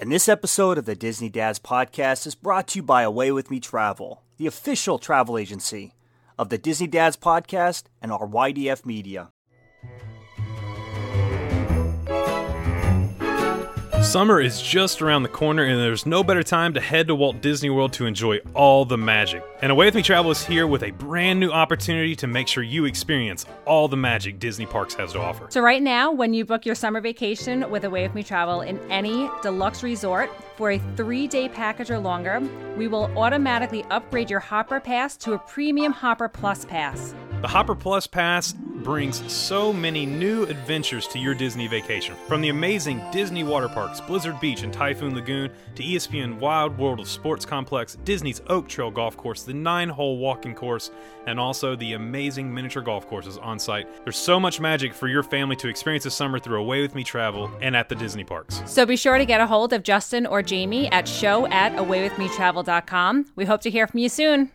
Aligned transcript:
And 0.00 0.10
this 0.10 0.30
episode 0.30 0.78
of 0.78 0.86
the 0.86 0.94
Disney 0.94 1.28
Dads 1.28 1.58
podcast 1.58 2.26
is 2.26 2.34
brought 2.34 2.68
to 2.68 2.78
you 2.78 2.82
by 2.82 3.02
Away 3.02 3.32
With 3.32 3.50
Me 3.50 3.60
Travel, 3.60 4.22
the 4.38 4.46
official 4.46 4.98
travel 4.98 5.36
agency 5.36 5.92
of 6.38 6.48
the 6.48 6.56
Disney 6.56 6.86
Dads 6.86 7.18
podcast 7.18 7.82
and 8.00 8.10
our 8.10 8.26
YDF 8.26 8.86
media. 8.86 9.28
Summer 14.10 14.40
is 14.40 14.60
just 14.60 15.02
around 15.02 15.22
the 15.22 15.28
corner, 15.28 15.62
and 15.62 15.78
there's 15.78 16.04
no 16.04 16.24
better 16.24 16.42
time 16.42 16.74
to 16.74 16.80
head 16.80 17.06
to 17.06 17.14
Walt 17.14 17.40
Disney 17.40 17.70
World 17.70 17.92
to 17.92 18.06
enjoy 18.06 18.40
all 18.54 18.84
the 18.84 18.98
magic. 18.98 19.40
And 19.62 19.70
Away 19.70 19.86
With 19.86 19.94
Me 19.94 20.02
Travel 20.02 20.32
is 20.32 20.44
here 20.44 20.66
with 20.66 20.82
a 20.82 20.90
brand 20.90 21.38
new 21.38 21.52
opportunity 21.52 22.16
to 22.16 22.26
make 22.26 22.48
sure 22.48 22.64
you 22.64 22.86
experience 22.86 23.46
all 23.66 23.86
the 23.86 23.96
magic 23.96 24.40
Disney 24.40 24.66
Parks 24.66 24.94
has 24.94 25.12
to 25.12 25.20
offer. 25.20 25.46
So, 25.48 25.60
right 25.60 25.80
now, 25.80 26.10
when 26.10 26.34
you 26.34 26.44
book 26.44 26.66
your 26.66 26.74
summer 26.74 27.00
vacation 27.00 27.70
with 27.70 27.84
Away 27.84 28.02
With 28.02 28.16
Me 28.16 28.24
Travel 28.24 28.62
in 28.62 28.80
any 28.90 29.30
deluxe 29.42 29.84
resort 29.84 30.28
for 30.56 30.72
a 30.72 30.80
three 30.96 31.28
day 31.28 31.48
package 31.48 31.92
or 31.92 32.00
longer, 32.00 32.40
we 32.76 32.88
will 32.88 33.16
automatically 33.16 33.84
upgrade 33.90 34.28
your 34.28 34.40
Hopper 34.40 34.80
Pass 34.80 35.16
to 35.18 35.34
a 35.34 35.38
Premium 35.38 35.92
Hopper 35.92 36.26
Plus 36.26 36.64
Pass. 36.64 37.14
The 37.40 37.48
Hopper 37.48 37.74
Plus 37.74 38.06
Pass 38.06 38.52
brings 38.52 39.32
so 39.32 39.72
many 39.72 40.04
new 40.04 40.44
adventures 40.44 41.06
to 41.08 41.18
your 41.18 41.34
Disney 41.34 41.68
vacation. 41.68 42.14
From 42.28 42.42
the 42.42 42.50
amazing 42.50 43.02
Disney 43.12 43.44
water 43.44 43.68
parks, 43.68 43.98
Blizzard 43.98 44.38
Beach 44.40 44.62
and 44.62 44.70
Typhoon 44.70 45.14
Lagoon, 45.14 45.50
to 45.74 45.82
ESPN 45.82 46.38
Wide 46.38 46.76
World 46.76 47.00
of 47.00 47.08
Sports 47.08 47.46
Complex, 47.46 47.96
Disney's 48.04 48.42
Oak 48.48 48.68
Trail 48.68 48.90
Golf 48.90 49.16
Course, 49.16 49.42
the 49.42 49.54
nine 49.54 49.88
hole 49.88 50.18
walking 50.18 50.54
course, 50.54 50.90
and 51.26 51.40
also 51.40 51.74
the 51.74 51.94
amazing 51.94 52.52
miniature 52.52 52.82
golf 52.82 53.08
courses 53.08 53.38
on 53.38 53.58
site. 53.58 53.88
There's 54.04 54.18
so 54.18 54.38
much 54.38 54.60
magic 54.60 54.92
for 54.92 55.08
your 55.08 55.22
family 55.22 55.56
to 55.56 55.68
experience 55.68 56.04
this 56.04 56.14
summer 56.14 56.38
through 56.38 56.60
Away 56.60 56.82
With 56.82 56.94
Me 56.94 57.04
Travel 57.04 57.50
and 57.62 57.74
at 57.74 57.88
the 57.88 57.94
Disney 57.94 58.24
parks. 58.24 58.62
So, 58.66 58.84
be 58.84 58.96
sure 58.96 59.16
to 59.16 59.24
get 59.24 59.40
a 59.40 59.46
hold 59.46 59.72
of 59.72 59.82
Justin 59.82 60.26
or 60.26 60.42
Jamie 60.42 60.88
at 60.92 61.08
show 61.08 61.46
at 61.46 61.72
awaywithmetravel.com. 61.72 63.32
We 63.34 63.46
hope 63.46 63.62
to 63.62 63.70
hear 63.70 63.86
from 63.86 64.00
you 64.00 64.10
soon. 64.10 64.50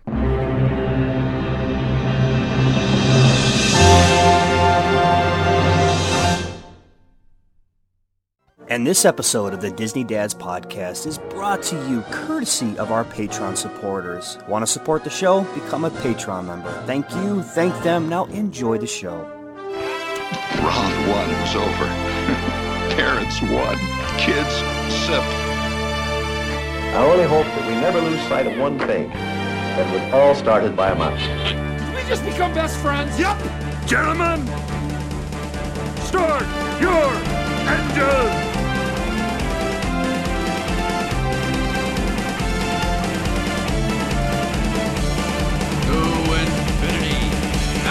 And 8.67 8.85
this 8.85 9.05
episode 9.05 9.53
of 9.53 9.61
the 9.61 9.69
Disney 9.69 10.03
Dads 10.03 10.33
podcast 10.33 11.05
is 11.05 11.19
brought 11.19 11.61
to 11.63 11.75
you 11.88 12.02
courtesy 12.09 12.75
of 12.80 12.91
our 12.91 13.05
Patreon 13.05 13.55
supporters. 13.55 14.39
Want 14.47 14.63
to 14.66 14.67
support 14.72 15.03
the 15.03 15.09
show? 15.11 15.41
Become 15.53 15.85
a 15.85 15.91
Patreon 15.91 16.45
member. 16.45 16.72
Thank 16.88 17.07
you, 17.11 17.44
thank 17.44 17.80
them. 17.83 18.09
Now 18.09 18.25
enjoy 18.25 18.80
the 18.80 18.88
show. 18.88 19.22
Round 20.57 21.07
one 21.07 21.30
was 21.41 21.55
over. 21.55 21.85
Parents 22.95 23.39
won. 23.44 23.77
Kids 24.17 24.55
sip. 25.05 25.22
I 26.95 27.05
only 27.07 27.25
hope 27.25 27.45
that 27.45 27.67
we 27.67 27.75
never 27.75 28.02
lose 28.02 28.22
sight 28.22 28.47
of 28.47 28.57
one 28.57 28.79
thing. 28.79 29.09
That 29.09 29.94
was 29.94 30.11
all 30.11 30.33
started 30.33 30.75
by 30.75 30.89
a 30.89 30.95
mouse. 30.95 31.22
Did 31.22 31.95
we 31.95 32.09
just 32.09 32.25
become 32.25 32.52
best 32.55 32.79
friends? 32.79 33.19
Yep! 33.19 33.38
Gentlemen, 33.85 34.47
start 36.07 36.47
your 36.81 37.13
engine! 37.69 38.55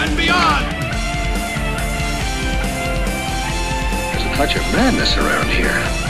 And 0.05 0.17
beyond! 0.17 0.65
There's 4.11 4.25
a 4.25 4.35
touch 4.35 4.55
of 4.55 4.61
madness 4.73 5.17
around 5.17 5.49
here. 5.49 6.04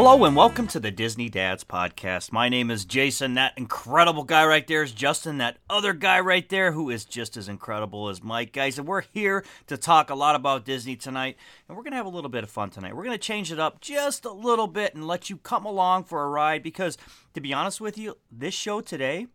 Hello 0.00 0.24
and 0.24 0.36
welcome 0.36 0.68
to 0.68 0.78
the 0.78 0.92
Disney 0.92 1.28
Dads 1.28 1.64
podcast. 1.64 2.30
My 2.30 2.48
name 2.48 2.70
is 2.70 2.84
Jason. 2.84 3.34
That 3.34 3.54
incredible 3.56 4.22
guy 4.22 4.46
right 4.46 4.64
there 4.64 4.84
is 4.84 4.92
Justin. 4.92 5.38
That 5.38 5.56
other 5.68 5.92
guy 5.92 6.20
right 6.20 6.48
there 6.48 6.70
who 6.70 6.88
is 6.88 7.04
just 7.04 7.36
as 7.36 7.48
incredible 7.48 8.08
as 8.08 8.22
Mike. 8.22 8.52
Guys, 8.52 8.78
and 8.78 8.86
we're 8.86 9.00
here 9.00 9.44
to 9.66 9.76
talk 9.76 10.08
a 10.08 10.14
lot 10.14 10.36
about 10.36 10.64
Disney 10.64 10.94
tonight. 10.94 11.36
And 11.66 11.76
we're 11.76 11.82
going 11.82 11.90
to 11.90 11.96
have 11.96 12.06
a 12.06 12.10
little 12.10 12.30
bit 12.30 12.44
of 12.44 12.50
fun 12.50 12.70
tonight. 12.70 12.94
We're 12.94 13.02
going 13.02 13.18
to 13.18 13.18
change 13.18 13.50
it 13.50 13.58
up 13.58 13.80
just 13.80 14.24
a 14.24 14.30
little 14.30 14.68
bit 14.68 14.94
and 14.94 15.04
let 15.04 15.30
you 15.30 15.36
come 15.36 15.64
along 15.64 16.04
for 16.04 16.22
a 16.22 16.28
ride 16.28 16.62
because, 16.62 16.96
to 17.34 17.40
be 17.40 17.52
honest 17.52 17.80
with 17.80 17.98
you, 17.98 18.18
this 18.30 18.54
show 18.54 18.80
today 18.80 19.26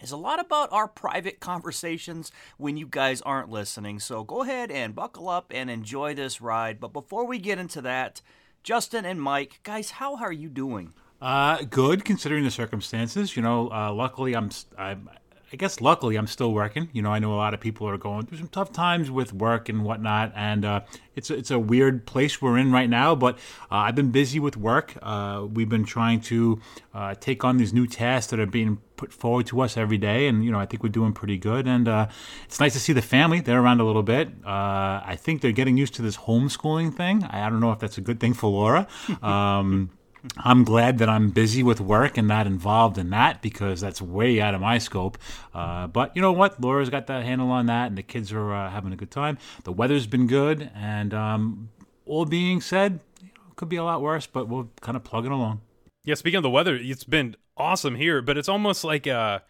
is 0.00 0.12
a 0.12 0.16
lot 0.16 0.38
about 0.38 0.72
our 0.72 0.86
private 0.86 1.40
conversations 1.40 2.30
when 2.56 2.76
you 2.76 2.86
guys 2.86 3.20
aren't 3.22 3.50
listening. 3.50 3.98
So 3.98 4.22
go 4.22 4.42
ahead 4.42 4.70
and 4.70 4.94
buckle 4.94 5.28
up 5.28 5.50
and 5.52 5.68
enjoy 5.68 6.14
this 6.14 6.40
ride. 6.40 6.78
But 6.78 6.92
before 6.92 7.26
we 7.26 7.38
get 7.38 7.58
into 7.58 7.80
that, 7.80 8.22
Justin 8.62 9.04
and 9.04 9.20
Mike, 9.20 9.60
guys, 9.62 9.92
how 9.92 10.16
are 10.16 10.32
you 10.32 10.48
doing? 10.48 10.92
Uh, 11.20 11.62
good 11.68 12.04
considering 12.04 12.44
the 12.44 12.50
circumstances. 12.50 13.36
You 13.36 13.42
know, 13.42 13.70
uh, 13.70 13.92
luckily 13.92 14.34
I'm, 14.34 14.50
I'm, 14.76 15.08
I 15.50 15.56
guess 15.56 15.80
luckily 15.80 16.16
I'm 16.16 16.26
still 16.26 16.52
working. 16.52 16.90
You 16.92 17.00
know, 17.00 17.10
I 17.10 17.18
know 17.18 17.32
a 17.32 17.36
lot 17.36 17.54
of 17.54 17.60
people 17.60 17.88
are 17.88 17.96
going 17.96 18.26
through 18.26 18.38
some 18.38 18.48
tough 18.48 18.70
times 18.70 19.10
with 19.10 19.32
work 19.32 19.70
and 19.70 19.82
whatnot, 19.82 20.32
and 20.36 20.64
uh, 20.64 20.80
it's 21.16 21.30
it's 21.30 21.50
a 21.50 21.58
weird 21.58 22.04
place 22.04 22.42
we're 22.42 22.58
in 22.58 22.70
right 22.70 22.88
now. 22.88 23.14
But 23.14 23.36
uh, 23.70 23.76
I've 23.76 23.94
been 23.94 24.10
busy 24.10 24.38
with 24.38 24.58
work. 24.58 24.94
Uh, 25.00 25.46
we've 25.50 25.68
been 25.68 25.84
trying 25.84 26.20
to 26.22 26.60
uh, 26.92 27.14
take 27.14 27.44
on 27.44 27.56
these 27.56 27.72
new 27.72 27.86
tasks 27.86 28.30
that 28.30 28.38
are 28.38 28.46
being 28.46 28.78
put 28.96 29.10
forward 29.10 29.46
to 29.46 29.60
us 29.62 29.78
every 29.78 29.96
day, 29.96 30.28
and 30.28 30.44
you 30.44 30.50
know 30.50 30.58
I 30.58 30.66
think 30.66 30.82
we're 30.82 30.90
doing 30.90 31.14
pretty 31.14 31.38
good. 31.38 31.66
And 31.66 31.88
uh, 31.88 32.08
it's 32.44 32.60
nice 32.60 32.74
to 32.74 32.80
see 32.80 32.92
the 32.92 33.02
family; 33.02 33.40
they're 33.40 33.62
around 33.62 33.80
a 33.80 33.84
little 33.84 34.02
bit. 34.02 34.28
Uh, 34.44 35.00
I 35.02 35.16
think 35.18 35.40
they're 35.40 35.52
getting 35.52 35.78
used 35.78 35.94
to 35.94 36.02
this 36.02 36.18
homeschooling 36.18 36.94
thing. 36.94 37.24
I 37.24 37.48
don't 37.48 37.60
know 37.60 37.72
if 37.72 37.78
that's 37.78 37.96
a 37.96 38.02
good 38.02 38.20
thing 38.20 38.34
for 38.34 38.50
Laura. 38.50 38.86
Um, 39.22 39.90
I'm 40.36 40.64
glad 40.64 40.98
that 40.98 41.08
I'm 41.08 41.30
busy 41.30 41.62
with 41.62 41.80
work 41.80 42.16
and 42.18 42.28
not 42.28 42.46
involved 42.46 42.98
in 42.98 43.10
that 43.10 43.42
because 43.42 43.80
that's 43.80 44.02
way 44.02 44.40
out 44.40 44.54
of 44.54 44.60
my 44.60 44.78
scope. 44.78 45.18
Uh, 45.54 45.86
but 45.86 46.14
you 46.14 46.22
know 46.22 46.32
what? 46.32 46.60
Laura's 46.60 46.90
got 46.90 47.06
the 47.06 47.22
handle 47.22 47.50
on 47.50 47.66
that, 47.66 47.88
and 47.88 47.98
the 47.98 48.02
kids 48.02 48.32
are 48.32 48.52
uh, 48.52 48.70
having 48.70 48.92
a 48.92 48.96
good 48.96 49.10
time. 49.10 49.38
The 49.64 49.72
weather's 49.72 50.06
been 50.06 50.26
good, 50.26 50.70
and 50.74 51.14
um, 51.14 51.70
all 52.06 52.24
being 52.24 52.60
said, 52.60 53.00
you 53.20 53.28
know, 53.28 53.42
it 53.50 53.56
could 53.56 53.68
be 53.68 53.76
a 53.76 53.84
lot 53.84 54.02
worse, 54.02 54.26
but 54.26 54.48
we're 54.48 54.66
kind 54.80 54.96
of 54.96 55.04
plugging 55.04 55.32
along. 55.32 55.60
Yeah, 56.04 56.14
speaking 56.14 56.38
of 56.38 56.42
the 56.42 56.50
weather, 56.50 56.76
it's 56.76 57.04
been 57.04 57.36
awesome 57.56 57.96
here, 57.96 58.22
but 58.22 58.38
it's 58.38 58.48
almost 58.48 58.84
like 58.84 59.06
a 59.06 59.42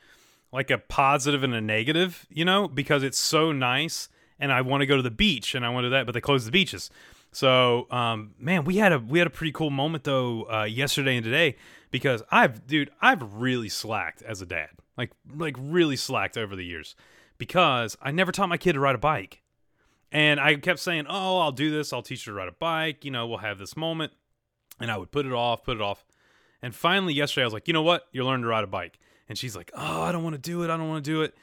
like 0.51 0.71
a 0.71 0.79
positive 0.79 1.43
and 1.43 1.55
a 1.55 1.61
negative, 1.61 2.27
you 2.31 2.45
know, 2.45 2.69
because 2.69 3.03
it's 3.03 3.19
so 3.19 3.53
nice 3.53 4.09
and 4.41 4.53
I 4.53 4.61
want 4.63 4.83
to 4.83 4.87
go 4.87 4.97
to 4.97 5.03
the 5.03 5.11
beach 5.11 5.55
and 5.55 5.65
I 5.65 5.69
want 5.69 5.85
to 5.85 5.89
do 5.89 5.91
that, 5.91 6.07
but 6.07 6.13
they 6.13 6.21
close 6.21 6.45
the 6.45 6.51
beaches. 6.51 6.91
So, 7.33 7.87
um, 7.91 8.35
man, 8.39 8.65
we 8.65 8.77
had 8.77 8.93
a 8.93 8.99
we 8.99 9.19
had 9.19 9.27
a 9.27 9.31
pretty 9.31 9.53
cool 9.53 9.71
moment 9.71 10.05
though 10.05 10.51
uh, 10.51 10.65
yesterday 10.65 11.17
and 11.17 11.25
today 11.25 11.57
because 11.91 12.23
I've 12.31 12.67
dude 12.67 12.91
I've 13.01 13.35
really 13.35 13.69
slacked 13.69 14.23
as 14.23 14.41
a 14.41 14.47
dad, 14.47 14.71
like 14.97 15.13
like 15.35 15.57
really 15.59 15.97
slacked 15.97 16.37
over 16.37 16.57
the 16.57 16.65
years 16.65 16.95
because 17.37 17.97
I 18.03 18.11
never 18.11 18.33
taught 18.33 18.49
my 18.49 18.57
kid 18.57 18.73
to 18.73 18.81
ride 18.81 18.95
a 18.95 18.99
bike, 18.99 19.43
and 20.11 20.41
I 20.41 20.55
kept 20.57 20.81
saying, 20.81 21.07
oh, 21.09 21.41
I'll 21.41 21.53
do 21.53 21.71
this, 21.71 21.93
I'll 21.93 22.03
teach 22.03 22.25
her 22.25 22.33
to 22.33 22.37
ride 22.37 22.49
a 22.49 22.53
bike, 22.53 23.05
you 23.05 23.11
know, 23.11 23.27
we'll 23.27 23.39
have 23.39 23.59
this 23.59 23.77
moment, 23.77 24.13
and 24.81 24.91
I 24.91 24.97
would 24.97 25.11
put 25.11 25.27
it 25.27 25.33
off, 25.33 25.65
put 25.65 25.77
it 25.77 25.83
off, 25.83 26.05
and 26.63 26.75
finally 26.75 27.13
yesterday 27.13 27.43
I 27.45 27.47
was 27.47 27.55
like, 27.55 27.69
you 27.69 27.75
know 27.75 27.83
what, 27.83 28.07
you're 28.11 28.25
learning 28.25 28.43
to 28.43 28.49
ride 28.49 28.65
a 28.65 28.69
bike, 28.69 28.99
and 29.29 29.39
she's 29.39 29.55
like, 29.55 29.71
oh, 29.75 30.03
I 30.03 30.13
don't 30.13 30.25
want 30.25 30.35
to 30.35 30.41
do 30.41 30.63
it, 30.63 30.71
I 30.71 30.77
don't 30.77 30.89
want 30.89 31.05
to 31.05 31.11
do 31.11 31.23
it 31.23 31.35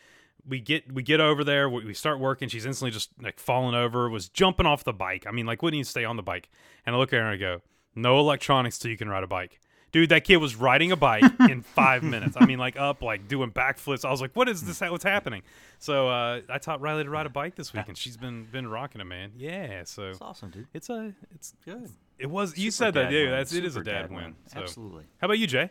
we 0.48 0.60
get 0.60 0.92
we 0.94 1.02
get 1.04 1.20
over 1.20 1.44
there 1.44 1.70
we 1.70 1.94
start 1.94 2.20
working 2.20 2.48
she's 2.50 2.66
instantly 2.66 2.92
just 2.92 3.10
like 3.22 3.40
falling 3.40 3.74
over 3.76 4.10
was 4.10 4.30
jumping 4.30 4.66
off 4.66 4.84
the 4.84 4.94
bike 4.94 5.26
i 5.28 5.32
mean 5.32 5.46
like 5.46 5.62
wouldn't 5.64 5.76
even 5.78 5.86
stay 5.86 6.06
on 6.06 6.16
the 6.18 6.24
bike 6.24 6.50
and 6.86 6.96
i 6.96 7.00
look 7.00 7.12
at 7.14 7.18
her 7.18 7.22
and 7.26 7.30
i 7.30 7.38
go 7.38 7.62
no 7.96 8.20
electronics 8.20 8.78
till 8.78 8.92
you 8.92 8.98
can 8.98 9.10
ride 9.10 9.24
a 9.24 9.28
bike 9.28 9.60
dude 9.92 10.10
that 10.10 10.24
kid 10.24 10.38
was 10.38 10.56
riding 10.56 10.92
a 10.92 10.96
bike 10.96 11.24
in 11.50 11.62
five 11.62 12.04
minutes 12.04 12.36
i 12.40 12.46
mean 12.46 12.60
like 12.60 12.78
up 12.78 13.02
like 13.02 13.28
doing 13.28 13.50
backflips 13.52 14.06
i 14.06 14.12
was 14.12 14.22
like 14.22 14.36
what 14.36 14.48
is 14.50 14.62
this 14.64 14.82
what's 14.82 15.04
happening 15.04 15.42
so 15.80 16.10
uh, 16.10 16.42
i 16.50 16.58
taught 16.58 16.80
riley 16.82 17.04
to 17.04 17.10
ride 17.10 17.26
a 17.26 17.30
bike 17.30 17.56
this 17.56 17.74
week 17.74 17.88
and 17.88 17.98
she's 17.98 18.18
been 18.18 18.44
been 18.52 18.68
rocking 18.68 19.02
it 19.02 19.06
man 19.06 19.32
yeah 19.38 19.84
so 19.86 20.10
It's 20.10 20.22
awesome, 20.22 20.50
dude. 20.52 20.68
it's 20.74 20.90
a 20.90 21.14
it's 21.34 21.54
Good. 21.64 21.90
it 22.20 22.30
was 22.30 22.58
you 22.58 22.72
Super 22.72 22.86
said 22.88 22.94
that 22.96 23.10
dude 23.10 23.30
win. 23.30 23.38
that's 23.38 23.54
it 23.54 23.64
is 23.66 23.76
a 23.78 23.84
dad, 23.84 24.02
dad 24.04 24.10
win, 24.12 24.24
win. 24.24 24.36
So. 24.48 24.60
Absolutely. 24.60 25.06
how 25.20 25.26
about 25.26 25.40
you 25.40 25.48
jay 25.48 25.70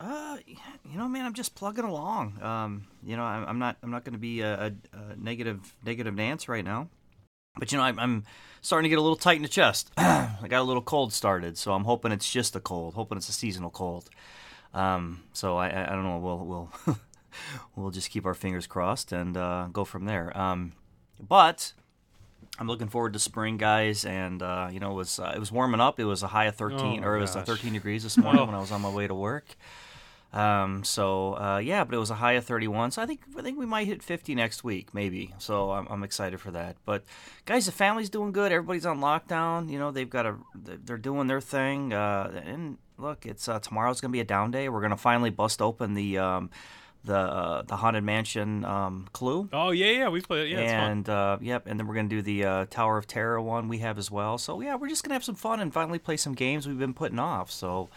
Uh, 0.00 0.38
you 0.90 0.96
know, 0.98 1.06
man, 1.08 1.26
I'm 1.26 1.34
just 1.34 1.54
plugging 1.54 1.84
along. 1.84 2.42
Um, 2.42 2.86
you 3.04 3.16
know, 3.16 3.22
I'm, 3.22 3.44
I'm 3.46 3.58
not, 3.58 3.76
I'm 3.82 3.90
not 3.90 4.02
going 4.04 4.14
to 4.14 4.18
be 4.18 4.40
a, 4.40 4.54
a, 4.54 4.72
a 4.96 5.16
negative, 5.16 5.74
negative 5.84 6.14
Nance 6.14 6.48
right 6.48 6.64
now. 6.64 6.88
But 7.58 7.70
you 7.70 7.78
know, 7.78 7.84
I'm, 7.84 7.98
I'm 7.98 8.24
starting 8.62 8.84
to 8.84 8.88
get 8.88 8.98
a 8.98 9.02
little 9.02 9.16
tight 9.16 9.36
in 9.36 9.42
the 9.42 9.48
chest. 9.48 9.90
I 9.98 10.46
got 10.48 10.60
a 10.60 10.62
little 10.62 10.82
cold 10.82 11.12
started, 11.12 11.58
so 11.58 11.72
I'm 11.74 11.84
hoping 11.84 12.12
it's 12.12 12.30
just 12.32 12.56
a 12.56 12.60
cold. 12.60 12.94
Hoping 12.94 13.18
it's 13.18 13.28
a 13.28 13.32
seasonal 13.32 13.70
cold. 13.70 14.08
Um, 14.72 15.24
so 15.32 15.56
I, 15.58 15.68
I, 15.68 15.82
I 15.92 15.94
don't 15.94 16.04
know. 16.04 16.18
We'll, 16.18 16.38
we'll, 16.86 16.98
we'll 17.76 17.90
just 17.90 18.10
keep 18.10 18.24
our 18.24 18.34
fingers 18.34 18.66
crossed 18.66 19.12
and 19.12 19.36
uh, 19.36 19.68
go 19.72 19.84
from 19.84 20.06
there. 20.06 20.34
Um, 20.38 20.72
but 21.20 21.74
I'm 22.58 22.68
looking 22.68 22.88
forward 22.88 23.12
to 23.12 23.18
spring, 23.18 23.58
guys. 23.58 24.04
And 24.06 24.42
uh, 24.42 24.68
you 24.72 24.80
know, 24.80 24.92
it 24.92 24.94
was 24.94 25.18
uh, 25.18 25.32
it 25.34 25.38
was 25.40 25.52
warming 25.52 25.80
up. 25.80 26.00
It 26.00 26.04
was 26.04 26.22
a 26.22 26.28
high 26.28 26.46
of 26.46 26.54
13, 26.54 27.02
Oh, 27.02 27.06
or 27.06 27.16
it 27.16 27.20
was 27.20 27.36
uh, 27.36 27.42
13 27.42 27.72
degrees 27.74 28.02
this 28.04 28.16
morning 28.22 28.46
when 28.46 28.54
I 28.54 28.60
was 28.60 28.70
on 28.72 28.80
my 28.80 28.90
way 28.90 29.06
to 29.06 29.14
work. 29.14 29.56
Um, 30.32 30.84
so 30.84 31.34
uh, 31.34 31.58
yeah, 31.58 31.82
but 31.84 31.94
it 31.94 31.98
was 31.98 32.10
a 32.10 32.14
high 32.14 32.32
of 32.32 32.44
31. 32.44 32.92
So 32.92 33.02
I 33.02 33.06
think 33.06 33.20
I 33.36 33.42
think 33.42 33.58
we 33.58 33.66
might 33.66 33.86
hit 33.86 34.02
50 34.02 34.34
next 34.34 34.62
week, 34.62 34.94
maybe. 34.94 35.34
So 35.38 35.72
I'm, 35.72 35.86
I'm 35.90 36.04
excited 36.04 36.40
for 36.40 36.50
that. 36.52 36.76
But 36.84 37.04
guys, 37.46 37.66
the 37.66 37.72
family's 37.72 38.10
doing 38.10 38.32
good. 38.32 38.52
Everybody's 38.52 38.86
on 38.86 39.00
lockdown. 39.00 39.70
You 39.70 39.78
know, 39.78 39.90
they've 39.90 40.08
got 40.08 40.26
a 40.26 40.36
they're 40.54 40.96
doing 40.98 41.26
their 41.26 41.40
thing. 41.40 41.92
Uh, 41.92 42.42
and 42.44 42.78
look, 42.96 43.26
it's 43.26 43.48
uh, 43.48 43.58
tomorrow's 43.58 44.00
gonna 44.00 44.12
be 44.12 44.20
a 44.20 44.24
down 44.24 44.50
day. 44.52 44.68
We're 44.68 44.82
gonna 44.82 44.96
finally 44.96 45.30
bust 45.30 45.60
open 45.60 45.94
the. 45.94 46.18
Um, 46.18 46.50
the 47.02 47.16
uh, 47.16 47.62
the 47.62 47.76
haunted 47.76 48.04
mansion 48.04 48.62
um, 48.64 49.08
clue 49.14 49.48
Oh 49.54 49.70
yeah, 49.70 49.90
yeah, 49.90 50.08
we 50.10 50.20
played 50.20 50.48
it. 50.48 50.50
Yeah, 50.50 50.58
it's 50.60 50.72
fun. 50.72 50.90
and 50.90 51.08
uh, 51.08 51.38
yep, 51.40 51.66
and 51.66 51.80
then 51.80 51.86
we're 51.86 51.94
gonna 51.94 52.08
do 52.08 52.20
the 52.20 52.44
uh, 52.44 52.66
Tower 52.68 52.98
of 52.98 53.06
Terror 53.06 53.40
one 53.40 53.68
we 53.68 53.78
have 53.78 53.96
as 53.96 54.10
well. 54.10 54.36
So 54.36 54.60
yeah, 54.60 54.74
we're 54.74 54.88
just 54.88 55.02
gonna 55.02 55.14
have 55.14 55.24
some 55.24 55.34
fun 55.34 55.60
and 55.60 55.72
finally 55.72 55.98
play 55.98 56.18
some 56.18 56.34
games 56.34 56.68
we've 56.68 56.78
been 56.78 56.92
putting 56.92 57.18
off. 57.18 57.50
So 57.50 57.88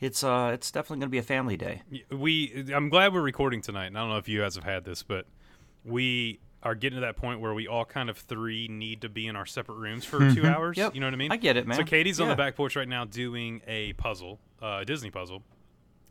it's 0.00 0.22
uh 0.24 0.50
it's 0.54 0.70
definitely 0.70 1.00
gonna 1.00 1.10
be 1.10 1.18
a 1.18 1.22
family 1.22 1.56
day. 1.56 1.82
we 2.10 2.66
I'm 2.74 2.88
glad 2.88 3.12
we're 3.12 3.20
recording 3.22 3.60
tonight. 3.60 3.86
And 3.86 3.96
I 3.98 4.00
don't 4.00 4.10
know 4.10 4.18
if 4.18 4.28
you 4.28 4.40
guys 4.40 4.54
have 4.54 4.64
had 4.64 4.84
this, 4.84 5.02
but 5.02 5.26
we 5.84 6.40
are 6.62 6.74
getting 6.74 6.96
to 6.96 7.00
that 7.02 7.16
point 7.16 7.40
where 7.40 7.54
we 7.54 7.68
all 7.68 7.84
kind 7.84 8.10
of 8.10 8.18
three 8.18 8.66
need 8.68 9.02
to 9.02 9.08
be 9.08 9.26
in 9.26 9.36
our 9.36 9.46
separate 9.46 9.76
rooms 9.76 10.04
for 10.04 10.18
two 10.34 10.44
hours. 10.46 10.76
Yep. 10.76 10.94
You 10.94 11.00
know 11.00 11.06
what 11.06 11.14
I 11.14 11.16
mean? 11.16 11.30
I 11.32 11.36
get 11.36 11.56
it, 11.56 11.66
man. 11.66 11.76
So 11.76 11.84
Katie's 11.84 12.20
on 12.20 12.28
the 12.28 12.34
back 12.36 12.56
porch 12.56 12.74
right 12.74 12.88
now 12.88 13.04
doing 13.04 13.62
a 13.66 13.92
puzzle, 13.94 14.40
uh, 14.60 14.78
a 14.80 14.84
Disney 14.84 15.10
puzzle. 15.10 15.42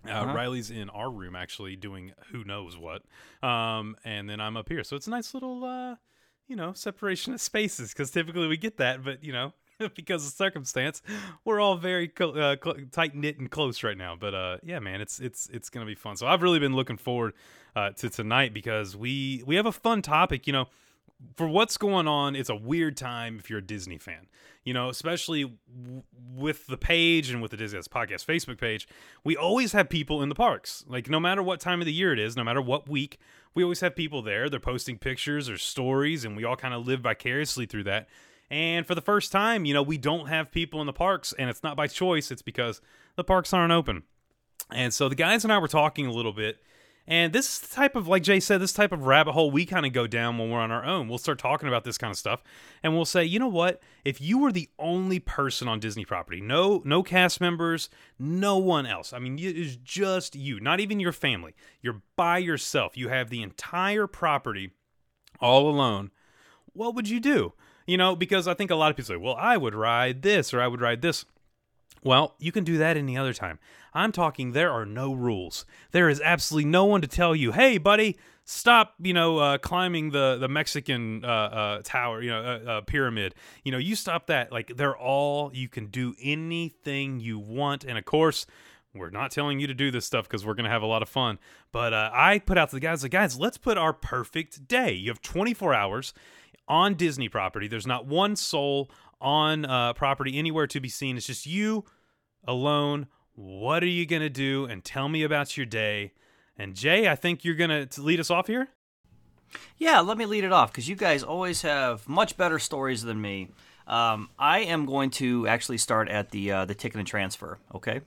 Uh, 0.05 0.09
Uh-huh. 0.11 0.33
Riley's 0.33 0.71
in 0.71 0.89
our 0.91 1.11
room 1.11 1.35
actually 1.35 1.75
doing 1.75 2.13
who 2.31 2.45
knows 2.45 2.77
what, 2.77 3.01
um, 3.45 3.97
and 4.05 4.29
then 4.29 4.39
I'm 4.39 4.55
up 4.55 4.69
here. 4.69 4.83
So 4.85 4.95
it's 4.95 5.07
a 5.07 5.09
nice 5.09 5.33
little, 5.33 5.65
uh, 5.65 5.95
you 6.47 6.55
know, 6.55 6.71
separation 6.71 7.33
of 7.33 7.41
spaces 7.41 7.91
because 7.91 8.09
typically 8.11 8.47
we 8.47 8.55
get 8.55 8.77
that, 8.77 9.03
but 9.03 9.21
you 9.21 9.33
know, 9.33 9.53
because 9.95 10.25
of 10.25 10.33
circumstance, 10.33 11.01
we're 11.45 11.59
all 11.59 11.77
very 11.77 12.11
uh, 12.19 12.55
cl- 12.63 12.77
tight 12.91 13.15
knit 13.15 13.37
and 13.39 13.49
close 13.49 13.83
right 13.83 13.97
now. 13.97 14.15
But 14.19 14.33
uh, 14.33 14.57
yeah, 14.63 14.79
man, 14.79 15.01
it's 15.01 15.19
it's 15.19 15.49
it's 15.51 15.69
gonna 15.69 15.85
be 15.85 15.95
fun. 15.95 16.17
So 16.17 16.27
I've 16.27 16.41
really 16.41 16.59
been 16.59 16.75
looking 16.75 16.97
forward 16.97 17.33
uh, 17.75 17.91
to 17.91 18.09
tonight 18.09 18.53
because 18.53 18.95
we 18.95 19.43
we 19.45 19.55
have 19.55 19.65
a 19.65 19.71
fun 19.71 20.01
topic. 20.01 20.47
You 20.47 20.53
know, 20.53 20.65
for 21.35 21.47
what's 21.47 21.77
going 21.77 22.07
on, 22.07 22.35
it's 22.35 22.49
a 22.49 22.55
weird 22.55 22.97
time 22.97 23.39
if 23.39 23.49
you're 23.49 23.59
a 23.59 23.65
Disney 23.65 23.97
fan. 23.97 24.27
You 24.63 24.73
know, 24.73 24.89
especially 24.89 25.43
w- 25.43 26.03
with 26.35 26.67
the 26.67 26.77
page 26.77 27.29
and 27.29 27.41
with 27.41 27.51
the 27.51 27.57
Disney 27.57 27.79
Podcast 27.79 28.25
Facebook 28.25 28.59
page, 28.59 28.85
we 29.23 29.37
always 29.37 29.71
have 29.71 29.87
people 29.87 30.21
in 30.21 30.27
the 30.27 30.35
parks. 30.35 30.83
Like, 30.89 31.09
no 31.09 31.21
matter 31.21 31.41
what 31.41 31.61
time 31.61 31.79
of 31.79 31.85
the 31.85 31.93
year 31.93 32.11
it 32.11 32.19
is, 32.19 32.35
no 32.35 32.43
matter 32.43 32.61
what 32.61 32.89
week, 32.89 33.17
we 33.53 33.63
always 33.63 33.79
have 33.79 33.95
people 33.95 34.21
there. 34.21 34.49
They're 34.49 34.59
posting 34.59 34.97
pictures 34.97 35.49
or 35.49 35.57
stories, 35.57 36.25
and 36.25 36.35
we 36.35 36.43
all 36.43 36.57
kind 36.57 36.73
of 36.73 36.85
live 36.85 36.99
vicariously 36.99 37.65
through 37.65 37.85
that. 37.85 38.09
And 38.49 38.87
for 38.87 38.95
the 38.95 39.01
first 39.01 39.31
time, 39.31 39.65
you 39.65 39.73
know, 39.73 39.83
we 39.83 39.97
don't 39.97 40.27
have 40.27 40.51
people 40.51 40.79
in 40.79 40.87
the 40.87 40.93
parks, 40.93 41.33
and 41.37 41.49
it's 41.49 41.63
not 41.63 41.75
by 41.75 41.87
choice, 41.87 42.31
it's 42.31 42.41
because 42.41 42.81
the 43.15 43.23
parks 43.23 43.53
aren't 43.53 43.73
open. 43.73 44.03
And 44.71 44.93
so 44.93 45.09
the 45.09 45.15
guys 45.15 45.43
and 45.43 45.51
I 45.51 45.57
were 45.57 45.67
talking 45.67 46.05
a 46.05 46.13
little 46.13 46.33
bit, 46.33 46.59
and 47.09 47.31
this 47.31 47.53
is 47.53 47.59
the 47.61 47.73
type 47.73 47.95
of, 47.95 48.07
like 48.07 48.23
Jay 48.23 48.41
said, 48.41 48.59
this 48.59 48.73
type 48.73 48.91
of 48.91 49.05
rabbit 49.05 49.31
hole 49.31 49.49
we 49.49 49.65
kind 49.65 49.85
of 49.85 49.93
go 49.93 50.07
down 50.07 50.37
when 50.37 50.49
we're 50.49 50.59
on 50.59 50.71
our 50.71 50.83
own. 50.83 51.07
We'll 51.07 51.17
start 51.17 51.39
talking 51.39 51.69
about 51.69 51.85
this 51.85 51.97
kind 51.97 52.11
of 52.11 52.17
stuff, 52.17 52.43
and 52.83 52.93
we'll 52.93 53.05
say, 53.05 53.23
you 53.23 53.39
know 53.39 53.47
what? 53.47 53.81
If 54.03 54.19
you 54.19 54.37
were 54.37 54.51
the 54.51 54.69
only 54.77 55.19
person 55.19 55.69
on 55.69 55.79
Disney 55.79 56.03
property, 56.03 56.41
no, 56.41 56.81
no 56.83 57.03
cast 57.03 57.39
members, 57.39 57.89
no 58.19 58.57
one 58.57 58.85
else. 58.85 59.13
I 59.13 59.19
mean, 59.19 59.39
it 59.39 59.57
is 59.57 59.77
just 59.77 60.35
you, 60.35 60.59
not 60.59 60.81
even 60.81 60.99
your 60.99 61.13
family. 61.13 61.53
You're 61.81 62.01
by 62.17 62.39
yourself. 62.39 62.97
You 62.97 63.07
have 63.09 63.29
the 63.29 63.41
entire 63.41 64.07
property 64.07 64.71
all 65.39 65.69
alone. 65.69 66.11
What 66.73 66.93
would 66.95 67.07
you 67.07 67.21
do? 67.21 67.53
You 67.87 67.97
know, 67.97 68.15
because 68.15 68.47
I 68.47 68.53
think 68.53 68.69
a 68.69 68.75
lot 68.75 68.91
of 68.91 68.97
people 68.97 69.07
say, 69.07 69.17
well, 69.17 69.35
I 69.39 69.57
would 69.57 69.73
ride 69.73 70.21
this 70.21 70.53
or 70.53 70.61
I 70.61 70.67
would 70.67 70.81
ride 70.81 71.01
this. 71.01 71.25
Well, 72.03 72.35
you 72.37 72.51
can 72.51 72.63
do 72.63 72.77
that 72.77 72.97
any 72.97 73.17
other 73.17 73.33
time. 73.33 73.59
I'm 73.93 74.11
talking 74.11 74.51
there 74.51 74.71
are 74.71 74.85
no 74.85 75.13
rules. 75.13 75.65
There 75.91 76.09
is 76.09 76.21
absolutely 76.21 76.69
no 76.69 76.85
one 76.85 77.01
to 77.01 77.07
tell 77.07 77.35
you, 77.35 77.53
"Hey, 77.53 77.77
buddy, 77.77 78.17
stop, 78.45 78.93
you 78.99 79.13
know, 79.13 79.39
uh, 79.39 79.57
climbing 79.57 80.11
the 80.11 80.37
the 80.39 80.47
Mexican 80.47 81.25
uh, 81.25 81.27
uh, 81.27 81.81
tower, 81.83 82.21
you 82.21 82.29
know, 82.29 82.41
uh, 82.41 82.69
uh, 82.69 82.81
pyramid. 82.81 83.33
You 83.63 83.71
know, 83.71 83.77
you 83.77 83.95
stop 83.95 84.27
that." 84.27 84.51
Like 84.51 84.75
they're 84.75 84.97
all 84.97 85.51
you 85.53 85.69
can 85.69 85.87
do 85.87 86.13
anything 86.21 87.19
you 87.19 87.39
want, 87.39 87.83
and 87.83 87.97
of 87.97 88.05
course, 88.05 88.45
we're 88.93 89.09
not 89.09 89.31
telling 89.31 89.59
you 89.59 89.67
to 89.67 89.73
do 89.73 89.89
this 89.89 90.05
stuff 90.05 90.27
because 90.27 90.45
we're 90.45 90.53
gonna 90.53 90.69
have 90.69 90.83
a 90.83 90.87
lot 90.87 91.01
of 91.01 91.09
fun. 91.09 91.39
But 91.71 91.93
uh, 91.93 92.11
I 92.13 92.39
put 92.39 92.57
out 92.57 92.69
to 92.69 92.75
the 92.75 92.79
guys, 92.79 93.01
like, 93.01 93.11
guys, 93.11 93.39
let's 93.39 93.57
put 93.57 93.77
our 93.77 93.93
perfect 93.93 94.67
day. 94.67 94.93
You 94.93 95.09
have 95.09 95.21
24 95.21 95.73
hours 95.73 96.13
on 96.67 96.95
Disney 96.95 97.29
property. 97.29 97.67
There's 97.67 97.87
not 97.87 98.05
one 98.05 98.35
soul 98.35 98.89
on 99.19 99.65
uh, 99.65 99.93
property 99.93 100.37
anywhere 100.37 100.67
to 100.67 100.79
be 100.79 100.89
seen. 100.89 101.17
It's 101.17 101.27
just 101.27 101.45
you 101.45 101.85
alone. 102.45 103.07
What 103.35 103.83
are 103.83 103.87
you 103.87 104.05
going 104.05 104.21
to 104.21 104.29
do? 104.29 104.65
And 104.65 104.83
tell 104.83 105.09
me 105.09 105.23
about 105.23 105.57
your 105.57 105.65
day. 105.65 106.13
And 106.57 106.75
Jay, 106.75 107.07
I 107.07 107.15
think 107.15 107.45
you're 107.45 107.55
going 107.55 107.87
to 107.87 108.01
lead 108.01 108.19
us 108.19 108.31
off 108.31 108.47
here. 108.47 108.69
Yeah, 109.77 109.99
let 110.01 110.17
me 110.17 110.25
lead 110.25 110.43
it 110.43 110.51
off 110.51 110.71
because 110.71 110.89
you 110.89 110.95
guys 110.95 111.23
always 111.23 111.61
have 111.61 112.07
much 112.09 112.35
better 112.35 112.59
stories 112.59 113.03
than 113.03 113.21
me. 113.21 113.49
Um, 113.85 114.29
I 114.37 114.59
am 114.59 114.85
going 114.85 115.11
to 115.11 115.47
actually 115.47 115.77
start 115.77 116.09
at 116.09 116.31
the 116.31 116.51
uh, 116.51 116.65
the 116.65 116.75
ticket 116.75 116.97
and 116.97 117.07
transfer. 117.07 117.57
Okay, 117.73 118.01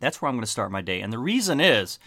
that's 0.00 0.20
where 0.20 0.28
I'm 0.28 0.34
going 0.34 0.44
to 0.44 0.50
start 0.50 0.72
my 0.72 0.80
day, 0.80 1.00
and 1.00 1.12
the 1.12 1.18
reason 1.20 1.60
is, 1.60 2.00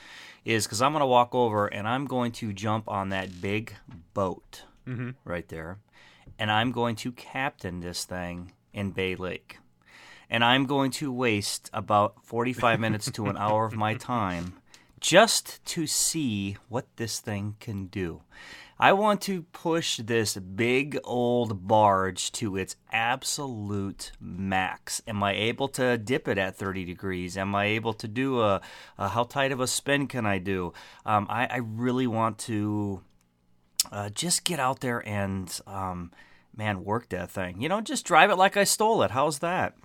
is 0.44 0.66
because 0.66 0.82
I'm 0.82 0.92
going 0.92 1.02
to 1.02 1.08
walk 1.08 1.34
over 1.34 1.68
and 1.68 1.88
I'm 1.88 2.06
going 2.06 2.34
to 2.34 2.52
jump 2.52 2.90
on 2.90 3.10
that 3.10 3.42
big 3.42 3.74
boat 4.14 4.64
right 5.24 5.48
there, 5.50 5.80
and 6.40 6.52
I'm 6.52 6.72
going 6.72 6.96
to 6.98 7.12
captain 7.12 7.80
this 7.80 8.06
thing 8.06 8.54
in 8.74 8.92
Bay 8.92 9.16
Lake, 9.16 9.58
and 10.30 10.44
I'm 10.44 10.66
going 10.66 10.92
to 10.92 11.12
waste 11.12 11.70
about 11.74 12.26
45 12.26 12.80
minutes 12.80 13.12
to 13.12 13.28
an 13.28 13.38
hour 13.38 13.66
of 13.66 13.76
my 13.76 13.94
time 13.96 14.56
just 15.00 15.64
to 15.66 15.86
see 15.86 16.58
what 16.70 16.88
this 16.96 17.20
thing 17.20 17.56
can 17.60 17.88
do. 17.88 18.22
I 18.78 18.92
want 18.92 19.22
to 19.22 19.44
push 19.44 19.98
this 19.98 20.36
big 20.36 21.00
old 21.06 21.66
barge 21.66 22.32
to 22.34 22.58
its 22.58 22.76
absolute 22.92 24.12
max. 24.20 25.02
Am 25.08 25.24
I 25.24 25.32
able 25.34 25.70
to 25.70 25.98
dip 25.98 26.28
it 26.28 26.38
at 26.38 26.58
30 26.58 26.84
degrees? 26.84 27.38
Am 27.38 27.56
I 27.56 27.66
able 27.66 27.94
to 27.94 28.08
do 28.08 28.42
a, 28.42 28.60
a 28.98 29.10
how 29.10 29.24
tight 29.24 29.54
of 29.54 29.62
a 29.62 29.68
spin 29.68 30.08
can 30.08 30.26
I 30.26 30.40
do? 30.40 30.74
Um, 31.06 31.26
I, 31.30 31.46
I 31.46 31.58
really 31.58 32.06
want 32.08 32.38
to 32.40 33.02
uh, 33.92 34.10
just 34.10 34.44
get 34.44 34.60
out 34.60 34.80
there 34.80 35.08
and, 35.08 35.60
um, 35.68 36.12
man, 36.56 36.84
work 36.84 37.10
that 37.10 37.30
thing. 37.30 37.62
You 37.62 37.70
know, 37.70 37.82
just 37.82 38.06
drive 38.06 38.30
it 38.30 38.38
like 38.38 38.58
I 38.58 38.64
stole 38.64 39.04
it. 39.04 39.12
How's 39.12 39.40
that? 39.40 39.76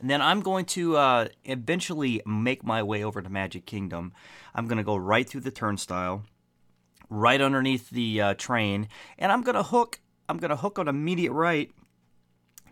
And 0.00 0.08
then 0.08 0.22
I'm 0.22 0.40
going 0.40 0.64
to 0.66 0.96
uh, 0.96 1.28
eventually 1.44 2.22
make 2.24 2.64
my 2.64 2.82
way 2.82 3.04
over 3.04 3.20
to 3.20 3.28
Magic 3.28 3.66
Kingdom. 3.66 4.12
I'm 4.54 4.66
going 4.66 4.78
to 4.78 4.84
go 4.84 4.96
right 4.96 5.28
through 5.28 5.42
the 5.42 5.50
turnstile, 5.50 6.22
right 7.10 7.40
underneath 7.40 7.90
the 7.90 8.20
uh, 8.20 8.34
train, 8.34 8.88
and 9.18 9.30
I'm 9.30 9.42
going 9.42 9.56
to 9.56 9.62
hook. 9.62 10.00
I'm 10.28 10.38
going 10.38 10.50
to 10.50 10.56
hook 10.56 10.78
on 10.78 10.88
immediate 10.88 11.32
right, 11.32 11.70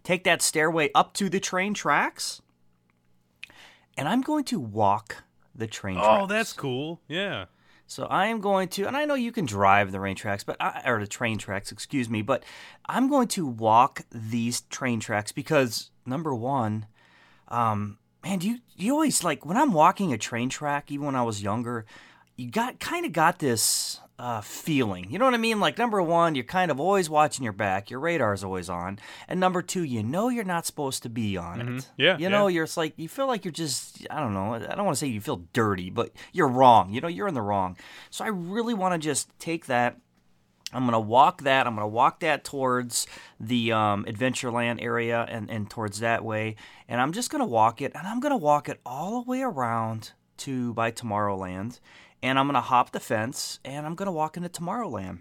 take 0.05 0.25
that 0.25 0.41
stairway 0.41 0.91
up 0.95 1.13
to 1.15 1.29
the 1.29 1.41
train 1.41 1.75
tracks, 1.75 2.41
and 3.99 4.09
I'm 4.09 4.23
going 4.23 4.45
to 4.45 4.59
walk 4.59 5.25
the 5.55 5.67
train 5.67 5.97
tracks. 5.97 6.23
Oh, 6.23 6.27
that's 6.27 6.55
cool. 6.55 7.03
Yeah. 7.09 7.47
So 7.89 8.05
I 8.05 8.27
am 8.27 8.43
going 8.43 8.69
to, 8.69 8.87
and 8.87 8.95
I 8.95 9.07
know 9.07 9.15
you 9.15 9.33
can 9.33 9.47
drive 9.47 9.93
the 9.93 9.99
rain 9.99 10.15
tracks, 10.15 10.45
but 10.45 10.59
I, 10.61 10.83
or 10.85 11.01
the 11.01 11.07
train 11.07 11.39
tracks, 11.39 11.73
excuse 11.73 12.11
me, 12.11 12.21
but 12.21 12.45
I'm 12.85 13.09
going 13.09 13.29
to 13.29 13.47
walk 13.47 14.03
these 14.13 14.61
train 14.61 15.01
tracks 15.01 15.33
because 15.33 15.91
number 16.05 16.35
one, 16.35 16.87
um, 17.49 17.97
man, 18.23 18.43
you 18.43 18.59
you 18.77 18.93
always 18.93 19.25
like 19.25 19.47
when 19.47 19.57
I'm 19.57 19.73
walking 19.73 20.13
a 20.13 20.19
train 20.19 20.51
track, 20.51 20.93
even 20.93 21.07
when 21.07 21.17
I 21.17 21.23
was 21.23 21.43
younger, 21.43 21.87
you 22.37 22.51
got 22.51 22.79
kind 22.79 23.07
of 23.07 23.13
got 23.13 23.39
this 23.39 24.01
uh, 24.19 24.41
feeling. 24.41 25.11
You 25.11 25.19
know 25.19 25.25
what 25.25 25.35
I 25.35 25.39
mean? 25.39 25.61
Like 25.61 25.79
number 25.79 26.03
one, 26.03 26.35
you're 26.35 26.45
kind 26.45 26.71
of 26.71 26.81
always 26.81 27.09
watching 27.09 27.45
your 27.45 27.53
back, 27.53 27.91
your 27.91 28.01
radar's 28.01 28.43
always 28.43 28.69
on, 28.69 28.99
and 29.29 29.39
number 29.39 29.63
two, 29.63 29.85
you 29.85 30.03
know 30.03 30.29
you're 30.29 30.45
not 30.45 30.67
supposed 30.67 31.03
to 31.05 31.09
be 31.09 31.37
on 31.37 31.61
it. 31.61 31.91
Yeah, 31.97 32.19
you 32.19 32.29
know 32.29 32.49
yeah. 32.49 32.55
you're 32.55 32.65
it's 32.65 32.77
like 32.77 32.95
you 32.97 33.09
feel 33.09 33.27
like 33.27 33.45
you're 33.45 33.53
just 33.53 34.07
I 34.11 34.21
don't 34.21 34.35
know. 34.35 34.55
I 34.55 34.75
don't 34.75 34.85
want 34.85 34.97
to 34.97 35.01
say 35.01 35.07
you 35.07 35.21
feel 35.21 35.45
dirty, 35.53 35.91
but 35.91 36.13
you're 36.33 36.49
wrong. 36.49 36.93
You 36.93 37.01
know 37.01 37.09
you're 37.09 37.29
in 37.29 37.35
the 37.35 37.43
wrong. 37.43 37.77
So 38.11 38.25
I 38.25 38.29
really 38.29 38.75
want 38.75 38.95
to 38.95 38.99
just 38.99 39.31
take 39.39 39.67
that. 39.67 39.97
I'm 40.73 40.85
gonna 40.85 41.01
walk 41.01 41.43
that. 41.43 41.67
I'm 41.67 41.75
gonna 41.75 41.87
walk 41.87 42.21
that 42.21 42.45
towards 42.45 43.07
the 43.39 43.73
um, 43.73 44.05
Adventureland 44.05 44.83
area 44.83 45.25
and, 45.29 45.49
and 45.49 45.71
towards 45.71 46.01
that 46.01 46.25
way. 46.25 46.57
And 46.89 47.01
I'm 47.01 47.13
just 47.13 47.31
gonna 47.31 47.47
walk 47.47 47.81
it, 47.81 47.93
and 47.95 48.07
I'm 48.07 48.21
gonna 48.21 48.37
walk 48.37 48.69
it 48.69 48.81
all 48.85 49.23
the 49.23 49.31
way 49.31 49.43
around 49.43 50.13
to 50.39 50.75
by 50.75 50.91
Tomorrowland. 50.91 51.79
And 52.23 52.39
I'm 52.39 52.47
gonna 52.47 52.61
hop 52.61 52.93
the 52.93 53.01
fence, 53.01 53.61
and 53.65 53.87
I'm 53.87 53.95
gonna 53.95 54.13
walk 54.13 54.37
into 54.37 54.49
Tomorrowland. 54.49 55.21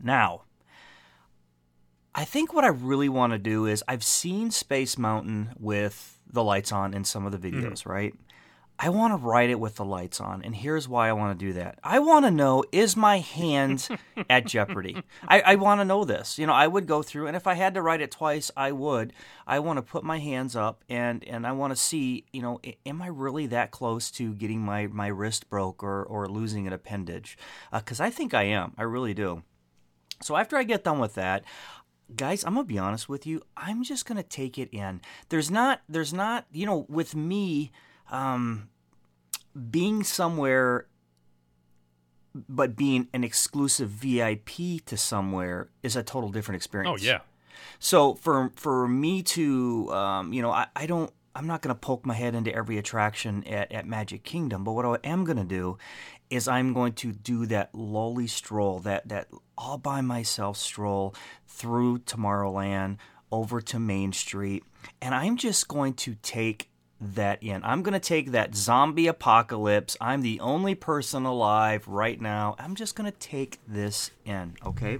Now, 0.00 0.42
I 2.14 2.24
think 2.24 2.52
what 2.52 2.64
I 2.64 2.68
really 2.68 3.08
want 3.08 3.32
to 3.32 3.38
do 3.38 3.66
is 3.66 3.84
I've 3.86 4.02
seen 4.02 4.50
Space 4.50 4.98
Mountain 4.98 5.50
with 5.58 6.18
the 6.26 6.42
lights 6.42 6.72
on 6.72 6.94
in 6.94 7.04
some 7.04 7.26
of 7.26 7.32
the 7.32 7.38
mm-hmm. 7.38 7.64
videos, 7.64 7.86
right? 7.86 8.14
I 8.80 8.90
want 8.90 9.12
to 9.12 9.16
write 9.16 9.50
it 9.50 9.58
with 9.58 9.74
the 9.74 9.84
lights 9.84 10.20
on, 10.20 10.42
and 10.42 10.54
here's 10.54 10.88
why 10.88 11.08
I 11.08 11.12
want 11.12 11.36
to 11.36 11.46
do 11.46 11.52
that. 11.54 11.80
I 11.82 11.98
want 11.98 12.24
to 12.26 12.30
know 12.30 12.62
is 12.70 12.96
my 12.96 13.18
hand 13.18 13.88
at 14.30 14.46
jeopardy. 14.46 15.02
I, 15.26 15.40
I 15.40 15.54
want 15.56 15.80
to 15.80 15.84
know 15.84 16.04
this. 16.04 16.38
You 16.38 16.46
know, 16.46 16.52
I 16.52 16.68
would 16.68 16.86
go 16.86 17.02
through, 17.02 17.26
and 17.26 17.36
if 17.36 17.48
I 17.48 17.54
had 17.54 17.74
to 17.74 17.82
write 17.82 18.00
it 18.00 18.12
twice, 18.12 18.52
I 18.56 18.70
would. 18.70 19.12
I 19.48 19.58
want 19.58 19.78
to 19.78 19.82
put 19.82 20.04
my 20.04 20.20
hands 20.20 20.54
up, 20.54 20.84
and 20.88 21.24
and 21.24 21.44
I 21.44 21.52
want 21.52 21.72
to 21.72 21.76
see, 21.76 22.26
you 22.32 22.40
know, 22.40 22.60
am 22.86 23.02
I 23.02 23.08
really 23.08 23.46
that 23.48 23.72
close 23.72 24.12
to 24.12 24.32
getting 24.34 24.60
my 24.60 24.86
my 24.86 25.08
wrist 25.08 25.50
broke 25.50 25.82
or 25.82 26.04
or 26.04 26.28
losing 26.28 26.68
an 26.68 26.72
appendage? 26.72 27.36
Uh, 27.72 27.80
because 27.80 27.98
I 27.98 28.10
think 28.10 28.32
I 28.32 28.44
am. 28.44 28.74
I 28.78 28.84
really 28.84 29.14
do. 29.14 29.42
So 30.22 30.36
after 30.36 30.56
I 30.56 30.62
get 30.62 30.84
done 30.84 31.00
with 31.00 31.14
that, 31.14 31.44
guys, 32.14 32.44
I'm 32.44 32.54
gonna 32.54 32.64
be 32.64 32.78
honest 32.78 33.08
with 33.08 33.26
you. 33.26 33.42
I'm 33.56 33.82
just 33.82 34.06
gonna 34.06 34.22
take 34.22 34.58
it 34.58 34.68
in. 34.72 35.00
There's 35.28 35.50
not, 35.50 35.82
there's 35.88 36.12
not, 36.12 36.46
you 36.52 36.66
know, 36.66 36.86
with 36.88 37.14
me, 37.14 37.72
um, 38.10 38.68
being 39.70 40.02
somewhere, 40.04 40.86
but 42.34 42.76
being 42.76 43.08
an 43.12 43.24
exclusive 43.24 43.90
VIP 43.90 44.84
to 44.86 44.96
somewhere 44.96 45.68
is 45.82 45.96
a 45.96 46.02
total 46.02 46.30
different 46.30 46.56
experience. 46.56 47.02
Oh 47.02 47.04
yeah. 47.04 47.20
So 47.78 48.14
for 48.14 48.52
for 48.56 48.88
me 48.88 49.22
to, 49.22 49.92
um, 49.92 50.32
you 50.32 50.42
know, 50.42 50.50
I, 50.50 50.66
I 50.74 50.86
don't. 50.86 51.12
I'm 51.34 51.46
not 51.46 51.62
going 51.62 51.74
to 51.74 51.78
poke 51.78 52.04
my 52.04 52.14
head 52.14 52.34
into 52.34 52.52
every 52.52 52.78
attraction 52.78 53.44
at, 53.44 53.70
at 53.70 53.86
Magic 53.86 54.24
Kingdom, 54.24 54.64
but 54.64 54.72
what 54.72 54.84
I 54.84 55.08
am 55.08 55.22
going 55.24 55.36
to 55.36 55.44
do 55.44 55.78
is 56.30 56.48
I'm 56.48 56.72
going 56.72 56.94
to 56.94 57.12
do 57.12 57.46
that 57.46 57.72
lowly 57.72 58.26
stroll, 58.26 58.80
that 58.80 59.08
that 59.08 59.28
all 59.56 59.78
by 59.78 60.00
myself 60.00 60.56
stroll 60.56 61.14
through 61.46 61.98
Tomorrowland 62.00 62.96
over 63.30 63.60
to 63.60 63.78
Main 63.78 64.12
Street, 64.12 64.64
and 65.00 65.14
I'm 65.14 65.36
just 65.36 65.68
going 65.68 65.94
to 65.94 66.16
take 66.22 66.70
that 67.00 67.42
in. 67.42 67.62
I'm 67.64 67.82
going 67.82 67.92
to 67.94 68.00
take 68.00 68.32
that 68.32 68.54
zombie 68.54 69.06
apocalypse. 69.06 69.96
I'm 70.00 70.22
the 70.22 70.40
only 70.40 70.74
person 70.74 71.24
alive 71.24 71.86
right 71.86 72.20
now. 72.20 72.56
I'm 72.58 72.74
just 72.74 72.96
going 72.96 73.10
to 73.10 73.18
take 73.18 73.60
this 73.66 74.10
in, 74.24 74.56
okay? 74.64 74.98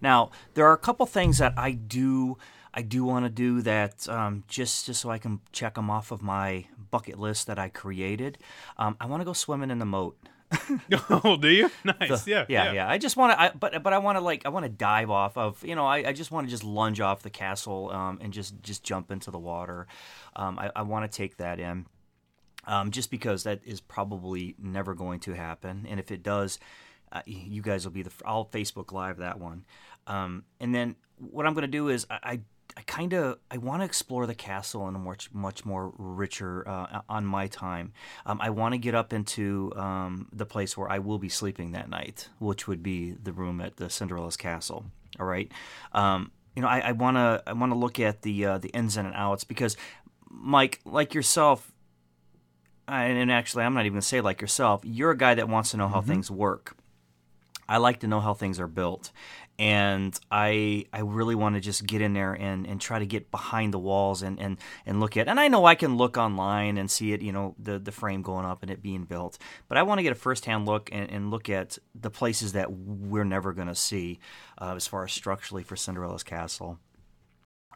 Now, 0.00 0.30
there 0.54 0.66
are 0.66 0.74
a 0.74 0.78
couple 0.78 1.06
things 1.06 1.38
that 1.38 1.54
I 1.56 1.72
do 1.72 2.36
I 2.76 2.82
do 2.82 3.04
want 3.04 3.24
to 3.24 3.30
do 3.30 3.62
that 3.62 4.06
um, 4.06 4.44
just 4.48 4.84
just 4.84 5.00
so 5.00 5.08
I 5.08 5.16
can 5.16 5.40
check 5.50 5.76
them 5.76 5.88
off 5.88 6.12
of 6.12 6.20
my 6.20 6.66
bucket 6.90 7.18
list 7.18 7.46
that 7.46 7.58
I 7.58 7.70
created. 7.70 8.36
Um, 8.76 8.98
I 9.00 9.06
want 9.06 9.22
to 9.22 9.24
go 9.24 9.32
swimming 9.32 9.70
in 9.70 9.78
the 9.78 9.86
moat. 9.86 10.18
oh, 11.10 11.36
do 11.36 11.48
you? 11.48 11.70
Nice. 11.84 12.26
yeah, 12.26 12.44
yeah, 12.48 12.72
yeah. 12.72 12.88
I 12.88 12.98
just 12.98 13.16
want 13.16 13.32
to, 13.32 13.40
I, 13.40 13.50
but 13.50 13.82
but 13.82 13.92
I 13.92 13.98
want 13.98 14.16
to 14.16 14.20
like 14.20 14.46
I 14.46 14.48
want 14.48 14.64
to 14.64 14.68
dive 14.68 15.10
off 15.10 15.36
of 15.36 15.64
you 15.64 15.74
know 15.74 15.86
I, 15.86 16.08
I 16.08 16.12
just 16.12 16.30
want 16.30 16.46
to 16.46 16.50
just 16.50 16.64
lunge 16.64 17.00
off 17.00 17.22
the 17.22 17.30
castle 17.30 17.90
um, 17.90 18.18
and 18.20 18.32
just 18.32 18.60
just 18.62 18.82
jump 18.82 19.10
into 19.10 19.30
the 19.30 19.38
water. 19.38 19.86
Um, 20.34 20.58
I, 20.58 20.70
I 20.76 20.82
want 20.82 21.10
to 21.10 21.16
take 21.16 21.38
that 21.38 21.60
in. 21.60 21.86
Um, 22.68 22.90
just 22.90 23.12
because 23.12 23.44
that 23.44 23.60
is 23.64 23.80
probably 23.80 24.56
never 24.58 24.94
going 24.94 25.20
to 25.20 25.34
happen, 25.34 25.86
and 25.88 26.00
if 26.00 26.10
it 26.10 26.24
does, 26.24 26.58
uh, 27.12 27.22
you 27.24 27.62
guys 27.62 27.84
will 27.84 27.92
be 27.92 28.02
the. 28.02 28.10
I'll 28.24 28.44
Facebook 28.44 28.90
Live 28.90 29.18
that 29.18 29.38
one, 29.38 29.64
um, 30.08 30.42
and 30.58 30.74
then 30.74 30.96
what 31.18 31.46
I'm 31.46 31.54
going 31.54 31.62
to 31.62 31.68
do 31.68 31.88
is 31.88 32.06
I, 32.10 32.18
I 32.24 32.40
I 32.76 32.82
kind 32.82 33.12
of 33.12 33.38
I 33.50 33.58
want 33.58 33.80
to 33.80 33.84
explore 33.84 34.26
the 34.26 34.34
castle 34.34 34.88
in 34.88 34.94
a 34.94 34.98
much 34.98 35.32
much 35.32 35.64
more 35.64 35.92
richer 35.98 36.66
uh, 36.68 37.00
on 37.08 37.26
my 37.26 37.46
time. 37.46 37.92
Um, 38.24 38.40
I 38.40 38.50
want 38.50 38.74
to 38.74 38.78
get 38.78 38.94
up 38.94 39.12
into 39.12 39.72
um, 39.76 40.28
the 40.32 40.46
place 40.46 40.76
where 40.76 40.90
I 40.90 40.98
will 40.98 41.18
be 41.18 41.28
sleeping 41.28 41.72
that 41.72 41.88
night, 41.88 42.28
which 42.38 42.68
would 42.68 42.82
be 42.82 43.12
the 43.12 43.32
room 43.32 43.60
at 43.60 43.76
the 43.76 43.88
Cinderella's 43.90 44.36
castle. 44.36 44.86
All 45.18 45.26
right, 45.26 45.50
um, 45.92 46.30
you 46.54 46.62
know 46.62 46.68
I 46.68 46.92
want 46.92 47.16
to 47.16 47.42
I 47.46 47.52
want 47.52 47.72
to 47.72 47.78
look 47.78 47.98
at 47.98 48.22
the 48.22 48.44
uh, 48.44 48.58
the 48.58 48.68
ins 48.68 48.96
and 48.96 49.12
outs 49.14 49.44
because 49.44 49.76
Mike, 50.28 50.80
like 50.84 51.14
yourself, 51.14 51.72
and 52.88 53.30
actually 53.30 53.64
I'm 53.64 53.74
not 53.74 53.80
even 53.80 53.94
going 53.94 54.02
to 54.02 54.06
say 54.06 54.20
like 54.20 54.40
yourself, 54.40 54.82
you're 54.84 55.10
a 55.10 55.16
guy 55.16 55.34
that 55.34 55.48
wants 55.48 55.70
to 55.70 55.76
know 55.76 55.88
how 55.88 56.00
things 56.00 56.30
work. 56.30 56.76
I 57.68 57.78
like 57.78 58.00
to 58.00 58.06
know 58.06 58.20
how 58.20 58.34
things 58.34 58.60
are 58.60 58.68
built. 58.68 59.10
And 59.58 60.18
I 60.30 60.84
I 60.92 61.00
really 61.00 61.34
want 61.34 61.54
to 61.54 61.60
just 61.60 61.86
get 61.86 62.02
in 62.02 62.12
there 62.12 62.34
and, 62.34 62.66
and 62.66 62.80
try 62.80 62.98
to 62.98 63.06
get 63.06 63.30
behind 63.30 63.72
the 63.72 63.78
walls 63.78 64.22
and, 64.22 64.38
and, 64.38 64.58
and 64.84 65.00
look 65.00 65.16
at 65.16 65.28
and 65.28 65.40
I 65.40 65.48
know 65.48 65.64
I 65.64 65.74
can 65.74 65.96
look 65.96 66.18
online 66.18 66.76
and 66.76 66.90
see 66.90 67.12
it, 67.12 67.22
you 67.22 67.32
know, 67.32 67.54
the, 67.58 67.78
the 67.78 67.92
frame 67.92 68.22
going 68.22 68.44
up 68.44 68.62
and 68.62 68.70
it 68.70 68.82
being 68.82 69.04
built. 69.04 69.38
But 69.68 69.78
I 69.78 69.82
want 69.82 69.98
to 69.98 70.02
get 70.02 70.12
a 70.12 70.16
first 70.16 70.44
hand 70.44 70.66
look 70.66 70.90
and, 70.92 71.10
and 71.10 71.30
look 71.30 71.48
at 71.48 71.78
the 71.94 72.10
places 72.10 72.52
that 72.52 72.70
we're 72.70 73.24
never 73.24 73.52
gonna 73.52 73.74
see 73.74 74.18
uh, 74.60 74.74
as 74.76 74.86
far 74.86 75.04
as 75.04 75.12
structurally 75.12 75.62
for 75.62 75.76
Cinderella's 75.76 76.22
castle. 76.22 76.78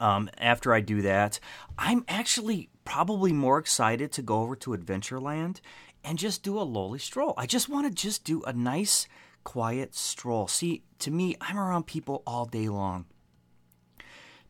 Um, 0.01 0.31
after 0.39 0.73
I 0.73 0.81
do 0.81 1.03
that, 1.03 1.39
I'm 1.79 2.05
actually 2.09 2.71
probably 2.85 3.33
more 3.33 3.59
excited 3.59 4.13
to 4.13 4.23
go 4.23 4.41
over 4.41 4.57
to 4.57 4.71
Adventureland 4.71 5.61
and 6.03 6.19
just 6.19 6.43
do 6.43 6.59
a 6.59 6.63
lowly 6.63 6.99
stroll. 6.99 7.35
I 7.37 7.47
just 7.47 7.69
want 7.69 7.87
to 7.87 7.93
just 7.93 8.25
do 8.25 8.43
a 8.45 8.53
nice, 8.53 9.07
quiet 9.45 9.95
stroll. 9.95 10.49
See, 10.49 10.83
to 11.01 11.11
me, 11.11 11.37
I'm 11.41 11.59
around 11.59 11.87
people 11.87 12.23
all 12.27 12.45
day 12.45 12.69
long. 12.69 13.07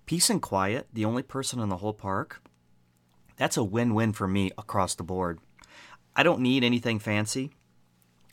Peace 0.07 0.31
and 0.31 0.43
quiet, 0.43 0.89
the 0.93 1.05
only 1.05 1.23
person 1.23 1.61
in 1.61 1.69
the 1.69 1.77
whole 1.77 1.93
park, 1.93 2.43
that's 3.37 3.57
a 3.57 3.65
win 3.65 3.95
win 3.95 4.13
for 4.13 4.27
me 4.27 4.51
across 4.59 4.95
the 4.95 5.05
board. 5.05 5.39
I 6.17 6.23
don't 6.23 6.41
need 6.41 6.65
anything 6.65 6.99
fancy. 6.99 7.53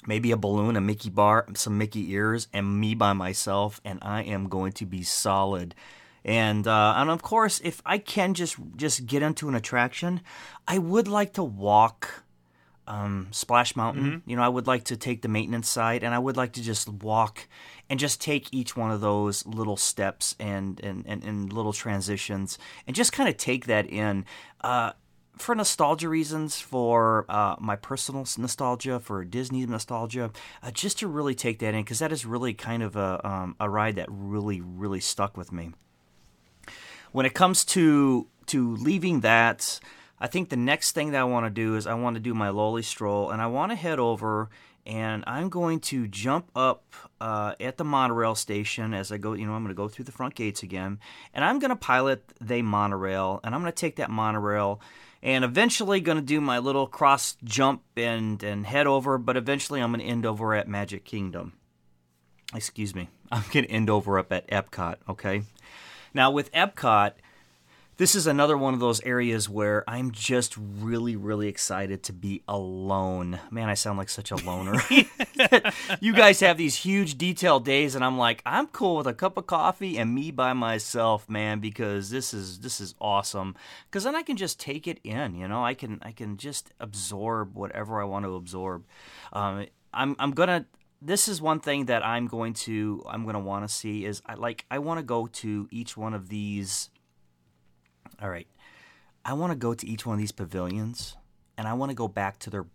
Maybe 0.06 0.32
a 0.32 0.38
balloon, 0.38 0.76
a 0.76 0.82
Mickey 0.82 1.10
bar, 1.10 1.46
some 1.54 1.78
Mickey 1.78 2.12
ears, 2.12 2.48
and 2.54 2.80
me 2.80 2.96
by 2.96 3.14
myself, 3.14 3.80
and 3.86 4.00
I 4.02 4.24
am 4.24 4.50
going 4.50 4.72
to 4.74 4.86
be 4.86 5.04
solid 5.04 5.76
and 6.28 6.68
uh, 6.68 6.94
and 6.98 7.10
of 7.10 7.22
course, 7.22 7.62
if 7.64 7.82
I 7.86 7.98
can 7.98 8.34
just 8.34 8.58
just 8.76 9.06
get 9.06 9.24
into 9.24 9.48
an 9.48 9.56
attraction, 9.56 10.22
I 10.68 10.78
would 10.78 11.08
like 11.08 11.34
to 11.34 11.44
walk 11.44 12.26
um, 12.88 13.28
Splash 13.32 13.76
Mountain. 13.76 14.24
You 14.26 14.36
know, 14.36 14.44
I 14.44 14.48
would 14.48 14.68
like 14.68 14.86
to 14.86 14.98
take 14.98 15.22
the 15.22 15.28
maintenance 15.28 15.70
side, 15.70 16.04
and 16.04 16.14
I 16.16 16.20
would 16.20 16.38
like 16.38 16.54
to 16.54 16.62
just 16.62 16.90
walk 16.90 17.48
and 17.90 18.00
just 18.00 18.22
take 18.22 18.54
each 18.54 18.76
one 18.76 18.92
of 18.92 19.02
those 19.02 19.46
little 19.46 19.78
steps 19.78 20.36
and 20.40 20.80
and 20.82 21.04
and, 21.08 21.24
and 21.24 21.54
little 21.54 21.74
transitions, 21.74 22.58
and 22.86 22.96
just 22.96 23.12
kind 23.12 23.30
of 23.30 23.38
take 23.38 23.66
that 23.68 23.88
in. 23.90 24.26
Uh, 24.62 24.92
for 25.38 25.54
nostalgia 25.54 26.10
reasons, 26.10 26.60
for 26.60 27.24
uh, 27.30 27.56
my 27.60 27.76
personal 27.76 28.26
nostalgia, 28.40 29.00
for 29.00 29.24
Disney 29.24 29.64
nostalgia, 29.68 30.32
uh, 30.64 30.72
just 30.72 30.98
to 30.98 31.08
really 31.08 31.36
take 31.36 31.60
that 31.60 31.76
in, 31.76 31.84
because 31.84 32.00
that 32.00 32.12
is 32.12 32.26
really 32.26 32.56
kind 32.56 32.82
of 32.82 32.96
a, 32.96 33.22
um, 33.24 33.56
a 33.60 33.70
ride 33.70 33.98
that 33.98 34.08
really, 34.10 34.62
really 34.62 35.00
stuck 35.00 35.38
with 35.38 35.52
me 35.52 35.74
when 37.12 37.26
it 37.26 37.34
comes 37.34 37.66
to 37.66 38.28
to 38.48 38.76
leaving 38.76 39.22
that, 39.22 39.80
I 40.20 40.28
think 40.28 40.50
the 40.50 40.58
next 40.58 40.94
thing 40.94 41.12
that 41.12 41.22
I 41.22 41.26
want 41.26 41.46
to 41.46 41.50
do 41.50 41.76
is 41.76 41.86
I 41.86 41.94
want 41.94 42.16
to 42.16 42.20
do 42.20 42.34
my 42.34 42.50
lowly 42.50 42.82
stroll, 42.82 43.30
and 43.30 43.42
I 43.42 43.48
want 43.48 43.72
to 43.72 43.76
head 43.76 44.00
over 44.00 44.50
and 44.88 45.26
I'm 45.28 45.50
going 45.50 45.82
to 45.82 46.08
jump 46.08 46.50
up 46.56 46.96
uh, 47.20 47.56
at 47.60 47.76
the 47.76 47.84
monorail 47.84 48.36
station 48.36 48.94
as 48.94 49.12
I 49.12 49.18
go. 49.18 49.34
You 49.34 49.46
know, 49.46 49.52
I'm 49.52 49.62
going 49.62 49.76
to 49.76 49.78
go 49.78 49.90
through 49.90 50.06
the 50.06 50.14
front 50.14 50.34
gates 50.34 50.64
again, 50.64 51.00
and 51.34 51.44
I'm 51.44 51.60
going 51.60 51.72
to 51.72 51.76
pilot 51.76 52.24
the 52.40 52.62
monorail, 52.62 53.42
and 53.44 53.54
I'm 53.54 53.62
going 53.62 53.72
to 53.72 53.76
take 53.76 53.98
that 53.98 54.10
monorail. 54.10 54.80
And 55.22 55.44
eventually, 55.44 56.00
going 56.00 56.18
to 56.18 56.24
do 56.24 56.40
my 56.40 56.60
little 56.60 56.88
cross 56.88 57.36
jump 57.44 57.82
and 57.98 58.42
and 58.42 58.66
head 58.66 58.88
over. 58.88 59.18
But 59.18 59.36
eventually, 59.36 59.82
I'm 59.82 59.92
going 59.92 60.06
to 60.06 60.10
end 60.10 60.26
over 60.26 60.56
at 60.56 60.70
Magic 60.70 61.04
Kingdom. 61.04 61.54
Excuse 62.56 62.96
me. 62.96 63.10
I'm 63.32 63.44
going 63.52 63.66
to 63.66 63.72
end 63.72 63.90
over 63.90 64.18
up 64.18 64.32
at 64.32 64.48
Epcot. 64.48 64.96
Okay. 65.10 65.44
Now, 66.14 66.32
with 66.32 66.50
Epcot, 66.54 67.14
this 67.98 68.14
is 68.14 68.28
another 68.28 68.58
one 68.58 68.76
of 68.76 68.80
those 68.80 69.02
areas 69.02 69.50
where 69.50 69.84
I'm 69.88 70.12
just 70.12 70.56
really, 70.58 71.16
really 71.16 71.48
excited 71.48 72.04
to 72.04 72.14
be 72.14 72.44
alone. 72.48 73.40
Man, 73.50 73.70
I 73.70 73.74
sound 73.74 73.98
like 73.98 74.10
such 74.10 74.30
a 74.30 74.36
loner. 74.36 74.80
you 76.00 76.14
guys 76.14 76.40
have 76.42 76.58
these 76.58 76.76
huge 76.76 77.18
detailed 77.18 77.66
days, 77.66 77.96
and 77.96 78.06
I'm 78.06 78.18
like, 78.18 78.44
I'm 78.46 78.68
cool 78.68 78.98
with 78.98 79.08
a 79.08 79.14
cup 79.14 79.36
of 79.36 79.48
coffee 79.48 79.98
and 79.98 80.14
me 80.14 80.30
by 80.30 80.54
myself, 80.54 81.28
man, 81.28 81.60
because 81.60 82.12
this 82.12 82.34
is 82.34 82.60
this 82.60 82.80
is 82.80 82.94
awesome. 83.02 83.56
Because 83.90 84.04
then 84.04 84.16
I 84.16 84.22
can 84.22 84.38
just 84.38 84.60
take 84.60 84.88
it 84.88 85.00
in, 85.04 85.36
you 85.36 85.48
know. 85.48 85.66
I 85.66 85.74
can 85.74 86.00
I 86.04 86.12
can 86.12 86.38
just 86.38 86.72
absorb 86.80 87.56
whatever 87.56 88.00
I 88.00 88.06
want 88.06 88.26
to 88.26 88.36
absorb. 88.36 88.86
Um, 89.34 89.66
I'm 89.92 90.16
I'm 90.20 90.32
gonna 90.32 90.66
this 91.02 91.28
is 91.28 91.42
one 91.42 91.60
thing 91.60 91.86
that 91.86 92.06
I'm 92.06 92.28
going 92.28 92.54
to 92.54 93.04
I'm 93.08 93.24
going 93.24 93.36
to 93.36 93.40
want 93.40 93.68
to 93.68 93.74
see 93.74 94.06
is 94.06 94.22
I 94.26 94.36
like 94.36 94.66
I 94.70 94.80
want 94.80 95.00
to 95.00 95.04
go 95.04 95.28
to 95.28 95.68
each 95.72 95.98
one 95.98 96.14
of 96.14 96.30
these 96.30 96.90
all 98.22 98.30
right. 98.30 98.48
I 99.26 99.34
want 99.34 99.52
to 99.52 99.58
go 99.58 99.74
to 99.74 99.88
each 99.88 100.06
one 100.06 100.16
of 100.16 100.20
these 100.20 100.32
pavilions 100.32 101.16
and 101.58 101.68
I 101.68 101.74
want 101.74 101.90
to 101.90 101.96
go 101.96 102.08
back 102.08 102.40
to 102.40 102.50
their 102.50 102.66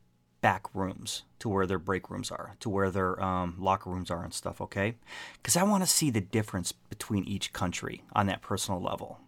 back 0.40 0.66
rooms 0.74 1.22
to 1.38 1.48
where 1.48 1.66
their 1.66 1.78
break 1.78 2.10
rooms 2.10 2.30
are, 2.30 2.56
to 2.60 2.68
where 2.68 2.90
their 2.90 3.22
um, 3.22 3.54
locker 3.58 3.88
rooms 3.90 4.10
are 4.10 4.24
and 4.24 4.34
stuff, 4.34 4.60
okay? 4.60 4.96
Cuz 5.42 5.56
I 5.56 5.62
want 5.62 5.82
to 5.82 5.88
see 5.88 6.10
the 6.10 6.20
difference 6.20 6.72
between 6.72 7.24
each 7.24 7.52
country 7.52 8.02
on 8.12 8.26
that 8.26 8.42
personal 8.42 8.80
level. 8.80 9.20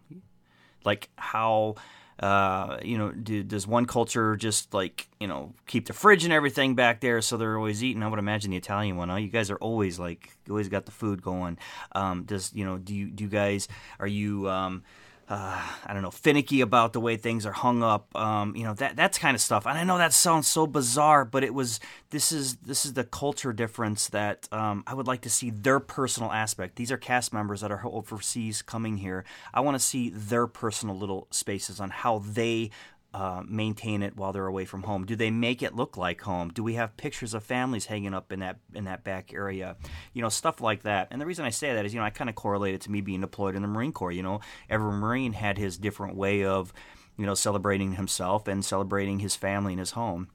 Like 0.83 1.09
how 1.17 1.75
uh, 2.19 2.77
you 2.81 2.97
know, 2.97 3.11
do, 3.11 3.43
does 3.43 3.67
one 3.67 3.85
culture 3.85 4.37
just 4.37 4.73
like 4.73 5.09
you 5.19 5.27
know 5.27 5.53
keep 5.67 5.85
the 5.87 5.93
fridge 5.93 6.23
and 6.23 6.31
everything 6.31 6.73
back 6.73 7.01
there 7.01 7.21
so 7.21 7.35
they're 7.35 7.57
always 7.57 7.83
eating? 7.83 8.03
I 8.03 8.07
would 8.07 8.19
imagine 8.19 8.51
the 8.51 8.57
Italian 8.57 8.95
one. 8.95 9.09
Oh, 9.09 9.17
you 9.17 9.27
guys 9.27 9.51
are 9.51 9.57
always 9.57 9.99
like 9.99 10.29
always 10.49 10.69
got 10.69 10.85
the 10.85 10.91
food 10.91 11.21
going. 11.21 11.57
Um, 11.91 12.23
does 12.23 12.53
you 12.53 12.63
know 12.63 12.77
do 12.77 12.95
you 12.95 13.07
do 13.07 13.25
you 13.25 13.29
guys 13.29 13.67
are 13.99 14.07
you 14.07 14.49
um, 14.49 14.83
uh, 15.27 15.59
I 15.85 15.93
don't 15.93 16.03
know, 16.03 16.11
finicky 16.11 16.61
about 16.61 16.93
the 16.93 16.99
way 16.99 17.17
things 17.17 17.47
are 17.47 17.51
hung 17.51 17.81
up. 17.81 18.15
Um, 18.15 18.55
you 18.55 18.63
know 18.63 18.75
that 18.75 18.95
that's 18.95 19.17
kind 19.17 19.33
of 19.33 19.41
stuff. 19.41 19.65
And 19.65 19.77
I 19.77 19.83
know 19.83 19.97
that 19.97 20.13
sounds 20.13 20.47
so 20.47 20.67
bizarre, 20.67 21.25
but 21.25 21.43
it 21.43 21.53
was. 21.53 21.79
This 22.11 22.31
is 22.31 22.57
this 22.57 22.85
is 22.85 22.93
the 22.93 23.03
culture 23.03 23.51
difference 23.51 24.07
that 24.09 24.47
um, 24.51 24.83
I 24.85 24.93
would 24.93 25.07
like 25.07 25.21
to 25.21 25.29
see 25.29 25.49
their 25.49 25.79
personal 25.79 26.31
aspect. 26.31 26.75
These 26.75 26.91
are 26.91 26.97
cast 26.97 27.33
members 27.33 27.61
that 27.61 27.71
are 27.71 27.81
overseas 27.85 28.61
coming 28.61 28.97
here. 28.97 29.25
I 29.53 29.61
want 29.61 29.75
to 29.75 29.83
see 29.83 30.09
their 30.09 30.45
personal 30.45 30.95
little 30.95 31.27
spaces 31.31 31.79
on 31.79 31.89
how 31.89 32.19
they 32.19 32.69
uh, 33.15 33.41
maintain 33.47 34.03
it 34.03 34.17
while 34.17 34.33
they're 34.33 34.45
away 34.45 34.65
from 34.65 34.83
home? 34.83 35.05
Do 35.05 35.15
they 35.15 35.31
make 35.31 35.63
it 35.63 35.73
look 35.73 35.95
like 35.95 36.19
home? 36.19 36.49
Do 36.49 36.61
we 36.61 36.73
have 36.73 36.97
pictures 36.97 37.33
of 37.33 37.45
families 37.45 37.85
hanging 37.85 38.13
up 38.13 38.33
in 38.33 38.41
that 38.41 38.57
in 38.73 38.83
that 38.83 39.05
back 39.05 39.33
area? 39.33 39.77
You 40.11 40.21
know, 40.21 40.27
stuff 40.27 40.59
like 40.59 40.83
that. 40.83 41.07
And 41.11 41.21
the 41.21 41.25
reason 41.25 41.45
I 41.45 41.49
say 41.49 41.73
that 41.73 41.85
is, 41.85 41.93
you 41.93 41.99
know, 42.01 42.05
I 42.05 42.09
kind 42.09 42.29
of 42.29 42.35
correlate 42.35 42.75
it 42.75 42.81
to 42.81 42.91
me 42.91 42.99
being 42.99 43.21
deployed 43.21 43.55
in 43.55 43.61
the 43.61 43.69
Marine 43.69 43.93
Corps. 43.93 44.11
You 44.11 44.21
know, 44.21 44.41
every 44.69 44.91
Marine 44.91 45.31
had 45.31 45.57
his 45.57 45.77
different 45.77 46.17
way 46.17 46.43
of, 46.43 46.73
you 47.17 47.25
know, 47.25 47.35
celebrating 47.35 47.93
himself 47.93 48.49
and 48.49 48.65
celebrating 48.65 49.19
his 49.19 49.33
family 49.33 49.71
and 49.71 49.79
his 49.79 49.91
home. 49.91 50.27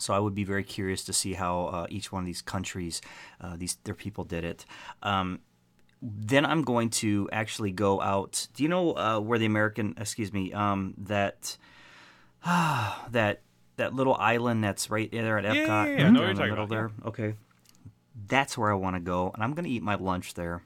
So 0.00 0.12
I 0.12 0.18
would 0.18 0.34
be 0.34 0.44
very 0.44 0.64
curious 0.64 1.04
to 1.04 1.12
see 1.12 1.34
how 1.34 1.66
uh, 1.66 1.86
each 1.88 2.10
one 2.10 2.24
of 2.24 2.26
these 2.26 2.42
countries, 2.42 3.00
uh, 3.40 3.54
these 3.56 3.76
their 3.84 3.94
people 3.94 4.24
did 4.24 4.44
it. 4.44 4.64
Um, 5.04 5.38
then 6.02 6.44
I'm 6.44 6.62
going 6.62 6.90
to 6.90 7.28
actually 7.30 7.70
go 7.70 8.00
out. 8.00 8.48
Do 8.56 8.64
you 8.64 8.68
know 8.68 8.96
uh, 8.96 9.20
where 9.20 9.38
the 9.38 9.46
American, 9.46 9.94
excuse 9.96 10.32
me, 10.32 10.52
um, 10.52 10.94
that 10.98 11.56
that 13.10 13.42
that 13.76 13.94
little 13.94 14.14
island 14.14 14.64
that's 14.64 14.90
right 14.90 15.10
there 15.10 15.38
at 15.38 15.44
Epcot. 15.44 15.54
Yeah, 15.54 15.84
yeah, 15.84 15.90
yeah. 15.90 15.96
right 15.96 16.06
I 16.06 16.10
know 16.10 16.22
you're 16.22 16.34
talking 16.34 16.52
about, 16.52 16.68
there. 16.68 16.90
Okay, 17.06 17.34
that's 18.26 18.56
where 18.56 18.70
I 18.70 18.74
want 18.74 18.96
to 18.96 19.00
go, 19.00 19.30
and 19.34 19.42
I'm 19.42 19.54
going 19.54 19.64
to 19.64 19.70
eat 19.70 19.82
my 19.82 19.96
lunch 19.96 20.34
there, 20.34 20.62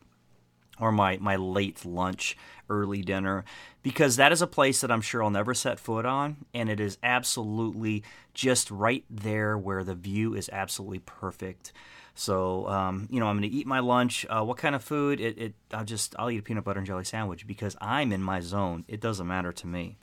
or 0.79 0.93
my 0.93 1.19
my 1.19 1.37
late 1.37 1.85
lunch, 1.85 2.37
early 2.71 3.03
dinner, 3.03 3.45
because 3.83 4.17
that 4.17 4.33
is 4.33 4.43
a 4.43 4.47
place 4.47 4.81
that 4.83 4.91
I'm 4.91 5.01
sure 5.01 5.23
I'll 5.23 5.31
never 5.31 5.55
set 5.55 5.81
foot 5.81 6.07
on, 6.07 6.45
and 6.55 6.71
it 6.71 6.79
is 6.79 6.99
absolutely 7.03 8.05
just 8.35 8.71
right 8.71 9.05
there 9.11 9.59
where 9.59 9.83
the 9.83 9.95
view 9.95 10.35
is 10.35 10.49
absolutely 10.53 11.01
perfect. 11.01 11.73
So, 12.15 12.69
um, 12.69 13.09
you 13.11 13.21
know, 13.21 13.27
I'm 13.27 13.39
going 13.39 13.51
to 13.51 13.57
eat 13.57 13.67
my 13.67 13.79
lunch. 13.79 14.27
Uh, 14.29 14.45
what 14.45 14.59
kind 14.59 14.75
of 14.75 14.85
food? 14.85 15.19
It, 15.19 15.39
it, 15.39 15.55
I'll 15.73 15.85
just, 15.85 16.15
I'll 16.19 16.31
eat 16.31 16.41
a 16.41 16.43
peanut 16.43 16.62
butter 16.62 16.79
and 16.79 16.87
jelly 16.87 17.05
sandwich 17.05 17.47
because 17.47 17.75
I'm 17.81 18.12
in 18.12 18.23
my 18.23 18.41
zone. 18.41 18.85
It 18.87 19.01
doesn't 19.01 19.27
matter 19.27 19.51
to 19.51 19.67
me. 19.67 19.97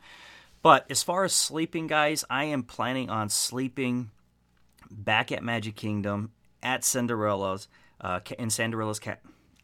But 0.62 0.86
as 0.90 1.04
far 1.04 1.24
as 1.24 1.34
sleeping, 1.34 1.88
guys, 1.88 2.26
I 2.30 2.46
am 2.46 2.64
planning 2.64 3.10
on 3.10 3.30
sleeping 3.30 4.12
back 4.92 5.32
at 5.32 5.44
Magic 5.44 5.76
Kingdom 5.76 6.32
at 6.62 6.84
Cinderella's 6.84 7.68
uh, 8.02 8.20
in 8.38 8.50
Cinderella's 8.50 9.00
ca- 9.00 9.18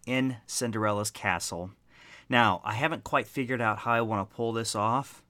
in 0.06 0.38
Cinderella's 0.46 1.12
castle. 1.12 1.72
Now, 2.30 2.62
I 2.64 2.74
haven't 2.74 3.04
quite 3.04 3.28
figured 3.28 3.62
out 3.62 3.80
how 3.80 3.92
I 3.92 4.02
want 4.02 4.30
to 4.30 4.36
pull 4.36 4.54
this 4.54 4.76
off, 4.76 5.22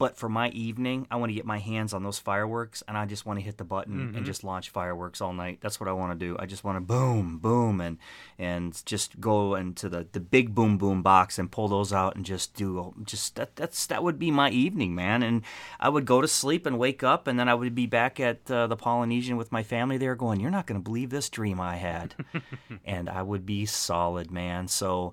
but 0.00 0.16
for 0.16 0.30
my 0.30 0.48
evening, 0.48 1.06
I 1.10 1.16
want 1.16 1.28
to 1.28 1.34
get 1.34 1.44
my 1.44 1.58
hands 1.58 1.92
on 1.92 2.02
those 2.02 2.18
fireworks 2.18 2.82
and 2.88 2.96
I 2.96 3.04
just 3.04 3.26
want 3.26 3.38
to 3.38 3.44
hit 3.44 3.58
the 3.58 3.64
button 3.64 4.14
and 4.16 4.24
just 4.24 4.42
launch 4.42 4.70
fireworks 4.70 5.20
all 5.20 5.34
night. 5.34 5.58
That's 5.60 5.78
what 5.78 5.90
I 5.90 5.92
want 5.92 6.18
to 6.18 6.26
do. 6.26 6.36
I 6.38 6.46
just 6.46 6.64
want 6.64 6.76
to 6.76 6.80
boom, 6.80 7.36
boom 7.36 7.82
and 7.82 7.98
and 8.38 8.80
just 8.86 9.20
go 9.20 9.54
into 9.56 9.90
the, 9.90 10.06
the 10.10 10.18
big 10.18 10.54
boom 10.54 10.78
boom 10.78 11.02
box 11.02 11.38
and 11.38 11.52
pull 11.52 11.68
those 11.68 11.92
out 11.92 12.16
and 12.16 12.24
just 12.24 12.54
do 12.54 12.94
just 13.04 13.36
that 13.36 13.56
that's 13.56 13.86
that 13.88 14.02
would 14.02 14.18
be 14.18 14.30
my 14.30 14.48
evening, 14.48 14.94
man. 14.94 15.22
And 15.22 15.42
I 15.78 15.90
would 15.90 16.06
go 16.06 16.22
to 16.22 16.28
sleep 16.28 16.64
and 16.64 16.78
wake 16.78 17.02
up 17.02 17.26
and 17.26 17.38
then 17.38 17.50
I 17.50 17.54
would 17.54 17.74
be 17.74 17.84
back 17.84 18.18
at 18.18 18.50
uh, 18.50 18.68
the 18.68 18.76
Polynesian 18.76 19.36
with 19.36 19.52
my 19.52 19.62
family 19.62 19.98
there 19.98 20.14
going, 20.14 20.40
"You're 20.40 20.50
not 20.50 20.66
going 20.66 20.80
to 20.80 20.82
believe 20.82 21.10
this 21.10 21.28
dream 21.28 21.60
I 21.60 21.76
had." 21.76 22.14
and 22.86 23.10
I 23.10 23.20
would 23.20 23.44
be 23.44 23.66
solid, 23.66 24.30
man. 24.30 24.66
So 24.66 25.12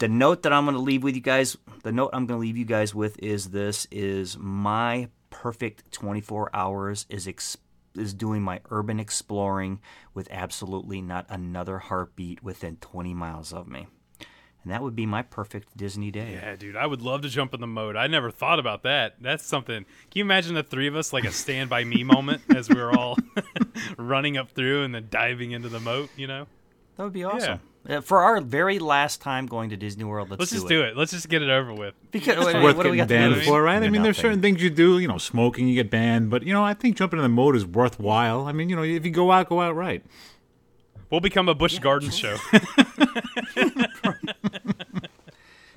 the 0.00 0.08
note 0.08 0.42
that 0.42 0.52
I'm 0.52 0.64
going 0.64 0.74
to 0.74 0.80
leave 0.82 1.04
with 1.04 1.14
you 1.14 1.20
guys, 1.20 1.56
the 1.84 1.92
note 1.92 2.10
I'm 2.12 2.26
going 2.26 2.38
to 2.38 2.40
leave 2.40 2.56
you 2.56 2.64
guys 2.64 2.94
with 2.94 3.18
is 3.20 3.50
this: 3.50 3.86
is 3.92 4.36
my 4.36 5.08
perfect 5.30 5.92
24 5.92 6.50
hours 6.52 7.06
is 7.08 7.28
ex- 7.28 7.56
is 7.94 8.12
doing 8.14 8.42
my 8.42 8.60
urban 8.70 8.98
exploring 8.98 9.80
with 10.12 10.26
absolutely 10.30 11.00
not 11.00 11.26
another 11.28 11.78
heartbeat 11.78 12.42
within 12.42 12.76
20 12.76 13.14
miles 13.14 13.52
of 13.52 13.68
me, 13.68 13.86
and 14.62 14.72
that 14.72 14.82
would 14.82 14.96
be 14.96 15.06
my 15.06 15.22
perfect 15.22 15.76
Disney 15.76 16.10
day. 16.10 16.32
Yeah, 16.32 16.56
dude, 16.56 16.76
I 16.76 16.86
would 16.86 17.02
love 17.02 17.20
to 17.22 17.28
jump 17.28 17.52
in 17.52 17.60
the 17.60 17.66
mode. 17.66 17.94
I 17.94 18.06
never 18.06 18.30
thought 18.30 18.58
about 18.58 18.82
that. 18.84 19.16
That's 19.20 19.44
something. 19.46 19.84
Can 19.84 19.86
you 20.14 20.24
imagine 20.24 20.54
the 20.54 20.62
three 20.62 20.86
of 20.86 20.96
us 20.96 21.12
like 21.12 21.24
a 21.24 21.32
stand 21.32 21.68
by 21.68 21.84
me 21.84 22.04
moment 22.04 22.42
as 22.56 22.68
we 22.70 22.76
were 22.76 22.96
all 22.96 23.18
running 23.98 24.38
up 24.38 24.50
through 24.50 24.82
and 24.84 24.94
then 24.94 25.08
diving 25.10 25.50
into 25.50 25.68
the 25.68 25.80
moat? 25.80 26.08
You 26.16 26.26
know, 26.26 26.46
That 26.96 27.04
would 27.04 27.12
be 27.12 27.24
awesome. 27.24 27.54
Uh, 27.54 27.69
Uh, 27.88 28.00
for 28.00 28.20
our 28.22 28.40
very 28.42 28.78
last 28.78 29.22
time 29.22 29.46
going 29.46 29.70
to 29.70 29.76
Disney 29.76 30.04
World, 30.04 30.28
let's, 30.28 30.40
let's 30.40 30.50
do 30.50 30.56
just 30.56 30.66
it. 30.66 30.68
do 30.68 30.82
it. 30.82 30.96
Let's 30.96 31.12
just 31.12 31.28
get 31.30 31.40
it 31.40 31.48
over 31.48 31.72
with. 31.72 31.94
Because 32.10 32.36
It's 32.36 32.44
what, 32.44 32.62
worth 32.62 32.76
what 32.76 32.82
do 32.82 32.90
we 32.90 32.98
getting 32.98 33.16
got 33.18 33.28
to 33.28 33.34
banned 33.36 33.46
for, 33.46 33.62
right? 33.62 33.78
I 33.78 33.82
You're 33.82 33.90
mean, 33.90 34.02
there's 34.02 34.18
certain 34.18 34.42
things 34.42 34.62
you 34.62 34.68
do. 34.68 34.98
You 34.98 35.08
know, 35.08 35.16
smoking, 35.18 35.66
you 35.66 35.74
get 35.74 35.90
banned, 35.90 36.30
but 36.30 36.42
you 36.42 36.52
know, 36.52 36.62
I 36.62 36.74
think 36.74 36.96
jumping 36.96 37.18
in 37.18 37.22
the 37.22 37.30
mode 37.30 37.56
is 37.56 37.64
worthwhile. 37.64 38.46
I 38.46 38.52
mean, 38.52 38.68
you 38.68 38.76
know, 38.76 38.82
if 38.82 39.06
you 39.06 39.10
go 39.10 39.32
out, 39.32 39.48
go 39.48 39.62
out 39.62 39.74
right. 39.74 40.04
We'll 41.10 41.20
become 41.20 41.48
a 41.48 41.54
Busch 41.54 41.78
Gardens 41.78 42.16
show. 42.16 42.36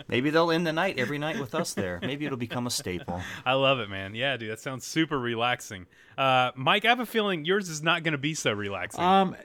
Maybe 0.08 0.30
they'll 0.30 0.51
end 0.51 0.67
the 0.67 0.73
night 0.73 0.99
every 0.99 1.17
night 1.17 1.39
with 1.39 1.56
us 1.56 1.73
there. 1.73 1.97
Maybe 2.01 2.25
it'll 2.25 2.38
become 2.38 2.67
a 2.67 2.69
staple. 2.69 3.19
I 3.47 3.54
love 3.54 3.80
it, 3.80 3.89
man. 3.89 4.13
Yeah, 4.13 4.38
dude, 4.38 4.51
that 4.51 4.60
sounds 4.60 4.86
super 4.86 5.17
relaxing. 5.19 5.88
Uh, 6.17 6.52
Mike, 6.56 6.86
I 6.86 6.89
have 6.89 6.99
a 6.99 7.06
feeling 7.06 7.45
yours 7.45 7.69
is 7.69 7.82
not 7.82 8.04
going 8.04 8.12
to 8.12 8.17
be 8.17 8.34
so 8.34 8.52
relaxing. 8.52 9.04
Um, 9.04 9.36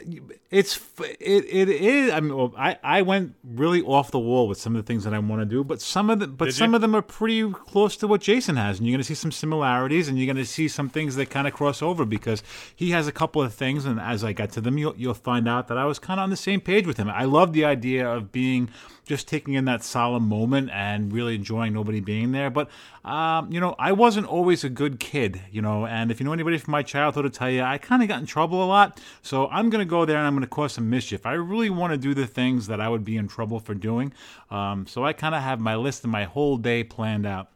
it's 0.50 0.80
it 0.98 1.44
it 1.46 1.68
is. 1.68 2.12
I 2.12 2.20
mean, 2.20 2.36
well, 2.36 2.52
I 2.56 2.76
I 2.82 3.02
went 3.02 3.34
really 3.44 3.82
off 3.82 4.10
the 4.10 4.18
wall 4.18 4.48
with 4.48 4.58
some 4.58 4.76
of 4.76 4.84
the 4.84 4.86
things 4.86 5.04
that 5.04 5.14
I 5.14 5.18
want 5.18 5.40
to 5.42 5.46
do, 5.46 5.64
but 5.64 5.80
some 5.80 6.10
of 6.10 6.18
the 6.18 6.26
but 6.26 6.46
Did 6.46 6.54
some 6.54 6.70
you? 6.70 6.76
of 6.76 6.80
them 6.82 6.94
are 6.94 7.02
pretty 7.02 7.50
close 7.50 7.96
to 7.98 8.06
what 8.06 8.20
Jason 8.20 8.56
has, 8.56 8.78
and 8.78 8.86
you're 8.86 8.94
going 8.94 9.02
to 9.02 9.06
see 9.06 9.14
some 9.14 9.32
similarities, 9.32 10.08
and 10.08 10.18
you're 10.18 10.26
going 10.26 10.36
to 10.36 10.44
see 10.44 10.68
some 10.68 10.88
things 10.88 11.16
that 11.16 11.30
kind 11.30 11.46
of 11.46 11.54
cross 11.54 11.82
over 11.82 12.04
because 12.04 12.42
he 12.74 12.90
has 12.90 13.06
a 13.06 13.12
couple 13.12 13.42
of 13.42 13.54
things, 13.54 13.84
and 13.84 13.98
as 14.00 14.22
I 14.22 14.32
get 14.32 14.52
to 14.52 14.60
them, 14.60 14.78
you'll 14.78 14.94
you'll 14.96 15.14
find 15.14 15.48
out 15.48 15.68
that 15.68 15.78
I 15.78 15.86
was 15.86 15.98
kind 15.98 16.20
of 16.20 16.24
on 16.24 16.30
the 16.30 16.36
same 16.36 16.60
page 16.60 16.86
with 16.86 16.96
him. 16.98 17.08
I 17.08 17.24
love 17.24 17.52
the 17.52 17.64
idea 17.64 18.08
of 18.08 18.30
being 18.32 18.68
just 19.06 19.26
taking 19.26 19.54
in 19.54 19.64
that 19.64 19.82
solemn 19.82 20.28
moment 20.28 20.68
and 20.70 21.10
really 21.10 21.34
enjoying 21.34 21.72
nobody 21.72 22.00
being 22.00 22.32
there, 22.32 22.50
but 22.50 22.68
um, 23.06 23.50
you 23.50 23.58
know, 23.58 23.74
I 23.78 23.92
wasn't 23.92 24.26
always 24.26 24.64
a 24.64 24.68
good 24.68 25.00
kid, 25.00 25.40
you 25.50 25.62
know, 25.62 25.86
and 25.86 26.10
if 26.10 26.20
you 26.20 26.26
know 26.26 26.32
anybody 26.34 26.57
from 26.58 26.72
my 26.72 26.82
childhood 26.82 27.24
to 27.24 27.30
tell 27.30 27.50
you, 27.50 27.62
I 27.62 27.78
kind 27.78 28.02
of 28.02 28.08
got 28.08 28.20
in 28.20 28.26
trouble 28.26 28.62
a 28.62 28.66
lot. 28.66 29.00
So 29.22 29.48
I'm 29.48 29.70
going 29.70 29.80
to 29.80 29.90
go 29.90 30.04
there 30.04 30.16
and 30.16 30.26
I'm 30.26 30.34
going 30.34 30.42
to 30.42 30.48
cause 30.48 30.74
some 30.74 30.90
mischief. 30.90 31.26
I 31.26 31.32
really 31.32 31.70
want 31.70 31.92
to 31.92 31.98
do 31.98 32.14
the 32.14 32.26
things 32.26 32.66
that 32.66 32.80
I 32.80 32.88
would 32.88 33.04
be 33.04 33.16
in 33.16 33.28
trouble 33.28 33.60
for 33.60 33.74
doing. 33.74 34.12
Um, 34.50 34.86
so 34.86 35.04
I 35.04 35.12
kind 35.12 35.34
of 35.34 35.42
have 35.42 35.60
my 35.60 35.76
list 35.76 36.04
and 36.04 36.12
my 36.12 36.24
whole 36.24 36.56
day 36.56 36.84
planned 36.84 37.26
out. 37.26 37.50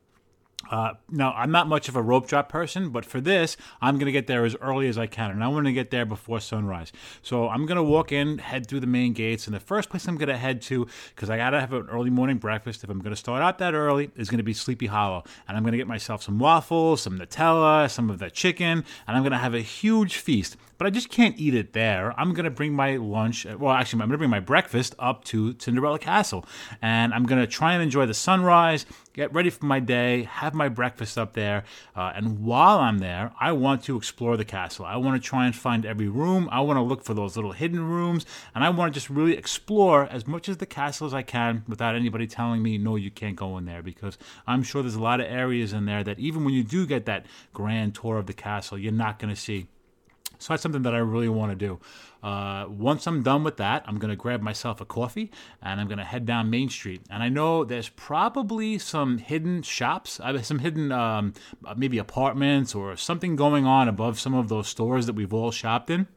Uh, 0.70 0.94
now, 1.10 1.32
I'm 1.32 1.50
not 1.50 1.66
much 1.66 1.88
of 1.88 1.96
a 1.96 2.02
rope 2.02 2.26
drop 2.26 2.48
person, 2.48 2.90
but 2.90 3.04
for 3.04 3.20
this, 3.20 3.56
I'm 3.80 3.96
going 3.96 4.06
to 4.06 4.12
get 4.12 4.26
there 4.26 4.44
as 4.44 4.56
early 4.60 4.88
as 4.88 4.96
I 4.96 5.06
can, 5.06 5.30
and 5.30 5.44
I 5.44 5.48
want 5.48 5.66
to 5.66 5.72
get 5.72 5.90
there 5.90 6.06
before 6.06 6.40
sunrise. 6.40 6.92
So 7.22 7.48
I'm 7.48 7.66
going 7.66 7.76
to 7.76 7.82
walk 7.82 8.12
in, 8.12 8.38
head 8.38 8.66
through 8.66 8.80
the 8.80 8.86
main 8.86 9.12
gates, 9.12 9.46
and 9.46 9.54
the 9.54 9.60
first 9.60 9.90
place 9.90 10.06
I'm 10.06 10.16
going 10.16 10.28
to 10.28 10.36
head 10.36 10.62
to, 10.62 10.86
because 11.14 11.30
I 11.30 11.36
got 11.36 11.50
to 11.50 11.60
have 11.60 11.72
an 11.72 11.88
early 11.90 12.10
morning 12.10 12.38
breakfast. 12.38 12.84
If 12.84 12.90
I'm 12.90 13.00
going 13.00 13.12
to 13.12 13.16
start 13.16 13.42
out 13.42 13.58
that 13.58 13.74
early, 13.74 14.10
is 14.16 14.30
going 14.30 14.38
to 14.38 14.44
be 14.44 14.54
Sleepy 14.54 14.86
Hollow, 14.86 15.24
and 15.46 15.56
I'm 15.56 15.62
going 15.62 15.72
to 15.72 15.78
get 15.78 15.86
myself 15.86 16.22
some 16.22 16.38
waffles, 16.38 17.02
some 17.02 17.18
Nutella, 17.18 17.90
some 17.90 18.08
of 18.08 18.18
that 18.20 18.32
chicken, 18.32 18.84
and 19.06 19.16
I'm 19.16 19.22
going 19.22 19.32
to 19.32 19.38
have 19.38 19.54
a 19.54 19.60
huge 19.60 20.16
feast. 20.16 20.56
But 20.82 20.88
I 20.88 20.90
just 20.90 21.10
can't 21.10 21.38
eat 21.38 21.54
it 21.54 21.74
there. 21.74 22.12
I'm 22.18 22.34
to 22.34 22.50
bring 22.50 22.72
my 22.72 22.96
lunch, 22.96 23.44
well, 23.44 23.72
actually, 23.72 24.02
I'm 24.02 24.10
to 24.10 24.18
bring 24.18 24.30
my 24.30 24.40
breakfast 24.40 24.96
up 24.98 25.22
to 25.26 25.54
Cinderella 25.60 26.00
Castle, 26.00 26.44
and 26.82 27.14
I'm 27.14 27.24
to 27.24 27.46
try 27.46 27.74
and 27.74 27.80
enjoy 27.80 28.04
the 28.06 28.14
sunrise, 28.14 28.84
get 29.12 29.32
ready 29.32 29.48
for 29.48 29.64
my 29.64 29.78
day, 29.78 30.24
have 30.24 30.54
my 30.54 30.68
breakfast 30.68 31.16
up 31.16 31.34
there, 31.34 31.62
uh, 31.94 32.10
and 32.16 32.40
while 32.44 32.80
I'm 32.80 32.98
there, 32.98 33.30
I 33.40 33.52
want 33.52 33.84
to 33.84 33.96
explore 33.96 34.36
the 34.36 34.44
castle. 34.44 34.84
I 34.84 34.96
want 34.96 35.22
to 35.22 35.24
try 35.24 35.46
and 35.46 35.54
find 35.54 35.86
every 35.86 36.08
room. 36.08 36.48
I 36.50 36.62
want 36.62 36.78
to 36.78 36.82
look 36.82 37.04
for 37.04 37.14
those 37.14 37.36
little 37.36 37.52
hidden 37.52 37.88
rooms, 37.88 38.26
and 38.52 38.64
I 38.64 38.70
want 38.70 38.92
to 38.92 38.98
just 38.98 39.08
really 39.08 39.36
explore 39.36 40.08
as 40.10 40.26
much 40.26 40.48
of 40.48 40.58
the 40.58 40.66
castle 40.66 41.06
as 41.06 41.14
I 41.14 41.22
can 41.22 41.62
without 41.68 41.94
anybody 41.94 42.26
telling 42.26 42.60
me, 42.60 42.76
no, 42.76 42.96
you 42.96 43.12
can't 43.12 43.36
go 43.36 43.56
in 43.56 43.66
there, 43.66 43.84
because 43.84 44.18
I'm 44.48 44.64
sure 44.64 44.82
there's 44.82 44.96
a 44.96 45.00
lot 45.00 45.20
of 45.20 45.26
areas 45.26 45.72
in 45.72 45.84
there 45.84 46.02
that 46.02 46.18
even 46.18 46.44
when 46.44 46.54
you 46.54 46.64
do 46.64 46.86
get 46.86 47.06
that 47.06 47.26
grand 47.54 47.94
tour 47.94 48.18
of 48.18 48.26
the 48.26 48.32
castle, 48.32 48.76
you're 48.76 48.90
not 48.90 49.20
going 49.20 49.32
to 49.32 49.40
see. 49.40 49.68
So 50.42 50.52
that's 50.52 50.62
something 50.62 50.82
that 50.82 50.94
I 50.94 50.98
really 50.98 51.28
want 51.28 51.52
to 51.52 51.56
do. 51.56 51.78
Uh, 52.22 52.66
once 52.68 53.06
I'm 53.06 53.22
done 53.22 53.44
with 53.44 53.58
that, 53.58 53.84
I'm 53.86 53.98
going 53.98 54.10
to 54.10 54.16
grab 54.16 54.42
myself 54.42 54.80
a 54.80 54.84
coffee 54.84 55.30
and 55.62 55.80
I'm 55.80 55.86
going 55.86 55.98
to 55.98 56.04
head 56.04 56.26
down 56.26 56.50
Main 56.50 56.68
Street. 56.68 57.02
And 57.10 57.22
I 57.22 57.28
know 57.28 57.64
there's 57.64 57.88
probably 57.90 58.78
some 58.78 59.18
hidden 59.18 59.62
shops, 59.62 60.18
uh, 60.18 60.42
some 60.42 60.58
hidden 60.58 60.90
um, 60.90 61.34
maybe 61.76 61.98
apartments 61.98 62.74
or 62.74 62.96
something 62.96 63.36
going 63.36 63.66
on 63.66 63.88
above 63.88 64.18
some 64.18 64.34
of 64.34 64.48
those 64.48 64.66
stores 64.66 65.06
that 65.06 65.14
we've 65.14 65.32
all 65.32 65.52
shopped 65.52 65.90
in. 65.90 66.08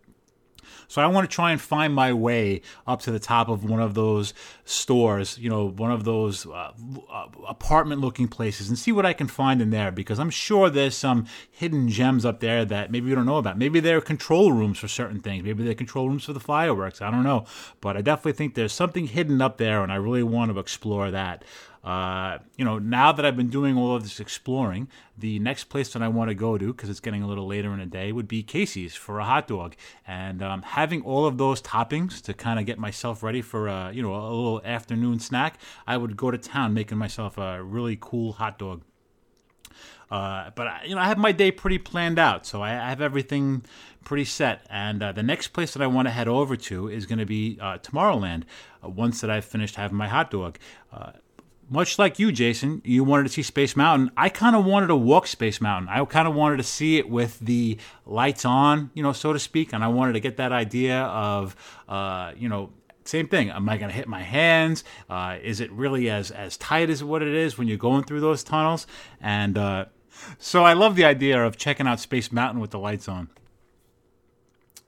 So 0.87 1.01
I 1.01 1.07
want 1.07 1.29
to 1.29 1.33
try 1.33 1.51
and 1.51 1.59
find 1.59 1.93
my 1.93 2.13
way 2.13 2.61
up 2.85 3.01
to 3.01 3.11
the 3.11 3.19
top 3.19 3.49
of 3.49 3.63
one 3.63 3.81
of 3.81 3.93
those 3.93 4.33
stores, 4.63 5.37
you 5.37 5.49
know, 5.49 5.69
one 5.69 5.91
of 5.91 6.03
those 6.03 6.45
uh, 6.45 6.71
uh, 7.11 7.27
apartment-looking 7.47 8.27
places, 8.27 8.69
and 8.69 8.77
see 8.77 8.91
what 8.91 9.05
I 9.05 9.13
can 9.13 9.27
find 9.27 9.61
in 9.61 9.69
there. 9.69 9.91
Because 9.91 10.19
I'm 10.19 10.29
sure 10.29 10.69
there's 10.69 10.95
some 10.95 11.25
hidden 11.49 11.89
gems 11.89 12.25
up 12.25 12.39
there 12.39 12.65
that 12.65 12.91
maybe 12.91 13.09
we 13.09 13.15
don't 13.15 13.25
know 13.25 13.37
about. 13.37 13.57
Maybe 13.57 13.79
there 13.79 13.97
are 13.97 14.01
control 14.01 14.51
rooms 14.51 14.79
for 14.79 14.87
certain 14.87 15.19
things. 15.19 15.43
Maybe 15.43 15.63
there 15.63 15.71
are 15.71 15.75
control 15.75 16.09
rooms 16.09 16.25
for 16.25 16.33
the 16.33 16.39
fireworks. 16.39 17.01
I 17.01 17.11
don't 17.11 17.23
know, 17.23 17.45
but 17.81 17.97
I 17.97 18.01
definitely 18.01 18.33
think 18.33 18.55
there's 18.55 18.73
something 18.73 19.07
hidden 19.07 19.41
up 19.41 19.57
there, 19.57 19.83
and 19.83 19.91
I 19.91 19.95
really 19.95 20.23
want 20.23 20.51
to 20.51 20.59
explore 20.59 21.11
that. 21.11 21.43
Uh, 21.85 22.39
you 22.57 22.65
know, 22.65 22.79
now 22.79 23.11
that 23.11 23.23
I've 23.23 23.37
been 23.37 23.51
doing 23.51 23.77
all 23.77 23.95
of 23.95 24.01
this 24.01 24.19
exploring, 24.19 24.87
the 25.15 25.37
next 25.37 25.65
place 25.65 25.93
that 25.93 26.01
I 26.01 26.07
want 26.07 26.29
to 26.31 26.33
go 26.33 26.57
to, 26.57 26.73
because 26.73 26.89
it's 26.89 26.99
getting 26.99 27.21
a 27.21 27.27
little 27.27 27.45
later 27.45 27.71
in 27.73 27.79
the 27.79 27.85
day, 27.85 28.11
would 28.11 28.27
be 28.27 28.41
Casey's 28.41 28.95
for 28.95 29.19
a 29.19 29.25
hot 29.25 29.47
dog. 29.47 29.75
And 30.07 30.41
um, 30.41 30.63
having 30.63 31.03
all 31.03 31.27
of 31.27 31.37
those 31.37 31.61
toppings 31.61 32.23
to 32.23 32.33
kind 32.33 32.59
of 32.59 32.65
get 32.65 32.79
myself 32.79 33.21
ready 33.21 33.43
for 33.43 33.67
a, 33.67 33.91
you 33.93 34.01
know, 34.01 34.15
a 34.15 34.33
little 34.33 34.61
afternoon 34.65 35.19
snack, 35.19 35.59
I 35.85 35.97
would 35.97 36.17
go 36.17 36.31
to 36.31 36.39
town 36.39 36.73
making 36.73 36.97
myself 36.97 37.37
a 37.37 37.63
really 37.63 37.97
cool 38.01 38.33
hot 38.33 38.57
dog. 38.57 38.81
Uh, 40.09 40.49
but 40.55 40.67
I- 40.67 40.83
you 40.85 40.95
know, 40.95 41.01
I 41.01 41.05
have 41.05 41.17
my 41.19 41.31
day 41.31 41.51
pretty 41.51 41.77
planned 41.77 42.17
out, 42.17 42.45
so 42.47 42.61
I 42.61 42.71
I 42.71 42.89
have 42.89 43.01
everything 43.01 43.63
pretty 44.03 44.25
set. 44.25 44.65
And 44.69 45.03
uh, 45.03 45.11
the 45.11 45.23
next 45.23 45.49
place 45.49 45.73
that 45.73 45.81
I 45.81 45.87
want 45.87 46.07
to 46.07 46.11
head 46.11 46.27
over 46.27 46.55
to 46.55 46.87
is 46.87 47.05
going 47.05 47.19
to 47.19 47.25
be 47.25 47.57
uh, 47.61 47.77
Tomorrowland. 47.79 48.43
Uh, 48.83 48.89
once 48.89 49.21
that 49.21 49.29
I've 49.29 49.45
finished 49.45 49.75
having 49.75 49.97
my 49.97 50.07
hot 50.07 50.31
dog. 50.31 50.57
Much 51.67 51.97
like 51.97 52.19
you, 52.19 52.31
Jason, 52.31 52.81
you 52.85 53.03
wanted 53.03 53.23
to 53.23 53.29
see 53.29 53.41
Space 53.41 53.75
Mountain. 53.75 54.11
I 54.15 54.29
kind 54.29 54.55
of 54.55 54.65
wanted 54.65 54.87
to 54.87 54.95
walk 54.95 55.25
Space 55.25 55.59
Mountain. 55.59 55.89
I 55.89 56.03
kind 56.05 56.27
of 56.27 56.35
wanted 56.35 56.57
to 56.57 56.63
see 56.63 56.97
it 56.97 57.09
with 57.09 57.39
the 57.39 57.77
lights 58.05 58.45
on, 58.45 58.91
you 58.93 59.01
know, 59.01 59.13
so 59.13 59.33
to 59.33 59.39
speak, 59.39 59.73
and 59.73 59.83
I 59.83 59.87
wanted 59.87 60.13
to 60.13 60.19
get 60.19 60.37
that 60.37 60.51
idea 60.51 61.01
of, 61.01 61.55
uh, 61.89 62.33
you 62.37 62.49
know, 62.49 62.69
same 63.03 63.27
thing. 63.27 63.49
Am 63.49 63.67
I 63.67 63.77
going 63.77 63.89
to 63.89 63.95
hit 63.95 64.07
my 64.07 64.21
hands? 64.21 64.83
Uh, 65.09 65.37
is 65.41 65.59
it 65.59 65.71
really 65.71 66.09
as 66.09 66.31
as 66.31 66.57
tight 66.57 66.89
as 66.89 67.03
what 67.03 67.21
it 67.21 67.33
is 67.33 67.57
when 67.57 67.67
you're 67.67 67.77
going 67.77 68.03
through 68.03 68.21
those 68.21 68.43
tunnels? 68.43 68.85
And 69.19 69.57
uh, 69.57 69.85
so 70.37 70.63
I 70.63 70.73
love 70.73 70.95
the 70.95 71.05
idea 71.05 71.43
of 71.43 71.57
checking 71.57 71.87
out 71.87 71.99
Space 71.99 72.31
Mountain 72.31 72.59
with 72.61 72.71
the 72.71 72.79
lights 72.79 73.07
on. 73.07 73.29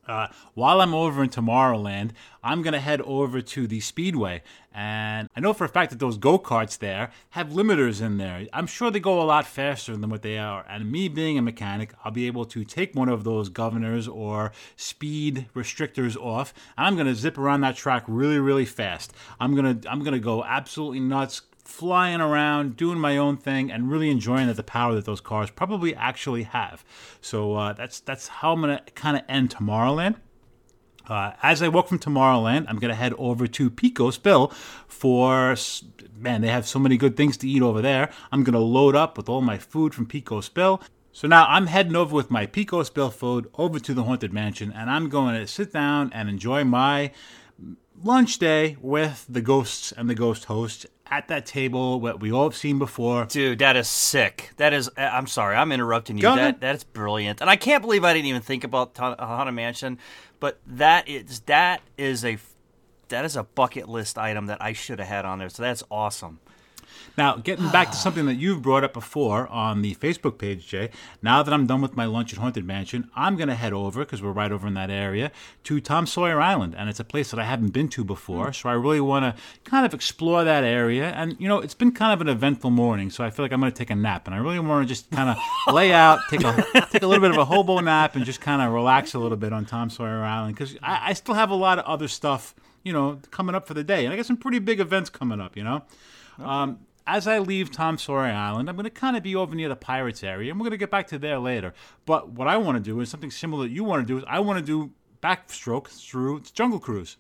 Uh, 0.08 0.28
while 0.54 0.82
I'm 0.82 0.94
over 0.94 1.24
in 1.24 1.30
Tomorrowland, 1.30 2.12
I'm 2.44 2.62
going 2.62 2.74
to 2.74 2.80
head 2.80 3.02
over 3.02 3.42
to 3.42 3.68
the 3.68 3.80
Speedway. 3.80 4.42
And 4.74 5.28
I 5.36 5.40
know 5.40 5.54
for 5.54 5.66
a 5.66 5.70
fact 5.70 5.90
that 5.90 6.00
those 6.00 6.18
go 6.18 6.38
karts 6.38 6.78
there 6.78 7.12
have 7.32 7.50
limiters 7.50 8.02
in 8.02 8.18
there. 8.18 8.46
I'm 8.54 8.68
sure 8.68 8.92
they 8.92 9.00
go 9.00 9.22
a 9.22 9.24
lot 9.24 9.48
faster 9.48 9.98
than 9.98 10.10
what 10.10 10.22
they 10.22 10.38
are. 10.38 10.66
And 10.70 10.92
me 10.92 11.08
being 11.08 11.38
a 11.38 11.42
mechanic, 11.42 11.94
I'll 12.06 12.12
be 12.12 12.28
able 12.28 12.46
to 12.46 12.64
take 12.64 12.94
one 12.94 13.10
of 13.10 13.24
those 13.24 13.50
governors 13.50 14.08
or 14.08 14.52
speed 14.76 15.48
restrictors 15.56 16.16
off. 16.16 16.54
And 16.78 16.86
I'm 16.86 16.96
going 16.96 17.08
to 17.08 17.16
zip 17.16 17.38
around 17.38 17.62
that 17.62 17.76
track 17.76 18.04
really, 18.08 18.40
really 18.40 18.66
fast. 18.66 19.14
I'm 19.40 19.56
going 19.56 19.82
to, 19.82 19.92
I'm 19.92 20.00
going 20.00 20.14
to 20.14 20.20
go 20.20 20.44
absolutely 20.44 21.00
nuts, 21.00 21.42
flying 21.68 22.22
around, 22.22 22.78
doing 22.78 22.98
my 22.98 23.18
own 23.18 23.38
thing, 23.38 23.70
and 23.70 23.92
really 23.92 24.10
enjoying 24.10 24.52
the 24.52 24.64
power 24.64 24.96
that 24.96 25.06
those 25.06 25.22
cars 25.22 25.50
probably 25.50 25.94
actually 25.96 26.44
have. 26.44 26.84
So 27.22 27.56
uh, 27.56 27.74
that's 27.74 28.00
that's 28.00 28.28
how 28.28 28.54
I'm 28.54 28.62
gonna 28.62 28.82
kind 28.96 29.18
of 29.18 29.24
end 29.28 29.50
Tomorrowland. 29.50 30.16
Uh, 31.08 31.34
as 31.44 31.62
I 31.62 31.68
walk 31.68 31.88
from 31.88 32.00
Tomorrowland, 32.00 32.66
I'm 32.68 32.80
gonna 32.80 32.96
head 32.96 33.14
over 33.18 33.48
to 33.48 33.70
Pecos 33.70 34.18
Bill 34.18 34.48
for 34.88 35.56
man. 36.18 36.42
They 36.42 36.48
have 36.48 36.68
so 36.68 36.80
many 36.80 36.98
good 36.98 37.18
things 37.18 37.38
to 37.38 37.50
eat 37.50 37.62
over 37.62 37.82
there. 37.82 38.10
I'm 38.32 38.44
gonna 38.44 38.60
load 38.60 38.96
up 38.96 39.18
with 39.18 39.28
all 39.30 39.42
my 39.42 39.58
food 39.58 39.94
from 39.94 40.06
Pecos 40.06 40.50
Bill. 40.50 40.82
So 41.12 41.28
now 41.28 41.48
I'm 41.48 41.68
heading 41.68 41.96
over 41.96 42.16
with 42.16 42.32
my 42.32 42.46
Pecos 42.46 42.90
Bill 42.90 43.10
food 43.10 43.50
over 43.56 43.80
to 43.80 43.94
the 43.94 44.04
Haunted 44.04 44.32
Mansion, 44.32 44.72
and 44.72 44.90
I'm 44.90 45.10
going 45.10 45.34
to 45.34 45.48
sit 45.48 45.74
down 45.74 46.12
and 46.14 46.30
enjoy 46.30 46.64
my 46.64 47.12
lunch 48.04 48.38
day 48.38 48.78
with 48.80 49.26
the 49.28 49.42
ghosts 49.42 49.92
and 49.92 50.08
the 50.10 50.16
ghost 50.16 50.46
host 50.46 50.86
at 51.10 51.28
that 51.30 51.46
table 51.46 52.00
what 52.00 52.20
we 52.20 52.32
all 52.32 52.44
have 52.50 52.56
seen 52.56 52.80
before. 52.80 53.26
Dude, 53.26 53.60
that 53.60 53.76
is 53.76 53.88
sick. 53.88 54.52
That 54.58 54.74
is. 54.74 54.90
uh, 54.98 55.02
I'm 55.02 55.28
sorry, 55.28 55.56
I'm 55.56 55.72
interrupting 55.72 56.18
you. 56.18 56.24
Go 56.24 56.36
that 56.36 56.62
that 56.62 56.76
is 56.76 56.84
brilliant, 56.84 57.42
and 57.42 57.50
I 57.50 57.56
can't 57.56 57.82
believe 57.82 58.04
I 58.04 58.14
didn't 58.14 58.28
even 58.28 58.42
think 58.42 58.64
about 58.64 58.98
Haunted 58.98 59.54
Mansion. 59.56 59.98
But 60.40 60.60
that 60.68 61.08
is 61.08 61.42
that 61.42 61.82
is 61.98 62.24
a 62.24 62.38
that 63.10 63.26
is 63.26 63.36
a 63.36 63.44
bucket 63.44 63.88
list 63.90 64.18
item 64.18 64.48
that 64.48 64.62
I 64.62 64.74
should 64.74 65.00
have 65.00 65.08
had 65.08 65.26
on 65.26 65.40
there. 65.40 65.50
So 65.50 65.64
that's 65.64 65.84
awesome. 65.90 66.40
Now, 67.18 67.38
getting 67.38 67.70
back 67.70 67.92
to 67.92 67.98
something 67.98 68.26
that 68.28 68.36
you've 68.36 68.62
brought 68.62 68.84
up 68.84 68.94
before 68.94 69.48
on 69.48 69.82
the 69.82 69.96
Facebook 69.96 70.38
page, 70.38 70.68
Jay, 70.68 70.90
now 71.22 71.42
that 71.42 71.54
I'm 71.54 71.66
done 71.66 71.82
with 71.82 71.96
my 71.96 72.06
lunch 72.06 72.32
at 72.32 72.40
Haunted 72.40 72.66
Mansion, 72.66 73.10
I'm 73.16 73.36
going 73.36 73.50
to 73.50 73.56
head 73.56 73.74
over, 73.74 74.06
because 74.06 74.22
we're 74.22 74.32
right 74.32 74.52
over 74.52 74.68
in 74.68 74.76
that 74.76 74.92
area, 74.92 75.32
to 75.64 75.82
Tom 75.82 76.06
Sawyer 76.06 76.40
Island. 76.40 76.76
And 76.78 76.90
it's 76.90 77.00
a 77.00 77.04
place 77.04 77.32
that 77.32 77.40
I 77.40 77.44
haven't 77.44 77.70
been 77.70 77.90
to 77.90 78.04
before. 78.04 78.54
So 78.54 78.70
I 78.70 78.74
really 78.74 79.02
want 79.02 79.24
to 79.24 79.42
kind 79.64 79.86
of 79.86 79.94
explore 79.94 80.44
that 80.44 80.64
area. 80.64 81.12
And, 81.12 81.36
you 81.40 81.48
know, 81.48 81.60
it's 81.60 81.74
been 81.74 81.92
kind 81.92 82.14
of 82.14 82.22
an 82.22 82.30
eventful 82.30 82.70
morning. 82.70 83.10
So 83.10 83.24
I 83.24 83.32
feel 83.32 83.44
like 83.44 83.52
I'm 83.52 83.60
going 83.60 83.72
to 83.72 83.78
take 83.78 83.90
a 83.90 83.96
nap. 83.96 84.28
And 84.28 84.36
I 84.36 84.38
really 84.38 84.60
want 84.60 84.88
to 84.88 84.94
just 84.94 85.10
kind 85.12 85.30
of 85.30 85.38
lay 85.74 85.92
out, 85.92 86.20
take 86.30 86.44
a, 86.44 86.54
take 86.92 87.02
a 87.02 87.08
little 87.08 87.22
bit 87.22 87.32
of 87.32 87.38
a 87.38 87.46
hobo 87.46 87.80
nap, 87.80 88.16
and 88.16 88.26
just 88.26 88.42
kind 88.42 88.62
of 88.62 88.72
relax 88.72 89.16
a 89.16 89.20
little 89.20 89.38
bit 89.38 89.54
on 89.54 89.66
Tom 89.66 89.90
Sawyer 89.90 90.24
Island. 90.24 90.56
Because 90.56 90.78
I, 90.84 91.10
I 91.10 91.14
still 91.14 91.36
have 91.36 91.50
a 91.50 91.56
lot 91.56 91.80
of 91.80 91.86
other 91.86 92.08
stuff, 92.08 92.54
you 92.84 92.94
know, 92.94 93.20
coming 93.32 93.56
up 93.56 93.68
for 93.68 93.74
the 93.74 93.84
day. 93.84 94.06
And 94.06 94.14
I 94.14 94.18
got 94.18 94.26
some 94.26 94.38
pretty 94.38 94.60
big 94.60 94.80
events 94.80 95.10
coming 95.10 95.42
up, 95.42 95.58
you 95.58 95.64
know? 95.64 95.84
Um, 96.40 96.80
as 97.08 97.26
I 97.28 97.40
leave 97.40 97.72
Tom 97.72 97.98
Sawyer 97.98 98.32
Island, 98.32 98.70
I'm 98.70 98.76
going 98.76 98.84
to 98.84 98.90
kind 98.90 99.18
of 99.18 99.24
be 99.24 99.36
over 99.36 99.56
near 99.56 99.70
the 99.70 99.76
Pirates 99.76 100.24
area, 100.24 100.52
and 100.52 100.60
we're 100.60 100.66
going 100.66 100.72
to 100.72 100.78
get 100.78 100.92
back 100.92 101.08
to 101.08 101.18
there 101.18 101.40
later. 101.40 101.74
But 102.06 102.30
what 102.30 102.48
I 102.48 102.58
want 102.58 102.78
to 102.78 102.84
do 102.84 103.00
is 103.00 103.10
something 103.10 103.32
similar 103.32 103.64
that 103.64 103.72
you 103.72 103.84
want 103.84 104.06
to 104.06 104.14
do 104.14 104.18
is 104.18 104.24
I 104.28 104.40
want 104.42 104.60
to 104.60 104.66
do 104.66 104.92
backstroke 105.24 105.88
through 105.88 106.42
Jungle 106.54 106.80
Cruise. 106.80 107.18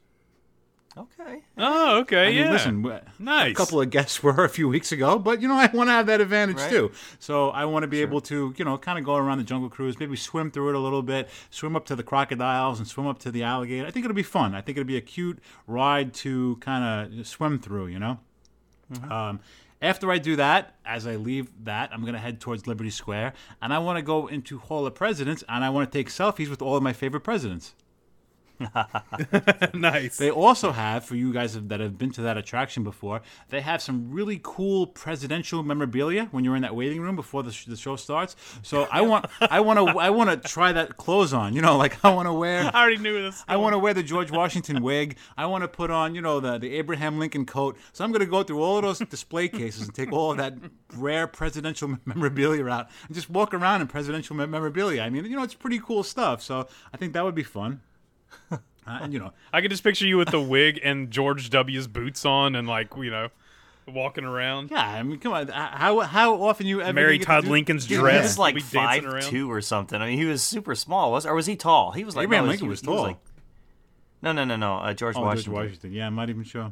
Okay. 0.98 1.44
Oh, 1.60 2.00
okay, 2.00 2.24
I 2.24 2.30
mean, 2.30 2.38
yeah. 2.38 2.52
listen, 2.52 3.02
Nice. 3.20 3.52
A 3.52 3.54
couple 3.54 3.80
of 3.80 3.90
guests 3.92 4.24
were 4.24 4.44
a 4.44 4.50
few 4.50 4.68
weeks 4.68 4.92
ago, 4.92 5.20
but 5.20 5.42
you 5.42 5.48
know 5.48 5.54
I 5.54 5.68
want 5.72 5.90
to 5.90 5.92
have 5.92 6.08
that 6.08 6.22
advantage 6.22 6.58
Right. 6.58 6.72
too. 6.72 6.92
So 7.20 7.50
I 7.52 7.66
want 7.66 7.84
to 7.84 7.88
be 7.88 8.02
able 8.02 8.20
to, 8.22 8.54
you 8.58 8.66
know, 8.66 8.78
kind 8.80 8.98
of 8.98 9.06
go 9.06 9.16
around 9.16 9.38
the 9.38 9.44
Jungle 9.44 9.70
Cruise, 9.70 10.00
maybe 10.00 10.16
swim 10.16 10.50
through 10.50 10.70
it 10.70 10.76
a 10.76 10.80
little 10.80 11.04
bit, 11.04 11.30
swim 11.52 11.76
up 11.76 11.86
to 11.86 11.96
the 11.96 12.02
crocodiles 12.04 12.80
and 12.80 12.88
swim 12.88 13.06
up 13.06 13.20
to 13.20 13.32
the 13.32 13.44
alligator. 13.44 13.86
I 13.86 13.92
think 13.92 14.06
it'll 14.06 14.16
be 14.16 14.24
fun. 14.24 14.56
I 14.56 14.62
think 14.62 14.78
it'll 14.78 14.88
be 14.88 14.98
a 14.98 15.02
cute 15.02 15.40
ride 15.68 16.14
to 16.16 16.58
kind 16.62 17.14
of 17.20 17.28
swim 17.28 17.60
through. 17.60 17.88
You 17.88 18.00
know. 18.00 18.20
Um, 19.12 19.40
after 19.82 20.12
I 20.12 20.18
do 20.18 20.36
that, 20.38 20.76
as 20.86 21.06
I 21.06 21.16
leave 21.16 21.50
that, 21.64 21.92
I'm 21.94 22.02
going 22.02 22.14
to 22.14 22.20
head 22.20 22.40
towards 22.40 22.68
Liberty 22.68 22.90
Square, 22.90 23.34
and 23.62 23.74
I 23.74 23.80
want 23.80 23.98
to 23.98 24.02
go 24.02 24.28
into 24.28 24.58
Hall 24.58 24.86
of 24.86 24.96
Presidents, 24.96 25.44
and 25.48 25.64
I 25.64 25.70
want 25.70 25.92
to 25.92 25.98
take 25.98 26.10
selfies 26.10 26.50
with 26.50 26.62
all 26.62 26.76
of 26.76 26.84
my 26.84 26.94
favorite 26.94 27.22
presidents. 27.22 27.76
nice. 29.74 30.18
They 30.18 30.32
also 30.32 30.72
have, 30.72 31.06
for 31.06 31.16
you 31.16 31.34
guys 31.34 31.54
that 31.54 31.80
have 31.80 31.98
been 31.98 32.12
to 32.12 32.22
that 32.22 32.38
attraction 32.38 32.84
before, 32.84 33.22
they 33.50 33.62
have 33.62 33.82
some 33.82 34.12
really 34.12 34.40
cool 34.42 34.88
presidential 34.88 35.64
memorabilia 35.64 36.28
when 36.32 36.44
you're 36.44 36.56
in 36.56 36.62
that 36.64 36.76
waiting 36.76 37.02
room 37.02 37.16
before 37.16 37.44
the, 37.44 37.52
sh- 37.52 37.66
the 37.66 37.76
show 37.76 37.96
starts. 37.96 38.36
So 38.64 38.88
I 38.92 39.02
want, 39.02 39.26
I 39.42 39.60
want 39.60 39.80
to, 39.80 40.00
I 40.00 40.10
want 40.10 40.30
to 40.30 40.50
try 40.50 40.72
that 40.72 40.98
clothes 40.98 41.34
on. 41.34 41.54
You 41.54 41.62
know, 41.62 41.78
like 41.78 42.04
I 42.04 42.14
want 42.14 42.28
to 42.28 42.34
wear. 42.34 42.70
I 42.74 42.82
already 42.82 42.98
knew 42.98 43.22
this. 43.22 43.44
I 43.48 43.58
want 43.58 43.74
to 43.74 43.80
wear 43.80 43.94
the 43.94 44.04
George 44.04 44.32
Washington 44.32 44.82
wig. 44.82 45.18
I 45.38 45.46
want 45.46 45.64
to 45.64 45.68
put 45.68 45.92
on, 45.92 46.16
you 46.16 46.22
know, 46.22 46.40
the, 46.40 46.58
the 46.58 46.74
Abraham 46.76 47.20
Lincoln 47.20 47.46
coat. 47.46 47.78
So 47.94 48.04
I'm 48.04 48.12
going 48.12 48.26
to 48.26 48.32
go 48.32 48.44
through 48.44 48.62
all 48.62 48.78
of 48.78 48.84
those 48.84 49.00
display 49.00 49.48
cases 49.48 49.84
and 49.84 49.94
take 49.94 50.12
all 50.12 50.32
of 50.32 50.38
that 50.38 50.56
rare 50.96 51.28
presidential 51.28 51.98
memorabilia 52.06 52.66
out 52.68 52.90
and 53.08 53.16
just 53.16 53.30
walk 53.30 53.54
around 53.54 53.82
in 53.82 53.88
presidential 53.88 54.36
memorabilia. 54.36 55.02
I 55.02 55.10
mean, 55.10 55.26
you 55.26 55.36
know, 55.36 55.44
it's 55.44 55.54
pretty 55.54 55.80
cool 55.80 56.04
stuff. 56.04 56.42
So 56.42 56.68
I 56.94 56.98
think 56.98 57.14
that 57.14 57.24
would 57.24 57.36
be 57.36 57.44
fun. 57.44 57.82
Uh, 58.90 59.00
and 59.02 59.12
you 59.12 59.20
know, 59.20 59.34
I 59.52 59.60
could 59.60 59.70
just 59.70 59.84
picture 59.84 60.08
you 60.08 60.16
with 60.18 60.30
the 60.30 60.40
wig 60.40 60.80
and 60.82 61.12
George 61.12 61.50
W.'s 61.50 61.88
boots 61.88 62.24
on 62.24 62.56
and 62.56 62.70
like 62.70 62.96
you 62.96 63.12
know, 63.12 63.28
walking 63.86 64.24
around. 64.24 64.72
yeah, 64.72 64.80
I 64.80 65.04
mean, 65.04 65.20
come 65.20 65.34
on. 65.34 65.50
How 65.50 66.00
how 66.00 66.42
often 66.42 66.68
you 66.68 66.80
ever 66.82 66.94
Mary 66.94 67.20
Todd 67.20 67.44
do- 67.44 67.50
Lincoln's 67.50 67.86
dress. 67.86 68.14
He 68.16 68.22
was 68.22 68.40
like 68.40 68.58
five 68.62 69.04
two 69.26 69.52
or 69.52 69.60
something. 69.60 70.02
I 70.02 70.08
mean, 70.08 70.18
he 70.18 70.24
was 70.24 70.42
super 70.42 70.74
small, 70.74 71.12
was 71.12 71.26
or 71.26 71.36
was 71.36 71.46
he 71.48 71.58
tall? 71.58 71.92
He 71.92 72.06
was 72.06 72.16
like 72.16 72.24
Abraham 72.24 72.46
no, 72.46 72.52
Lincoln 72.52 72.70
was 72.70 72.80
was 72.82 72.88
tall. 72.88 73.04
like- 73.08 73.18
no, 74.22 74.32
no, 74.32 74.46
no, 74.46 74.56
no. 74.56 74.76
Uh, 74.78 74.94
George 74.94 75.18
Oh, 75.18 75.22
Washington. 75.22 75.52
George 75.54 75.66
Washington. 75.66 75.92
Yeah, 75.92 76.08
I'm 76.08 76.16
not 76.16 76.30
even 76.30 76.44
sure. 76.46 76.72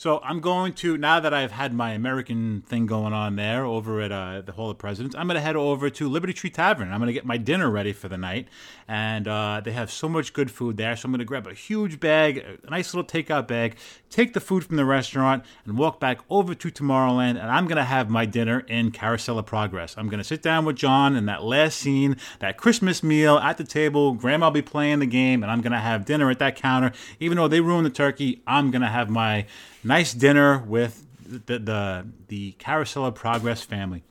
So 0.00 0.18
I'm 0.24 0.40
going 0.40 0.72
to 0.76 0.96
now 0.96 1.20
that 1.20 1.34
I've 1.34 1.50
had 1.50 1.74
my 1.74 1.90
American 1.90 2.62
thing 2.62 2.86
going 2.86 3.12
on 3.12 3.36
there 3.36 3.66
over 3.66 4.00
at 4.00 4.10
uh, 4.10 4.40
the 4.40 4.52
Hall 4.52 4.70
of 4.70 4.78
Presidents. 4.78 5.14
I'm 5.14 5.26
going 5.26 5.34
to 5.34 5.42
head 5.42 5.56
over 5.56 5.90
to 5.90 6.08
Liberty 6.08 6.32
Tree 6.32 6.48
Tavern. 6.48 6.90
I'm 6.90 7.00
going 7.00 7.08
to 7.08 7.12
get 7.12 7.26
my 7.26 7.36
dinner 7.36 7.68
ready 7.68 7.92
for 7.92 8.08
the 8.08 8.16
night, 8.16 8.48
and 8.88 9.28
uh, 9.28 9.60
they 9.62 9.72
have 9.72 9.90
so 9.90 10.08
much 10.08 10.32
good 10.32 10.50
food 10.50 10.78
there. 10.78 10.96
So 10.96 11.04
I'm 11.04 11.12
going 11.12 11.18
to 11.18 11.26
grab 11.26 11.46
a 11.46 11.52
huge 11.52 12.00
bag, 12.00 12.38
a 12.38 12.70
nice 12.70 12.94
little 12.94 13.06
takeout 13.06 13.46
bag, 13.46 13.76
take 14.08 14.32
the 14.32 14.40
food 14.40 14.64
from 14.64 14.76
the 14.76 14.86
restaurant, 14.86 15.44
and 15.66 15.76
walk 15.76 16.00
back 16.00 16.20
over 16.30 16.54
to 16.54 16.70
Tomorrowland. 16.70 17.38
And 17.38 17.50
I'm 17.50 17.66
going 17.66 17.76
to 17.76 17.84
have 17.84 18.08
my 18.08 18.24
dinner 18.24 18.60
in 18.60 18.92
Carousel 18.92 19.38
of 19.38 19.44
Progress. 19.44 19.96
I'm 19.98 20.08
going 20.08 20.16
to 20.16 20.24
sit 20.24 20.40
down 20.40 20.64
with 20.64 20.76
John 20.76 21.14
in 21.14 21.26
that 21.26 21.44
last 21.44 21.76
scene, 21.76 22.16
that 22.38 22.56
Christmas 22.56 23.02
meal 23.02 23.36
at 23.36 23.58
the 23.58 23.64
table. 23.64 24.14
Grandma 24.14 24.46
will 24.46 24.52
be 24.52 24.62
playing 24.62 25.00
the 25.00 25.06
game, 25.06 25.42
and 25.42 25.52
I'm 25.52 25.60
going 25.60 25.72
to 25.72 25.78
have 25.78 26.06
dinner 26.06 26.30
at 26.30 26.38
that 26.38 26.56
counter. 26.56 26.92
Even 27.18 27.36
though 27.36 27.48
they 27.48 27.60
ruined 27.60 27.84
the 27.84 27.90
turkey, 27.90 28.40
I'm 28.46 28.70
going 28.70 28.80
to 28.80 28.88
have 28.88 29.10
my 29.10 29.44
nice 29.82 30.12
dinner 30.12 30.58
with 30.58 31.06
the 31.24 31.58
the, 31.58 32.06
the 32.28 32.52
Carousel 32.52 33.06
of 33.06 33.14
Progress 33.14 33.62
family. 33.62 34.02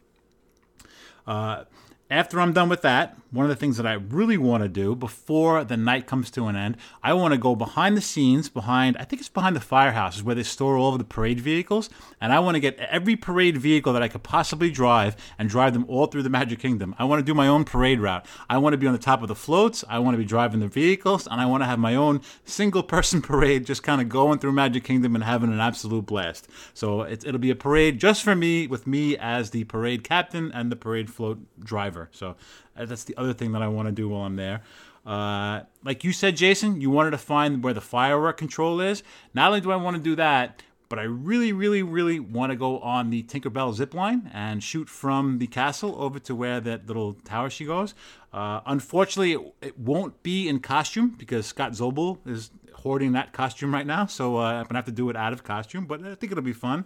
Uh, 1.28 1.66
after 2.10 2.40
I'm 2.40 2.54
done 2.54 2.70
with 2.70 2.82
that, 2.82 3.16
one 3.32 3.46
of 3.46 3.50
the 3.50 3.56
things 3.56 3.78
that 3.78 3.86
I 3.86 3.94
really 3.94 4.38
want 4.38 4.64
to 4.64 4.70
do 4.70 4.96
before 4.96 5.64
the 5.64 5.78
night 5.78 6.08
comes 6.08 6.32
to 6.32 6.48
an 6.48 6.56
end, 6.56 6.78
I 7.04 7.14
want 7.14 7.34
to 7.34 7.38
go 7.38 7.56
behind 7.56 7.96
the 7.96 8.02
scenes, 8.02 8.50
behind, 8.50 8.98
I 8.98 9.04
think 9.04 9.20
it's 9.20 9.30
behind 9.30 9.56
the 9.56 9.60
firehouses 9.60 10.24
where 10.24 10.34
they 10.34 10.42
store 10.42 10.78
all 10.78 10.94
of 10.94 10.98
the 10.98 11.04
parade 11.04 11.40
vehicles. 11.40 11.90
And 12.20 12.34
I 12.34 12.40
want 12.40 12.56
to 12.56 12.60
get 12.60 12.80
every 12.80 13.16
parade 13.16 13.58
vehicle 13.58 13.94
that 13.94 14.02
I 14.02 14.08
could 14.08 14.24
possibly 14.24 14.72
drive 14.72 15.16
and 15.38 15.48
drive 15.48 15.74
them 15.74 15.86
all 15.88 16.08
through 16.08 16.24
the 16.24 16.30
Magic 16.30 16.60
Kingdom. 16.60 16.96
I 16.98 17.04
want 17.04 17.20
to 17.20 17.24
do 17.24 17.36
my 17.36 17.48
own 17.48 17.66
parade 17.66 18.00
route. 18.00 18.26
I 18.50 18.58
want 18.58 18.74
to 18.74 18.78
be 18.78 18.88
on 18.88 18.94
the 18.94 19.00
top 19.00 19.22
of 19.22 19.28
the 19.28 19.36
floats. 19.36 19.84
I 19.88 20.00
want 20.00 20.16
to 20.16 20.20
be 20.20 20.26
driving 20.26 20.60
the 20.60 20.68
vehicles. 20.68 21.28
And 21.28 21.40
I 21.40 21.46
want 21.46 21.62
to 21.62 21.68
have 21.68 21.80
my 21.80 21.94
own 21.94 22.22
single 22.46 22.82
person 22.82 23.22
parade 23.22 23.68
just 23.68 23.84
kind 23.84 24.02
of 24.02 24.10
going 24.10 24.40
through 24.40 24.54
Magic 24.54 24.84
Kingdom 24.84 25.14
and 25.14 25.24
having 25.24 25.54
an 25.54 25.60
absolute 25.60 26.08
blast. 26.08 26.48
So 26.74 27.02
it, 27.02 27.24
it'll 27.24 27.40
be 27.40 27.52
a 27.52 27.56
parade 27.56 28.00
just 28.00 28.24
for 28.24 28.36
me, 28.36 28.66
with 28.66 28.88
me 28.88 29.16
as 29.18 29.52
the 29.52 29.66
parade 29.66 30.04
captain 30.04 30.52
and 30.52 30.72
the 30.72 30.76
parade 30.76 31.12
float 31.12 31.40
driver. 31.60 31.99
So 32.12 32.36
uh, 32.78 32.86
that's 32.86 33.04
the 33.04 33.18
other 33.18 33.34
thing 33.34 33.52
that 33.52 33.62
I 33.62 33.68
want 33.68 33.88
to 33.88 33.92
do 33.92 34.08
while 34.08 34.22
I'm 34.22 34.36
there. 34.36 34.62
Uh, 35.06 35.62
like 35.84 36.04
you 36.04 36.12
said, 36.12 36.38
Jason, 36.38 36.80
you 36.80 36.90
wanted 36.90 37.12
to 37.12 37.18
find 37.18 37.64
where 37.64 37.74
the 37.74 37.82
firework 37.82 38.38
control 38.38 38.80
is. 38.80 39.02
Not 39.34 39.48
only 39.48 39.62
do 39.62 39.72
I 39.72 39.76
want 39.76 39.98
to 39.98 40.04
do 40.04 40.16
that, 40.16 40.62
but 40.90 40.98
I 40.98 41.04
really, 41.04 41.54
really, 41.54 41.84
really 41.84 42.20
want 42.20 42.52
to 42.52 42.56
go 42.56 42.80
on 42.80 43.12
the 43.12 43.22
Tinkerbell 43.24 43.74
zip 43.76 43.94
line 43.94 44.30
and 44.34 44.62
shoot 44.64 44.90
from 44.90 45.38
the 45.38 45.46
castle 45.46 45.96
over 46.02 46.18
to 46.20 46.36
where 46.36 46.60
that 46.60 46.88
little 46.88 47.14
tower 47.14 47.50
she 47.50 47.66
goes. 47.66 47.94
Uh, 48.34 48.62
unfortunately, 48.66 49.34
it, 49.34 49.54
it, 49.62 49.80
won't 49.80 50.22
be 50.24 50.50
in 50.50 50.60
costume 50.60 51.16
because 51.18 51.46
Scott 51.46 51.74
Zobel 51.74 52.18
is 52.28 52.50
hoarding 52.74 53.12
that 53.12 53.34
costume 53.34 53.74
right 53.74 53.86
now, 53.86 54.08
so 54.08 54.38
uh, 54.38 54.54
I'm 54.54 54.64
gonna 54.64 54.78
have 54.78 54.86
to 54.86 54.92
do 54.92 55.10
it 55.10 55.16
out 55.16 55.32
of 55.32 55.44
costume. 55.44 55.86
But 55.86 56.04
I 56.04 56.16
think 56.16 56.32
it'll 56.32 56.44
be 56.44 56.54
fun. 56.54 56.86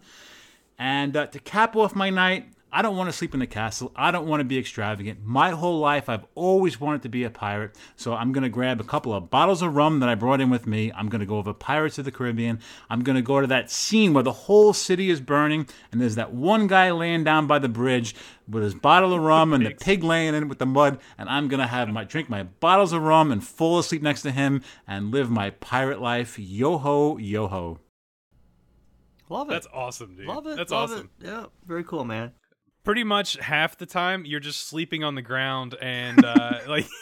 And 0.77 1.15
uh, 1.15 1.27
to 1.27 1.39
cap 1.39 1.75
off 1.75 1.95
my 1.95 2.09
night, 2.09 2.47
I 2.73 2.81
don't 2.81 2.97
want 2.97 3.07
to 3.07 3.15
sleep 3.15 3.35
in 3.35 3.39
the 3.39 3.45
castle. 3.45 3.91
I 3.95 4.09
don't 4.09 4.25
want 4.25 4.39
to 4.39 4.45
be 4.45 4.57
extravagant. 4.57 5.19
My 5.23 5.51
whole 5.51 5.79
life, 5.79 6.09
I've 6.09 6.25
always 6.33 6.81
wanted 6.81 7.03
to 7.03 7.09
be 7.09 7.23
a 7.23 7.29
pirate. 7.29 7.75
So 7.97 8.15
I'm 8.15 8.31
going 8.31 8.41
to 8.41 8.49
grab 8.49 8.81
a 8.81 8.83
couple 8.83 9.13
of 9.13 9.29
bottles 9.29 9.61
of 9.61 9.75
rum 9.75 9.99
that 9.99 10.09
I 10.09 10.15
brought 10.15 10.41
in 10.41 10.49
with 10.49 10.65
me. 10.65 10.91
I'm 10.91 11.07
going 11.07 11.19
to 11.19 11.27
go 11.27 11.37
over 11.37 11.53
Pirates 11.53 11.99
of 11.99 12.05
the 12.05 12.11
Caribbean. 12.11 12.59
I'm 12.89 13.03
going 13.03 13.15
to 13.15 13.21
go 13.21 13.39
to 13.39 13.45
that 13.45 13.69
scene 13.69 14.11
where 14.11 14.23
the 14.23 14.31
whole 14.31 14.73
city 14.73 15.11
is 15.11 15.21
burning, 15.21 15.67
and 15.91 16.01
there's 16.01 16.15
that 16.15 16.33
one 16.33 16.65
guy 16.65 16.89
laying 16.89 17.23
down 17.23 17.45
by 17.45 17.59
the 17.59 17.69
bridge 17.69 18.15
with 18.49 18.63
his 18.63 18.73
bottle 18.73 19.13
of 19.13 19.21
rum 19.21 19.53
and 19.53 19.63
the 19.63 19.75
pig 19.75 20.03
laying 20.03 20.33
in 20.33 20.43
it 20.43 20.49
with 20.49 20.57
the 20.57 20.65
mud. 20.65 20.99
And 21.19 21.29
I'm 21.29 21.49
going 21.49 21.59
to 21.59 21.67
have 21.67 21.87
my 21.89 22.05
drink 22.05 22.27
my 22.27 22.41
bottles 22.41 22.91
of 22.91 23.03
rum 23.03 23.31
and 23.31 23.43
fall 23.43 23.77
asleep 23.77 24.01
next 24.01 24.23
to 24.23 24.31
him 24.31 24.63
and 24.87 25.11
live 25.11 25.29
my 25.29 25.51
pirate 25.51 26.01
life. 26.01 26.39
Yo 26.39 26.79
ho, 26.79 27.17
yo 27.19 27.47
ho. 27.47 27.77
Love 29.29 29.49
it. 29.49 29.53
That's 29.53 29.67
awesome, 29.71 30.15
dude. 30.15 30.25
Love 30.25 30.47
it. 30.47 30.57
That's 30.57 30.71
love 30.71 30.91
awesome. 30.91 31.09
It. 31.21 31.27
Yeah, 31.27 31.45
very 31.67 31.83
cool, 31.83 32.03
man 32.03 32.33
pretty 32.83 33.03
much 33.03 33.37
half 33.37 33.77
the 33.77 33.85
time 33.85 34.25
you're 34.25 34.39
just 34.39 34.67
sleeping 34.67 35.03
on 35.03 35.15
the 35.15 35.21
ground 35.21 35.75
and 35.81 36.23
uh 36.25 36.59
like 36.67 36.85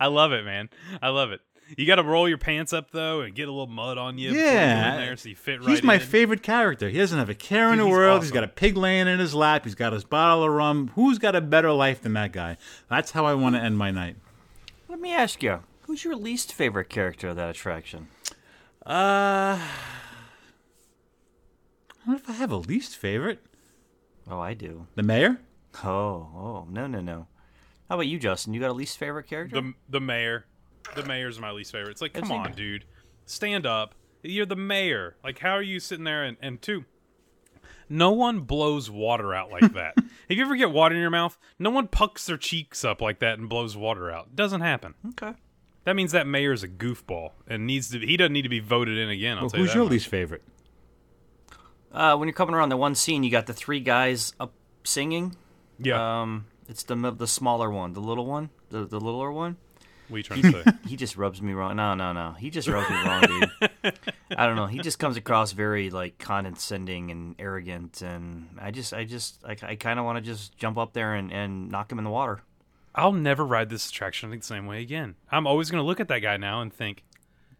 I 0.00 0.06
love 0.06 0.32
it, 0.32 0.44
man. 0.44 0.68
I 1.02 1.08
love 1.10 1.30
it. 1.32 1.40
You 1.76 1.84
got 1.86 1.96
to 1.96 2.04
roll 2.04 2.28
your 2.28 2.38
pants 2.38 2.72
up 2.72 2.90
though 2.92 3.22
and 3.22 3.34
get 3.34 3.48
a 3.48 3.50
little 3.50 3.66
mud 3.66 3.98
on 3.98 4.18
you. 4.18 4.30
Yeah, 4.32 4.92
you 5.00 5.06
there 5.06 5.16
so 5.16 5.28
you 5.30 5.34
fit 5.36 5.60
right. 5.60 5.70
He's 5.70 5.82
my 5.82 5.94
in. 5.94 6.00
favorite 6.00 6.42
character. 6.42 6.88
He 6.88 6.98
doesn't 6.98 7.18
have 7.18 7.28
a 7.28 7.34
care 7.34 7.66
Dude, 7.66 7.72
in 7.74 7.78
the 7.80 7.84
he's 7.86 7.92
world. 7.92 8.18
awesome. 8.18 8.24
He's 8.24 8.30
got 8.32 8.44
a 8.44 8.48
pig 8.48 8.76
laying 8.76 9.08
in 9.08 9.18
his 9.18 9.34
lap. 9.34 9.64
He's 9.64 9.74
got 9.74 9.92
his 9.92 10.04
bottle 10.04 10.44
of 10.44 10.52
rum. 10.52 10.92
Who's 10.94 11.18
got 11.18 11.34
a 11.34 11.40
better 11.40 11.72
life 11.72 12.02
than 12.02 12.12
that 12.12 12.32
guy? 12.32 12.56
That's 12.88 13.10
how 13.10 13.26
I 13.26 13.34
want 13.34 13.56
to 13.56 13.60
end 13.60 13.76
my 13.78 13.90
night. 13.90 14.16
Let 14.88 15.00
me 15.00 15.12
ask 15.12 15.42
you, 15.42 15.60
who's 15.82 16.04
your 16.04 16.14
least 16.14 16.52
favorite 16.52 16.88
character 16.88 17.28
of 17.30 17.36
that 17.36 17.50
attraction? 17.50 18.08
Uh, 18.84 19.58
I 22.06 22.10
don't 22.10 22.16
know 22.16 22.22
if 22.22 22.30
I 22.30 22.34
have 22.34 22.52
a 22.52 22.56
least 22.56 22.96
favorite. 22.96 23.40
Oh, 24.30 24.38
I 24.38 24.54
do. 24.54 24.86
The 24.94 25.02
mayor? 25.02 25.40
Oh, 25.84 25.88
oh, 26.34 26.66
no, 26.70 26.86
no, 26.86 27.00
no. 27.00 27.26
How 27.88 27.96
about 27.96 28.06
you, 28.06 28.18
Justin? 28.18 28.54
You 28.54 28.60
got 28.60 28.70
a 28.70 28.72
least 28.74 28.96
favorite 28.98 29.26
character? 29.26 29.60
The 29.60 29.72
the 29.88 30.00
mayor. 30.00 30.46
The 30.94 31.04
mayor's 31.04 31.38
my 31.40 31.50
least 31.50 31.72
favorite. 31.72 31.90
It's 31.92 32.00
like, 32.00 32.12
come 32.12 32.30
on, 32.30 32.52
dude. 32.52 32.84
Stand 33.24 33.66
up. 33.66 33.94
You're 34.22 34.46
the 34.46 34.56
mayor. 34.56 35.16
Like, 35.24 35.38
how 35.40 35.50
are 35.52 35.62
you 35.62 35.80
sitting 35.80 36.04
there 36.04 36.24
and, 36.24 36.36
and 36.40 36.62
two? 36.62 36.84
No 37.88 38.10
one 38.12 38.40
blows 38.40 38.90
water 38.90 39.34
out 39.34 39.50
like 39.50 39.72
that. 39.74 39.94
if 40.28 40.36
you 40.36 40.42
ever 40.44 40.56
get 40.56 40.70
water 40.72 40.94
in 40.94 41.00
your 41.00 41.10
mouth, 41.10 41.36
no 41.58 41.70
one 41.70 41.86
pucks 41.88 42.26
their 42.26 42.36
cheeks 42.36 42.84
up 42.84 43.00
like 43.00 43.18
that 43.20 43.38
and 43.38 43.48
blows 43.48 43.76
water 43.76 44.10
out. 44.10 44.26
It 44.28 44.36
doesn't 44.36 44.60
happen. 44.60 44.94
Okay. 45.10 45.34
That 45.84 45.94
means 45.94 46.10
that 46.12 46.26
mayor's 46.26 46.64
a 46.64 46.68
goofball 46.68 47.32
and 47.46 47.66
needs 47.66 47.90
to. 47.90 48.00
He 48.00 48.16
doesn't 48.16 48.32
need 48.32 48.42
to 48.42 48.48
be 48.48 48.58
voted 48.60 48.98
in 48.98 49.08
again. 49.08 49.36
I'll 49.38 49.44
Well, 49.44 49.50
tell 49.50 49.58
you 49.60 49.64
who's 49.66 49.72
that 49.72 49.76
your 49.76 49.84
much. 49.84 49.92
least 49.92 50.06
favorite? 50.08 50.42
Uh, 51.92 52.16
when 52.16 52.28
you're 52.28 52.34
coming 52.34 52.54
around 52.54 52.68
the 52.68 52.76
one 52.76 52.94
scene, 52.94 53.22
you 53.22 53.30
got 53.30 53.46
the 53.46 53.54
three 53.54 53.80
guys 53.80 54.32
up 54.38 54.52
singing. 54.84 55.34
Yeah. 55.78 56.22
Um, 56.22 56.46
it's 56.68 56.82
the 56.82 56.94
the 57.12 57.26
smaller 57.26 57.70
one, 57.70 57.92
the 57.92 58.00
little 58.00 58.26
one, 58.26 58.50
the 58.70 58.84
the 58.84 58.98
littler 58.98 59.30
one. 59.30 59.56
what 60.08 60.16
are 60.16 60.18
you 60.18 60.22
trying 60.24 60.42
to 60.42 60.64
say? 60.64 60.72
He 60.88 60.96
just 60.96 61.16
rubs 61.16 61.40
me 61.40 61.52
wrong. 61.52 61.76
No, 61.76 61.94
no, 61.94 62.12
no. 62.12 62.32
He 62.32 62.50
just 62.50 62.68
rubs 62.68 62.88
me 62.90 62.96
wrong, 62.96 63.22
dude. 63.22 63.98
I 64.36 64.46
don't 64.46 64.56
know. 64.56 64.66
He 64.66 64.78
just 64.78 64.98
comes 64.98 65.16
across 65.16 65.52
very 65.52 65.90
like 65.90 66.18
condescending 66.18 67.10
and 67.10 67.34
arrogant, 67.38 68.02
and 68.02 68.48
I 68.60 68.70
just, 68.70 68.92
I 68.92 69.04
just, 69.04 69.44
I, 69.44 69.56
I 69.62 69.74
kind 69.76 69.98
of 69.98 70.04
want 70.04 70.16
to 70.16 70.22
just 70.22 70.56
jump 70.56 70.78
up 70.78 70.92
there 70.92 71.14
and, 71.14 71.32
and 71.32 71.70
knock 71.70 71.90
him 71.92 71.98
in 71.98 72.04
the 72.04 72.10
water. 72.10 72.40
I'll 72.94 73.12
never 73.12 73.44
ride 73.44 73.68
this 73.68 73.88
attraction 73.88 74.30
the 74.30 74.40
same 74.40 74.66
way 74.66 74.80
again. 74.80 75.16
I'm 75.30 75.46
always 75.46 75.70
going 75.70 75.82
to 75.82 75.86
look 75.86 76.00
at 76.00 76.08
that 76.08 76.20
guy 76.20 76.36
now 76.38 76.62
and 76.62 76.72
think 76.72 77.04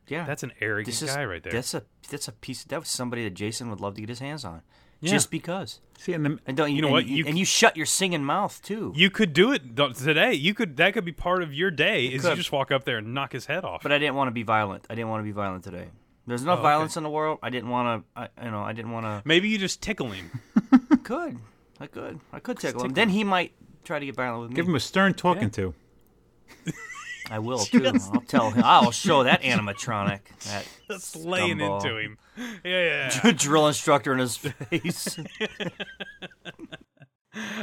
Yeah, 0.09 0.25
that's 0.25 0.42
an 0.42 0.53
arrogant 0.61 0.87
this 0.87 1.03
is 1.03 1.11
guy 1.14 1.25
right 1.25 1.42
there. 1.42 1.53
That's 1.53 1.75
a 1.75 1.83
that's 2.11 2.29
a 2.29 2.33
piece. 2.33 2.64
That 2.64 2.81
was 2.81 2.88
somebody 2.88 3.25
that 3.25 3.35
Jason 3.35 3.71
would 3.71 3.81
love 3.81 3.95
to 3.97 4.01
get 4.01 4.09
his 4.09 4.21
hands 4.21 4.45
on, 4.45 4.62
Yeah. 5.01 5.11
just 5.11 5.31
because. 5.31 5.81
See, 5.99 6.12
and 6.12 6.25
the, 6.25 6.38
And 6.47 6.57
don't 6.57 6.71
you, 6.71 6.77
You 6.77 6.83
know 6.83 6.88
and, 6.88 6.92
what? 6.95 7.07
You, 7.07 7.16
You 7.16 7.27
and 7.27 7.38
you 7.38 7.45
shut 7.45 7.77
your 7.77 7.87
singing 7.87 8.23
mouth 8.25 8.61
too. 8.62 8.92
You 8.95 9.11
could 9.11 9.33
do 9.33 9.51
it 9.53 9.77
today. 9.97 10.35
You 10.35 10.55
could 10.55 10.77
that 10.77 10.95
could 10.95 11.05
be 11.05 11.12
part 11.12 11.42
of 11.42 11.53
your 11.55 11.71
day. 11.71 12.07
Is 12.07 12.23
you 12.25 12.31
could. 12.31 12.37
just 12.37 12.53
walk 12.53 12.71
up 12.71 12.85
there 12.85 12.99
and 12.99 13.14
knock 13.14 13.33
his 13.33 13.47
head 13.47 13.64
off. 13.64 13.83
but 13.83 13.90
I 13.92 13.99
didn't 13.99 14.14
want 14.14 14.29
to 14.29 14.33
be 14.33 14.42
violent. 14.45 14.87
I 14.90 14.95
didn't 14.95 15.09
want 15.11 15.21
to 15.21 15.25
be 15.25 15.33
violent 15.33 15.64
today. 15.64 15.88
There's 16.29 16.42
enough 16.42 16.59
Oh, 16.59 16.61
okay. 16.62 16.69
violence 16.71 16.97
in 16.97 17.03
the 17.05 17.11
world. 17.11 17.38
I 17.42 17.51
didn't 17.51 17.71
want 17.71 18.05
to. 18.16 18.21
I, 18.21 18.45
you 18.45 18.51
know, 18.51 18.62
I 18.62 18.73
didn't 18.73 18.90
want 18.92 19.07
to. 19.07 19.23
Maybe 19.25 19.49
you 19.49 19.59
just 19.59 19.81
tickle 19.81 20.11
him. 20.11 20.31
Could 21.05 21.38
I 21.81 21.87
could 21.87 22.19
I 22.33 22.40
could 22.40 22.59
tickle 22.59 22.85
him. 22.85 22.92
Then 22.95 23.09
he 23.11 23.23
might 23.23 23.53
try 23.85 23.99
to 24.01 24.07
get 24.07 24.16
violent 24.16 24.40
with 24.42 24.51
me. 24.51 24.57
give 24.57 24.66
him 24.66 24.75
a 24.75 24.81
stern 24.81 25.14
talking 25.14 25.51
to. 25.51 25.75
I 27.30 27.38
will 27.38 27.58
too. 27.64 27.86
I'll 27.86 28.20
tell 28.22 28.50
him. 28.50 28.62
I'll 28.64 28.90
show 28.90 29.24
that 29.24 29.42
animatronic. 29.42 30.20
That 30.46 30.66
Just 30.88 31.16
laying 31.16 31.60
into 31.60 31.96
him. 31.96 32.18
Yeah, 32.64 33.10
yeah. 33.24 33.32
drill 33.36 33.66
instructor 33.66 34.12
in 34.12 34.18
his 34.18 34.36
face. 34.36 35.18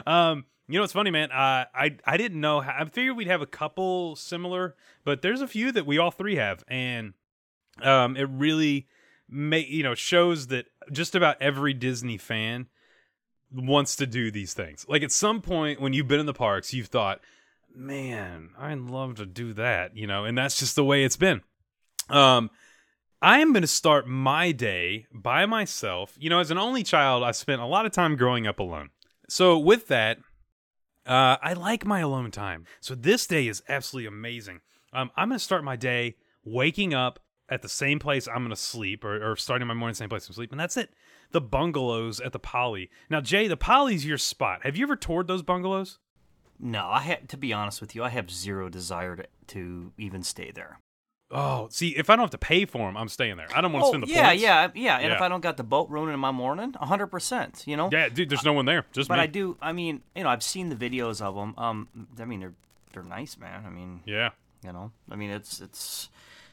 Um, 0.06 0.46
you 0.68 0.76
know 0.76 0.82
what's 0.82 0.94
funny, 0.94 1.12
man? 1.12 1.32
Uh, 1.32 1.66
I 1.74 1.98
I 2.06 2.18
didn't 2.18 2.40
know. 2.40 2.62
How, 2.62 2.76
I 2.80 2.86
figured 2.86 3.18
we'd 3.18 3.28
have 3.28 3.42
a 3.42 3.48
couple 3.48 4.16
similar, 4.16 4.76
but 5.04 5.22
there's 5.22 5.42
a 5.42 5.48
few 5.48 5.72
that 5.72 5.86
we 5.86 5.98
all 5.98 6.12
three 6.12 6.36
have, 6.36 6.64
and 6.68 7.14
um, 7.82 8.16
it 8.16 8.30
really 8.30 8.88
make 9.30 9.70
you 9.70 9.84
know 9.84 9.96
shows 9.96 10.48
that 10.48 10.68
just 10.92 11.16
about 11.16 11.42
every 11.42 11.74
Disney 11.74 12.18
fan 12.18 12.68
wants 13.52 13.96
to 13.98 14.08
do 14.08 14.32
these 14.32 14.54
things. 14.54 14.86
Like 14.88 15.04
at 15.04 15.12
some 15.12 15.42
point 15.42 15.82
when 15.82 15.94
you've 15.94 16.08
been 16.08 16.20
in 16.20 16.26
the 16.26 16.34
parks, 16.34 16.74
you've 16.74 16.88
thought, 16.88 17.20
"Man, 17.76 18.52
I'd 18.58 18.80
love 18.80 19.16
to 19.16 19.26
do 19.26 19.54
that," 19.54 19.96
you 19.96 20.08
know, 20.08 20.26
and 20.26 20.38
that's 20.38 20.60
just 20.60 20.76
the 20.76 20.86
way 20.86 21.04
it's 21.04 21.18
been. 21.18 21.42
Um, 22.10 22.50
I 23.22 23.40
am 23.40 23.54
going 23.54 23.62
to 23.62 23.68
start 23.68 24.08
my 24.08 24.52
day 24.52 25.08
by 25.14 25.46
myself. 25.46 26.16
You 26.20 26.30
know, 26.30 26.40
as 26.40 26.52
an 26.52 26.58
only 26.58 26.84
child, 26.84 27.24
I 27.24 27.32
spent 27.32 27.62
a 27.62 27.66
lot 27.66 27.86
of 27.86 27.94
time 27.94 28.18
growing 28.18 28.48
up 28.48 28.60
alone. 28.60 28.90
So 29.30 29.58
with 29.58 29.88
that, 29.88 30.18
uh, 31.06 31.38
I 31.42 31.54
like 31.54 31.86
my 31.86 32.02
alone 32.02 32.32
time. 32.32 32.66
So 32.82 32.96
this 32.96 33.26
day 33.26 33.48
is 33.48 33.64
absolutely 33.70 34.08
amazing. 34.08 34.60
Um, 34.92 35.10
I'm 35.16 35.30
going 35.30 35.40
to 35.40 35.44
start 35.44 35.64
my 35.64 35.76
day 35.76 36.16
waking 36.44 36.94
up 36.94 37.20
at 37.50 37.62
the 37.62 37.70
same 37.70 38.00
place 38.00 38.28
I'm 38.28 38.40
going 38.40 38.50
to 38.50 38.56
sleep, 38.56 39.04
or, 39.04 39.32
or 39.32 39.36
starting 39.36 39.68
my 39.68 39.74
morning 39.74 39.96
same 39.96 40.10
place 40.10 40.28
I'm 40.28 40.34
sleep, 40.34 40.52
and 40.52 40.60
that's 40.60 40.78
it. 40.78 40.90
The 41.32 41.42
bungalows 41.42 42.20
at 42.20 42.32
the 42.32 42.40
Poly. 42.40 42.90
Now, 43.10 43.22
Jay, 43.22 43.48
the 43.48 43.58
Poly's 43.58 44.06
your 44.06 44.18
spot. 44.18 44.62
Have 44.64 44.76
you 44.76 44.84
ever 44.84 44.96
toured 44.96 45.28
those 45.28 45.42
bungalows? 45.42 46.00
No, 46.64 46.88
I 46.88 47.02
ha- 47.02 47.22
to 47.28 47.38
be 47.38 47.54
honest 47.54 47.82
with 47.82 47.94
you, 47.96 48.04
I 48.04 48.10
have 48.10 48.32
zero 48.32 48.70
desire 48.70 49.16
to, 49.18 49.26
to 49.48 49.92
even 49.98 50.24
stay 50.24 50.50
there. 50.52 50.80
Oh, 51.36 51.68
see, 51.72 51.90
if 51.98 52.10
I 52.12 52.16
don't 52.16 52.24
have 52.24 52.30
to 52.32 52.38
pay 52.38 52.66
for 52.66 52.80
them, 52.88 52.96
I'm 52.96 53.10
staying 53.10 53.38
there. 53.38 53.48
I 53.56 53.62
don't 53.62 53.74
want 53.74 53.84
to 53.84 53.88
Oh 53.88 53.92
spend 53.92 54.04
the 54.04 54.08
yeah, 54.08 54.28
points. 54.30 54.44
yeah, 54.44 54.70
yeah. 54.76 54.98
And 55.00 55.12
if 55.14 55.20
I 55.22 55.30
don't 55.30 55.42
got 55.42 55.58
the 55.58 55.64
boat 55.64 55.90
ruining 55.90 56.20
my 56.20 56.32
morning, 56.32 56.74
hundred 56.74 57.08
percent. 57.08 57.64
You 57.66 57.76
know. 57.76 57.90
Yeah, 57.92 58.10
dude, 58.10 58.30
there's 58.30 58.46
no 58.46 58.54
one 58.54 58.66
there. 58.66 58.86
Just 58.92 59.10
But 59.10 59.16
me. 59.18 59.24
I 59.24 59.28
do. 59.28 59.58
I 59.62 59.72
mean, 59.74 60.02
you 60.16 60.24
know, 60.24 60.30
I've 60.30 60.44
seen 60.44 60.70
the 60.70 60.76
videos 60.76 61.22
of 61.22 61.34
them. 61.36 61.56
Um, 61.58 61.88
I 62.20 62.26
mean, 62.26 62.40
they're 62.42 62.54
they're 62.94 63.04
nice, 63.04 63.38
man. 63.38 63.64
I 63.66 63.70
mean, 63.72 64.02
Yeah. 64.06 64.30
you 64.64 64.72
know, 64.72 64.92
I 65.10 65.16
mean, 65.16 65.32
it's 65.32 65.60
it's. 65.60 66.10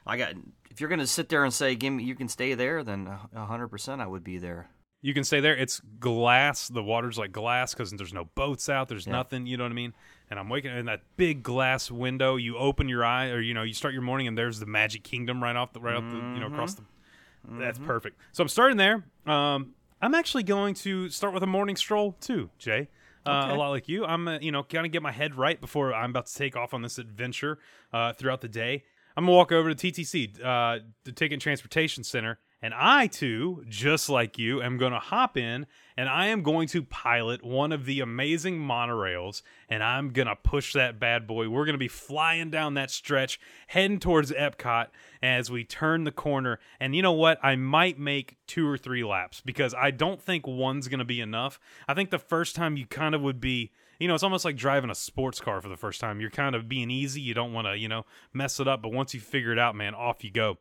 I 0.07 0.17
got. 0.17 0.33
If 0.71 0.81
you're 0.81 0.89
gonna 0.89 1.07
sit 1.07 1.29
there 1.29 1.45
and 1.45 1.53
say, 1.53 1.75
"Give 1.75 1.93
me," 1.93 2.05
you 2.05 2.15
can 2.15 2.29
stay 2.29 2.55
there, 2.55 2.83
then 2.83 3.05
hundred 3.37 3.69
percent, 3.69 4.01
I 4.01 4.07
would 4.07 4.25
be 4.25 4.39
there. 4.39 4.69
You 5.03 5.15
can 5.15 5.25
stay 5.25 5.41
there. 5.41 5.57
It's 5.57 5.81
glass. 5.99 6.69
The 6.69 6.83
water's 6.83 7.17
like 7.19 7.33
glass 7.33 7.73
because 7.75 7.91
there's 7.93 8.13
no 8.13 8.27
boats 8.35 8.69
out. 8.69 8.89
There's 8.89 9.07
Yeah. 9.07 9.13
nothing. 9.13 9.47
You 9.47 9.57
know 9.57 9.65
what 9.65 9.73
I 9.73 9.75
mean? 9.75 9.95
And 10.31 10.39
I'm 10.39 10.49
waking 10.49 10.77
in 10.77 10.87
that 10.87 11.03
big 11.17 11.43
glass 11.43 11.91
window. 11.91 12.37
You 12.37 12.57
open 12.59 12.89
your 12.89 13.05
eye, 13.05 13.31
or 13.31 13.41
you 13.41 13.55
know, 13.55 13.63
you 13.63 13.73
start 13.75 13.95
your 13.95 14.03
morning, 14.03 14.29
and 14.29 14.37
there's 14.37 14.61
the 14.61 14.67
Magic 14.67 15.03
Kingdom 15.03 15.43
right 15.43 15.57
off 15.57 15.73
the 15.73 15.81
right 15.81 15.97
off 15.97 16.05
the 16.11 16.17
you 16.17 16.41
know 16.41 16.47
across 16.47 16.75
the. 16.75 16.83
That's 17.49 17.79
perfect. 17.79 18.21
So 18.33 18.43
I'm 18.43 18.49
starting 18.49 18.77
there. 18.77 19.05
Um, 19.27 19.75
I'm 20.03 20.15
actually 20.15 20.43
going 20.43 20.75
to 20.75 21.09
start 21.09 21.33
with 21.35 21.43
a 21.43 21.47
morning 21.47 21.77
stroll 21.77 22.13
too, 22.21 22.51
Jay. 22.59 22.89
Uh, 23.27 23.43
Okay. 23.45 23.55
A 23.55 23.59
lot 23.59 23.69
like 23.71 23.89
you, 23.89 24.05
I'm 24.05 24.29
uh, 24.29 24.39
you 24.41 24.53
know 24.53 24.63
kind 24.63 24.87
of 24.87 24.93
get 24.93 25.03
my 25.03 25.13
head 25.13 25.35
right 25.35 25.61
before 25.61 25.93
I'm 25.95 26.11
about 26.11 26.27
to 26.27 26.35
take 26.35 26.57
off 26.57 26.73
on 26.75 26.83
this 26.83 26.99
adventure 26.99 27.59
uh, 27.93 28.13
throughout 28.13 28.41
the 28.43 28.49
day. 28.49 28.85
I'm 29.17 29.25
gonna 29.25 29.37
walk 29.37 29.51
over 29.53 29.75
to 29.75 29.93
TTC, 29.93 30.43
uh, 30.43 30.79
the 31.05 31.13
Ticket 31.13 31.33
and 31.35 31.43
Transportation 31.43 32.05
Center, 32.05 32.39
and 32.63 32.75
I 32.75 33.07
too, 33.07 33.65
just 33.69 34.09
like 34.09 34.39
you, 34.39 34.63
am 34.63 34.77
gonna 34.77 34.99
hop 34.99 35.37
in 35.37 35.67
and 35.97 36.09
I 36.09 36.27
am 36.27 36.43
going 36.43 36.69
to 36.69 36.83
pilot 36.83 37.45
one 37.45 37.73
of 37.73 37.85
the 37.85 38.01
amazing 38.01 38.59
monorails, 38.59 39.43
and 39.69 39.83
I'm 39.83 40.11
gonna 40.11 40.37
push 40.37 40.73
that 40.73 40.99
bad 40.99 41.27
boy. 41.27 41.49
We're 41.49 41.67
gonna 41.67 41.79
be 41.79 41.89
flying 41.89 42.51
down 42.51 42.75
that 42.75 42.91
stretch, 42.91 43.41
heading 43.67 43.99
towards 43.99 44.33
Epcot 44.33 44.89
as 45.23 45.51
we 45.51 45.65
turn 45.65 46.05
the 46.05 46.13
corner. 46.13 46.59
And 46.79 46.95
you 46.95 47.03
know 47.03 47.13
what? 47.13 47.39
I 47.43 47.57
might 47.57 47.99
make 47.99 48.37
two 48.47 48.67
or 48.67 48.79
three 48.79 49.05
laps 49.05 49.41
because 49.41 49.75
I 49.75 49.91
don't 49.91 50.21
think 50.21 50.47
one's 50.47 50.89
gonna 50.89 51.05
be 51.05 51.21
enough. 51.21 51.61
I 51.89 51.95
think 51.95 52.11
the 52.11 52.19
first 52.19 52.57
time 52.57 52.77
you 52.77 52.87
kind 52.87 53.15
of 53.15 53.21
would 53.21 53.41
be 53.41 53.71
you 53.99 54.09
know, 54.09 54.15
it's 54.15 54.25
almost 54.25 54.47
like 54.47 54.57
driving 54.57 54.89
a 54.89 54.95
sports 54.95 55.41
car 55.41 55.61
for 55.61 55.69
the 55.69 55.77
first 55.77 56.01
time. 56.01 56.21
You're 56.21 56.31
kind 56.31 56.55
of 56.55 56.71
being 56.71 56.91
easy. 56.91 57.21
You 57.21 57.35
don't 57.35 57.53
want 57.53 57.67
to, 57.67 57.77
you 57.77 57.87
know, 57.87 58.07
mess 58.33 58.59
it 58.59 58.67
up. 58.67 58.81
But 58.81 58.93
once 58.93 59.13
you 59.13 59.21
figure 59.21 59.53
it 59.53 59.59
out, 59.59 59.77
man, 59.77 59.95
off 59.95 60.25
you 60.25 60.31
go. 60.31 60.57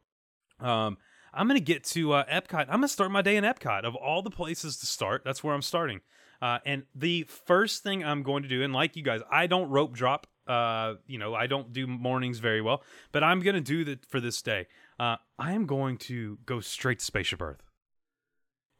Um, 0.59 0.97
I'm 1.33 1.47
going 1.47 1.59
to 1.59 1.63
get 1.63 1.83
to 1.85 2.13
uh, 2.13 2.25
Epcot. 2.25 2.61
I'm 2.61 2.67
going 2.67 2.81
to 2.83 2.87
start 2.87 3.11
my 3.11 3.21
day 3.21 3.37
in 3.37 3.43
Epcot. 3.43 3.83
Of 3.83 3.95
all 3.95 4.21
the 4.21 4.29
places 4.29 4.77
to 4.77 4.85
start, 4.85 5.23
that's 5.23 5.43
where 5.43 5.53
I'm 5.53 5.61
starting. 5.61 6.01
Uh, 6.41 6.59
and 6.65 6.83
the 6.95 7.23
first 7.23 7.83
thing 7.83 8.03
I'm 8.03 8.23
going 8.23 8.43
to 8.43 8.49
do, 8.49 8.63
and 8.63 8.73
like 8.73 8.95
you 8.95 9.03
guys, 9.03 9.21
I 9.29 9.47
don't 9.47 9.69
rope 9.69 9.93
drop. 9.93 10.27
Uh, 10.47 10.95
you 11.05 11.19
know, 11.19 11.35
I 11.35 11.45
don't 11.45 11.73
do 11.73 11.85
mornings 11.85 12.39
very 12.39 12.61
well, 12.61 12.81
but 13.11 13.23
I'm 13.23 13.41
going 13.41 13.55
to 13.55 13.61
do 13.61 13.83
that 13.85 14.05
for 14.05 14.19
this 14.19 14.41
day. 14.41 14.67
Uh, 14.99 15.17
I 15.37 15.53
am 15.53 15.65
going 15.67 15.97
to 15.97 16.39
go 16.45 16.59
straight 16.59 16.99
to 16.99 17.05
Spaceship 17.05 17.41
Earth. 17.41 17.63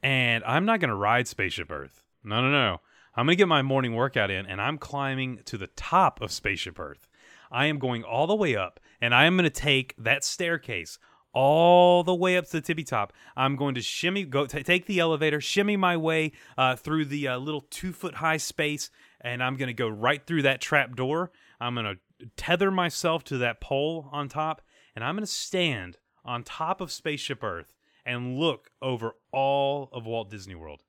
And 0.02 0.44
I'm 0.46 0.66
not 0.66 0.80
going 0.80 0.90
to 0.90 0.96
ride 0.96 1.28
Spaceship 1.28 1.70
Earth. 1.72 2.04
No, 2.24 2.42
no, 2.42 2.50
no. 2.50 2.80
I'm 3.16 3.26
going 3.26 3.34
to 3.34 3.42
get 3.42 3.48
my 3.48 3.62
morning 3.62 3.96
workout 3.96 4.32
in 4.32 4.46
and 4.46 4.62
I'm 4.62 4.78
climbing 4.78 5.42
to 5.46 5.58
the 5.58 5.68
top 5.68 6.22
of 6.22 6.32
Spaceship 6.32 6.80
Earth. 6.80 7.08
I 7.52 7.66
am 7.66 7.80
going 7.80 8.04
all 8.04 8.28
the 8.28 8.36
way 8.36 8.56
up 8.56 8.80
and 9.02 9.14
I 9.14 9.26
am 9.26 9.36
going 9.36 9.44
to 9.44 9.50
take 9.50 9.96
that 9.98 10.24
staircase 10.24 11.00
all 11.34 12.04
the 12.04 12.16
way 12.16 12.38
up 12.38 12.46
to 12.46 12.52
the 12.54 12.62
tippy 12.62 12.84
top. 12.84 13.14
I'm 13.36 13.56
going 13.56 13.76
to 13.76 13.82
shimmy, 13.82 14.24
go 14.24 14.46
t- 14.46 14.64
take 14.64 14.86
the 14.86 15.00
elevator, 15.00 15.40
shimmy 15.42 15.78
my 15.78 15.98
way 15.98 16.32
uh, 16.58 16.76
through 16.76 17.06
the 17.06 17.28
uh, 17.28 17.38
little 17.38 17.62
two 17.70 17.94
foot 17.94 18.16
high 18.16 18.38
space, 18.38 18.90
and 19.22 19.44
I'm 19.44 19.56
going 19.56 19.68
to 19.68 19.74
go 19.74 19.88
right 19.88 20.26
through 20.26 20.44
that 20.44 20.62
trap 20.62 20.96
door. 20.96 21.32
I'm 21.60 21.76
going 21.76 21.86
to 21.86 22.28
tether 22.36 22.72
myself 22.72 23.24
to 23.26 23.38
that 23.40 23.62
pole 23.62 24.10
on 24.12 24.28
top, 24.30 24.62
and 24.96 25.04
I'm 25.04 25.16
going 25.16 25.26
to 25.26 25.32
stand 25.32 25.98
on 26.26 26.44
top 26.44 26.82
of 26.82 26.92
Spaceship 26.92 27.44
Earth 27.44 27.74
and 28.06 28.38
look 28.38 28.72
over 28.82 29.16
all 29.32 29.90
of 29.92 30.06
Walt 30.06 30.30
Disney 30.30 30.56
World. 30.56 30.84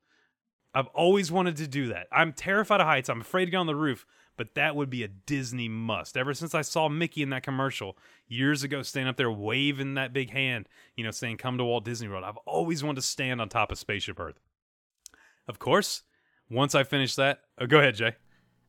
I've 0.73 0.87
always 0.87 1.31
wanted 1.31 1.57
to 1.57 1.67
do 1.67 1.89
that. 1.89 2.07
I'm 2.11 2.33
terrified 2.33 2.79
of 2.79 2.87
heights. 2.87 3.09
I'm 3.09 3.21
afraid 3.21 3.45
to 3.45 3.51
get 3.51 3.57
on 3.57 3.67
the 3.67 3.75
roof, 3.75 4.05
but 4.41 4.55
that 4.55 4.75
would 4.75 4.89
be 4.89 5.03
a 5.03 5.07
Disney 5.07 5.69
must. 5.69 6.17
Ever 6.17 6.33
since 6.33 6.55
I 6.55 6.63
saw 6.63 6.89
Mickey 6.89 7.21
in 7.21 7.29
that 7.29 7.43
commercial 7.43 7.95
years 8.27 8.63
ago, 8.63 8.81
standing 8.81 9.07
up 9.07 9.15
there 9.15 9.29
waving 9.29 9.93
that 9.93 10.13
big 10.13 10.31
hand, 10.31 10.67
you 10.95 11.03
know, 11.03 11.11
saying, 11.11 11.37
Come 11.37 11.59
to 11.59 11.63
Walt 11.63 11.85
Disney 11.85 12.07
World, 12.07 12.23
I've 12.23 12.37
always 12.37 12.83
wanted 12.83 13.01
to 13.01 13.07
stand 13.07 13.39
on 13.39 13.49
top 13.49 13.71
of 13.71 13.77
Spaceship 13.77 14.19
Earth. 14.19 14.39
Of 15.47 15.59
course, 15.59 16.01
once 16.49 16.73
I 16.73 16.83
finish 16.83 17.13
that, 17.17 17.41
oh, 17.59 17.67
go 17.67 17.77
ahead, 17.77 17.93
Jay. 17.93 18.15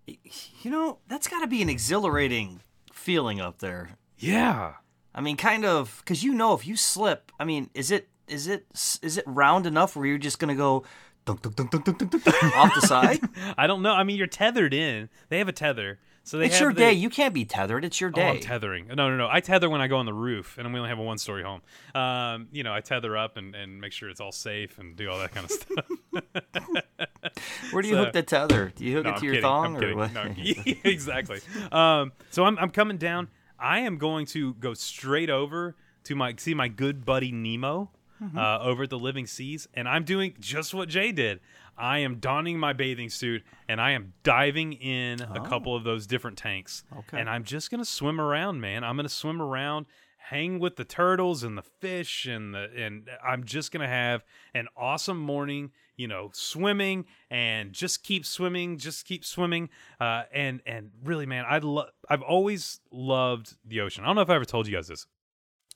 You 0.06 0.70
know, 0.70 0.98
that's 1.08 1.26
got 1.26 1.40
to 1.40 1.46
be 1.46 1.62
an 1.62 1.70
exhilarating 1.70 2.60
feeling 2.92 3.40
up 3.40 3.60
there. 3.60 3.96
Yeah. 4.18 4.74
I 5.14 5.22
mean, 5.22 5.38
kind 5.38 5.64
of, 5.64 6.02
because 6.04 6.22
you 6.22 6.34
know, 6.34 6.52
if 6.52 6.66
you 6.66 6.76
slip, 6.76 7.32
I 7.40 7.46
mean, 7.46 7.70
is 7.72 7.90
it 7.90 8.10
is 8.28 8.46
it 8.46 8.66
is 8.74 9.16
it 9.16 9.24
round 9.26 9.64
enough 9.64 9.96
where 9.96 10.04
you're 10.04 10.18
just 10.18 10.38
gonna 10.38 10.54
go 10.54 10.84
dunk, 11.24 11.42
dunk, 11.42 11.56
dunk, 11.56 11.70
dunk, 11.70 11.84
dunk, 11.84 11.98
dunk, 11.98 12.24
dunk, 12.24 12.56
off 12.56 12.74
the 12.74 12.86
side? 12.86 13.20
I 13.58 13.66
don't 13.66 13.82
know. 13.82 13.92
I 13.92 14.04
mean, 14.04 14.16
you're 14.16 14.26
tethered 14.26 14.74
in. 14.74 15.08
They 15.28 15.38
have 15.38 15.48
a 15.48 15.52
tether. 15.52 15.98
So 16.24 16.38
they 16.38 16.46
it's 16.46 16.60
your 16.60 16.72
the, 16.72 16.78
day. 16.78 16.92
You 16.92 17.10
can't 17.10 17.34
be 17.34 17.44
tethered. 17.44 17.84
It's 17.84 18.00
your 18.00 18.10
day. 18.10 18.28
Oh, 18.28 18.30
I'm 18.30 18.40
tethering. 18.40 18.86
No, 18.88 19.10
no, 19.10 19.16
no. 19.16 19.28
I 19.30 19.40
tether 19.40 19.68
when 19.68 19.80
I 19.80 19.88
go 19.88 19.96
on 19.96 20.06
the 20.06 20.14
roof, 20.14 20.56
and 20.56 20.72
we 20.72 20.78
only 20.78 20.88
have 20.88 21.00
a 21.00 21.02
one-story 21.02 21.42
home. 21.42 21.62
Um, 21.96 22.46
you 22.52 22.62
know, 22.62 22.72
I 22.72 22.80
tether 22.80 23.16
up 23.16 23.36
and, 23.36 23.56
and 23.56 23.80
make 23.80 23.92
sure 23.92 24.08
it's 24.08 24.20
all 24.20 24.30
safe 24.30 24.78
and 24.78 24.94
do 24.94 25.10
all 25.10 25.18
that 25.18 25.32
kind 25.32 25.46
of 25.46 25.50
stuff. 25.50 25.84
Where 27.72 27.82
do 27.82 27.88
you 27.88 27.94
so, 27.94 28.04
hook 28.04 28.12
the 28.12 28.22
tether? 28.22 28.72
Do 28.74 28.84
you 28.84 28.96
hook 28.96 29.04
no, 29.04 29.10
it 29.10 29.12
to 29.14 29.18
I'm 29.18 29.24
your 29.24 29.34
kidding. 29.34 29.42
thong 29.42 29.76
I'm 29.76 29.84
or 29.84 29.96
what? 29.96 30.12
No, 30.12 30.34
exactly. 30.84 31.40
Um, 31.72 32.12
so 32.30 32.44
I'm 32.44 32.56
I'm 32.58 32.70
coming 32.70 32.98
down. 32.98 33.28
I 33.58 33.80
am 33.80 33.98
going 33.98 34.26
to 34.26 34.54
go 34.54 34.74
straight 34.74 35.30
over 35.30 35.76
to 36.04 36.14
my 36.14 36.34
see 36.36 36.54
my 36.54 36.68
good 36.68 37.04
buddy 37.04 37.32
Nemo 37.32 37.90
Mm-hmm. 38.22 38.38
uh, 38.38 38.60
over 38.60 38.84
at 38.84 38.90
the 38.90 38.98
Living 38.98 39.26
Seas, 39.26 39.66
and 39.74 39.88
I'm 39.88 40.04
doing 40.04 40.36
just 40.38 40.72
what 40.74 40.88
Jay 40.88 41.10
did. 41.10 41.40
I 41.76 41.98
am 41.98 42.16
donning 42.16 42.58
my 42.58 42.72
bathing 42.72 43.08
suit 43.08 43.42
and 43.68 43.80
I 43.80 43.92
am 43.92 44.12
diving 44.22 44.74
in 44.74 45.22
a 45.22 45.40
couple 45.40 45.74
of 45.74 45.84
those 45.84 46.06
different 46.06 46.38
tanks. 46.38 46.84
Oh. 46.94 46.98
Okay. 46.98 47.18
And 47.18 47.28
I'm 47.28 47.44
just 47.44 47.70
gonna 47.70 47.84
swim 47.84 48.20
around, 48.20 48.60
man. 48.60 48.84
I'm 48.84 48.96
gonna 48.96 49.08
swim 49.08 49.40
around, 49.42 49.86
hang 50.16 50.58
with 50.58 50.76
the 50.76 50.84
turtles 50.84 51.42
and 51.42 51.56
the 51.58 51.62
fish, 51.62 52.26
and 52.26 52.54
the 52.54 52.70
and 52.76 53.08
I'm 53.26 53.44
just 53.44 53.72
gonna 53.72 53.88
have 53.88 54.22
an 54.54 54.68
awesome 54.76 55.18
morning. 55.18 55.72
You 55.96 56.08
know, 56.08 56.30
swimming 56.32 57.04
and 57.30 57.72
just 57.72 58.02
keep 58.02 58.24
swimming, 58.24 58.78
just 58.78 59.04
keep 59.04 59.24
swimming. 59.24 59.68
Uh, 60.00 60.24
and 60.32 60.60
and 60.66 60.90
really, 61.04 61.26
man, 61.26 61.44
I 61.48 61.58
love. 61.58 61.88
I've 62.08 62.22
always 62.22 62.80
loved 62.90 63.56
the 63.64 63.80
ocean. 63.80 64.04
I 64.04 64.06
don't 64.06 64.16
know 64.16 64.22
if 64.22 64.30
I 64.30 64.36
ever 64.36 64.44
told 64.44 64.66
you 64.66 64.74
guys 64.74 64.88
this. 64.88 65.06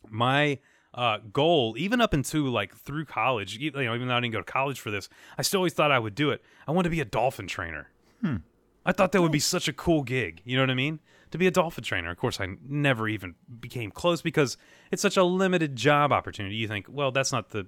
My 0.08 0.58
uh, 0.96 1.18
goal, 1.32 1.74
even 1.78 2.00
up 2.00 2.14
into 2.14 2.48
like 2.48 2.74
through 2.74 3.04
college, 3.04 3.58
you 3.58 3.70
know, 3.70 3.94
even 3.94 4.08
though 4.08 4.14
I 4.16 4.20
didn't 4.20 4.32
go 4.32 4.40
to 4.40 4.44
college 4.44 4.80
for 4.80 4.90
this, 4.90 5.08
I 5.38 5.42
still 5.42 5.58
always 5.58 5.74
thought 5.74 5.92
I 5.92 5.98
would 5.98 6.14
do 6.14 6.30
it. 6.30 6.42
I 6.66 6.72
wanted 6.72 6.88
to 6.88 6.90
be 6.90 7.00
a 7.00 7.04
dolphin 7.04 7.46
trainer. 7.46 7.90
I 8.84 8.92
thought 8.92 9.12
that 9.12 9.20
would 9.20 9.32
be 9.32 9.40
such 9.40 9.68
a 9.68 9.72
cool 9.72 10.02
gig. 10.02 10.40
You 10.44 10.56
know 10.56 10.62
what 10.62 10.70
I 10.70 10.74
mean? 10.74 11.00
To 11.32 11.38
be 11.38 11.46
a 11.46 11.50
dolphin 11.50 11.84
trainer. 11.84 12.10
Of 12.10 12.16
course, 12.18 12.40
I 12.40 12.46
never 12.66 13.08
even 13.08 13.34
became 13.60 13.90
close 13.90 14.22
because 14.22 14.56
it's 14.90 15.02
such 15.02 15.16
a 15.16 15.24
limited 15.24 15.76
job 15.76 16.12
opportunity. 16.12 16.54
You 16.54 16.68
think, 16.68 16.86
well, 16.88 17.10
that's 17.10 17.32
not 17.32 17.50
the, 17.50 17.66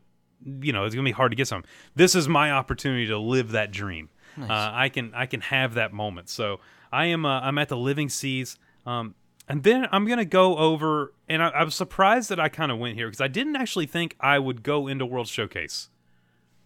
you 0.60 0.72
know, 0.72 0.84
it's 0.84 0.94
gonna 0.94 1.04
be 1.04 1.10
hard 1.12 1.32
to 1.32 1.36
get 1.36 1.48
some. 1.48 1.64
This 1.94 2.14
is 2.14 2.28
my 2.28 2.52
opportunity 2.52 3.06
to 3.08 3.18
live 3.18 3.50
that 3.50 3.72
dream. 3.72 4.08
Uh, 4.40 4.46
I 4.72 4.88
can 4.88 5.12
I 5.14 5.26
can 5.26 5.40
have 5.40 5.74
that 5.74 5.92
moment. 5.92 6.28
So 6.28 6.60
I 6.92 7.06
am 7.06 7.26
uh, 7.26 7.40
I'm 7.40 7.58
at 7.58 7.68
the 7.68 7.76
Living 7.76 8.08
Seas. 8.08 8.56
Um, 8.86 9.16
and 9.48 9.62
then 9.62 9.86
I'm 9.90 10.06
gonna 10.06 10.24
go 10.24 10.56
over, 10.56 11.12
and 11.28 11.42
I, 11.42 11.48
I 11.48 11.64
was 11.64 11.74
surprised 11.74 12.28
that 12.30 12.38
I 12.38 12.48
kind 12.48 12.70
of 12.70 12.78
went 12.78 12.96
here 12.96 13.08
because 13.08 13.20
I 13.20 13.28
didn't 13.28 13.56
actually 13.56 13.86
think 13.86 14.14
I 14.20 14.38
would 14.38 14.62
go 14.62 14.86
into 14.86 15.04
World 15.04 15.28
Showcase 15.28 15.88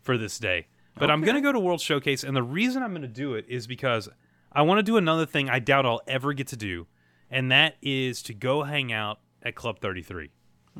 for 0.02 0.18
this 0.18 0.38
day. 0.38 0.66
But 0.98 1.10
I'm 1.10 1.22
going 1.22 1.36
to 1.36 1.40
go 1.40 1.52
to 1.52 1.60
World 1.60 1.80
Showcase, 1.80 2.22
and 2.22 2.36
the 2.36 2.42
reason 2.42 2.82
I'm 2.82 2.90
going 2.90 3.02
to 3.02 3.08
do 3.08 3.34
it 3.34 3.46
is 3.48 3.66
because 3.66 4.08
I 4.52 4.62
want 4.62 4.78
to 4.78 4.82
do 4.82 4.96
another 4.96 5.24
thing 5.24 5.48
I 5.48 5.58
doubt 5.58 5.86
I'll 5.86 6.02
ever 6.06 6.32
get 6.32 6.48
to 6.48 6.56
do, 6.56 6.86
and 7.30 7.50
that 7.50 7.76
is 7.80 8.22
to 8.24 8.34
go 8.34 8.64
hang 8.64 8.92
out 8.92 9.18
at 9.42 9.54
Club 9.54 9.80
33. 9.80 10.30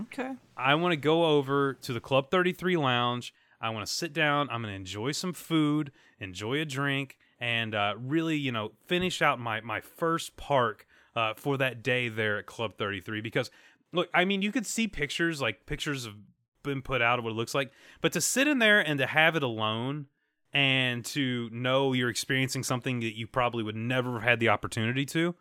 Okay. 0.03 0.33
I 0.57 0.75
want 0.75 0.93
to 0.93 0.97
go 0.97 1.25
over 1.25 1.75
to 1.75 1.93
the 1.93 2.01
Club 2.01 2.31
33 2.31 2.77
lounge. 2.77 3.35
I 3.61 3.71
want 3.71 3.87
to 3.87 3.93
sit 3.93 4.12
down. 4.12 4.49
I'm 4.51 4.62
going 4.62 4.73
to 4.73 4.77
enjoy 4.77 5.12
some 5.12 5.33
food, 5.33 5.93
enjoy 6.21 6.61
a 6.61 6.65
drink, 6.65 7.17
and 7.41 7.75
uh, 7.75 7.95
really, 7.97 8.37
you 8.37 8.53
know, 8.53 8.73
finish 8.87 9.23
out 9.23 9.38
my, 9.38 9.61
my 9.61 9.81
first 9.81 10.37
park 10.37 10.87
uh, 11.14 11.35
for 11.35 11.57
that 11.59 11.83
day 11.83 12.09
there 12.09 12.38
at 12.38 12.46
Club 12.46 12.77
33. 12.77 13.20
Because, 13.20 13.51
look, 13.92 14.09
I 14.14 14.25
mean, 14.25 14.42
you 14.42 14.53
could 14.53 14.66
see 14.66 14.88
pictures, 14.88 15.40
like 15.40 15.66
pictures 15.66 16.05
have 16.05 16.16
been 16.62 16.83
put 16.83 17.03
out 17.03 17.18
of 17.18 17.25
what 17.25 17.31
it 17.31 17.37
looks 17.37 17.55
like, 17.55 17.72
but 18.01 18.12
to 18.12 18.20
sit 18.20 18.46
in 18.46 18.59
there 18.59 18.81
and 18.81 18.98
to 18.98 19.07
have 19.07 19.37
it 19.37 19.42
alone 19.42 20.07
and 20.53 21.05
to 21.05 21.48
know 21.51 21.92
you're 21.92 22.11
experiencing 22.11 22.62
something 22.62 23.01
that 23.01 23.16
you 23.16 23.27
probably 23.27 23.62
would 23.62 23.77
never 23.77 24.14
have 24.14 24.22
had 24.22 24.40
the 24.40 24.48
opportunity 24.48 25.05
to, 25.07 25.35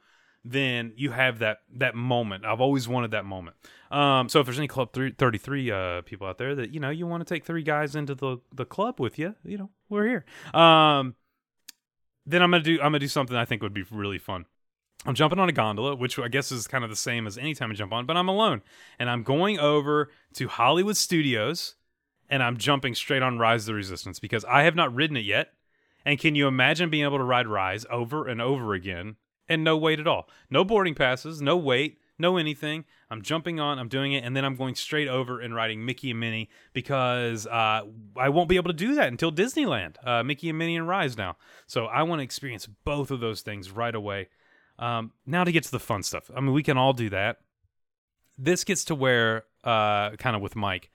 then 0.44 0.94
you 0.96 1.12
have 1.12 1.40
that 1.40 1.60
that 1.76 1.96
moment. 1.96 2.46
I've 2.46 2.62
always 2.62 2.88
wanted 2.88 3.12
that 3.12 3.26
moment. 3.26 3.58
Um, 3.92 4.30
so 4.30 4.40
if 4.40 4.48
there's 4.48 4.58
any 4.58 4.68
Club 4.68 4.92
three, 4.94 5.12
33 5.12 5.72
uh, 5.72 6.02
people 6.02 6.26
out 6.28 6.38
there 6.38 6.56
that 6.56 6.74
you 6.74 6.80
know 6.80 6.90
you 6.90 7.06
want 7.06 7.26
to 7.26 7.32
take 7.32 7.46
three 7.46 7.64
guys 7.64 7.96
into 7.96 8.16
the 8.16 8.38
the 8.54 8.66
club 8.66 9.00
with 9.00 9.20
you, 9.20 9.36
you 9.44 9.58
know 9.58 9.70
we're 9.90 10.08
here. 10.08 10.26
Um, 10.60 11.16
then 12.26 12.42
I'm 12.42 12.52
gonna 12.52 12.64
do 12.64 12.76
I'm 12.76 12.86
gonna 12.86 13.00
do 13.00 13.08
something 13.08 13.36
I 13.36 13.46
think 13.46 13.62
would 13.62 13.74
be 13.74 13.86
really 13.92 14.20
fun. 14.20 14.46
I'm 15.06 15.16
jumping 15.16 15.40
on 15.40 15.50
a 15.50 15.54
gondola, 15.54 15.96
which 15.96 16.20
I 16.20 16.28
guess 16.28 16.52
is 16.52 16.68
kind 16.68 16.84
of 16.84 16.90
the 16.90 16.96
same 16.96 17.26
as 17.26 17.38
any 17.38 17.56
time 17.56 17.72
I 17.72 17.74
jump 17.74 17.92
on, 17.92 18.06
but 18.06 18.18
I'm 18.18 18.28
alone, 18.28 18.62
and 19.00 19.10
I'm 19.10 19.24
going 19.24 19.60
over 19.60 20.12
to 20.36 20.48
Hollywood 20.48 20.96
Studios, 20.96 21.76
and 22.30 22.44
I'm 22.44 22.58
jumping 22.58 22.94
straight 22.94 23.24
on 23.24 23.40
Rise 23.40 23.64
of 23.64 23.68
the 23.68 23.74
Resistance 23.74 24.20
because 24.20 24.46
I 24.46 24.64
have 24.64 24.76
not 24.76 24.94
ridden 24.94 25.18
it 25.18 25.26
yet. 25.26 25.54
And 26.06 26.20
can 26.20 26.36
you 26.36 26.48
imagine 26.48 26.90
being 26.90 27.04
able 27.04 27.18
to 27.18 27.24
ride 27.24 27.48
Rise 27.48 27.86
over 27.92 28.28
and 28.28 28.42
over 28.42 28.74
again 28.74 29.16
and 29.48 29.64
no 29.64 29.76
wait 29.78 30.00
at 30.00 30.08
all? 30.08 30.30
No 30.50 30.64
boarding 30.64 30.96
passes, 30.96 31.42
no 31.42 31.58
wait, 31.58 32.00
no 32.18 32.38
anything. 32.38 32.86
I'm 33.10 33.22
jumping 33.22 33.60
on, 33.60 33.80
I'm 33.80 33.90
doing 33.90 34.14
it, 34.14 34.24
and 34.24 34.36
then 34.36 34.46
I'm 34.46 34.56
going 34.56 34.76
straight 34.76 35.08
over 35.08 35.42
and 35.42 35.54
riding 35.54 35.86
Mickey 35.86 36.12
and 36.12 36.20
Minnie 36.20 36.50
because 36.74 37.46
uh, 37.48 37.82
I 38.18 38.30
won't 38.30 38.50
be 38.50 38.56
able 38.56 38.70
to 38.70 38.78
do 38.78 38.96
that 38.96 39.10
until 39.10 39.32
Disneyland. 39.32 39.96
Uh, 40.06 40.24
Mickey 40.24 40.50
and 40.50 40.58
Minnie 40.58 40.78
and 40.78 40.88
Rise 40.88 41.18
now. 41.18 41.38
So 41.68 41.86
I 41.86 42.04
want 42.04 42.20
to 42.20 42.24
experience 42.24 42.68
both 42.86 43.12
of 43.12 43.20
those 43.20 43.42
things 43.42 43.72
right 43.72 43.94
away. 43.94 44.30
Um, 44.80 45.12
now 45.26 45.44
to 45.44 45.52
get 45.52 45.64
to 45.64 45.72
the 45.72 45.80
fun 45.80 46.04
stuff. 46.04 46.32
I 46.36 46.40
mean, 46.40 46.54
we 46.54 46.64
can 46.64 46.78
all 46.78 46.94
do 46.94 47.10
that. 47.10 47.38
This 48.38 48.64
gets 48.64 48.84
to 48.86 48.96
where, 48.96 49.46
uh, 49.64 50.12
kind 50.12 50.36
of 50.36 50.42
with 50.42 50.56
Mike, 50.56 50.90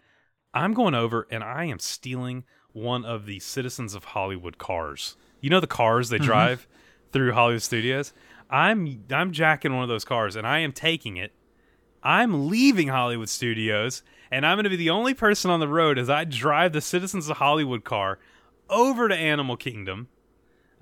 I'm 0.53 0.75
going 0.75 0.95
over 0.95 1.29
and 1.31 1.45
I 1.45 1.65
am 1.65 1.79
stealing 1.79 2.45
one 2.73 3.05
of 3.05 3.27
the 3.27 3.39
Citizens 3.41 3.95
of 3.95 4.05
Hollywood 4.05 4.59
cars. 4.59 5.17
You 5.41 5.51
know 5.51 5.61
the 5.61 5.67
cars 5.67 6.09
they 6.09 6.19
drive? 6.19 6.67
through 7.13 7.33
Hollywood 7.33 7.63
Studios. 7.63 8.13
I'm 8.51 9.05
I'm 9.11 9.33
jacking 9.33 9.73
one 9.73 9.83
of 9.83 9.89
those 9.89 10.05
cars 10.05 10.37
and 10.37 10.47
I 10.47 10.59
am 10.59 10.73
taking 10.73 11.17
it. 11.17 11.33
I'm 12.03 12.49
leaving 12.49 12.89
Hollywood 12.89 13.31
Studios 13.31 14.03
and 14.31 14.47
I'm 14.47 14.57
going 14.57 14.65
to 14.65 14.71
be 14.71 14.77
the 14.77 14.91
only 14.91 15.15
person 15.15 15.51
on 15.51 15.61
the 15.61 15.69
road 15.69 15.99
as 15.99 16.11
I 16.11 16.25
drive 16.25 16.73
the 16.73 16.83
Citizens 16.83 17.29
of 17.29 17.39
Hollywood 17.39 17.85
car 17.85 18.19
over 18.69 19.09
to 19.09 19.17
Animal 19.17 19.57
Kingdom. 19.57 20.09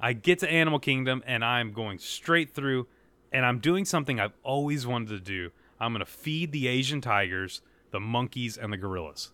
I 0.04 0.12
get 0.12 0.40
to 0.40 0.50
Animal 0.50 0.80
Kingdom 0.80 1.24
and 1.26 1.42
I'm 1.42 1.72
going 1.72 1.98
straight 1.98 2.54
through 2.54 2.88
and 3.32 3.46
I'm 3.46 3.58
doing 3.58 3.86
something 3.86 4.20
I've 4.20 4.34
always 4.42 4.86
wanted 4.86 5.08
to 5.08 5.18
do. 5.18 5.50
I'm 5.80 5.94
going 5.94 6.04
to 6.04 6.12
feed 6.12 6.52
the 6.52 6.68
Asian 6.68 7.00
tigers, 7.00 7.62
the 7.90 8.00
monkeys 8.00 8.58
and 8.58 8.70
the 8.70 8.76
gorillas. 8.76 9.30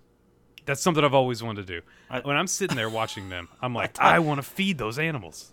That's 0.67 0.81
something 0.81 1.03
I've 1.03 1.13
always 1.13 1.43
wanted 1.43 1.67
to 1.67 1.81
do. 1.81 2.21
when 2.23 2.37
I'm 2.37 2.47
sitting 2.47 2.77
there 2.77 2.89
watching 2.89 3.31
them, 3.31 3.49
I'm 3.61 3.75
like, 3.83 3.99
I 3.99 4.21
want 4.21 4.39
to 4.39 4.49
feed 4.49 4.79
those 4.79 4.97
animals. 4.97 5.53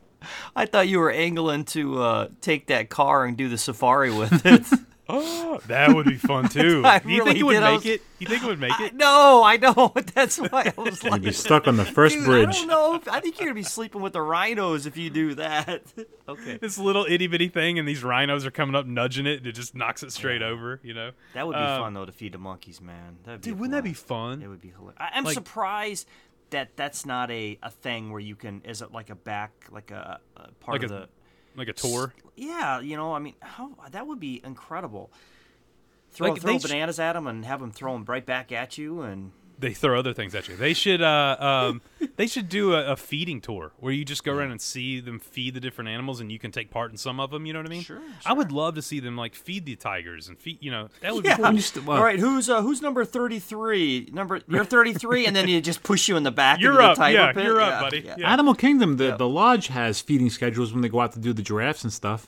I 0.56 0.68
thought 0.68 0.88
you 0.88 1.00
were 1.00 1.10
angling 1.10 1.66
to 1.66 2.00
uh, 2.00 2.28
take 2.40 2.68
that 2.68 2.90
car 2.90 3.26
and 3.26 3.36
do 3.36 3.50
the 3.50 3.58
safari 3.58 4.16
with 4.16 4.46
it. 4.46 4.68
Oh, 5.10 5.60
that 5.68 5.96
would 5.96 6.06
be 6.06 6.16
fun 6.18 6.50
too. 6.50 6.82
I 6.86 7.00
Do 7.00 7.10
you 7.10 7.20
really 7.20 7.32
think 7.32 7.40
it 7.40 7.44
would 7.44 7.54
did. 7.54 7.64
I 7.64 7.72
make 7.72 7.78
was- 7.84 7.86
it? 7.86 8.02
You 8.20 8.28
think 8.28 8.44
it 8.44 8.48
would 8.48 8.60
make 8.60 8.80
it? 8.80 8.96
no, 8.96 9.44
I 9.44 9.58
know. 9.58 9.94
That's 10.16 10.38
why 10.38 10.74
I 10.76 10.82
was 10.82 11.04
like, 11.04 11.14
You'd 11.22 11.24
be 11.24 11.32
stuck 11.32 11.68
on 11.68 11.78
the 11.78 11.86
first 11.98 12.16
Dude, 12.16 12.24
I 12.24 12.28
bridge. 12.28 12.58
don't 12.58 12.68
know. 12.68 12.96
if- 12.96 13.08
I 13.08 13.20
think 13.20 13.40
you're 13.40 13.48
gonna 13.48 13.56
be 13.56 13.64
sleeping 13.64 14.02
with 14.02 14.14
the 14.14 14.22
rhinos 14.22 14.86
if 14.86 14.98
you 14.98 15.10
do 15.10 15.36
that. 15.36 15.84
okay, 16.28 16.58
This 16.58 16.78
little 16.78 17.06
itty 17.08 17.28
bitty 17.28 17.50
thing, 17.50 17.78
and 17.80 17.88
these 17.88 18.04
rhinos 18.04 18.46
are 18.46 18.52
coming 18.52 18.76
up, 18.76 18.86
nudging 18.86 19.26
it, 19.28 19.38
and 19.40 19.48
it 19.48 19.52
just 19.54 19.76
knocks 19.76 20.02
it 20.04 20.12
straight 20.12 20.42
over. 20.42 20.80
You 20.84 20.94
know, 20.94 21.12
that 21.34 21.46
would 21.48 21.54
be 21.54 21.60
Um, 21.60 21.82
fun 21.82 21.94
though 21.94 22.06
to 22.06 22.12
feed 22.12 22.34
the 22.34 22.38
monkeys, 22.40 22.82
man. 22.82 23.18
That'd 23.24 23.42
be 23.42 23.50
dude. 23.52 23.58
a 23.58 23.62
Wouldn't 23.62 23.74
that 23.74 23.84
be 23.84 23.94
fun? 23.94 24.42
It 24.42 24.48
would 24.48 24.62
be 24.62 24.70
hilarious. 24.70 24.98
I, 25.00 25.10
I'm 25.14 25.24
Like- 25.24 25.34
surprised 25.36 26.08
that 26.50 26.76
that's 26.78 27.06
not 27.06 27.30
a, 27.30 27.60
a 27.62 27.70
thing 27.70 28.10
where 28.10 28.22
you 28.22 28.36
can. 28.36 28.62
Is 28.64 28.82
it 28.82 28.92
like 28.92 29.10
a 29.10 29.16
back, 29.16 29.52
like 29.70 29.92
a, 29.92 30.20
a 30.38 30.48
part 30.62 30.82
Like 30.82 30.84
of 30.84 30.92
a- 30.92 30.94
the? 30.94 31.10
Like 31.58 31.68
a 31.68 31.74
tour. 31.74 32.14
Yeah, 32.36 32.80
you 32.80 32.96
know, 32.96 33.14
I 33.14 33.20
mean, 33.20 33.34
how 33.42 33.72
that 33.92 34.08
would 34.08 34.20
be 34.20 34.40
incredible. 34.44 35.12
Throw, 36.12 36.30
Like, 36.32 36.42
throw 36.42 36.54
they 36.54 36.60
sh- 36.60 36.70
bananas 36.72 37.00
at 37.00 37.14
them 37.14 37.28
and 37.28 37.44
have 37.46 37.60
them 37.60 37.72
throw 37.72 37.94
them 37.94 38.06
right 38.06 38.26
back 38.26 38.52
at 38.52 38.78
you, 38.78 39.02
and 39.02 39.32
They 39.60 39.74
throw 39.74 39.98
other 39.98 40.14
things 40.14 40.36
at 40.36 40.48
you. 40.48 40.56
They 40.56 40.74
should. 40.74 41.02
Uh, 41.02 41.36
um, 41.40 41.82
they 42.16 42.28
should 42.28 42.48
do 42.48 42.74
a, 42.76 42.92
a 42.92 42.96
feeding 42.96 43.42
tour 43.42 43.72
where 43.80 43.92
you 43.92 44.06
just 44.06 44.24
go 44.24 44.34
around 44.34 44.52
and 44.52 44.62
see 44.62 45.00
them 45.00 45.18
feed 45.20 45.56
the 45.56 45.60
different 45.60 45.90
animals, 45.90 46.20
and 46.20 46.32
you 46.32 46.38
can 46.38 46.52
take 46.52 46.70
part 46.70 46.92
in 46.92 46.98
some 46.98 47.20
of 47.20 47.32
them. 47.32 47.46
You 47.48 47.54
know 47.54 47.60
what 47.60 47.66
I 47.66 47.72
mean? 47.72 47.82
Sure, 47.82 48.00
I 48.26 48.34
would 48.34 48.52
love 48.52 48.76
to 48.76 48.84
see 48.84 49.00
them 49.00 49.18
like 49.18 49.34
feed 49.34 49.66
the 49.66 49.76
tigers 49.76 50.28
and 50.28 50.38
feed. 50.38 50.60
You 50.62 50.70
know, 50.70 50.90
that 51.02 51.16
would 51.16 51.26
yeah. 51.26 51.38
be 51.38 51.44
cool. 51.44 51.54
used 51.54 51.74
to- 51.74 51.82
well- 51.82 51.98
All 51.98 52.04
right, 52.04 52.20
who's 52.20 52.50
uh, 52.50 52.62
who's 52.62 52.84
number 52.84 53.04
thirty 53.04 53.40
three? 53.40 54.10
Number 54.14 54.42
you're 54.48 54.64
thirty 54.78 54.94
three, 54.94 55.26
and 55.26 55.36
then 55.36 55.48
you 55.48 55.60
just 55.60 55.82
push 55.82 56.08
you 56.08 56.18
in 56.18 56.24
the 56.24 56.32
back. 56.32 56.60
You're 56.60 56.74
into 56.74 56.84
the 56.84 56.90
up, 56.92 56.98
tiger 56.98 57.18
yeah, 57.18 57.34
pit? 57.34 57.44
you're 57.46 57.60
up, 57.62 57.82
buddy. 57.82 58.00
Yeah. 58.02 58.16
Yeah. 58.20 58.32
Animal 58.32 58.54
Kingdom, 58.54 58.98
the, 58.98 59.06
Yeah. 59.06 59.16
the 59.18 59.28
lodge 59.28 59.68
has 59.68 60.00
feeding 60.02 60.30
schedules 60.30 60.72
when 60.72 60.82
they 60.84 60.90
go 60.90 61.00
out 61.00 61.14
to 61.14 61.20
do 61.20 61.34
the 61.34 61.42
giraffes 61.42 61.84
and 61.84 61.92
stuff. 61.92 62.28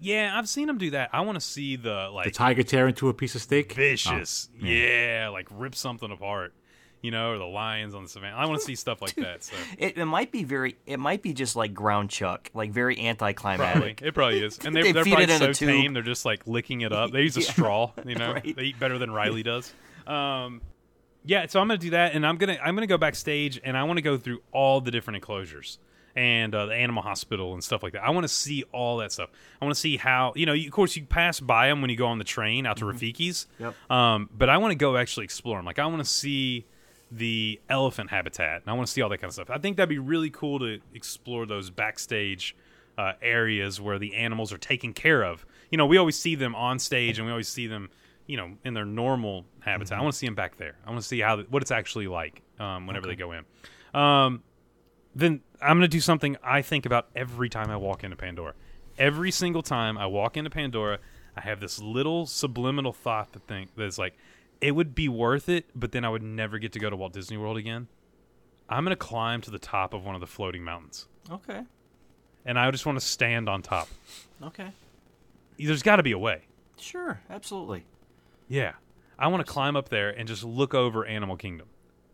Yeah, 0.00 0.32
I've 0.36 0.48
seen 0.48 0.66
them 0.66 0.78
do 0.78 0.90
that. 0.92 1.10
I 1.12 1.20
want 1.20 1.36
to 1.36 1.40
see 1.44 1.76
the 1.76 2.08
like 2.12 2.24
The 2.24 2.30
tiger 2.30 2.62
tear 2.62 2.88
into 2.88 3.08
a 3.08 3.14
piece 3.14 3.34
of 3.34 3.42
steak. 3.42 3.72
vicious. 3.74 4.48
Oh, 4.60 4.64
yeah. 4.64 5.28
like 5.32 5.46
rip 5.50 5.74
something 5.74 6.10
apart. 6.10 6.54
You 7.02 7.10
know, 7.10 7.30
or 7.32 7.38
the 7.38 7.46
lions 7.46 7.94
on 7.94 8.02
the 8.02 8.10
savannah. 8.10 8.36
I 8.36 8.44
want 8.44 8.60
to 8.60 8.66
see 8.66 8.74
stuff 8.74 9.00
like 9.00 9.14
that. 9.14 9.42
So 9.42 9.54
It, 9.78 9.96
it 9.96 10.04
might 10.04 10.30
be 10.30 10.44
very. 10.44 10.76
It 10.84 10.98
might 10.98 11.22
be 11.22 11.32
just 11.32 11.56
like 11.56 11.72
ground 11.72 12.10
chuck, 12.10 12.50
like 12.52 12.72
very 12.72 12.94
probably 12.96 13.08
anticlimactic. 13.08 14.02
it 14.02 14.12
probably 14.12 14.42
is, 14.44 14.58
and 14.64 14.76
they, 14.76 14.82
They 14.82 14.92
they're 14.92 15.04
feed 15.04 15.10
probably 15.12 15.24
it 15.24 15.30
in 15.30 15.38
so 15.38 15.48
a 15.50 15.54
tube. 15.54 15.68
tame. 15.70 15.94
They're 15.94 16.02
just 16.02 16.26
like 16.26 16.46
licking 16.46 16.82
it 16.82 16.92
up. 16.92 17.10
They 17.10 17.22
use 17.22 17.38
a 17.38 17.42
straw. 17.52 17.92
You 18.04 18.16
know, 18.16 18.34
Right. 18.34 18.54
they 18.54 18.64
eat 18.64 18.78
better 18.78 18.98
than 18.98 19.10
Riley 19.10 19.42
does. 19.42 19.72
Um, 20.06 20.60
yeah, 21.24 21.46
so 21.46 21.58
I'm 21.60 21.68
gonna 21.68 21.78
do 21.78 21.90
that, 21.90 22.14
and 22.14 22.26
I'm 22.26 22.36
gonna 22.36 22.58
I'm 22.62 22.74
gonna 22.74 22.86
go 22.86 22.98
backstage, 22.98 23.58
and 23.64 23.78
I 23.78 23.84
want 23.84 23.96
to 23.96 24.02
go 24.02 24.18
through 24.18 24.42
all 24.52 24.82
the 24.82 24.90
different 24.90 25.16
enclosures 25.16 25.78
and 26.16 26.54
uh, 26.54 26.66
the 26.66 26.74
animal 26.74 27.02
hospital 27.02 27.52
and 27.54 27.62
stuff 27.62 27.82
like 27.82 27.92
that. 27.92 28.02
I 28.02 28.10
want 28.10 28.24
to 28.24 28.28
see 28.28 28.64
all 28.72 28.98
that 28.98 29.12
stuff. 29.12 29.30
I 29.60 29.64
want 29.64 29.74
to 29.74 29.80
see 29.80 29.96
how 29.96 30.32
you 30.36 30.46
know. 30.46 30.52
You, 30.52 30.66
of 30.66 30.72
course, 30.72 30.96
you 30.96 31.04
pass 31.04 31.40
by 31.40 31.68
them 31.68 31.80
when 31.80 31.90
you 31.90 31.96
go 31.96 32.06
on 32.06 32.18
the 32.18 32.24
train 32.24 32.66
out 32.66 32.78
to 32.78 32.84
Rafiki's. 32.84 33.46
Yep. 33.58 33.90
Um, 33.90 34.30
but 34.36 34.48
I 34.48 34.58
want 34.58 34.72
to 34.72 34.76
go 34.76 34.96
actually 34.96 35.24
explore 35.24 35.58
them. 35.58 35.66
Like 35.66 35.78
I 35.78 35.86
want 35.86 35.98
to 35.98 36.10
see 36.10 36.66
the 37.10 37.60
elephant 37.68 38.10
habitat, 38.10 38.62
and 38.62 38.70
I 38.70 38.72
want 38.74 38.86
to 38.86 38.92
see 38.92 39.02
all 39.02 39.08
that 39.08 39.18
kind 39.18 39.28
of 39.28 39.34
stuff. 39.34 39.50
I 39.50 39.58
think 39.58 39.76
that'd 39.76 39.88
be 39.88 39.98
really 39.98 40.30
cool 40.30 40.58
to 40.60 40.80
explore 40.94 41.46
those 41.46 41.70
backstage 41.70 42.56
uh, 42.98 43.12
areas 43.22 43.80
where 43.80 43.98
the 43.98 44.14
animals 44.14 44.52
are 44.52 44.58
taken 44.58 44.92
care 44.92 45.22
of. 45.24 45.44
You 45.70 45.78
know, 45.78 45.86
we 45.86 45.96
always 45.96 46.18
see 46.18 46.34
them 46.34 46.54
on 46.54 46.78
stage, 46.78 47.18
and 47.18 47.26
we 47.26 47.32
always 47.32 47.48
see 47.48 47.66
them, 47.66 47.90
you 48.26 48.36
know, 48.36 48.52
in 48.64 48.74
their 48.74 48.84
normal 48.84 49.44
habitat. 49.60 49.98
I 49.98 50.02
want 50.02 50.12
to 50.12 50.18
see 50.18 50.26
them 50.26 50.34
back 50.34 50.56
there. 50.56 50.76
I 50.84 50.90
want 50.90 51.02
to 51.02 51.08
see 51.08 51.20
how 51.20 51.38
what 51.42 51.62
it's 51.62 51.70
actually 51.70 52.08
like 52.08 52.42
um, 52.58 52.86
whenever 52.86 53.06
they 53.06 53.16
go 53.16 53.32
in. 53.32 53.44
Um, 53.94 54.42
then 55.14 55.40
I'm 55.60 55.76
going 55.78 55.82
to 55.82 55.88
do 55.88 56.00
something 56.00 56.36
I 56.42 56.62
think 56.62 56.86
about 56.86 57.08
every 57.16 57.48
time 57.48 57.70
I 57.70 57.76
walk 57.76 58.04
into 58.04 58.16
Pandora. 58.16 58.54
Every 58.98 59.30
single 59.30 59.62
time 59.62 59.96
I 59.98 60.06
walk 60.06 60.36
into 60.36 60.50
Pandora, 60.50 60.98
I 61.36 61.40
have 61.42 61.60
this 61.60 61.80
little 61.80 62.26
subliminal 62.26 62.92
thought 62.92 63.32
to 63.32 63.38
think 63.38 63.70
that's 63.76 63.98
like, 63.98 64.16
it 64.60 64.72
would 64.72 64.94
be 64.94 65.08
worth 65.08 65.48
it, 65.48 65.66
but 65.74 65.92
then 65.92 66.04
I 66.04 66.08
would 66.10 66.22
never 66.22 66.58
get 66.58 66.72
to 66.72 66.78
go 66.78 66.90
to 66.90 66.96
Walt 66.96 67.12
Disney 67.14 67.36
World 67.36 67.56
again. 67.56 67.88
I'm 68.68 68.84
going 68.84 68.92
to 68.92 68.96
climb 68.96 69.40
to 69.42 69.50
the 69.50 69.58
top 69.58 69.94
of 69.94 70.04
one 70.04 70.14
of 70.14 70.20
the 70.20 70.26
floating 70.26 70.62
mountains, 70.62 71.06
Okay. 71.30 71.62
and 72.44 72.58
I 72.58 72.70
just 72.70 72.84
want 72.86 73.00
to 73.00 73.04
stand 73.04 73.48
on 73.48 73.62
top. 73.62 73.88
Okay. 74.42 74.68
There's 75.58 75.82
got 75.82 75.96
to 75.96 76.02
be 76.02 76.12
a 76.12 76.18
way. 76.18 76.42
Sure. 76.78 77.20
Absolutely. 77.28 77.84
Yeah. 78.48 78.72
I 79.18 79.26
want 79.28 79.44
to 79.44 79.50
climb 79.50 79.76
up 79.76 79.88
there 79.88 80.10
and 80.10 80.28
just 80.28 80.44
look 80.44 80.72
over 80.74 81.04
Animal 81.04 81.36
Kingdom. 81.36 81.68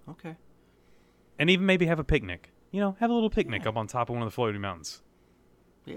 Okay. 0.08 0.36
And 1.38 1.50
even 1.50 1.66
maybe 1.66 1.86
have 1.86 1.98
a 1.98 2.04
picnic. 2.04 2.50
You 2.76 2.82
know, 2.82 2.96
have 3.00 3.08
a 3.08 3.14
little 3.14 3.30
picnic 3.30 3.64
up 3.64 3.74
on 3.78 3.86
top 3.86 4.10
of 4.10 4.16
one 4.16 4.22
of 4.22 4.26
the 4.26 4.34
floating 4.34 4.60
mountains. 4.60 5.00
Yeah. 5.86 5.96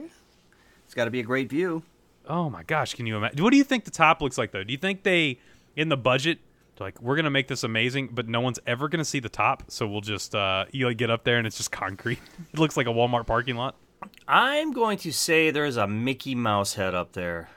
It's 0.86 0.93
got 0.93 1.03
to 1.03 1.11
be 1.11 1.19
a 1.19 1.23
great 1.23 1.49
view. 1.49 1.84
Oh 2.25 2.49
my 2.49 2.63
gosh, 2.63 2.93
can 2.93 3.05
you 3.05 3.17
imagine? 3.17 3.43
What 3.43 3.51
do 3.51 3.57
you 3.57 3.65
think 3.65 3.84
the 3.84 3.91
top 3.91 4.21
looks 4.21 4.38
like 4.38 4.53
though? 4.53 4.63
Do 4.63 4.71
you 4.71 4.77
think 4.77 5.03
they 5.03 5.39
in 5.75 5.89
the 5.89 5.97
budget 5.97 6.39
like 6.80 7.01
we're 7.01 7.17
gonna 7.17 7.30
make 7.32 7.49
this 7.49 7.65
amazing, 7.65 8.11
but 8.13 8.30
no 8.30 8.39
one's 8.39 8.59
ever 8.65 8.88
gonna 8.88 9.03
see 9.03 9.19
the 9.19 9.27
top, 9.27 9.63
so 9.67 9.89
we'll 9.89 9.99
just 9.99 10.34
uh 10.34 10.67
you 10.71 10.88
like 10.88 10.95
get 10.95 11.09
up 11.09 11.25
there 11.25 11.38
and 11.38 11.45
it's 11.45 11.57
just 11.57 11.69
concrete. 11.73 12.19
it 12.53 12.57
looks 12.57 12.77
like 12.77 12.88
a 12.88 12.91
Walmart 12.91 13.27
parking 13.27 13.57
lot. 13.57 13.75
I'm 14.25 14.71
going 14.71 14.99
to 14.99 15.11
say 15.11 15.51
there's 15.51 15.75
a 15.75 15.86
Mickey 15.86 16.34
Mouse 16.34 16.75
head 16.75 16.95
up 16.95 17.11
there. 17.11 17.49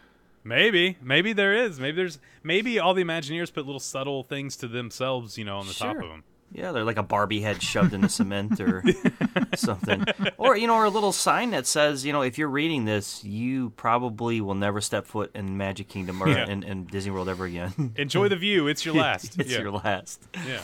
Maybe, 0.42 0.98
maybe 1.00 1.32
there 1.32 1.54
is. 1.54 1.78
Maybe 1.78 1.94
there's 1.96 2.18
maybe 2.42 2.80
all 2.80 2.92
the 2.92 3.04
Imagineers 3.04 3.54
put 3.54 3.66
little 3.66 3.78
subtle 3.78 4.24
things 4.24 4.56
to 4.56 4.66
themselves, 4.66 5.38
you 5.38 5.44
know, 5.44 5.58
on 5.58 5.68
the 5.68 5.74
top 5.74 5.94
of 5.94 6.08
them. 6.08 6.24
Yeah, 6.54 6.72
they're 6.72 6.84
like 6.84 6.98
a 6.98 7.02
Barbie 7.02 7.40
head 7.40 7.62
shoved 7.62 7.94
in 7.94 8.02
the 8.02 8.08
cement 8.10 8.60
or 8.60 8.84
something. 9.56 10.04
Or, 10.36 10.56
you 10.56 10.66
know, 10.66 10.74
or 10.74 10.84
a 10.84 10.90
little 10.90 11.12
sign 11.12 11.50
that 11.52 11.66
says, 11.66 12.04
you 12.04 12.12
know, 12.12 12.20
if 12.22 12.36
you're 12.36 12.48
reading 12.48 12.84
this, 12.84 13.24
you 13.24 13.70
probably 13.70 14.40
will 14.42 14.54
never 14.54 14.80
step 14.82 15.06
foot 15.06 15.30
in 15.34 15.56
Magic 15.56 15.88
Kingdom 15.88 16.22
or 16.22 16.28
Yeah. 16.28 16.48
in, 16.48 16.62
in 16.62 16.84
Disney 16.84 17.10
World 17.10 17.28
ever 17.30 17.46
again. 17.46 17.94
Enjoy 17.96 18.28
the 18.28 18.36
view. 18.36 18.66
It's 18.68 18.84
your 18.84 18.94
last. 18.94 19.36
it's 19.40 19.50
yeah. 19.50 19.60
your 19.60 19.70
last. 19.70 20.22
yeah. 20.46 20.62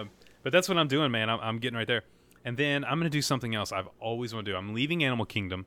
Um, 0.00 0.10
but 0.42 0.52
that's 0.52 0.68
what 0.68 0.76
I'm 0.76 0.88
doing, 0.88 1.10
man. 1.10 1.30
I'm, 1.30 1.40
I'm 1.40 1.58
getting 1.58 1.76
right 1.78 1.86
there. 1.86 2.02
And 2.44 2.56
then 2.56 2.84
I'm 2.84 2.98
going 2.98 3.04
to 3.04 3.16
do 3.16 3.22
something 3.22 3.54
else 3.54 3.72
I've 3.72 3.88
always 4.00 4.34
wanted 4.34 4.46
to 4.46 4.52
do. 4.52 4.56
I'm 4.58 4.74
leaving 4.74 5.02
Animal 5.04 5.24
Kingdom, 5.24 5.64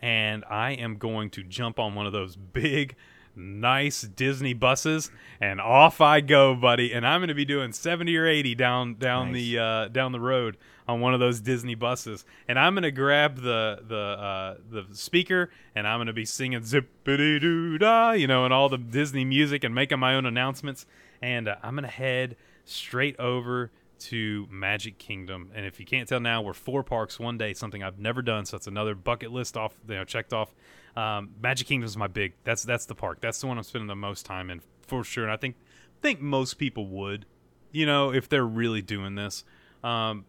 and 0.00 0.44
I 0.50 0.72
am 0.72 0.96
going 0.96 1.30
to 1.30 1.42
jump 1.44 1.78
on 1.78 1.94
one 1.94 2.06
of 2.06 2.12
those 2.12 2.34
big, 2.34 2.96
nice 3.36 4.02
Disney 4.02 4.54
buses, 4.54 5.10
and 5.40 5.60
off 5.60 6.00
I 6.00 6.20
go, 6.20 6.54
buddy. 6.54 6.92
And 6.92 7.06
I'm 7.06 7.20
going 7.20 7.28
to 7.28 7.34
be 7.34 7.44
doing 7.44 7.72
70 7.72 8.16
or 8.16 8.26
80 8.26 8.54
down 8.54 8.94
down 8.94 9.32
Nice. 9.32 9.42
the 9.42 9.58
uh, 9.58 9.88
down 9.88 10.12
the 10.12 10.20
road 10.20 10.56
on 10.86 11.00
one 11.00 11.14
of 11.14 11.20
those 11.20 11.40
Disney 11.40 11.74
buses, 11.74 12.24
and 12.46 12.58
I'm 12.58 12.74
going 12.74 12.82
to 12.82 12.90
grab 12.90 13.36
the 13.36 13.80
the 13.86 13.96
uh, 13.96 14.56
the 14.70 14.86
speaker, 14.92 15.50
and 15.74 15.86
I'm 15.88 15.98
going 15.98 16.08
to 16.08 16.12
be 16.12 16.24
singing 16.26 16.60
zippity 16.60 17.40
doo 17.40 17.78
dah, 17.78 18.12
you 18.12 18.26
know, 18.26 18.44
and 18.44 18.52
all 18.52 18.68
the 18.68 18.78
Disney 18.78 19.24
music, 19.24 19.64
and 19.64 19.74
making 19.74 19.98
my 19.98 20.14
own 20.14 20.26
announcements. 20.26 20.86
And 21.22 21.48
uh, 21.48 21.56
I'm 21.62 21.74
going 21.74 21.84
to 21.84 21.90
head 21.90 22.36
straight 22.64 23.18
over 23.18 23.70
to 24.00 24.46
Magic 24.50 24.98
Kingdom. 24.98 25.50
And 25.54 25.64
if 25.64 25.80
you 25.80 25.86
can't 25.86 26.06
tell 26.06 26.20
now, 26.20 26.42
we're 26.42 26.52
four 26.52 26.82
parks 26.82 27.18
one 27.18 27.38
day, 27.38 27.54
something 27.54 27.82
I've 27.82 27.98
never 27.98 28.20
done. 28.20 28.44
So 28.44 28.56
that's 28.56 28.66
another 28.66 28.94
bucket 28.94 29.32
list 29.32 29.56
off, 29.56 29.74
you 29.88 29.94
know, 29.94 30.04
checked 30.04 30.34
off. 30.34 30.52
Um, 30.96 31.30
Magic 31.40 31.66
Kingdom 31.66 31.86
is 31.86 31.96
my 31.96 32.06
big. 32.06 32.34
That's 32.44 32.62
that's 32.62 32.86
the 32.86 32.94
park. 32.94 33.20
That's 33.20 33.40
the 33.40 33.46
one 33.46 33.58
I'm 33.58 33.64
spending 33.64 33.88
the 33.88 33.96
most 33.96 34.24
time 34.26 34.50
in 34.50 34.60
for 34.86 35.04
sure. 35.04 35.24
And 35.24 35.32
I 35.32 35.36
think 35.36 35.56
think 36.02 36.20
most 36.20 36.54
people 36.54 36.86
would, 36.88 37.26
you 37.72 37.86
know, 37.86 38.12
if 38.12 38.28
they're 38.28 38.46
really 38.46 38.82
doing 38.82 39.14
this. 39.14 39.44
Um, 39.82 40.26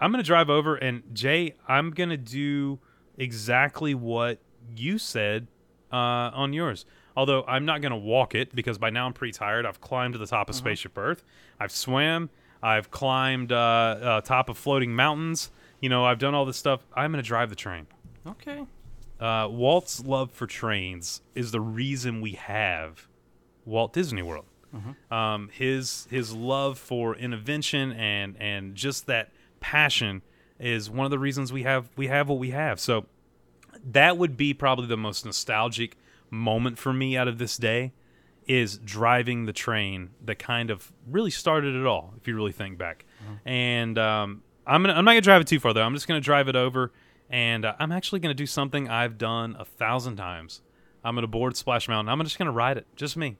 I'm 0.00 0.10
gonna 0.10 0.22
drive 0.22 0.50
over 0.50 0.74
and 0.74 1.02
Jay, 1.12 1.54
I'm 1.68 1.90
gonna 1.90 2.16
do 2.16 2.80
exactly 3.16 3.94
what 3.94 4.40
you 4.74 4.98
said 4.98 5.46
uh, 5.92 5.96
on 6.34 6.52
yours. 6.52 6.84
Although 7.16 7.44
I'm 7.46 7.64
not 7.64 7.82
gonna 7.82 7.96
walk 7.96 8.34
it 8.34 8.54
because 8.54 8.78
by 8.78 8.90
now 8.90 9.06
I'm 9.06 9.12
pretty 9.12 9.32
tired. 9.32 9.66
I've 9.66 9.80
climbed 9.80 10.14
to 10.14 10.18
the 10.18 10.26
top 10.26 10.48
of 10.48 10.54
Spaceship 10.56 10.96
Earth. 10.96 11.22
I've 11.60 11.70
swam. 11.72 12.30
I've 12.62 12.90
climbed 12.90 13.52
uh, 13.52 13.56
uh, 13.56 14.20
top 14.22 14.48
of 14.48 14.56
floating 14.56 14.94
mountains. 14.94 15.50
You 15.80 15.88
know, 15.88 16.04
I've 16.04 16.18
done 16.18 16.34
all 16.34 16.46
this 16.46 16.56
stuff. 16.56 16.86
I'm 16.94 17.12
gonna 17.12 17.22
drive 17.22 17.50
the 17.50 17.56
train. 17.56 17.86
Okay. 18.26 18.66
Uh, 19.22 19.46
Walt's 19.48 20.04
love 20.04 20.32
for 20.32 20.46
trains 20.48 21.22
is 21.34 21.52
the 21.52 21.60
reason 21.60 22.20
we 22.20 22.32
have 22.32 23.06
Walt 23.64 23.92
Disney 23.92 24.22
World. 24.22 24.46
Um, 25.10 25.50
his 25.52 26.08
his 26.10 26.34
love 26.34 26.78
for 26.78 27.14
invention 27.14 27.92
and 27.92 28.36
and 28.40 28.74
just 28.74 29.06
that 29.06 29.30
passion 29.60 30.22
is 30.58 30.90
one 30.90 31.04
of 31.04 31.10
the 31.10 31.18
reasons 31.18 31.52
we 31.52 31.62
have 31.62 31.88
we 31.96 32.08
have 32.08 32.28
what 32.28 32.38
we 32.38 32.50
have. 32.50 32.80
So 32.80 33.06
that 33.92 34.16
would 34.18 34.36
be 34.36 34.54
probably 34.54 34.86
the 34.86 34.96
most 34.96 35.24
nostalgic 35.24 35.96
moment 36.30 36.78
for 36.78 36.92
me 36.92 37.16
out 37.16 37.28
of 37.28 37.38
this 37.38 37.56
day 37.56 37.92
is 38.46 38.78
driving 38.78 39.44
the 39.44 39.52
train 39.52 40.10
that 40.24 40.38
kind 40.38 40.70
of 40.70 40.90
really 41.08 41.30
started 41.30 41.74
it 41.76 41.86
all 41.86 42.12
if 42.16 42.26
you 42.26 42.34
really 42.34 42.52
think 42.52 42.76
back 42.78 43.04
and 43.44 43.98
um, 43.98 44.42
I'm, 44.66 44.82
gonna, 44.82 44.94
I'm 44.94 45.04
not 45.04 45.12
gonna 45.12 45.20
drive 45.20 45.42
it 45.42 45.46
too 45.46 45.60
far 45.60 45.72
though 45.72 45.82
i'm 45.82 45.94
just 45.94 46.08
gonna 46.08 46.20
drive 46.20 46.48
it 46.48 46.56
over 46.56 46.90
and 47.32 47.64
uh, 47.64 47.74
i'm 47.80 47.90
actually 47.90 48.20
gonna 48.20 48.34
do 48.34 48.46
something 48.46 48.88
i've 48.88 49.18
done 49.18 49.56
a 49.58 49.64
thousand 49.64 50.16
times. 50.16 50.60
I'm 51.04 51.16
gonna 51.16 51.26
board 51.26 51.56
splash 51.56 51.88
mountain. 51.88 52.12
I'm 52.12 52.22
just 52.22 52.38
gonna 52.38 52.52
ride 52.52 52.76
it. 52.76 52.86
Just 52.94 53.16
me. 53.16 53.36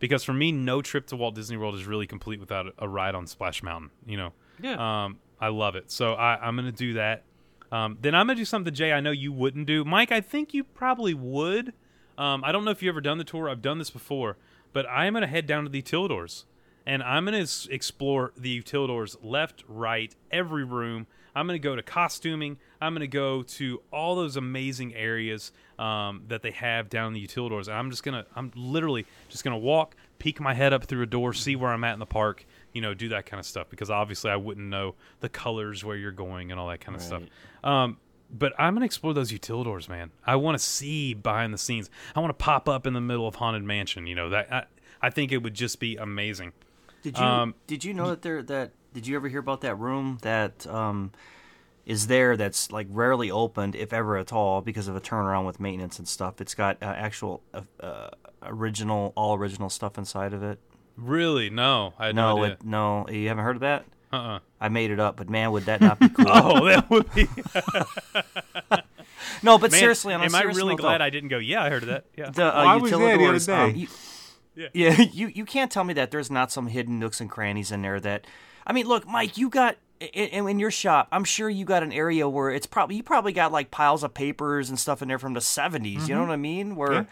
Because 0.00 0.24
for 0.24 0.32
me 0.32 0.50
no 0.50 0.82
trip 0.82 1.06
to 1.08 1.16
walt 1.16 1.36
disney 1.36 1.56
world 1.56 1.76
is 1.76 1.84
really 1.86 2.06
complete 2.08 2.40
without 2.40 2.74
a, 2.78 2.88
ride 2.88 3.14
on 3.14 3.28
splash 3.28 3.62
mountain 3.62 3.90
you 4.04 4.16
know? 4.16 4.32
Yeah. 4.60 5.04
um, 5.04 5.18
i 5.40 5.48
love 5.48 5.76
it. 5.76 5.92
So 5.92 6.14
I, 6.14 6.38
i'm 6.40 6.56
gonna 6.56 6.72
do 6.72 6.94
that. 6.94 7.22
Um, 7.70 7.98
then 8.00 8.14
i'm 8.14 8.26
gonna 8.26 8.36
do 8.36 8.44
something 8.44 8.74
jay 8.74 8.92
i 8.92 9.00
know 9.00 9.12
you 9.12 9.32
wouldn't 9.32 9.66
do. 9.66 9.84
Mike 9.84 10.10
i 10.10 10.20
think 10.20 10.52
you 10.52 10.64
probably 10.64 11.14
would. 11.14 11.72
Um, 12.18 12.42
I 12.44 12.52
don't 12.52 12.64
know 12.64 12.70
if 12.70 12.82
you've 12.82 12.92
ever 12.92 13.00
done 13.00 13.18
the 13.18 13.24
tour. 13.24 13.48
I've 13.48 13.62
done 13.62 13.78
this 13.78 13.90
before, 13.90 14.36
but 14.72 14.86
I'm 14.88 15.12
going 15.12 15.22
to 15.22 15.28
head 15.28 15.46
down 15.46 15.64
to 15.64 15.70
the 15.70 15.82
Utilidors, 15.82 16.44
and 16.86 17.02
I'm 17.02 17.26
going 17.26 17.46
to 17.46 17.72
explore 17.72 18.32
the 18.36 18.62
Utilidors 18.62 19.16
left, 19.22 19.64
right, 19.68 20.14
every 20.30 20.64
room. 20.64 21.06
I'm 21.36 21.46
going 21.46 21.60
to 21.60 21.62
go 21.62 21.76
to 21.76 21.82
costuming. 21.82 22.56
I'm 22.80 22.94
going 22.94 23.00
to 23.02 23.06
go 23.06 23.42
to 23.42 23.82
all 23.92 24.16
those 24.16 24.36
amazing 24.36 24.94
areas 24.94 25.52
um, 25.78 26.24
that 26.28 26.42
they 26.42 26.50
have 26.52 26.88
down 26.88 27.08
in 27.08 27.12
the 27.12 27.24
Utilidors. 27.24 27.68
And 27.68 27.76
I'm 27.76 27.90
just 27.90 28.02
going 28.02 28.14
to, 28.14 28.26
I'm 28.34 28.50
literally 28.56 29.06
just 29.28 29.44
going 29.44 29.52
to 29.52 29.58
walk, 29.58 29.94
peek 30.18 30.40
my 30.40 30.54
head 30.54 30.72
up 30.72 30.84
through 30.84 31.02
a 31.02 31.06
door, 31.06 31.34
see 31.34 31.54
where 31.54 31.70
I'm 31.70 31.84
at 31.84 31.92
in 31.92 31.98
the 31.98 32.06
park, 32.06 32.46
you 32.72 32.80
know, 32.80 32.94
do 32.94 33.10
that 33.10 33.26
kind 33.26 33.38
of 33.38 33.46
stuff 33.46 33.68
because 33.68 33.90
obviously 33.90 34.30
I 34.30 34.36
wouldn't 34.36 34.66
know 34.66 34.94
the 35.20 35.28
colors 35.28 35.84
where 35.84 35.96
you're 35.96 36.10
going 36.10 36.50
and 36.50 36.58
all 36.58 36.68
that 36.68 36.80
kind 36.80 36.96
of 36.96 37.02
stuff. 37.02 37.22
Um, 37.62 37.98
but 38.30 38.52
I'm 38.58 38.74
gonna 38.74 38.86
explore 38.86 39.14
those 39.14 39.30
utilidors, 39.30 39.88
man. 39.88 40.10
I 40.26 40.34
want 40.36 40.58
to 40.58 40.64
see 40.64 41.14
behind 41.14 41.54
the 41.54 41.58
scenes. 41.58 41.90
I 42.14 42.20
want 42.20 42.30
to 42.36 42.44
pop 42.44 42.68
up 42.68 42.86
in 42.86 42.92
the 42.92 43.00
middle 43.00 43.28
of 43.28 43.36
haunted 43.36 43.62
mansion. 43.62 44.06
You 44.08 44.16
know 44.16 44.30
that 44.30 44.52
I, 44.52 44.64
I 45.00 45.10
think 45.10 45.30
it 45.30 45.38
would 45.38 45.54
just 45.54 45.78
be 45.78 45.96
amazing. 45.96 46.52
Did 47.02 47.18
you 47.18 47.24
Um, 47.24 47.54
did 47.68 47.84
you 47.84 47.94
know 47.94 48.08
that 48.08 48.22
there 48.22 48.42
that 48.42 48.72
did 48.96 49.06
you 49.06 49.14
ever 49.16 49.28
hear 49.28 49.40
about 49.40 49.60
that 49.60 49.74
room 49.74 50.16
that 50.22 50.66
um, 50.66 51.12
is 51.84 52.06
there 52.06 52.34
that's 52.34 52.72
like 52.72 52.86
rarely 52.90 53.30
opened 53.30 53.76
if 53.76 53.92
ever 53.92 54.16
at 54.16 54.32
all 54.32 54.62
because 54.62 54.88
of 54.88 54.96
a 54.96 55.02
turnaround 55.02 55.44
with 55.46 55.60
maintenance 55.60 55.98
and 55.98 56.08
stuff. 56.08 56.40
It's 56.40 56.54
got 56.54 56.78
uh, 56.82 56.86
actual 56.86 57.42
uh, 57.52 57.60
uh, 57.78 58.08
original 58.42 59.12
all 59.14 59.34
original 59.34 59.68
stuff 59.68 59.98
inside 59.98 60.32
of 60.32 60.42
it. 60.42 60.58
Really? 60.96 61.50
No, 61.50 61.92
I 61.98 62.06
had 62.06 62.16
No, 62.16 62.36
no, 62.36 62.42
idea. 62.44 62.54
it, 62.54 62.64
no, 62.64 63.06
you 63.10 63.28
haven't 63.28 63.44
heard 63.44 63.56
of 63.56 63.60
that? 63.60 63.84
Uh-uh. 64.14 64.38
I 64.62 64.70
made 64.70 64.90
it 64.90 64.98
up, 64.98 65.18
but 65.18 65.28
man, 65.28 65.52
would 65.52 65.66
that 65.66 65.82
not 65.82 66.00
be 66.00 66.08
cool? 66.16 66.24
Oh, 66.26 66.64
that 66.64 66.88
would 66.88 67.12
be. 67.14 67.28
no, 69.42 69.58
but 69.58 69.70
Man, 69.72 69.80
seriously, 69.80 70.14
on 70.14 70.22
a 70.22 70.24
am 70.24 70.34
I 70.34 70.42
really 70.42 70.74
note, 70.74 70.80
glad 70.80 71.00
though, 71.00 71.04
I 71.04 71.10
didn't 71.10 71.28
go? 71.28 71.38
Yeah, 71.38 71.62
I 71.62 71.68
heard 71.70 71.82
of 71.82 71.88
that. 71.90 72.04
Yeah. 72.16 72.30
the 72.30 72.44
uh, 72.44 72.56
Well, 72.62 72.68
I 72.68 72.76
was 72.76 72.90
there 72.90 72.98
the 73.00 73.06
other 73.06 73.18
utilidors, 73.38 73.52
um, 73.52 73.76
you- 73.76 73.88
Yeah. 74.54 74.68
yeah, 74.72 75.00
you 75.12 75.26
you 75.28 75.44
can't 75.44 75.70
tell 75.70 75.84
me 75.84 75.92
that 75.94 76.10
there's 76.10 76.30
not 76.30 76.50
some 76.50 76.68
hidden 76.68 76.98
nooks 76.98 77.20
and 77.20 77.28
crannies 77.30 77.70
in 77.70 77.82
there 77.82 78.00
that. 78.00 78.26
I 78.66 78.72
mean, 78.72 78.86
look, 78.86 79.06
Mike, 79.06 79.38
you 79.38 79.48
got 79.48 79.76
in, 80.00 80.48
in 80.48 80.58
your 80.58 80.70
shop. 80.70 81.08
I'm 81.12 81.24
sure 81.24 81.48
you 81.48 81.64
got 81.64 81.82
an 81.82 81.92
area 81.92 82.28
where 82.28 82.50
it's 82.50 82.66
probably 82.66 82.96
you 82.96 83.02
probably 83.02 83.32
got 83.32 83.52
like 83.52 83.70
piles 83.70 84.02
of 84.02 84.12
papers 84.12 84.68
and 84.68 84.78
stuff 84.78 85.02
in 85.02 85.08
there 85.08 85.18
from 85.18 85.34
the 85.34 85.40
70s. 85.40 86.08
You 86.08 86.14
know 86.14 86.22
what 86.22 86.30
I 86.30 86.36
mean? 86.36 86.76
Where. 86.76 86.92
Yeah. 86.92 87.04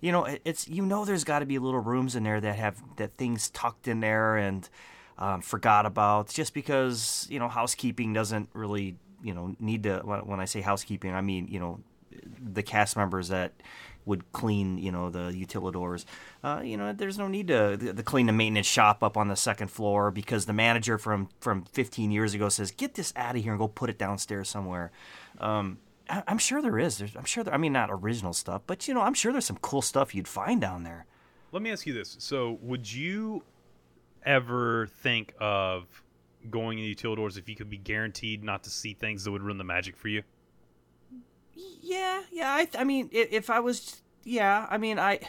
You 0.00 0.10
know, 0.10 0.26
it's 0.44 0.66
you 0.66 0.82
know, 0.82 1.04
there's 1.04 1.22
got 1.22 1.38
to 1.38 1.46
be 1.46 1.60
little 1.60 1.78
rooms 1.78 2.16
in 2.16 2.24
there 2.24 2.40
that 2.40 2.56
have 2.56 2.82
that 2.96 3.16
things 3.16 3.50
tucked 3.50 3.86
in 3.86 4.00
there 4.00 4.36
and 4.36 4.68
um, 5.16 5.42
forgot 5.42 5.86
about, 5.86 6.28
just 6.28 6.54
because 6.54 7.28
you 7.30 7.38
know 7.38 7.48
housekeeping 7.48 8.12
doesn't 8.12 8.48
really 8.52 8.96
you 9.22 9.32
know 9.32 9.54
need 9.60 9.84
to. 9.84 10.00
When 10.00 10.40
I 10.40 10.46
say 10.46 10.60
housekeeping, 10.60 11.14
I 11.14 11.20
mean 11.20 11.46
you 11.46 11.60
know 11.60 11.78
the 12.42 12.64
cast 12.64 12.96
members 12.96 13.28
that 13.28 13.52
would 14.04 14.30
clean, 14.32 14.78
you 14.78 14.90
know, 14.90 15.10
the 15.10 15.30
utilidors. 15.30 16.04
Uh, 16.42 16.60
you 16.64 16.76
know, 16.76 16.92
there's 16.92 17.18
no 17.18 17.28
need 17.28 17.48
to, 17.48 17.76
to 17.76 18.02
clean 18.02 18.26
the 18.26 18.32
maintenance 18.32 18.66
shop 18.66 19.02
up 19.02 19.16
on 19.16 19.28
the 19.28 19.36
second 19.36 19.68
floor 19.68 20.10
because 20.10 20.46
the 20.46 20.52
manager 20.52 20.98
from 20.98 21.28
from 21.40 21.64
15 21.64 22.10
years 22.10 22.34
ago 22.34 22.48
says, 22.48 22.70
"Get 22.70 22.94
this 22.94 23.12
out 23.16 23.36
of 23.36 23.42
here 23.42 23.52
and 23.52 23.58
go 23.58 23.68
put 23.68 23.90
it 23.90 23.98
downstairs 23.98 24.48
somewhere." 24.48 24.90
Um, 25.38 25.78
I, 26.08 26.22
I'm 26.26 26.38
sure 26.38 26.60
there 26.62 26.78
is. 26.78 26.98
There's, 26.98 27.16
I'm 27.16 27.24
sure. 27.24 27.44
There, 27.44 27.54
I 27.54 27.56
mean, 27.56 27.72
not 27.72 27.90
original 27.90 28.32
stuff, 28.32 28.62
but 28.66 28.88
you 28.88 28.94
know, 28.94 29.02
I'm 29.02 29.14
sure 29.14 29.32
there's 29.32 29.46
some 29.46 29.58
cool 29.62 29.82
stuff 29.82 30.14
you'd 30.14 30.28
find 30.28 30.60
down 30.60 30.82
there. 30.84 31.06
Let 31.52 31.62
me 31.62 31.70
ask 31.70 31.86
you 31.86 31.92
this: 31.92 32.16
So, 32.18 32.58
would 32.62 32.90
you 32.90 33.42
ever 34.24 34.86
think 34.86 35.34
of 35.40 35.86
going 36.50 36.78
in 36.78 36.84
the 36.84 36.94
utilidors 36.94 37.38
if 37.38 37.48
you 37.48 37.56
could 37.56 37.70
be 37.70 37.78
guaranteed 37.78 38.42
not 38.42 38.64
to 38.64 38.70
see 38.70 38.94
things 38.94 39.24
that 39.24 39.30
would 39.30 39.42
ruin 39.42 39.58
the 39.58 39.64
magic 39.64 39.96
for 39.96 40.08
you? 40.08 40.22
Yeah, 41.54 42.22
yeah. 42.32 42.50
I, 42.50 42.68
I 42.78 42.84
mean, 42.84 43.08
if 43.12 43.50
I 43.50 43.60
was, 43.60 44.02
yeah. 44.24 44.66
I 44.70 44.78
mean, 44.78 44.98
I, 44.98 45.20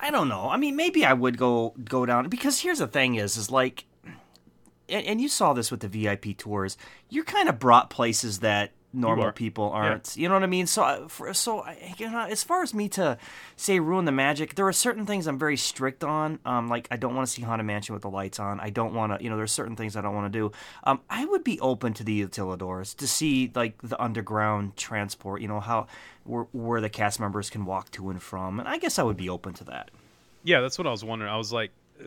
I 0.00 0.10
don't 0.10 0.28
know. 0.28 0.48
I 0.48 0.56
mean, 0.56 0.76
maybe 0.76 1.04
I 1.04 1.12
would 1.12 1.38
go 1.38 1.74
go 1.84 2.06
down 2.06 2.28
because 2.28 2.60
here's 2.60 2.78
the 2.78 2.86
thing: 2.86 3.14
is 3.16 3.36
is 3.36 3.50
like, 3.50 3.84
and, 4.88 5.06
and 5.06 5.20
you 5.20 5.28
saw 5.28 5.52
this 5.52 5.70
with 5.70 5.80
the 5.80 5.88
VIP 5.88 6.36
tours. 6.36 6.76
You're 7.08 7.24
kind 7.24 7.48
of 7.48 7.58
brought 7.58 7.90
places 7.90 8.40
that 8.40 8.72
normal 8.94 9.26
are. 9.26 9.32
people 9.32 9.70
aren't. 9.70 10.16
You 10.16 10.28
know 10.28 10.34
what 10.34 10.42
I 10.42 10.46
mean? 10.46 10.66
So, 10.66 11.06
for, 11.08 11.34
so 11.34 11.60
I- 11.60 11.94
you 11.98 12.10
know, 12.10 12.20
as 12.20 12.42
far 12.44 12.62
as 12.62 12.72
me 12.72 12.88
to 12.90 13.18
say 13.56 13.80
ruin 13.80 14.04
the 14.04 14.12
magic, 14.12 14.54
there 14.54 14.66
are 14.66 14.72
certain 14.72 15.04
things 15.06 15.26
I'm 15.26 15.38
very 15.38 15.56
strict 15.56 16.04
on. 16.04 16.38
Um, 16.46 16.68
like 16.68 16.88
I 16.90 16.96
don't 16.96 17.14
want 17.14 17.26
to 17.28 17.32
see 17.32 17.42
Haunted 17.42 17.66
Mansion 17.66 17.92
with 17.92 18.02
the 18.02 18.10
lights 18.10 18.38
on. 18.38 18.60
I 18.60 18.70
don't 18.70 18.94
want 18.94 19.18
to. 19.18 19.22
You 19.22 19.30
know, 19.30 19.36
there's 19.36 19.52
certain 19.52 19.76
things 19.76 19.96
I 19.96 20.00
don't 20.00 20.14
want 20.14 20.32
to 20.32 20.38
do. 20.38 20.52
Um, 20.84 21.00
I 21.10 21.24
would 21.24 21.44
be 21.44 21.58
open 21.60 21.92
to 21.94 22.04
the 22.04 22.24
utilidors 22.24 22.96
to 22.96 23.06
see 23.06 23.50
like 23.54 23.76
the 23.82 24.00
underground 24.02 24.76
transport. 24.76 25.40
You 25.42 25.48
know 25.48 25.60
how 25.60 25.86
where, 26.24 26.46
where 26.52 26.80
the 26.80 26.88
cast 26.90 27.20
members 27.20 27.50
can 27.50 27.64
walk 27.64 27.90
to 27.92 28.10
and 28.10 28.22
from, 28.22 28.60
and 28.60 28.68
I 28.68 28.78
guess 28.78 28.98
I 28.98 29.02
would 29.02 29.16
be 29.16 29.28
open 29.28 29.54
to 29.54 29.64
that. 29.64 29.90
Yeah, 30.42 30.60
that's 30.60 30.78
what 30.78 30.86
I 30.86 30.90
was 30.90 31.02
wondering. 31.02 31.30
I 31.30 31.36
was 31.36 31.52
like, 31.52 31.70
uh, 32.00 32.04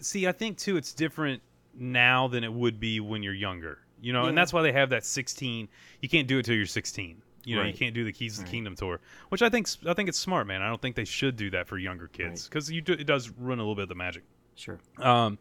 see, 0.00 0.26
I 0.26 0.32
think 0.32 0.56
too, 0.58 0.76
it's 0.76 0.92
different 0.92 1.42
now 1.74 2.28
than 2.28 2.44
it 2.44 2.52
would 2.52 2.78
be 2.78 3.00
when 3.00 3.22
you're 3.22 3.34
younger. 3.34 3.78
You 4.02 4.12
know, 4.12 4.26
and 4.26 4.36
that's 4.36 4.52
why 4.52 4.62
they 4.62 4.72
have 4.72 4.90
that 4.90 5.04
16. 5.06 5.68
You 6.00 6.08
can't 6.08 6.26
do 6.26 6.38
it 6.38 6.44
till 6.44 6.56
you're 6.56 6.66
16. 6.66 7.22
You 7.44 7.56
know, 7.56 7.62
you 7.62 7.72
can't 7.72 7.94
do 7.94 8.04
the 8.04 8.12
Keys 8.12 8.38
of 8.38 8.44
the 8.44 8.50
Kingdom 8.50 8.76
tour, 8.76 9.00
which 9.30 9.42
I 9.42 9.48
think 9.48 9.68
I 9.86 9.94
think 9.94 10.08
it's 10.08 10.18
smart, 10.18 10.46
man. 10.46 10.62
I 10.62 10.68
don't 10.68 10.80
think 10.80 10.94
they 10.94 11.04
should 11.04 11.36
do 11.36 11.50
that 11.50 11.66
for 11.66 11.78
younger 11.78 12.08
kids 12.08 12.46
because 12.48 12.70
you 12.70 12.80
do, 12.80 12.92
it 12.92 13.06
does 13.06 13.30
ruin 13.30 13.58
a 13.58 13.62
little 13.62 13.74
bit 13.74 13.84
of 13.84 13.88
the 13.88 13.94
magic. 13.94 14.22
Sure. 14.54 14.78
Um, 14.98 15.38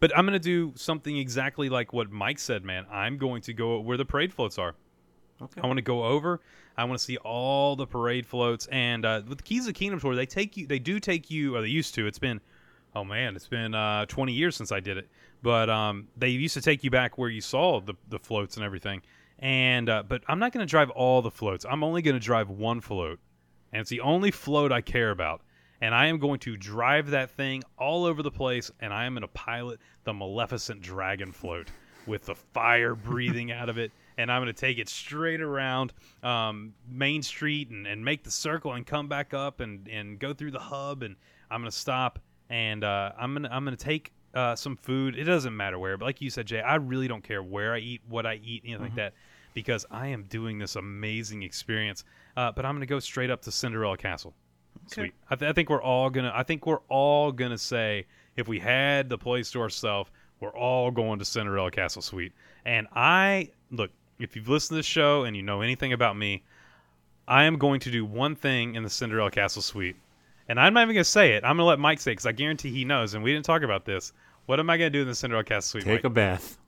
but 0.00 0.16
I'm 0.16 0.24
going 0.26 0.32
to 0.32 0.38
do 0.38 0.72
something 0.76 1.16
exactly 1.16 1.68
like 1.68 1.92
what 1.92 2.10
Mike 2.10 2.38
said, 2.38 2.64
man. 2.64 2.86
I'm 2.90 3.18
going 3.18 3.42
to 3.42 3.52
go 3.52 3.80
where 3.80 3.96
the 3.96 4.04
parade 4.04 4.32
floats 4.32 4.58
are. 4.58 4.74
Okay. 5.40 5.60
I 5.62 5.66
want 5.66 5.76
to 5.78 5.82
go 5.82 6.04
over. 6.04 6.40
I 6.76 6.84
want 6.84 6.98
to 6.98 7.04
see 7.04 7.18
all 7.18 7.76
the 7.76 7.86
parade 7.86 8.26
floats. 8.26 8.66
And 8.72 9.04
uh, 9.04 9.22
with 9.28 9.38
the 9.38 9.44
Keys 9.44 9.60
of 9.60 9.66
the 9.66 9.78
Kingdom 9.78 10.00
tour, 10.00 10.14
they 10.14 10.26
take 10.26 10.56
you. 10.56 10.66
They 10.66 10.78
do 10.78 10.98
take 11.00 11.30
you. 11.30 11.56
Or 11.56 11.60
they 11.60 11.68
used 11.68 11.94
to. 11.94 12.06
It's 12.06 12.18
been, 12.18 12.40
oh 12.94 13.04
man, 13.04 13.36
it's 13.36 13.48
been 13.48 13.74
uh, 13.74 14.06
20 14.06 14.32
years 14.32 14.56
since 14.56 14.72
I 14.72 14.80
did 14.80 14.96
it. 14.96 15.08
But 15.42 15.68
um, 15.68 16.08
they 16.16 16.28
used 16.28 16.54
to 16.54 16.60
take 16.60 16.84
you 16.84 16.90
back 16.90 17.18
where 17.18 17.28
you 17.28 17.40
saw 17.40 17.80
the 17.80 17.94
the 18.08 18.18
floats 18.18 18.56
and 18.56 18.64
everything. 18.64 19.02
And 19.38 19.88
uh, 19.88 20.04
but 20.06 20.22
I'm 20.28 20.38
not 20.38 20.52
going 20.52 20.64
to 20.64 20.70
drive 20.70 20.90
all 20.90 21.20
the 21.20 21.30
floats. 21.30 21.66
I'm 21.68 21.82
only 21.82 22.02
going 22.02 22.14
to 22.14 22.24
drive 22.24 22.48
one 22.48 22.80
float, 22.80 23.18
and 23.72 23.80
it's 23.80 23.90
the 23.90 24.00
only 24.00 24.30
float 24.30 24.72
I 24.72 24.80
care 24.80 25.10
about. 25.10 25.42
And 25.80 25.96
I 25.96 26.06
am 26.06 26.18
going 26.18 26.38
to 26.40 26.56
drive 26.56 27.10
that 27.10 27.32
thing 27.32 27.64
all 27.76 28.04
over 28.04 28.22
the 28.22 28.30
place, 28.30 28.70
and 28.78 28.94
I 28.94 29.04
am 29.04 29.14
going 29.14 29.22
to 29.22 29.28
pilot 29.28 29.80
the 30.04 30.12
Maleficent 30.12 30.80
Dragon 30.80 31.32
float 31.32 31.68
with 32.06 32.26
the 32.26 32.36
fire 32.36 32.94
breathing 32.94 33.50
out 33.50 33.68
of 33.68 33.78
it. 33.78 33.90
And 34.16 34.30
I'm 34.30 34.42
going 34.42 34.54
to 34.54 34.60
take 34.60 34.78
it 34.78 34.88
straight 34.88 35.40
around 35.40 35.92
um, 36.22 36.74
Main 36.88 37.22
Street 37.22 37.70
and, 37.70 37.86
and 37.86 38.04
make 38.04 38.22
the 38.22 38.30
circle 38.30 38.74
and 38.74 38.86
come 38.86 39.08
back 39.08 39.34
up 39.34 39.58
and, 39.58 39.88
and 39.88 40.20
go 40.20 40.32
through 40.32 40.52
the 40.52 40.60
hub. 40.60 41.02
And 41.02 41.16
I'm 41.50 41.62
going 41.62 41.70
to 41.70 41.76
stop 41.76 42.20
and 42.52 42.84
uh, 42.84 43.12
I'm 43.18 43.32
going 43.32 43.44
to 43.44 43.52
I'm 43.52 43.64
going 43.64 43.76
to 43.76 43.82
take 43.82 44.12
uh, 44.34 44.56
some 44.56 44.76
food. 44.76 45.16
It 45.16 45.24
doesn't 45.24 45.56
matter 45.56 45.78
where, 45.78 45.96
but 45.96 46.06
like 46.06 46.20
you 46.20 46.30
said, 46.30 46.46
Jay, 46.46 46.60
I 46.60 46.76
really 46.76 47.08
don't 47.08 47.22
care 47.22 47.42
where 47.42 47.74
I 47.74 47.78
eat, 47.78 48.02
what 48.08 48.26
I 48.26 48.40
eat, 48.44 48.62
anything 48.64 48.82
like 48.82 48.94
that, 48.96 49.14
because 49.54 49.84
I 49.90 50.08
am 50.08 50.24
doing 50.24 50.58
this 50.58 50.76
amazing 50.76 51.42
experience. 51.42 52.04
Uh, 52.36 52.52
but 52.52 52.64
I'm 52.64 52.72
going 52.72 52.80
to 52.80 52.86
go 52.86 53.00
straight 53.00 53.30
up 53.30 53.42
to 53.42 53.52
Cinderella 53.52 53.96
Castle. 53.96 54.34
Sweet. 54.86 55.12
I, 55.30 55.36
th- 55.36 55.48
I 55.48 55.52
think 55.52 55.70
we're 55.70 55.82
all 55.82 56.10
gonna. 56.10 56.32
I 56.34 56.42
think 56.42 56.66
we're 56.66 56.80
all 56.88 57.30
gonna 57.30 57.58
say 57.58 58.06
if 58.36 58.48
we 58.48 58.58
had 58.58 59.08
the 59.08 59.18
place 59.18 59.50
to 59.52 59.60
ourselves, 59.60 60.10
we're 60.40 60.56
all 60.56 60.90
going 60.90 61.18
to 61.18 61.24
Cinderella 61.24 61.70
Castle 61.70 62.02
Suite. 62.02 62.32
And 62.64 62.86
I 62.94 63.50
look. 63.70 63.90
If 64.18 64.36
you've 64.36 64.48
listened 64.48 64.76
to 64.76 64.78
this 64.78 64.86
show 64.86 65.24
and 65.24 65.36
you 65.36 65.42
know 65.42 65.62
anything 65.62 65.92
about 65.92 66.16
me, 66.16 66.42
I 67.26 67.44
am 67.44 67.58
going 67.58 67.80
to 67.80 67.90
do 67.90 68.04
one 68.04 68.34
thing 68.36 68.74
in 68.74 68.82
the 68.82 68.90
Cinderella 68.90 69.30
Castle 69.30 69.62
Suite, 69.62 69.96
and 70.48 70.60
I'm 70.60 70.74
not 70.74 70.82
even 70.82 70.94
gonna 70.94 71.04
say 71.04 71.32
it. 71.32 71.44
I'm 71.44 71.56
gonna 71.56 71.64
let 71.64 71.78
Mike 71.78 72.00
say 72.00 72.12
it 72.12 72.14
because 72.14 72.26
I 72.26 72.32
guarantee 72.32 72.70
he 72.70 72.84
knows. 72.84 73.14
And 73.14 73.22
we 73.22 73.32
didn't 73.32 73.44
talk 73.44 73.62
about 73.62 73.84
this. 73.84 74.12
What 74.46 74.60
am 74.60 74.70
I 74.70 74.76
gonna 74.76 74.90
do 74.90 75.02
in 75.02 75.08
the 75.08 75.14
Cinderella 75.14 75.44
Castle 75.44 75.80
Suite? 75.80 75.84
Take 75.84 76.04
Mike? 76.04 76.04
a 76.04 76.10
bath. 76.10 76.58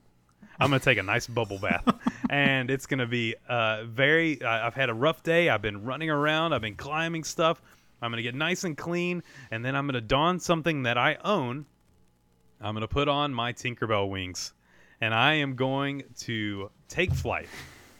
I'm 0.59 0.69
gonna 0.69 0.79
take 0.79 0.97
a 0.97 1.03
nice 1.03 1.27
bubble 1.27 1.59
bath, 1.59 1.83
and 2.29 2.69
it's 2.69 2.85
gonna 2.85 3.07
be 3.07 3.35
uh, 3.49 3.83
very. 3.85 4.41
I 4.41 4.67
I've 4.67 4.75
had 4.75 4.89
a 4.89 4.93
rough 4.93 5.23
day. 5.23 5.49
I've 5.49 5.61
been 5.61 5.83
running 5.83 6.09
around. 6.09 6.53
I've 6.53 6.61
been 6.61 6.75
climbing 6.75 7.23
stuff. 7.23 7.61
I'm 8.01 8.11
gonna 8.11 8.21
get 8.21 8.35
nice 8.35 8.63
and 8.63 8.77
clean, 8.77 9.23
and 9.51 9.65
then 9.65 9.75
I'm 9.75 9.85
gonna 9.85 10.01
don 10.01 10.39
something 10.39 10.83
that 10.83 10.97
I 10.97 11.17
own. 11.23 11.65
I'm 12.61 12.73
gonna 12.73 12.87
put 12.87 13.09
on 13.09 13.33
my 13.33 13.51
Tinkerbell 13.51 14.09
wings, 14.09 14.53
and 15.01 15.13
I 15.13 15.35
am 15.35 15.55
going 15.55 16.03
to 16.21 16.71
take 16.87 17.13
flight 17.13 17.49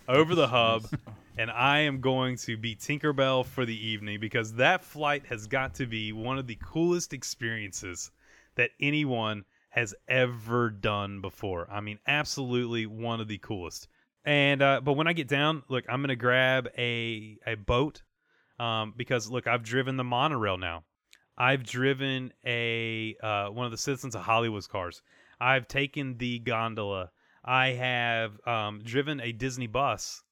over 0.08 0.36
the 0.36 0.48
hub 0.48 0.88
and 1.38 1.52
I 1.52 1.80
am 1.80 2.02
going 2.02 2.38
to 2.38 2.58
be 2.58 2.76
Tinkerbell 2.76 3.46
for 3.46 3.66
the 3.66 3.88
evening 3.88 4.20
because 4.20 4.54
that 4.54 4.84
flight 4.84 5.26
has 5.28 5.48
got 5.48 5.76
to 5.76 5.86
be 5.86 6.14
one 6.14 6.38
of 6.38 6.48
the 6.48 6.58
coolest 6.62 7.14
experiences 7.14 8.12
that 8.56 8.72
anyone 8.80 9.44
has 9.70 9.94
ever 10.08 10.70
done 10.70 11.20
before. 11.20 11.68
I 11.70 11.82
mean, 11.82 12.00
absolutely 12.08 12.86
one 12.86 13.20
of 13.20 13.28
the 13.28 13.38
coolest. 13.38 13.90
And 14.24 14.62
uh, 14.62 14.82
but 14.82 14.94
when 14.94 15.08
I 15.08 15.14
get 15.14 15.28
down, 15.28 15.64
look, 15.68 15.86
I'm 15.90 16.02
gonna 16.02 16.16
grab 16.16 16.70
a 16.78 17.38
a 17.46 17.56
boat 17.56 18.02
um, 18.58 18.94
because 18.96 19.30
look, 19.30 19.46
I've 19.46 19.64
driven 19.64 19.98
the 19.98 20.04
monorail 20.04 20.58
now. 20.58 20.84
I've 21.38 21.64
driven 21.64 22.32
a 22.46 23.16
uh, 23.22 23.48
one 23.50 23.66
of 23.66 23.72
the 23.72 23.78
Citizens 23.78 24.16
of 24.16 24.22
Hollywood 24.22 24.68
cars. 24.70 25.02
I've 25.40 25.68
taken 25.68 26.18
the 26.18 26.40
gondola. 26.40 27.12
I 27.44 27.68
have 27.74 28.40
um, 28.48 28.82
driven 28.84 29.20
a 29.20 29.32
Disney 29.32 29.68
bus, 29.68 30.24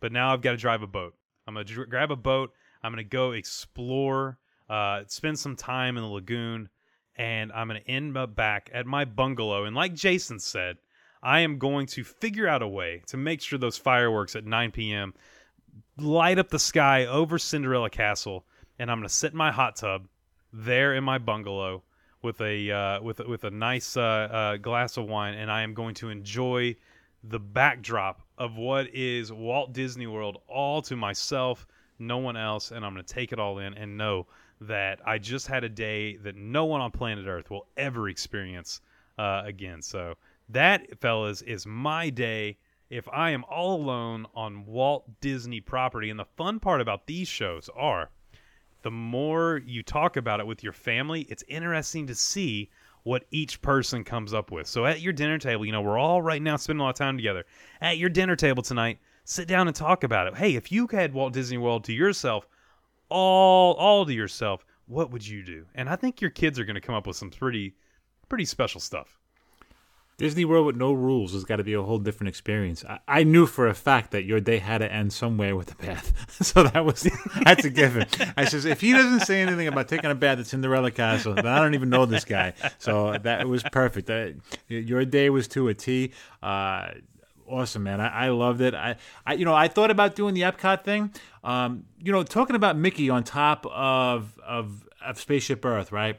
but 0.00 0.12
now 0.12 0.32
I've 0.32 0.42
got 0.42 0.52
to 0.52 0.56
drive 0.56 0.82
a 0.82 0.86
boat. 0.86 1.14
I'm 1.46 1.54
gonna 1.54 1.64
dr- 1.64 1.88
grab 1.88 2.10
a 2.10 2.16
boat. 2.16 2.52
I'm 2.82 2.92
gonna 2.92 3.04
go 3.04 3.32
explore, 3.32 4.38
uh, 4.68 5.02
spend 5.06 5.38
some 5.38 5.56
time 5.56 5.96
in 5.96 6.02
the 6.02 6.08
lagoon, 6.08 6.68
and 7.16 7.52
I'm 7.52 7.68
gonna 7.68 7.80
end 7.86 8.16
up 8.16 8.34
back 8.34 8.70
at 8.72 8.86
my 8.86 9.04
bungalow. 9.04 9.64
And 9.64 9.76
like 9.76 9.94
Jason 9.94 10.40
said, 10.40 10.78
I 11.22 11.40
am 11.40 11.58
going 11.58 11.86
to 11.88 12.04
figure 12.04 12.46
out 12.48 12.62
a 12.62 12.68
way 12.68 13.02
to 13.06 13.16
make 13.16 13.40
sure 13.40 13.58
those 13.58 13.78
fireworks 13.78 14.36
at 14.36 14.44
9 14.44 14.70
p.m. 14.72 15.14
light 15.96 16.38
up 16.38 16.50
the 16.50 16.58
sky 16.58 17.06
over 17.06 17.38
Cinderella 17.38 17.90
Castle, 17.90 18.44
and 18.78 18.90
I'm 18.90 18.98
gonna 18.98 19.08
sit 19.08 19.32
in 19.32 19.38
my 19.38 19.52
hot 19.52 19.76
tub 19.76 20.08
there 20.52 20.94
in 20.94 21.04
my 21.04 21.18
bungalow 21.18 21.82
with 22.22 22.40
a 22.40 22.70
uh, 22.70 23.02
with 23.02 23.20
with 23.20 23.44
a 23.44 23.50
nice 23.50 23.96
uh, 23.96 24.00
uh, 24.02 24.56
glass 24.56 24.96
of 24.96 25.06
wine, 25.06 25.34
and 25.34 25.50
I 25.50 25.62
am 25.62 25.74
going 25.74 25.94
to 25.96 26.10
enjoy 26.10 26.76
the 27.22 27.38
backdrop 27.38 28.25
of 28.38 28.56
what 28.56 28.94
is 28.94 29.32
Walt 29.32 29.72
Disney 29.72 30.06
World 30.06 30.38
all 30.48 30.82
to 30.82 30.96
myself, 30.96 31.66
no 31.98 32.18
one 32.18 32.36
else, 32.36 32.70
and 32.70 32.84
I'm 32.84 32.92
going 32.92 33.04
to 33.04 33.14
take 33.14 33.32
it 33.32 33.38
all 33.38 33.58
in 33.58 33.74
and 33.74 33.96
know 33.96 34.26
that 34.60 35.00
I 35.06 35.18
just 35.18 35.46
had 35.46 35.64
a 35.64 35.68
day 35.68 36.16
that 36.18 36.36
no 36.36 36.64
one 36.64 36.80
on 36.80 36.90
planet 36.90 37.26
Earth 37.26 37.50
will 37.50 37.66
ever 37.76 38.08
experience 38.08 38.80
uh, 39.18 39.42
again. 39.44 39.82
So 39.82 40.14
that, 40.48 41.00
fellas, 41.00 41.42
is 41.42 41.66
my 41.66 42.10
day. 42.10 42.58
If 42.88 43.08
I 43.12 43.30
am 43.30 43.44
all 43.44 43.80
alone 43.80 44.26
on 44.34 44.64
Walt 44.64 45.20
Disney 45.20 45.60
property, 45.60 46.10
and 46.10 46.20
the 46.20 46.24
fun 46.36 46.60
part 46.60 46.80
about 46.80 47.06
these 47.06 47.28
shows 47.28 47.68
are 47.74 48.10
the 48.82 48.90
more 48.90 49.60
you 49.66 49.82
talk 49.82 50.16
about 50.16 50.38
it 50.38 50.46
with 50.46 50.62
your 50.62 50.72
family, 50.72 51.22
it's 51.22 51.42
interesting 51.48 52.06
to 52.06 52.14
see 52.14 52.70
what 53.06 53.24
each 53.30 53.62
person 53.62 54.02
comes 54.02 54.34
up 54.34 54.50
with. 54.50 54.66
So 54.66 54.84
at 54.84 55.00
your 55.00 55.12
dinner 55.12 55.38
table, 55.38 55.64
you 55.64 55.70
know, 55.70 55.80
we're 55.80 55.96
all 55.96 56.20
right 56.20 56.42
now 56.42 56.56
spending 56.56 56.80
a 56.80 56.82
lot 56.82 56.90
of 56.90 56.96
time 56.96 57.16
together. 57.16 57.44
At 57.80 57.98
your 57.98 58.08
dinner 58.08 58.34
table 58.34 58.64
tonight, 58.64 58.98
sit 59.22 59.46
down 59.46 59.68
and 59.68 59.76
talk 59.76 60.02
about 60.02 60.26
it. 60.26 60.36
Hey, 60.36 60.56
if 60.56 60.72
you 60.72 60.88
had 60.88 61.14
Walt 61.14 61.32
Disney 61.32 61.56
World 61.56 61.84
to 61.84 61.92
yourself, 61.92 62.48
all 63.08 63.74
all 63.74 64.04
to 64.04 64.12
yourself, 64.12 64.66
what 64.86 65.12
would 65.12 65.24
you 65.24 65.44
do? 65.44 65.66
And 65.76 65.88
I 65.88 65.94
think 65.94 66.20
your 66.20 66.32
kids 66.32 66.58
are 66.58 66.64
going 66.64 66.74
to 66.74 66.80
come 66.80 66.96
up 66.96 67.06
with 67.06 67.14
some 67.14 67.30
pretty 67.30 67.76
pretty 68.28 68.44
special 68.44 68.80
stuff. 68.80 69.20
Disney 70.18 70.46
World 70.46 70.64
with 70.64 70.76
no 70.76 70.92
rules 70.92 71.34
has 71.34 71.44
got 71.44 71.56
to 71.56 71.64
be 71.64 71.74
a 71.74 71.82
whole 71.82 71.98
different 71.98 72.28
experience. 72.28 72.84
I, 72.84 73.00
I 73.06 73.24
knew 73.24 73.46
for 73.46 73.68
a 73.68 73.74
fact 73.74 74.12
that 74.12 74.24
your 74.24 74.40
day 74.40 74.58
had 74.58 74.78
to 74.78 74.90
end 74.90 75.12
somewhere 75.12 75.54
with 75.54 75.72
a 75.72 75.74
bath, 75.74 76.12
so 76.42 76.62
that 76.62 76.84
was 76.84 77.08
that's 77.44 77.64
a 77.64 77.70
given. 77.70 78.06
I 78.36 78.46
says 78.46 78.64
if 78.64 78.80
he 78.80 78.92
doesn't 78.92 79.20
say 79.20 79.42
anything 79.42 79.68
about 79.68 79.88
taking 79.88 80.10
a 80.10 80.14
bath 80.14 80.38
at 80.38 80.46
Cinderella 80.46 80.90
Castle, 80.90 81.34
then 81.34 81.46
I 81.46 81.58
don't 81.58 81.74
even 81.74 81.90
know 81.90 82.06
this 82.06 82.24
guy. 82.24 82.54
So 82.78 83.18
that 83.18 83.46
was 83.46 83.62
perfect. 83.64 84.10
Your 84.68 85.04
day 85.04 85.28
was 85.28 85.48
to 85.48 85.68
a 85.68 85.74
T. 85.74 86.12
Uh, 86.42 86.88
awesome, 87.46 87.82
man. 87.82 88.00
I, 88.00 88.26
I 88.26 88.28
loved 88.30 88.60
it. 88.60 88.74
I, 88.74 88.96
I, 89.26 89.34
you 89.34 89.44
know, 89.44 89.54
I 89.54 89.68
thought 89.68 89.90
about 89.90 90.16
doing 90.16 90.34
the 90.34 90.42
Epcot 90.42 90.84
thing. 90.84 91.12
Um, 91.44 91.84
you 91.98 92.12
know, 92.12 92.22
talking 92.22 92.56
about 92.56 92.76
Mickey 92.76 93.10
on 93.10 93.24
top 93.24 93.66
of 93.66 94.38
of 94.44 94.88
of 95.04 95.20
Spaceship 95.20 95.64
Earth, 95.64 95.92
right? 95.92 96.18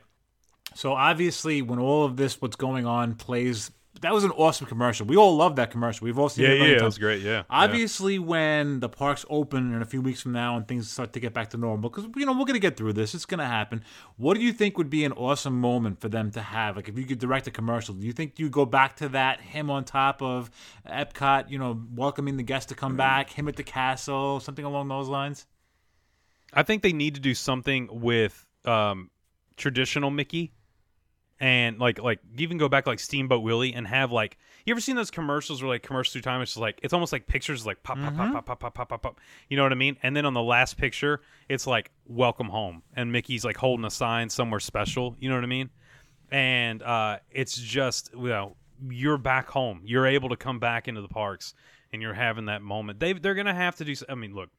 So 0.76 0.94
obviously, 0.94 1.62
when 1.62 1.80
all 1.80 2.06
of 2.06 2.18
this, 2.18 2.42
what's 2.42 2.56
going 2.56 2.86
on, 2.86 3.16
plays. 3.16 3.72
That 4.02 4.14
was 4.14 4.24
an 4.24 4.32
awesome 4.32 4.68
commercial. 4.68 5.06
We 5.08 5.18
all 5.18 5.36
love 5.36 5.56
that 5.56 5.72
commercial. 5.72 6.06
We've 6.06 6.20
all 6.20 6.30
seen 6.30 6.46
Yeah, 6.46 6.52
it. 6.52 6.60
yeah, 6.60 6.76
it 6.78 6.82
was 6.84 6.98
great, 6.98 7.22
yeah, 7.22 7.32
yeah. 7.32 7.44
Obviously, 7.50 8.20
when 8.20 8.80
the 8.80 8.90
parks 8.90 9.26
open 9.30 9.74
in 9.74 9.82
a 9.82 9.86
few 9.86 10.02
weeks 10.02 10.22
from 10.22 10.34
now 10.34 10.56
and 10.56 10.68
things 10.68 10.90
start 10.90 11.14
to 11.14 11.20
get 11.20 11.34
back 11.34 11.50
to 11.52 11.58
normal, 11.58 11.90
because 11.90 12.06
you 12.16 12.26
know 12.26 12.34
we're 12.34 12.46
gonna 12.46 12.60
get 12.60 12.78
through 12.78 12.94
this. 12.94 13.16
It's 13.16 13.26
gonna 13.26 13.48
happen. 13.48 13.84
What 14.18 14.36
do 14.36 14.42
you 14.44 14.54
think 14.54 14.78
would 14.78 14.90
be 14.90 15.04
an 15.04 15.14
awesome 15.14 15.60
moment 15.60 16.00
for 16.00 16.10
them 16.10 16.32
to 16.32 16.42
have? 16.42 16.76
Like, 16.76 16.90
if 16.90 16.98
you 16.98 17.06
could 17.06 17.20
direct 17.20 17.48
a 17.48 17.52
commercial, 17.52 17.96
do 17.96 18.06
you 18.06 18.14
think 18.14 18.38
you 18.40 18.50
go 18.50 18.66
back 18.66 18.96
to 18.98 19.10
that? 19.10 19.42
Him 19.42 19.70
on 19.70 19.84
top 19.84 20.22
of 20.22 20.52
Epcot, 20.88 21.50
you 21.50 21.58
know, 21.58 21.82
welcoming 21.96 22.38
the 22.38 22.44
guests 22.44 22.70
to 22.70 22.76
come 22.76 22.96
back. 22.98 23.32
Him 23.32 23.48
at 23.48 23.56
the 23.56 23.64
castle, 23.64 24.40
something 24.40 24.66
along 24.66 24.88
those 24.90 25.08
lines. 25.08 25.48
I 26.54 26.64
think 26.64 26.82
they 26.82 26.94
need 26.94 27.16
to 27.16 27.22
do 27.22 27.34
something 27.34 27.90
with 27.92 28.46
um, 28.64 29.10
traditional 29.58 30.12
Mickey, 30.12 30.54
and 31.40 31.78
like 31.80 32.02
like 32.02 32.20
even 32.38 32.58
go 32.58 32.68
back 32.68 32.88
like 32.88 33.00
Steamboat 33.00 33.44
Willie 33.44 33.74
and 33.74 33.86
have 33.88 34.12
like 34.12 34.38
you 34.66 34.72
ever 34.72 34.82
seen 34.82 34.96
those 34.96 35.12
commercials 35.12 35.62
where 35.62 35.70
like 35.70 35.84
commercials 35.84 36.14
through 36.14 36.22
time 36.24 36.42
it's 36.42 36.52
just 36.52 36.62
like 36.62 36.80
it's 36.82 36.94
almost 36.94 37.14
like 37.14 37.28
pictures 37.28 37.66
like 37.66 37.84
pop 37.84 37.98
pop 37.98 38.14
mm-hmm. 38.14 38.34
pop 38.34 38.46
pop 38.46 38.60
pop 38.60 38.74
pop 38.74 38.90
pop 38.90 39.02
pop. 39.02 39.22
You 39.50 39.58
know 39.58 39.64
what 39.64 39.72
I 39.72 39.76
mean? 39.76 39.98
And 40.02 40.16
then 40.16 40.26
on 40.26 40.34
the 40.34 40.42
last 40.42 40.78
picture 40.78 41.22
it's 41.48 41.68
like 41.68 41.92
welcome 42.08 42.48
home 42.48 42.82
and 42.96 43.12
Mickey's 43.12 43.46
like 43.46 43.58
holding 43.58 43.86
a 43.86 43.92
sign 43.92 44.30
somewhere 44.30 44.60
special. 44.60 45.16
You 45.20 45.30
know 45.30 45.36
what 45.36 45.44
I 45.44 45.48
mean? 45.48 45.70
And 46.32 46.82
uh, 46.82 47.20
it's 47.32 47.56
just 47.56 48.12
you 48.14 48.30
know 48.30 48.56
you're 48.90 49.18
back 49.18 49.50
home. 49.50 49.82
You're 49.86 50.08
able 50.08 50.30
to 50.30 50.36
come 50.36 50.60
back 50.60 50.88
into 50.88 51.02
the 51.02 51.08
parks 51.08 51.54
and 51.94 52.02
you're 52.02 52.14
having 52.14 52.46
that 52.46 52.62
moment. 52.64 53.00
They 53.00 53.14
they're 53.14 53.36
gonna 53.36 53.54
have 53.54 53.76
to 53.78 53.86
do 53.86 53.94
I 54.10 54.16
mean 54.16 54.34
look 54.34 54.50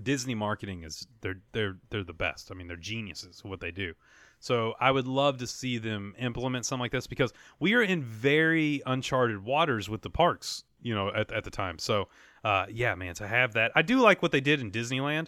Disney 0.00 0.36
marketing 0.36 0.84
is 0.84 1.08
they're 1.22 1.40
they're 1.52 1.76
they're 1.90 2.04
the 2.04 2.12
best. 2.12 2.50
I 2.52 2.54
mean 2.54 2.68
they're 2.68 2.76
geniuses 2.76 3.42
what 3.44 3.60
they 3.60 3.72
do. 3.72 3.94
So 4.40 4.74
I 4.80 4.90
would 4.90 5.06
love 5.06 5.38
to 5.38 5.46
see 5.46 5.78
them 5.78 6.14
implement 6.18 6.64
something 6.66 6.82
like 6.82 6.92
this 6.92 7.06
because 7.06 7.32
we 7.58 7.74
are 7.74 7.82
in 7.82 8.02
very 8.02 8.82
uncharted 8.86 9.44
waters 9.44 9.88
with 9.88 10.02
the 10.02 10.10
parks, 10.10 10.64
you 10.80 10.94
know, 10.94 11.12
at, 11.12 11.32
at 11.32 11.44
the 11.44 11.50
time. 11.50 11.78
So 11.78 12.08
uh, 12.44 12.66
yeah, 12.70 12.94
man, 12.94 13.14
to 13.16 13.26
have 13.26 13.54
that, 13.54 13.72
I 13.74 13.82
do 13.82 14.00
like 14.00 14.22
what 14.22 14.32
they 14.32 14.40
did 14.40 14.60
in 14.60 14.70
Disneyland, 14.70 15.26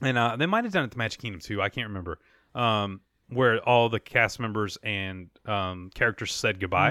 and 0.00 0.18
uh, 0.18 0.36
they 0.36 0.46
might 0.46 0.64
have 0.64 0.72
done 0.72 0.82
it 0.82 0.86
at 0.86 0.90
the 0.92 0.98
Magic 0.98 1.20
Kingdom 1.20 1.40
too. 1.40 1.62
I 1.62 1.68
can't 1.68 1.88
remember. 1.88 2.18
Um, 2.54 3.00
where 3.28 3.60
all 3.60 3.88
the 3.88 4.00
cast 4.00 4.38
members 4.40 4.76
and 4.82 5.30
um, 5.46 5.90
characters 5.94 6.34
said 6.34 6.60
goodbye 6.60 6.90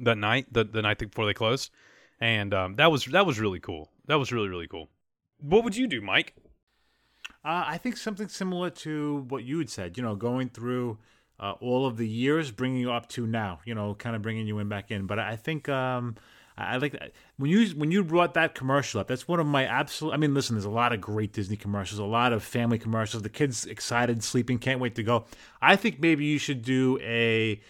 that 0.00 0.18
night, 0.18 0.52
the 0.52 0.64
the 0.64 0.82
night 0.82 0.98
before 0.98 1.26
they 1.26 1.34
closed, 1.34 1.70
and 2.20 2.52
um, 2.54 2.76
that 2.76 2.92
was 2.92 3.04
that 3.06 3.26
was 3.26 3.40
really 3.40 3.58
cool. 3.58 3.90
That 4.06 4.16
was 4.16 4.32
really 4.32 4.48
really 4.48 4.68
cool. 4.68 4.90
What 5.40 5.64
would 5.64 5.76
you 5.76 5.86
do, 5.86 6.00
Mike? 6.00 6.34
Uh, 7.44 7.64
I 7.66 7.78
think 7.78 7.96
something 7.96 8.28
similar 8.28 8.70
to 8.70 9.26
what 9.28 9.44
you 9.44 9.58
had 9.58 9.68
said. 9.70 9.96
You 9.96 10.02
know, 10.02 10.14
going 10.16 10.48
through 10.48 10.98
uh, 11.38 11.52
all 11.60 11.86
of 11.86 11.96
the 11.96 12.08
years, 12.08 12.50
bringing 12.50 12.80
you 12.80 12.90
up 12.92 13.08
to 13.10 13.26
now. 13.26 13.60
You 13.64 13.74
know, 13.74 13.94
kind 13.94 14.16
of 14.16 14.22
bringing 14.22 14.46
you 14.46 14.58
in 14.60 14.68
back 14.68 14.90
in. 14.90 15.06
But 15.06 15.18
I 15.18 15.36
think 15.36 15.68
um, 15.68 16.14
I 16.56 16.74
I 16.74 16.76
like 16.78 16.92
that. 16.92 17.12
when 17.36 17.50
you 17.50 17.66
when 17.70 17.90
you 17.90 18.02
brought 18.02 18.34
that 18.34 18.54
commercial 18.54 19.00
up. 19.00 19.08
That's 19.08 19.28
one 19.28 19.40
of 19.40 19.46
my 19.46 19.64
absolute. 19.66 20.12
I 20.12 20.16
mean, 20.16 20.32
listen, 20.32 20.56
there's 20.56 20.64
a 20.64 20.70
lot 20.70 20.92
of 20.94 21.00
great 21.00 21.32
Disney 21.32 21.56
commercials, 21.56 21.98
a 21.98 22.04
lot 22.04 22.32
of 22.32 22.42
family 22.42 22.78
commercials. 22.78 23.22
The 23.22 23.28
kids 23.28 23.66
excited, 23.66 24.22
sleeping, 24.24 24.58
can't 24.58 24.80
wait 24.80 24.94
to 24.94 25.02
go. 25.02 25.26
I 25.60 25.76
think 25.76 26.00
maybe 26.00 26.24
you 26.24 26.38
should 26.38 26.62
do 26.62 26.98
a 27.02 27.60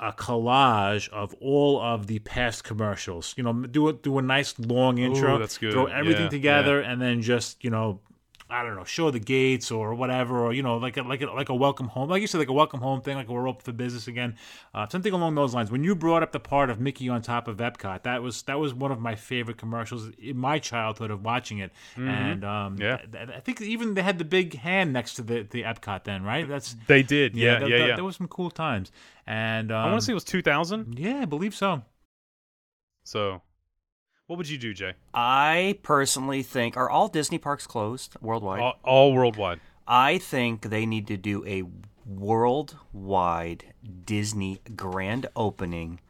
a 0.00 0.12
collage 0.12 1.08
of 1.10 1.34
all 1.40 1.80
of 1.80 2.06
the 2.08 2.18
past 2.20 2.64
commercials. 2.64 3.32
You 3.36 3.44
know, 3.44 3.52
do 3.66 3.88
a, 3.88 3.92
do 3.92 4.18
a 4.18 4.22
nice 4.22 4.58
long 4.58 4.98
intro. 4.98 5.38
that's 5.38 5.56
good. 5.58 5.72
Throw 5.72 5.86
everything 5.86 6.24
Yeah, 6.24 6.28
together, 6.28 6.80
and 6.80 7.00
then 7.00 7.22
just 7.22 7.62
you 7.64 7.70
know, 7.70 8.00
I 8.50 8.62
don't 8.62 8.76
know, 8.76 8.84
show 8.84 9.10
the 9.10 9.18
gates 9.18 9.70
or 9.70 9.94
whatever, 9.94 10.38
or 10.44 10.52
you 10.52 10.62
know, 10.62 10.76
like 10.76 10.98
a, 10.98 11.02
like 11.02 11.22
a, 11.22 11.26
like 11.26 11.48
a 11.48 11.54
welcome 11.54 11.88
home, 11.88 12.10
like 12.10 12.20
you 12.20 12.26
said, 12.26 12.38
like 12.38 12.48
a 12.50 12.52
welcome 12.52 12.80
home 12.80 13.00
thing, 13.00 13.16
like 13.16 13.26
we're 13.28 13.48
open 13.48 13.62
for 13.62 13.72
business 13.72 14.06
again, 14.06 14.36
uh, 14.74 14.86
something 14.86 15.12
along 15.14 15.34
those 15.34 15.54
lines. 15.54 15.70
When 15.70 15.82
you 15.82 15.94
brought 15.94 16.22
up 16.22 16.30
the 16.32 16.38
part 16.40 16.68
of 16.68 16.78
Mickey 16.78 17.08
on 17.08 17.22
top 17.22 17.48
of 17.48 17.56
Epcot, 17.56 18.02
that 18.02 18.22
was 18.22 18.42
that 18.42 18.58
was 18.60 18.74
one 18.74 18.92
of 18.92 19.00
my 19.00 19.14
favorite 19.14 19.56
commercials 19.56 20.10
in 20.18 20.36
my 20.36 20.58
childhood 20.58 21.10
of 21.10 21.24
watching 21.24 21.58
it, 21.58 21.72
and 21.96 22.44
um, 22.44 22.76
Yeah. 22.78 22.98
th- 22.98 23.12
th- 23.12 23.28
I 23.30 23.40
think 23.40 23.62
even 23.62 23.94
they 23.94 24.02
had 24.02 24.18
the 24.18 24.24
big 24.26 24.58
hand 24.58 24.92
next 24.92 25.14
to 25.14 25.22
the 25.22 25.46
the 25.50 25.62
Epcot 25.62 26.04
then, 26.04 26.22
right? 26.22 26.46
That's 26.46 26.76
They 26.86 27.02
did, 27.02 27.34
yeah, 27.34 27.60
that- 27.60 27.68
yeah, 27.70 27.78
that- 27.78 27.88
yeah. 27.88 27.94
There 27.96 28.04
was 28.04 28.16
some 28.16 28.28
cool 28.28 28.50
times, 28.50 28.92
and 29.26 29.72
um, 29.72 29.78
I 29.78 29.86
want 29.90 30.00
to 30.00 30.04
say 30.04 30.12
it 30.12 30.14
was 30.14 30.24
2000. 30.24 30.98
Yeah, 30.98 31.20
I 31.22 31.24
believe 31.24 31.54
so. 31.54 31.82
So, 33.04 33.40
what 34.26 34.36
would 34.36 34.48
you 34.48 34.58
do, 34.58 34.72
Jay? 34.72 34.94
I 35.12 35.78
personally 35.82 36.42
think 36.42 36.76
are 36.76 36.88
all 36.88 37.08
Disney 37.08 37.38
parks 37.38 37.66
closed 37.66 38.16
worldwide? 38.20 38.60
All, 38.60 38.78
all 38.82 39.12
worldwide. 39.12 39.60
I 39.86 40.18
think 40.18 40.62
they 40.62 40.86
need 40.86 41.06
to 41.08 41.16
do 41.16 41.44
a 41.46 41.62
worldwide 42.06 43.74
Disney 44.06 44.60
grand 44.76 45.26
opening 45.36 46.00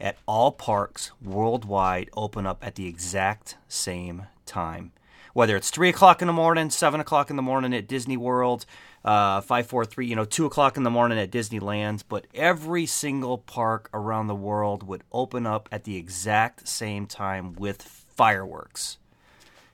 at 0.00 0.18
all 0.26 0.52
parks 0.52 1.12
worldwide 1.22 2.10
open 2.14 2.46
up 2.46 2.64
at 2.66 2.74
the 2.74 2.86
exact 2.86 3.56
same 3.68 4.26
time. 4.44 4.92
Whether 5.32 5.56
it's 5.56 5.70
three 5.70 5.88
o'clock 5.88 6.20
in 6.20 6.26
the 6.26 6.32
morning, 6.34 6.68
seven 6.68 7.00
o'clock 7.00 7.30
in 7.30 7.36
the 7.36 7.42
morning 7.42 7.72
at 7.72 7.88
Disney 7.88 8.18
World, 8.18 8.66
uh, 9.04 9.40
five, 9.40 9.66
four, 9.66 9.84
three, 9.84 10.06
you 10.06 10.14
know, 10.16 10.24
two 10.24 10.46
o'clock 10.46 10.76
in 10.76 10.82
the 10.82 10.90
morning 10.90 11.18
at 11.18 11.30
Disneyland, 11.30 12.04
but 12.08 12.26
every 12.34 12.86
single 12.86 13.38
park 13.38 13.90
around 13.92 14.26
the 14.28 14.34
world 14.34 14.82
would 14.84 15.02
open 15.12 15.46
up 15.46 15.68
at 15.72 15.84
the 15.84 15.96
exact 15.96 16.68
same 16.68 17.06
time 17.06 17.52
with 17.54 17.82
fireworks. 17.82 18.98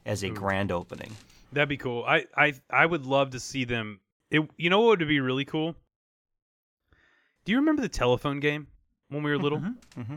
as 0.07 0.23
a 0.23 0.31
grand 0.31 0.73
opening. 0.73 1.15
That'd 1.53 1.69
be 1.69 1.77
cool. 1.77 2.05
I, 2.07 2.25
I 2.37 2.55
I 2.71 2.87
would 2.87 3.05
love 3.07 3.31
to 3.31 3.41
see 3.41 3.65
them. 3.65 4.01
It, 4.31 4.49
you 4.57 4.71
know 4.71 4.81
what 4.81 4.99
would 4.99 5.09
be 5.09 5.21
really 5.21 5.45
cool? 5.45 5.75
Do 7.45 7.53
you 7.53 7.59
remember 7.59 7.83
the 7.83 7.89
telephone 7.89 8.41
game 8.41 8.67
when 9.09 9.23
we 9.23 9.31
were 9.31 9.39
little? 9.39 9.59
Mm-hmm. 9.59 10.17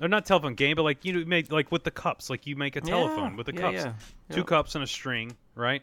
Or 0.00 0.08
not 0.08 0.26
telephone 0.26 0.54
game, 0.54 0.74
but 0.74 0.82
like 0.82 1.04
you 1.04 1.12
know, 1.12 1.24
make 1.24 1.52
like 1.52 1.70
with 1.70 1.84
the 1.84 1.90
cups, 1.92 2.28
like 2.28 2.46
you 2.46 2.56
make 2.56 2.74
a 2.76 2.80
telephone 2.80 3.30
Yeah, 3.32 3.36
with 3.36 3.46
the 3.46 3.54
yeah, 3.54 3.60
cups, 3.60 3.84
yeah. 4.30 4.34
two 4.36 4.42
cups 4.44 4.74
and 4.74 4.82
a 4.82 4.86
string, 4.88 5.36
right? 5.54 5.82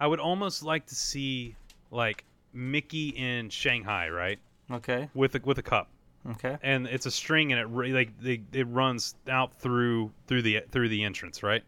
I 0.00 0.06
would 0.06 0.20
almost 0.20 0.62
like 0.62 0.86
to 0.86 0.94
see 0.94 1.54
like 1.90 2.24
Mickey 2.52 3.08
in 3.10 3.50
Shanghai, 3.50 4.08
right, 4.08 4.38
Okay. 4.70 5.08
with 5.14 5.34
a, 5.34 5.40
with 5.44 5.58
a 5.58 5.62
cup, 5.62 5.88
Okay. 6.30 6.56
and 6.62 6.86
it's 6.86 7.06
a 7.06 7.10
string, 7.10 7.52
and 7.52 7.60
it 7.60 7.94
like 7.94 8.18
they, 8.20 8.42
it 8.52 8.66
runs 8.68 9.14
out 9.28 9.54
through 9.60 10.12
through 10.26 10.42
the 10.42 10.62
through 10.70 10.88
the 10.88 11.04
entrance, 11.04 11.42
right? 11.42 11.62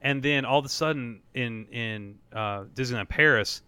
And 0.00 0.22
then 0.22 0.44
all 0.44 0.58
of 0.60 0.64
a 0.64 0.68
sudden 0.68 1.20
in 1.34 1.66
in 1.66 2.18
uh, 2.32 2.64
Disneyland 2.74 3.08
Paris, 3.08 3.62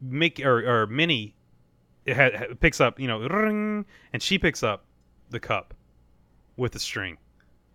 Mickey 0.00 0.44
or, 0.44 0.58
or 0.82 0.86
Minnie 0.86 1.34
it 2.04 2.16
had, 2.16 2.60
picks 2.60 2.82
up, 2.82 3.00
you 3.00 3.08
know, 3.08 3.20
ring, 3.20 3.86
and 4.12 4.22
she 4.22 4.38
picks 4.38 4.62
up 4.62 4.84
the 5.30 5.40
cup 5.40 5.72
with 6.58 6.72
the 6.72 6.78
string, 6.78 7.16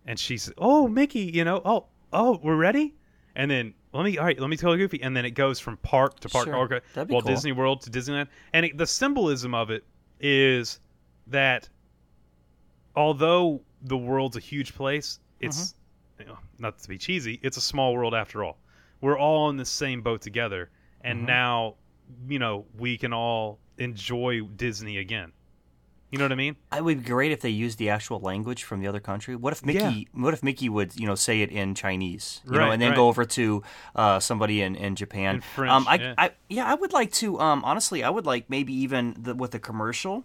and 0.06 0.18
she's, 0.18 0.52
oh 0.56 0.86
Mickey, 0.86 1.22
you 1.22 1.42
know, 1.44 1.60
oh 1.64 1.86
oh 2.12 2.38
we're 2.42 2.54
ready, 2.56 2.94
and 3.40 3.50
then 3.50 3.74
let 3.92 4.04
me 4.04 4.18
all 4.18 4.24
right, 4.26 4.38
let 4.38 4.50
me 4.50 4.56
tell 4.56 4.72
you 4.76 4.78
Goofy, 4.84 5.02
and 5.02 5.16
then 5.16 5.24
it 5.24 5.32
goes 5.32 5.58
from 5.58 5.76
park 5.78 6.20
to 6.20 6.28
park, 6.28 6.46
Sure. 6.46 6.56
okay, 6.64 6.80
That'd 6.94 7.08
be 7.08 7.12
Walt 7.12 7.24
cool. 7.24 7.34
Disney 7.34 7.52
World 7.52 7.80
to 7.82 7.90
Disneyland, 7.90 8.28
and 8.52 8.66
it, 8.66 8.76
the 8.78 8.86
symbolism 8.86 9.54
of 9.54 9.70
it 9.70 9.84
is 10.20 10.80
that 11.28 11.68
although 12.96 13.60
the 13.82 13.96
world's 13.96 14.36
a 14.36 14.40
huge 14.40 14.74
place, 14.74 15.18
it's 15.40 15.74
Mm-hmm. 16.18 16.22
you 16.22 16.28
know, 16.28 16.38
not 16.58 16.78
to 16.78 16.88
be 16.88 16.98
cheesy, 16.98 17.40
it's 17.42 17.56
a 17.56 17.60
small 17.62 17.94
world 17.94 18.14
after 18.14 18.44
all. 18.44 18.58
We're 19.00 19.18
all 19.18 19.48
in 19.50 19.56
the 19.56 19.64
same 19.64 20.02
boat 20.02 20.20
together, 20.22 20.70
and 21.02 21.18
Mm-hmm. 21.18 21.26
now 21.26 21.74
you 22.28 22.38
know 22.38 22.66
we 22.78 22.98
can 22.98 23.12
all 23.12 23.58
enjoy 23.78 24.40
Disney 24.42 24.98
again. 24.98 25.32
You 26.10 26.18
know 26.18 26.24
what 26.24 26.32
I 26.32 26.36
mean? 26.36 26.56
It 26.76 26.82
would 26.82 27.04
be 27.04 27.08
great 27.08 27.30
if 27.30 27.40
they 27.40 27.50
used 27.50 27.78
the 27.78 27.90
actual 27.90 28.18
language 28.18 28.64
from 28.64 28.80
the 28.80 28.88
other 28.88 28.98
country. 28.98 29.36
What 29.36 29.52
if 29.52 29.64
Mickey? 29.64 30.08
What 30.12 30.34
if 30.34 30.42
Mickey 30.42 30.68
would, 30.68 30.98
you 30.98 31.06
know, 31.06 31.14
say 31.14 31.42
it 31.42 31.50
in 31.50 31.76
Chinese, 31.76 32.40
you 32.44 32.58
know, 32.58 32.72
and 32.72 32.82
then 32.82 32.90
right. 32.90 32.96
go 32.96 33.06
over 33.06 33.24
to 33.24 33.62
uh, 33.94 34.18
somebody 34.18 34.60
in, 34.60 34.74
in 34.74 34.96
Japan. 34.96 35.36
In 35.36 35.40
French, 35.40 35.70
um, 35.70 35.86
I, 35.88 35.94
yeah. 35.94 36.14
I, 36.18 36.30
yeah, 36.48 36.66
I 36.66 36.74
would 36.74 36.92
like 36.92 37.12
to. 37.14 37.38
Um, 37.38 37.64
honestly, 37.64 38.02
I 38.02 38.10
would 38.10 38.26
like 38.26 38.50
maybe 38.50 38.72
even 38.74 39.14
the, 39.18 39.36
with 39.36 39.52
the 39.52 39.60
commercial, 39.60 40.24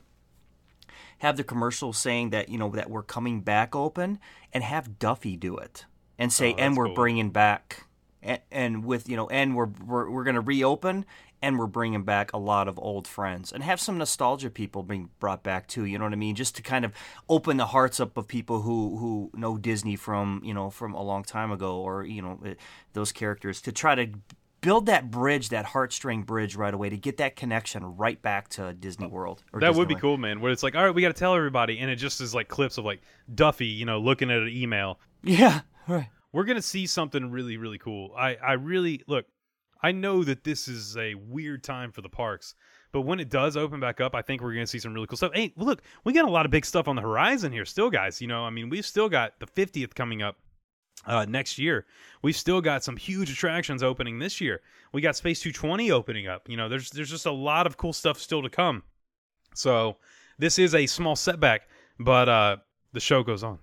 have 1.19 1.37
the 1.37 1.43
commercial 1.43 1.93
saying 1.93 2.31
that 2.31 2.49
you 2.49 2.57
know 2.57 2.69
that 2.71 2.89
we're 2.89 3.03
coming 3.03 3.41
back 3.41 3.75
open, 3.75 4.19
and 4.51 4.63
have 4.63 4.97
Duffy 4.97 5.35
do 5.37 5.55
it 5.57 5.85
and 6.17 6.33
say, 6.33 6.53
Oh, 6.53 6.57
and 6.57 6.77
we're 6.77 6.87
cool. 6.87 6.95
bringing 6.95 7.29
back, 7.29 7.85
and, 8.23 8.39
and 8.51 8.85
with 8.85 9.07
you 9.07 9.15
know, 9.15 9.27
and 9.29 9.55
we're 9.55 9.69
we're, 9.85 10.09
we're 10.09 10.23
going 10.23 10.35
to 10.35 10.41
reopen. 10.41 11.05
And 11.41 11.59
we're 11.59 11.67
bringing 11.67 12.03
back 12.03 12.33
a 12.33 12.37
lot 12.37 12.67
of 12.67 12.79
old 12.79 13.07
friends, 13.07 13.51
and 13.51 13.63
have 13.63 13.79
some 13.79 13.97
nostalgia 13.97 14.49
people 14.49 14.83
being 14.83 15.09
brought 15.19 15.43
back 15.43 15.67
too. 15.67 15.85
You 15.85 15.99
know 15.99 16.05
what 16.05 16.13
I 16.13 16.17
mean? 16.17 16.35
Just 16.35 16.55
to 16.55 16.61
kind 16.61 16.85
of 16.85 16.93
open 17.29 17.57
the 17.57 17.67
hearts 17.67 17.99
up 17.99 18.17
of 18.17 18.27
people 18.27 18.61
who 18.61 18.97
who 18.97 19.31
know 19.33 19.57
Disney 19.57 19.95
from 19.95 20.41
you 20.43 20.53
know 20.53 20.69
from 20.69 20.93
a 20.93 21.03
long 21.03 21.23
time 21.23 21.51
ago, 21.51 21.77
or 21.77 22.03
you 22.03 22.21
know 22.21 22.39
eh, 22.45 22.55
those 22.93 23.11
characters 23.11 23.61
to 23.61 23.71
try 23.71 23.95
to 23.95 24.07
build 24.65 24.87
that 24.87 25.11
bridge, 25.11 25.49
that 25.49 25.63
heartstring 25.63 26.25
bridge 26.25 26.55
right 26.55 26.73
away 26.73 26.89
to 26.89 26.97
get 26.97 27.17
that 27.17 27.35
connection 27.35 27.85
right 27.97 28.19
back 28.23 28.49
to 28.49 28.73
Disney 28.73 29.05
World. 29.05 29.43
Or 29.53 29.59
That 29.59 29.75
would 29.75 29.87
be 29.87 29.93
cool, 29.93 30.17
man. 30.17 30.41
Where 30.41 30.51
it's 30.51 30.63
like, 30.63 30.75
all 30.75 30.83
right, 30.83 30.93
we 30.93 31.03
got 31.03 31.09
to 31.09 31.13
tell 31.13 31.35
everybody, 31.35 31.77
and 31.77 31.91
it 31.91 31.97
just 31.97 32.19
is 32.19 32.33
like 32.33 32.47
clips 32.47 32.79
of 32.79 32.85
like 32.85 33.01
Duffy, 33.33 33.67
you 33.67 33.85
know, 33.85 33.99
looking 33.99 34.31
at 34.31 34.41
an 34.41 34.49
email. 34.49 34.99
Yeah, 35.27 35.61
right. 35.87 36.09
We're 36.31 36.43
gonna 36.43 36.61
see 36.61 36.85
something 36.85 37.31
really, 37.31 37.57
really 37.57 37.79
cool. 37.79 38.13
I, 38.15 38.35
I 38.35 38.53
really 38.53 39.01
look. 39.07 39.25
I 39.85 39.91
know 39.91 40.23
that 40.23 40.43
this 40.43 40.67
is 40.67 40.97
a 40.97 41.13
weird 41.13 41.63
time 41.63 41.91
for 41.91 42.01
the 42.01 42.09
parks, 42.09 42.55
but 42.91 43.01
when 43.01 43.19
it 43.19 43.29
does 43.29 43.55
open 43.55 43.79
back 43.79 44.01
up, 44.01 44.15
I 44.15 44.23
think 44.23 44.41
we're 44.41 44.55
gonna 44.55 44.65
see 44.65 44.79
some 44.79 44.95
really 44.95 45.05
cool 45.05 45.15
stuff. 45.15 45.33
Hey, 45.35 45.53
look, 45.57 45.83
we 46.03 46.11
got 46.11 46.25
a 46.25 46.31
lot 46.31 46.43
of 46.43 46.51
big 46.51 46.65
stuff 46.65 46.87
on 46.87 46.95
the 46.95 47.03
horizon 47.03 47.51
here, 47.51 47.65
still, 47.65 47.91
guys. 47.91 48.19
You 48.19 48.25
know, 48.27 48.45
I 48.45 48.49
mean, 48.49 48.69
we've 48.69 48.83
still 48.83 49.09
got 49.09 49.39
the 49.39 49.45
50th 49.45 49.93
coming 49.93 50.23
up 50.23 50.37
uh, 51.05 51.25
next 51.25 51.59
year. 51.59 51.85
We've 52.23 52.35
still 52.35 52.61
got 52.61 52.83
some 52.83 52.97
huge 52.97 53.29
attractions 53.29 53.83
opening 53.83 54.17
this 54.17 54.41
year. 54.41 54.61
We 54.91 55.01
got 55.01 55.17
Space 55.17 55.39
220 55.41 55.91
opening 55.91 56.25
up. 56.25 56.49
You 56.49 56.57
know, 56.57 56.67
there's 56.67 56.89
there's 56.89 57.11
just 57.11 57.27
a 57.27 57.31
lot 57.31 57.67
of 57.67 57.77
cool 57.77 57.93
stuff 57.93 58.17
still 58.19 58.41
to 58.41 58.49
come. 58.49 58.81
So 59.53 59.97
this 60.39 60.57
is 60.57 60.73
a 60.73 60.87
small 60.87 61.15
setback, 61.15 61.69
but 61.99 62.27
uh, 62.27 62.57
the 62.91 62.99
show 62.99 63.21
goes 63.21 63.43
on. 63.43 63.59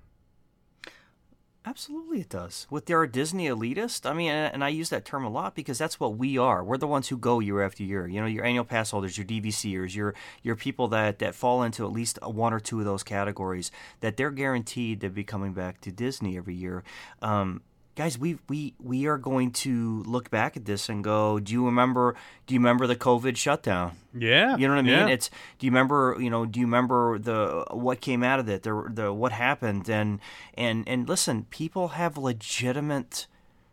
Absolutely, 1.65 2.21
it 2.21 2.29
does. 2.29 2.67
With 2.71 2.91
our 2.91 3.07
Disney 3.07 3.47
elitist, 3.47 4.05
I 4.05 4.13
mean, 4.15 4.33
and 4.33 4.53
and 4.53 4.65
I 4.65 4.69
use 4.69 4.89
that 4.89 5.05
term 5.05 5.25
a 5.25 5.29
lot 5.29 5.55
because 5.55 5.79
that's 5.79 6.01
what 6.01 6.17
we 6.17 6.37
are. 6.37 6.65
We're 6.65 6.77
the 6.77 6.89
ones 6.89 7.07
who 7.09 7.17
go 7.17 7.39
year 7.39 7.63
after 7.63 7.85
year. 7.85 8.09
You 8.09 8.21
know, 8.21 8.27
your 8.27 8.45
annual 8.45 8.65
pass 8.65 8.91
holders, 8.91 9.17
your 9.17 9.27
DVCers, 9.27 9.95
your 9.95 10.13
your 10.43 10.57
people 10.57 10.89
that 10.89 11.21
that 11.21 11.37
fall 11.37 11.63
into 11.63 11.87
at 11.87 11.93
least 11.93 12.19
one 12.21 12.53
or 12.53 12.59
two 12.59 12.81
of 12.81 12.85
those 12.85 13.05
categories. 13.05 13.71
That 14.01 14.17
they're 14.17 14.33
guaranteed 14.33 15.01
to 15.03 15.09
be 15.09 15.23
coming 15.23 15.53
back 15.53 15.81
to 15.83 15.93
Disney 15.93 16.37
every 16.37 16.57
year. 16.57 16.83
Um, 17.21 17.63
guys, 17.95 18.19
we 18.19 18.39
we 18.49 18.75
we 18.79 19.07
are 19.07 19.19
going 19.19 19.51
to 19.53 20.03
look 20.05 20.31
back 20.31 20.57
at 20.57 20.65
this 20.65 20.89
and 20.89 21.03
go, 21.05 21.39
do 21.39 21.53
you 21.53 21.65
remember? 21.67 22.15
Do 22.47 22.55
you 22.55 22.61
remember 22.61 22.87
the 22.87 22.97
COVID 22.97 23.37
shutdown? 23.37 23.93
Yeah, 24.15 24.57
You 24.57 24.69
know 24.69 24.75
what 24.75 24.81
I 24.81 24.83
mean? 24.83 24.93
yeah. 25.09 25.15
It's 25.15 25.31
do 25.59 25.67
you 25.67 25.71
remember? 25.71 26.17
You 26.19 26.31
know, 26.31 26.45
do 26.47 26.61
you 26.61 26.67
remember 26.67 27.19
the 27.19 27.65
what 27.71 28.01
came 28.01 28.23
out 28.23 28.41
of 28.41 28.49
it? 28.49 28.63
The 28.63 28.89
the 28.93 29.13
what 29.13 29.33
happened? 29.33 29.89
And 29.89 30.21
and 30.55 30.87
and 30.89 31.09
listen, 31.09 31.45
people 31.51 31.89
have 31.89 32.17
legitimate 32.19 33.27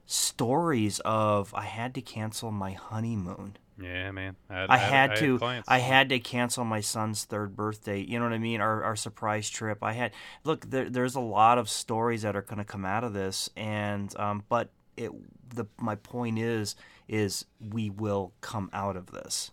stories 0.05 0.99
of 1.05 1.53
I 1.53 1.63
had 1.65 1.93
to 1.95 2.01
cancel 2.01 2.51
my 2.51 2.71
honeymoon. 2.71 3.57
Yeah, 3.81 4.11
man. 4.11 4.35
I 4.49 4.77
had 4.77 5.15
to. 5.17 5.37
clients. 5.37 5.67
I 5.69 5.79
had 5.79 6.09
to 6.09 6.19
cancel 6.19 6.65
my 6.65 6.81
son's 6.81 7.23
third 7.25 7.55
birthday. 7.55 8.01
You 8.01 8.19
know 8.19 8.25
what 8.25 8.33
I 8.33 8.37
mean? 8.39 8.61
Our 8.61 8.83
our 8.83 8.95
surprise 8.95 9.49
trip. 9.49 9.83
I 9.83 9.93
had 9.93 10.11
look. 10.43 10.69
There, 10.69 10.89
there's 10.89 11.15
a 11.15 11.19
lot 11.19 11.57
of 11.57 11.69
stories 11.69 12.21
that 12.23 12.35
are 12.35 12.41
going 12.41 12.57
to 12.59 12.63
come 12.65 12.85
out 12.85 13.03
of 13.03 13.13
this, 13.13 13.49
and 13.55 14.13
um, 14.19 14.43
but 14.49 14.69
it. 14.97 15.11
The 15.53 15.65
my 15.77 15.95
point 15.95 16.37
is 16.39 16.75
is 17.07 17.45
we 17.59 17.89
will 17.89 18.33
come 18.41 18.69
out 18.71 18.95
of 18.95 19.07
this, 19.11 19.49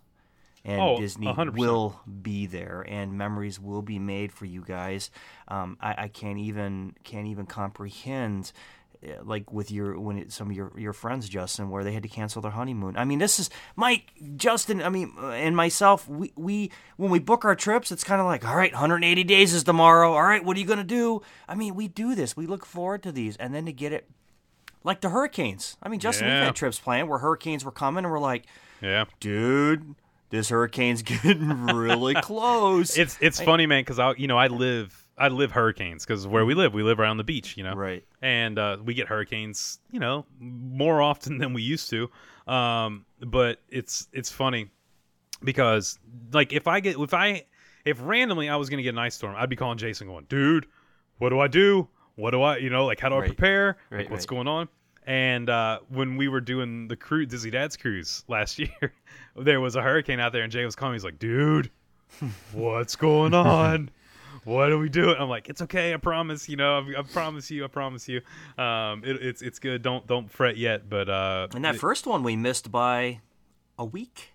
and 0.62 0.78
Oh, 0.78 0.98
Disney 0.98 1.26
100%. 1.26 1.54
will 1.56 1.98
be 2.20 2.44
there, 2.44 2.84
and 2.86 3.14
memories 3.16 3.58
will 3.58 3.80
be 3.80 3.98
made 3.98 4.30
for 4.30 4.44
you 4.44 4.62
guys. 4.62 5.10
Um, 5.48 5.78
I, 5.80 5.94
I 6.04 6.08
can't 6.08 6.38
even 6.38 6.94
can't 7.02 7.28
even 7.28 7.46
comprehend 7.46 8.52
like 9.22 9.52
with 9.52 9.70
your 9.70 9.98
when 9.98 10.18
it, 10.18 10.32
some 10.32 10.50
of 10.50 10.56
your 10.56 10.72
your 10.76 10.92
friends 10.92 11.28
Justin 11.28 11.70
where 11.70 11.84
they 11.84 11.92
had 11.92 12.02
to 12.02 12.08
cancel 12.08 12.42
their 12.42 12.50
honeymoon. 12.50 12.96
I 12.96 13.04
mean, 13.04 13.18
this 13.18 13.38
is 13.38 13.50
Mike, 13.74 14.12
Justin, 14.36 14.82
I 14.82 14.88
mean, 14.88 15.12
uh, 15.18 15.28
and 15.28 15.56
myself. 15.56 16.08
We 16.08 16.32
we 16.36 16.70
when 16.96 17.10
we 17.10 17.18
book 17.18 17.44
our 17.44 17.54
trips, 17.54 17.92
it's 17.92 18.04
kind 18.04 18.20
of 18.20 18.26
like, 18.26 18.46
all 18.46 18.56
right, 18.56 18.72
180 18.72 19.24
days 19.24 19.54
is 19.54 19.64
tomorrow. 19.64 20.12
All 20.12 20.22
right, 20.22 20.44
what 20.44 20.56
are 20.56 20.60
you 20.60 20.66
gonna 20.66 20.84
do? 20.84 21.22
I 21.48 21.54
mean, 21.54 21.74
we 21.74 21.88
do 21.88 22.14
this. 22.14 22.36
We 22.36 22.46
look 22.46 22.64
forward 22.64 23.02
to 23.04 23.12
these, 23.12 23.36
and 23.36 23.54
then 23.54 23.66
to 23.66 23.72
get 23.72 23.92
it 23.92 24.08
like 24.84 25.00
the 25.00 25.10
hurricanes. 25.10 25.76
I 25.82 25.88
mean, 25.88 26.00
Justin, 26.00 26.28
we've 26.28 26.36
had 26.36 26.54
trips 26.54 26.78
planned 26.78 27.08
where 27.08 27.18
hurricanes 27.18 27.64
were 27.64 27.72
coming, 27.72 28.04
and 28.04 28.12
we're 28.12 28.20
like, 28.20 28.46
yeah. 28.80 29.04
dude, 29.20 29.96
this 30.30 30.48
hurricane's 30.48 31.02
getting 31.02 31.66
really 31.66 32.14
close. 32.22 32.96
It's 32.96 33.18
it's 33.20 33.40
funny, 33.40 33.66
man, 33.66 33.82
because 33.82 33.98
I 33.98 34.14
you 34.16 34.28
know 34.28 34.38
I 34.38 34.46
live 34.48 35.05
I 35.18 35.28
live 35.28 35.52
hurricanes 35.52 36.04
because 36.04 36.26
where 36.26 36.44
we 36.44 36.54
live 36.54 36.74
we 36.74 36.82
live 36.82 37.00
around 37.00 37.16
the 37.16 37.24
beach, 37.24 37.56
you 37.56 37.64
know, 37.64 37.74
Right. 37.74 38.04
And 38.20 38.58
uh, 38.58 38.76
we 38.84 38.94
get 38.94 39.08
hurricanes, 39.08 39.78
you 39.90 40.00
know, 40.00 40.26
more 40.38 41.00
often 41.00 41.38
than 41.38 41.54
we 41.54 41.62
used 41.62 41.90
to. 41.90 42.10
Um, 42.46 43.06
but 43.20 43.60
it's 43.68 44.08
it's 44.12 44.30
funny 44.30 44.70
because 45.42 45.98
like 46.32 46.52
if 46.52 46.66
I 46.66 46.80
get 46.80 46.98
if 46.98 47.14
I 47.14 47.44
if 47.84 47.98
randomly 48.02 48.48
I 48.48 48.56
was 48.56 48.68
gonna 48.68 48.82
get 48.82 48.90
an 48.90 48.98
ice 48.98 49.14
storm, 49.14 49.34
I'd 49.36 49.48
be 49.48 49.56
calling 49.56 49.78
Jason 49.78 50.06
going, 50.06 50.26
dude, 50.28 50.66
what 51.18 51.30
do 51.30 51.40
I 51.40 51.48
do? 51.48 51.88
What 52.16 52.32
do 52.32 52.42
I 52.42 52.58
you 52.58 52.70
know 52.70 52.84
like 52.84 53.00
how 53.00 53.08
do 53.08 53.16
I 53.16 53.26
prepare? 53.26 53.78
Right, 53.90 54.00
like, 54.00 54.10
what's 54.10 54.24
right. 54.24 54.36
going 54.36 54.48
on? 54.48 54.68
And 55.06 55.48
uh, 55.48 55.78
when 55.88 56.16
we 56.16 56.26
were 56.26 56.40
doing 56.40 56.88
the 56.88 56.96
cruise, 56.96 57.28
Disney 57.28 57.52
Dad's 57.52 57.76
cruise 57.76 58.24
last 58.26 58.58
year, 58.58 58.92
there 59.36 59.60
was 59.60 59.76
a 59.76 59.82
hurricane 59.82 60.18
out 60.18 60.32
there, 60.32 60.42
and 60.42 60.52
Jay 60.52 60.64
was 60.64 60.74
calling 60.74 60.92
me. 60.92 60.96
He's 60.96 61.04
like, 61.04 61.18
"Dude, 61.18 61.70
what's 62.52 62.96
going 62.96 63.32
on? 63.32 63.90
What 64.46 64.68
do 64.68 64.78
we 64.78 64.88
do?" 64.88 65.10
I'm 65.14 65.28
like, 65.28 65.48
"It's 65.48 65.60
okay. 65.62 65.92
I 65.92 65.96
promise. 65.96 66.48
You 66.48 66.56
know, 66.56 66.78
I, 66.78 67.00
I 67.00 67.02
promise 67.02 67.50
you. 67.50 67.64
I 67.64 67.68
promise 67.68 68.08
you. 68.08 68.20
Um, 68.56 69.02
it, 69.04 69.16
it's 69.20 69.42
it's 69.42 69.58
good. 69.58 69.82
Don't 69.82 70.06
don't 70.06 70.30
fret 70.30 70.56
yet." 70.56 70.88
But 70.88 71.08
uh, 71.08 71.48
and 71.52 71.64
that 71.64 71.76
first 71.76 72.06
one 72.06 72.22
we 72.22 72.36
missed 72.36 72.70
by 72.70 73.20
a 73.76 73.84
week. 73.84 74.32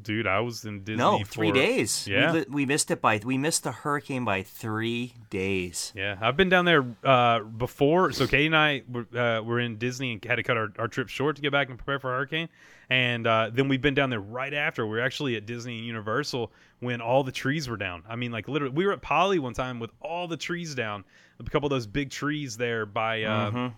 Dude, 0.00 0.26
I 0.26 0.40
was 0.40 0.64
in 0.64 0.84
Disney. 0.84 0.98
No, 0.98 1.24
three 1.24 1.48
for- 1.48 1.54
days. 1.54 2.06
Yeah, 2.06 2.32
we, 2.32 2.44
we 2.48 2.66
missed 2.66 2.90
it 2.90 3.00
by 3.00 3.20
we 3.24 3.36
missed 3.36 3.64
the 3.64 3.72
hurricane 3.72 4.24
by 4.24 4.42
three 4.42 5.14
days. 5.28 5.92
Yeah, 5.96 6.16
I've 6.20 6.36
been 6.36 6.48
down 6.48 6.64
there 6.66 6.86
uh, 7.02 7.40
before. 7.40 8.12
So 8.12 8.26
Katie 8.26 8.46
and 8.46 8.56
I 8.56 8.82
were, 8.88 9.06
uh, 9.18 9.42
were 9.42 9.58
in 9.58 9.76
Disney 9.76 10.12
and 10.12 10.24
had 10.24 10.36
to 10.36 10.42
cut 10.42 10.56
our, 10.56 10.72
our 10.78 10.88
trip 10.88 11.08
short 11.08 11.36
to 11.36 11.42
get 11.42 11.50
back 11.50 11.68
and 11.68 11.76
prepare 11.78 11.98
for 11.98 12.12
a 12.12 12.16
hurricane. 12.16 12.48
And 12.90 13.26
uh, 13.26 13.50
then 13.52 13.68
we've 13.68 13.82
been 13.82 13.94
down 13.94 14.08
there 14.10 14.20
right 14.20 14.54
after. 14.54 14.86
We 14.86 14.92
were 14.92 15.02
actually 15.02 15.36
at 15.36 15.46
Disney 15.46 15.78
and 15.78 15.86
Universal 15.86 16.52
when 16.80 17.00
all 17.00 17.24
the 17.24 17.32
trees 17.32 17.68
were 17.68 17.76
down. 17.76 18.04
I 18.08 18.16
mean, 18.16 18.30
like 18.30 18.48
literally, 18.48 18.74
we 18.74 18.86
were 18.86 18.92
at 18.92 19.02
Poly 19.02 19.38
one 19.38 19.52
time 19.52 19.80
with 19.80 19.90
all 20.00 20.28
the 20.28 20.36
trees 20.36 20.74
down. 20.74 21.04
A 21.40 21.44
couple 21.44 21.66
of 21.66 21.70
those 21.70 21.86
big 21.86 22.10
trees 22.10 22.56
there 22.56 22.86
by 22.86 23.24
uh, 23.24 23.70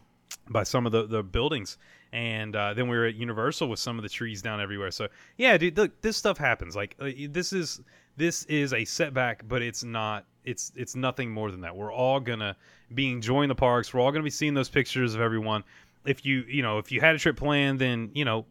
by 0.49 0.63
some 0.65 0.87
of 0.87 0.93
the 0.93 1.07
the 1.07 1.23
buildings. 1.23 1.79
And 2.13 2.57
uh, 2.57 2.75
then 2.75 2.89
we 2.89 2.97
were 2.97 3.07
at 3.07 3.15
Universal 3.15 3.69
with 3.69 3.79
some 3.79 3.97
of 3.99 4.03
the 4.03 4.09
trees 4.09 4.43
down 4.43 4.61
everywhere. 4.61 4.91
So 4.91 5.09
yeah, 5.37 5.57
dude, 5.57 5.77
look, 5.77 6.01
this 6.03 6.17
stuff 6.17 6.39
happens. 6.39 6.75
Like 6.75 6.97
uh, 7.01 7.11
this 7.29 7.53
is 7.53 7.81
this 8.17 8.45
is 8.45 8.73
a 8.73 8.85
setback, 8.85 9.47
but 9.47 9.63
it's 9.63 9.85
not. 9.85 10.27
It's 10.45 10.73
it's 10.75 10.97
nothing 10.97 11.31
more 11.31 11.51
than 11.51 11.61
that. 11.61 11.77
We're 11.77 11.93
all 11.93 12.19
gonna 12.19 12.57
be 12.95 13.11
enjoying 13.13 13.49
the 13.49 13.55
parks. 13.55 13.95
We're 13.95 14.01
all 14.01 14.11
gonna 14.11 14.25
be 14.25 14.31
seeing 14.31 14.55
those 14.55 14.69
pictures 14.69 15.15
of 15.15 15.21
everyone. 15.21 15.63
If 16.05 16.25
you 16.25 16.45
you 16.49 16.63
know 16.63 16.79
if 16.79 16.91
you 16.91 17.01
had 17.01 17.15
a 17.15 17.19
trip 17.19 17.37
planned, 17.37 17.79
then 17.79 18.11
you 18.15 18.25
know 18.25 18.47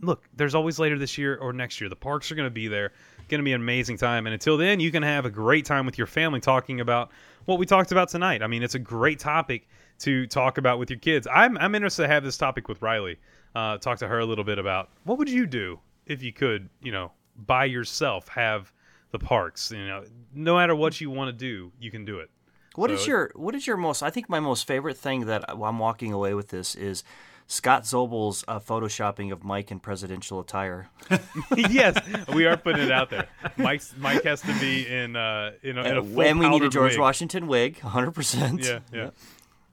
look, 0.00 0.24
there's 0.34 0.54
always 0.54 0.78
later 0.78 0.98
this 0.98 1.18
year 1.18 1.36
or 1.36 1.52
next 1.52 1.80
year. 1.80 1.90
The 1.90 1.96
parks 1.96 2.30
are 2.30 2.34
to 2.36 2.50
be 2.50 2.68
there. 2.68 2.92
Going 3.28 3.40
to 3.40 3.44
be 3.44 3.52
an 3.52 3.60
amazing 3.60 3.98
time. 3.98 4.26
And 4.26 4.32
until 4.34 4.56
then, 4.56 4.80
you 4.80 4.90
can 4.90 5.02
have 5.02 5.24
a 5.24 5.30
great 5.30 5.64
time 5.66 5.84
with 5.86 5.98
your 5.98 6.06
family 6.06 6.40
talking 6.40 6.80
about 6.80 7.10
what 7.44 7.58
we 7.58 7.66
talked 7.66 7.92
about 7.92 8.08
tonight. 8.08 8.42
I 8.42 8.46
mean, 8.46 8.62
it's 8.62 8.74
a 8.74 8.78
great 8.78 9.18
topic 9.18 9.68
to 10.00 10.26
talk 10.26 10.58
about 10.58 10.78
with 10.78 10.90
your 10.90 10.98
kids. 10.98 11.26
I'm, 11.32 11.58
I'm 11.58 11.74
interested 11.74 12.02
to 12.02 12.08
have 12.08 12.24
this 12.24 12.36
topic 12.38 12.68
with 12.68 12.80
Riley. 12.82 13.18
Uh, 13.54 13.78
talk 13.78 13.98
to 13.98 14.08
her 14.08 14.18
a 14.20 14.24
little 14.24 14.44
bit 14.44 14.58
about 14.58 14.90
what 15.04 15.18
would 15.18 15.28
you 15.28 15.46
do 15.46 15.80
if 16.06 16.22
you 16.22 16.32
could, 16.32 16.68
you 16.82 16.92
know, 16.92 17.12
by 17.46 17.64
yourself 17.64 18.28
have 18.28 18.72
the 19.10 19.18
parks. 19.18 19.70
You 19.72 19.86
know, 19.86 20.04
no 20.34 20.56
matter 20.56 20.74
what 20.74 21.00
you 21.00 21.10
want 21.10 21.28
to 21.28 21.32
do, 21.32 21.72
you 21.80 21.90
can 21.90 22.04
do 22.04 22.18
it. 22.20 22.30
What 22.76 22.90
is 22.90 23.00
So- 23.00 23.06
your 23.08 23.32
What 23.34 23.54
is 23.54 23.66
your 23.66 23.76
most? 23.76 24.02
I 24.02 24.10
think 24.10 24.28
my 24.28 24.40
most 24.40 24.66
favorite 24.66 24.96
thing 24.96 25.26
that 25.26 25.44
I'm 25.48 25.78
walking 25.78 26.12
away 26.12 26.34
with 26.34 26.48
this 26.48 26.74
is 26.74 27.02
Scott 27.50 27.84
Zobel's 27.84 28.44
uh, 28.46 28.60
photoshopping 28.60 29.32
of 29.32 29.42
Mike 29.42 29.70
in 29.70 29.80
presidential 29.80 30.38
attire. 30.38 30.88
yes, 31.56 31.98
we 32.34 32.44
are 32.46 32.58
putting 32.58 32.82
it 32.84 32.92
out 32.92 33.08
there. 33.08 33.26
Mike's 33.56 33.94
Mike 33.96 34.22
has 34.24 34.42
to 34.42 34.52
be 34.60 34.86
in 34.86 35.16
uh 35.16 35.52
in 35.62 35.78
a, 35.78 35.82
in 35.82 35.96
a 35.96 36.02
full 36.02 36.20
and 36.22 36.38
we 36.38 36.48
need 36.48 36.62
a 36.62 36.68
George 36.68 36.92
wig. 36.92 37.00
Washington 37.00 37.46
wig, 37.46 37.78
100. 37.80 38.12
percent 38.12 38.62
Yeah, 38.64 38.80
yeah. 38.92 39.10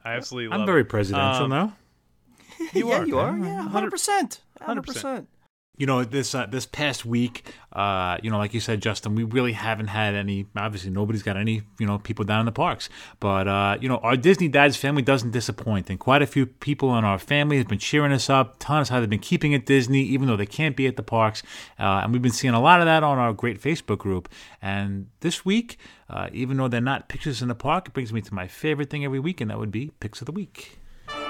I 0.06 0.14
absolutely 0.14 0.48
love 0.50 0.62
I'm 0.62 0.66
very 0.66 0.86
presidential 0.86 1.44
Um, 1.46 1.50
now. 1.50 1.74
You 2.74 2.92
are. 2.92 3.02
are. 3.02 3.06
You 3.08 3.20
are. 3.20 3.38
Yeah, 3.38 3.58
100. 3.58 3.92
percent 3.92 4.40
100. 4.60 4.82
100%. 4.82 4.86
percent 4.86 5.30
You 5.78 5.86
know, 5.86 6.04
this 6.06 6.34
uh, 6.34 6.46
this 6.46 6.66
past 6.66 7.06
week, 7.06 7.46
uh, 7.74 8.18
you 8.24 8.32
know, 8.32 8.38
like 8.38 8.54
you 8.54 8.62
said, 8.62 8.82
Justin, 8.82 9.14
we 9.14 9.24
really 9.24 9.52
haven't 9.52 9.88
had 9.88 10.16
any. 10.16 10.46
Obviously, 10.56 10.90
nobody's 10.90 11.24
got 11.24 11.36
any, 11.36 11.64
you 11.80 11.86
know, 11.86 11.98
people 12.00 12.24
down 12.24 12.40
in 12.40 12.46
the 12.46 12.52
parks. 12.54 12.88
But 13.20 13.48
uh, 13.48 13.78
you 13.82 13.90
know, 13.90 13.98
our 13.98 14.16
Disney 14.16 14.48
Dad's 14.48 14.78
family 14.78 15.02
doesn't 15.02 15.32
disappoint, 15.32 15.90
and 15.90 16.00
quite 16.00 16.22
a 16.22 16.28
few 16.28 16.46
people 16.46 16.98
in 16.98 17.04
our 17.04 17.20
family 17.20 17.58
have 17.58 17.68
been 17.68 17.80
cheering 17.80 18.14
us 18.14 18.30
up, 18.30 18.56
telling 18.60 18.82
us 18.82 18.90
how 18.90 19.00
they've 19.00 19.10
been 19.10 19.20
keeping 19.20 19.52
it 19.52 19.66
Disney, 19.66 20.04
even 20.04 20.28
though 20.28 20.38
they 20.38 20.46
can't 20.46 20.78
be 20.78 20.88
at 20.88 20.96
the 20.96 21.04
parks. 21.04 21.44
Uh, 21.78 22.02
and 22.04 22.14
we've 22.14 22.22
been 22.22 22.32
seeing 22.32 22.54
a 22.54 22.62
lot 22.62 22.80
of 22.80 22.86
that 22.86 23.04
on 23.04 23.18
our 23.18 23.34
great 23.34 23.62
Facebook 23.62 23.98
group. 23.98 24.30
And 24.62 25.08
this 25.20 25.44
week, 25.44 25.78
uh, 26.10 26.30
even 26.32 26.58
though 26.58 26.68
they're 26.68 26.82
not 26.82 27.10
pictures 27.10 27.42
in 27.42 27.50
the 27.50 27.56
park, 27.56 27.88
it 27.88 27.94
brings 27.94 28.14
me 28.14 28.22
to 28.22 28.34
my 28.34 28.48
favorite 28.48 28.90
thing 28.90 29.04
every 29.04 29.20
week, 29.20 29.42
and 29.42 29.52
that 29.52 29.60
would 29.60 29.72
be 29.72 29.92
picks 30.00 30.22
of 30.22 30.26
the 30.26 30.32
week. 30.32 30.80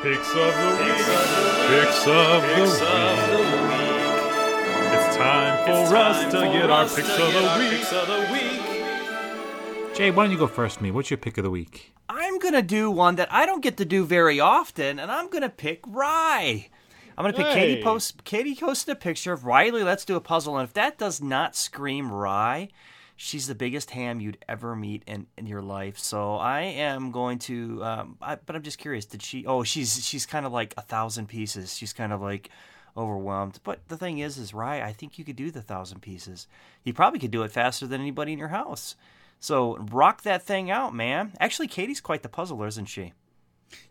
Picks 0.04 0.30
of 0.30 0.54
the 0.54 0.78
week. 0.84 0.96
Picks 1.68 2.08
of 2.08 2.42
the 2.44 3.80
week. 3.80 3.95
It's 5.18 5.24
time 5.24 5.88
for 5.88 5.96
us 5.96 6.30
to 6.34 6.42
get 6.52 6.70
our 6.70 6.84
picks 6.90 7.94
of 7.94 8.06
the 8.06 8.28
week. 8.34 9.96
Jay, 9.96 10.12
why 10.12 10.26
don't 10.26 10.32
you 10.34 10.38
go 10.38 10.46
first, 10.46 10.82
me? 10.82 10.92
What's 10.92 11.10
your 11.10 11.18
pick 11.18 11.38
of 11.38 11.46
the 11.46 11.50
week? 11.50 11.94
I'm 12.10 12.38
gonna 12.38 12.62
do 12.62 12.92
one 12.92 13.16
that 13.16 13.32
I 13.32 13.46
don't 13.46 13.64
get 13.64 13.78
to 13.78 13.86
do 13.86 14.04
very 14.04 14.42
often, 14.42 15.00
and 15.00 15.10
I'm 15.10 15.30
gonna 15.30 15.48
pick 15.48 15.80
Rye. 15.88 16.68
I'm 17.18 17.24
gonna 17.24 17.32
pick 17.32 17.48
Katie 17.54 17.82
post. 17.82 18.26
Katie 18.26 18.56
posted 18.56 18.92
a 18.92 19.00
picture 19.00 19.32
of 19.32 19.46
Riley. 19.46 19.84
Let's 19.84 20.04
do 20.04 20.18
a 20.18 20.20
puzzle, 20.20 20.58
and 20.58 20.68
if 20.68 20.74
that 20.74 20.98
does 20.98 21.22
not 21.22 21.56
scream 21.56 22.12
Rye, 22.12 22.68
she's 23.16 23.48
the 23.48 23.56
biggest 23.56 23.92
ham 23.92 24.20
you'd 24.20 24.38
ever 24.50 24.76
meet 24.76 25.04
in, 25.08 25.28
in 25.38 25.48
your 25.48 25.62
life. 25.62 25.98
So 25.98 26.36
I 26.36 26.64
am 26.64 27.12
going 27.12 27.40
to. 27.40 27.82
Um, 27.86 28.18
I, 28.22 28.36
but 28.36 28.58
I'm 28.58 28.64
just 28.64 28.80
curious. 28.80 29.06
Did 29.06 29.24
she? 29.24 29.46
Oh, 29.46 29.64
she's 29.64 30.06
she's 30.06 30.26
kind 30.26 30.46
of 30.46 30.52
like 30.52 30.74
a 30.76 30.82
thousand 30.82 31.28
pieces. 31.30 31.78
She's 31.78 31.94
kind 31.94 32.12
of 32.12 32.20
like 32.20 32.50
overwhelmed. 32.98 33.60
But 33.64 33.88
the 33.88 33.98
thing 33.98 34.20
is, 34.20 34.38
is 34.38 34.54
Rye. 34.54 34.82
I 34.82 34.94
think 34.94 35.18
you 35.18 35.26
could 35.26 35.36
do 35.36 35.52
the 35.52 35.62
thousand 35.62 36.02
pieces. 36.02 36.48
You 36.84 36.94
probably 36.94 37.20
could 37.20 37.32
do 37.32 37.44
it 37.44 37.52
faster 37.52 37.88
than 37.88 38.02
anybody 38.02 38.34
in 38.34 38.40
your 38.40 38.50
house. 38.50 38.96
So 39.40 39.78
rock 39.92 40.24
that 40.24 40.44
thing 40.44 40.72
out, 40.72 40.96
man. 40.96 41.34
Actually, 41.40 41.68
Katie's 41.68 42.02
quite 42.02 42.24
the 42.24 42.30
puzzler, 42.30 42.68
isn't 42.68 42.86
she? 42.86 43.14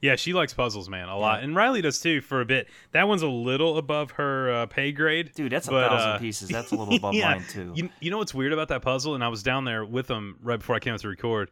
Yeah, 0.00 0.16
she 0.16 0.32
likes 0.32 0.54
puzzles, 0.54 0.88
man, 0.88 1.08
a 1.08 1.18
lot, 1.18 1.42
and 1.42 1.54
Riley 1.54 1.82
does 1.82 2.00
too 2.00 2.20
for 2.20 2.40
a 2.40 2.44
bit. 2.44 2.68
That 2.92 3.08
one's 3.08 3.22
a 3.22 3.28
little 3.28 3.76
above 3.76 4.12
her 4.12 4.50
uh, 4.52 4.66
pay 4.66 4.92
grade, 4.92 5.32
Dude, 5.34 5.52
that's 5.52 5.66
a 5.66 5.72
thousand 5.72 6.10
uh, 6.10 6.18
pieces. 6.18 6.48
That's 6.48 6.70
a 6.70 6.76
little 6.76 6.94
above 6.94 7.12
yeah. 7.14 7.32
mine 7.34 7.44
too. 7.48 7.72
You, 7.74 7.90
you 8.00 8.10
know 8.10 8.18
what's 8.18 8.32
weird 8.32 8.52
about 8.52 8.68
that 8.68 8.82
puzzle? 8.82 9.14
And 9.14 9.22
I 9.24 9.28
was 9.28 9.42
down 9.42 9.64
there 9.64 9.84
with 9.84 10.06
them 10.06 10.38
right 10.42 10.58
before 10.58 10.76
I 10.76 10.78
came 10.78 10.94
out 10.94 11.00
to 11.00 11.08
record. 11.08 11.50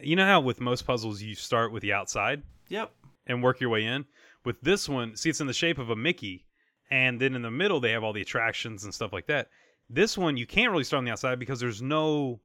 You 0.00 0.16
know 0.16 0.24
how 0.24 0.40
with 0.40 0.60
most 0.60 0.86
puzzles 0.86 1.20
you 1.20 1.34
start 1.34 1.72
with 1.72 1.82
the 1.82 1.92
outside 1.92 2.42
Yep. 2.68 2.90
and 3.26 3.42
work 3.42 3.60
your 3.60 3.70
way 3.70 3.84
in. 3.84 4.06
With 4.44 4.60
this 4.60 4.88
one, 4.88 5.16
see, 5.16 5.30
it's 5.30 5.40
in 5.40 5.46
the 5.46 5.52
shape 5.52 5.78
of 5.78 5.90
a 5.90 5.96
Mickey, 5.96 6.43
and 6.90 7.20
then 7.20 7.34
in 7.34 7.42
the 7.42 7.50
middle 7.50 7.80
they 7.80 7.90
have 7.92 8.04
all 8.04 8.12
the 8.12 8.20
attractions 8.22 8.84
and 8.84 8.92
stuff 8.94 9.12
like 9.12 9.26
that. 9.26 9.48
This 9.90 10.16
one 10.16 10.36
you 10.36 10.46
can't 10.46 10.70
really 10.72 10.84
start 10.84 10.98
on 10.98 11.04
the 11.04 11.10
outside 11.10 11.38
because 11.38 11.60
there's 11.60 11.82
no, 11.82 12.40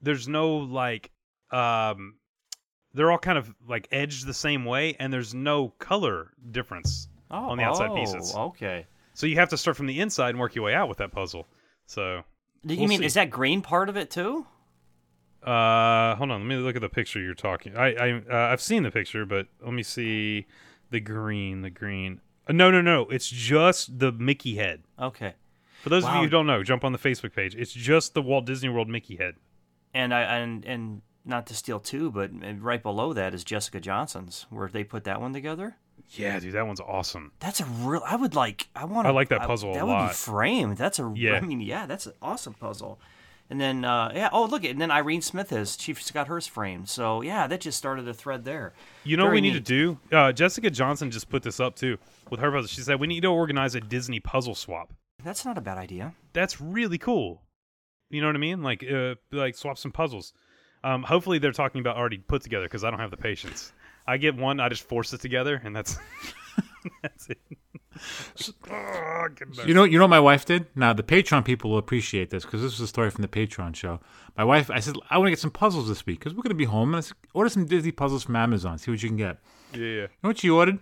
there's 0.00 0.26
no 0.28 0.56
like, 0.56 1.10
um, 1.50 2.14
they're 2.94 3.10
all 3.10 3.18
kind 3.18 3.38
of 3.38 3.54
like 3.66 3.88
edged 3.92 4.26
the 4.26 4.34
same 4.34 4.64
way, 4.64 4.94
and 4.98 5.12
there's 5.12 5.34
no 5.34 5.68
color 5.78 6.30
difference 6.50 7.08
Oh, 7.30 7.50
on 7.50 7.56
the 7.58 7.64
outside 7.64 7.90
oh, 7.90 7.94
pieces. 7.96 8.34
Okay. 8.34 8.86
So 9.14 9.26
you 9.26 9.36
have 9.36 9.48
to 9.50 9.56
start 9.56 9.76
from 9.76 9.86
the 9.86 10.00
inside 10.00 10.30
and 10.30 10.38
work 10.38 10.54
your 10.54 10.64
way 10.64 10.74
out 10.74 10.88
with 10.88 10.98
that 10.98 11.10
puzzle. 11.12 11.46
So, 11.86 12.22
Do 12.66 12.74
you 12.74 12.80
We'll 12.80 12.88
mean 12.88 12.98
see. 13.00 13.06
is 13.06 13.14
that 13.14 13.30
green 13.30 13.62
part 13.62 13.88
of 13.88 13.96
it 13.96 14.10
too? 14.10 14.46
uh, 15.42 16.14
hold 16.16 16.30
on, 16.30 16.40
let 16.40 16.46
me 16.46 16.56
look 16.56 16.76
at 16.76 16.82
the 16.82 16.88
picture 16.88 17.18
you're 17.20 17.34
talking. 17.34 17.76
I, 17.76 17.94
I, 17.94 18.12
uh, 18.30 18.52
I've 18.52 18.60
seen 18.60 18.82
the 18.84 18.90
picture, 18.90 19.24
but 19.26 19.46
let 19.64 19.72
me 19.72 19.82
see 19.82 20.46
the 20.90 21.00
green. 21.00 21.62
The 21.62 21.70
green. 21.70 22.20
Uh, 22.46 22.52
no, 22.52 22.70
no, 22.70 22.80
no. 22.80 23.02
It's 23.08 23.28
just 23.28 23.98
the 23.98 24.12
Mickey 24.12 24.56
head. 24.56 24.82
Okay. 24.98 25.34
For 25.82 25.88
those 25.88 26.04
of 26.04 26.14
you 26.14 26.20
who 26.22 26.28
don't 26.28 26.46
know, 26.46 26.62
jump 26.62 26.84
on 26.84 26.92
the 26.92 26.98
Facebook 26.98 27.34
page. 27.34 27.56
It's 27.56 27.72
just 27.72 28.14
the 28.14 28.22
Walt 28.22 28.46
Disney 28.46 28.68
World 28.68 28.88
Mickey 28.88 29.16
head. 29.16 29.34
And 29.92 30.14
I 30.14 30.22
and 30.22 30.64
and 30.64 31.02
not 31.24 31.46
to 31.48 31.54
steal 31.54 31.80
two, 31.80 32.10
but 32.10 32.30
right 32.60 32.82
below 32.82 33.12
that 33.12 33.34
is 33.34 33.42
Jessica 33.42 33.80
Johnson's, 33.80 34.46
where 34.48 34.68
they 34.68 34.84
put 34.84 35.04
that 35.04 35.20
one 35.20 35.32
together. 35.32 35.76
Yeah, 36.10 36.38
dude, 36.38 36.54
that 36.54 36.66
one's 36.66 36.80
awesome. 36.80 37.32
That's 37.40 37.60
a 37.60 37.64
real. 37.64 38.02
I 38.06 38.16
would 38.16 38.34
like. 38.34 38.68
I 38.76 38.84
want. 38.84 39.06
I 39.06 39.10
like 39.10 39.28
that 39.30 39.42
puzzle 39.42 39.70
a 39.70 39.74
That 39.74 39.86
would 39.86 40.08
be 40.08 40.14
framed. 40.14 40.76
That's 40.76 40.98
a. 40.98 41.12
Yeah. 41.16 41.32
I 41.34 41.40
mean, 41.40 41.60
yeah, 41.60 41.86
that's 41.86 42.06
an 42.06 42.12
awesome 42.22 42.54
puzzle. 42.54 43.00
And 43.50 43.60
then, 43.60 43.84
uh, 43.84 44.12
yeah. 44.14 44.30
Oh, 44.32 44.46
look! 44.46 44.64
And 44.64 44.80
then 44.80 44.90
Irene 44.90 45.20
Smith 45.20 45.50
has. 45.50 45.76
She's 45.78 46.10
got 46.10 46.28
hers 46.28 46.46
framed. 46.46 46.88
So 46.88 47.20
yeah, 47.20 47.46
that 47.46 47.60
just 47.60 47.76
started 47.76 48.08
a 48.08 48.14
thread 48.14 48.44
there. 48.44 48.72
You 49.04 49.16
know 49.16 49.24
Very 49.24 49.36
what 49.36 49.42
we 49.42 49.50
need 49.50 49.52
to 49.54 49.60
do? 49.60 49.98
Uh, 50.10 50.32
Jessica 50.32 50.70
Johnson 50.70 51.10
just 51.10 51.28
put 51.28 51.42
this 51.42 51.60
up 51.60 51.76
too 51.76 51.98
with 52.30 52.40
her 52.40 52.50
puzzle. 52.50 52.68
She 52.68 52.80
said 52.80 52.98
we 52.98 53.06
need 53.06 53.22
to 53.22 53.28
organize 53.28 53.74
a 53.74 53.80
Disney 53.80 54.20
puzzle 54.20 54.54
swap. 54.54 54.92
That's 55.22 55.44
not 55.44 55.58
a 55.58 55.60
bad 55.60 55.78
idea. 55.78 56.14
that's 56.32 56.60
really 56.60 56.98
cool. 56.98 57.42
You 58.10 58.20
know 58.20 58.26
what 58.26 58.36
I 58.36 58.40
mean? 58.40 58.62
Like, 58.62 58.84
uh, 58.84 59.14
like 59.30 59.54
swap 59.54 59.78
some 59.78 59.92
puzzles. 59.92 60.32
Um, 60.84 61.02
hopefully 61.02 61.38
they're 61.38 61.52
talking 61.52 61.80
about 61.80 61.96
already 61.96 62.18
put 62.18 62.42
together 62.42 62.64
because 62.66 62.84
I 62.84 62.90
don't 62.90 62.98
have 63.00 63.10
the 63.10 63.16
patience. 63.16 63.72
I 64.06 64.16
get 64.16 64.34
one, 64.34 64.58
I 64.60 64.68
just 64.68 64.82
force 64.82 65.12
it 65.12 65.20
together, 65.20 65.60
and 65.64 65.74
that's 65.76 65.96
that's 67.02 67.28
it. 67.28 67.38
Oh, 68.70 69.26
get. 69.34 69.68
You 69.68 69.74
know, 69.74 69.84
you 69.84 69.98
know 69.98 70.04
what 70.04 70.10
my 70.10 70.20
wife 70.20 70.44
did. 70.44 70.66
Now 70.74 70.92
the 70.92 71.02
Patreon 71.02 71.44
people 71.44 71.70
will 71.70 71.78
appreciate 71.78 72.30
this 72.30 72.44
because 72.44 72.62
this 72.62 72.72
was 72.72 72.80
a 72.80 72.86
story 72.86 73.10
from 73.10 73.22
the 73.22 73.28
Patreon 73.28 73.76
show. 73.76 74.00
My 74.36 74.44
wife, 74.44 74.70
I 74.70 74.80
said, 74.80 74.94
I 75.10 75.18
want 75.18 75.26
to 75.26 75.30
get 75.30 75.38
some 75.38 75.50
puzzles 75.50 75.88
this 75.88 76.06
week 76.06 76.18
because 76.18 76.32
we're 76.34 76.42
going 76.42 76.50
to 76.50 76.54
be 76.54 76.64
home. 76.64 76.90
And 76.90 76.96
I 76.96 77.00
said, 77.00 77.16
order 77.34 77.50
some 77.50 77.66
Disney 77.66 77.92
puzzles 77.92 78.22
from 78.24 78.36
Amazon. 78.36 78.78
See 78.78 78.90
what 78.90 79.02
you 79.02 79.08
can 79.08 79.18
get. 79.18 79.38
yeah, 79.74 79.80
yeah. 79.80 79.86
You 80.02 80.08
know 80.22 80.28
what 80.30 80.38
she 80.38 80.48
ordered? 80.50 80.78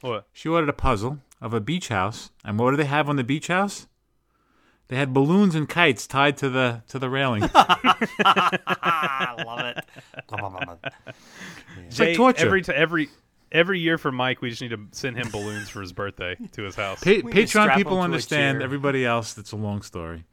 What? 0.00 0.26
She 0.32 0.48
ordered 0.48 0.68
a 0.68 0.74
puzzle 0.74 1.18
of 1.40 1.54
a 1.54 1.60
beach 1.60 1.88
house, 1.88 2.30
and 2.44 2.58
what 2.58 2.70
do 2.70 2.76
they 2.76 2.84
have 2.84 3.08
on 3.08 3.16
the 3.16 3.24
beach 3.24 3.48
house? 3.48 3.86
They 4.88 4.96
had 4.96 5.12
balloons 5.12 5.54
and 5.54 5.68
kites 5.68 6.06
tied 6.06 6.36
to 6.38 6.48
the 6.48 6.82
to 6.88 6.98
the 6.98 7.10
railing. 7.10 7.42
I 7.54 9.34
love 9.46 9.60
it. 9.60 9.84
It's 11.86 11.98
like 11.98 12.16
torture. 12.16 12.46
Every 12.46 12.62
t- 12.62 12.72
every 12.72 13.08
every 13.52 13.80
year 13.80 13.98
for 13.98 14.12
Mike, 14.12 14.40
we 14.42 14.50
just 14.50 14.62
need 14.62 14.70
to 14.70 14.80
send 14.92 15.16
him 15.16 15.28
balloons 15.30 15.68
for 15.68 15.80
his 15.80 15.92
birthday 15.92 16.36
to 16.52 16.62
his 16.62 16.74
house. 16.74 17.02
Pa- 17.02 17.10
We 17.10 17.22
need 17.22 17.32
to 17.34 17.46
strap 17.46 17.68
Patreon 17.68 17.72
'em 17.72 17.76
people 17.78 18.00
understand. 18.00 18.62
Everybody 18.62 19.04
else, 19.04 19.36
it's 19.38 19.52
a 19.52 19.56
long 19.56 19.82
story. 19.82 20.24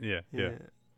yeah, 0.00 0.20
yeah, 0.32 0.50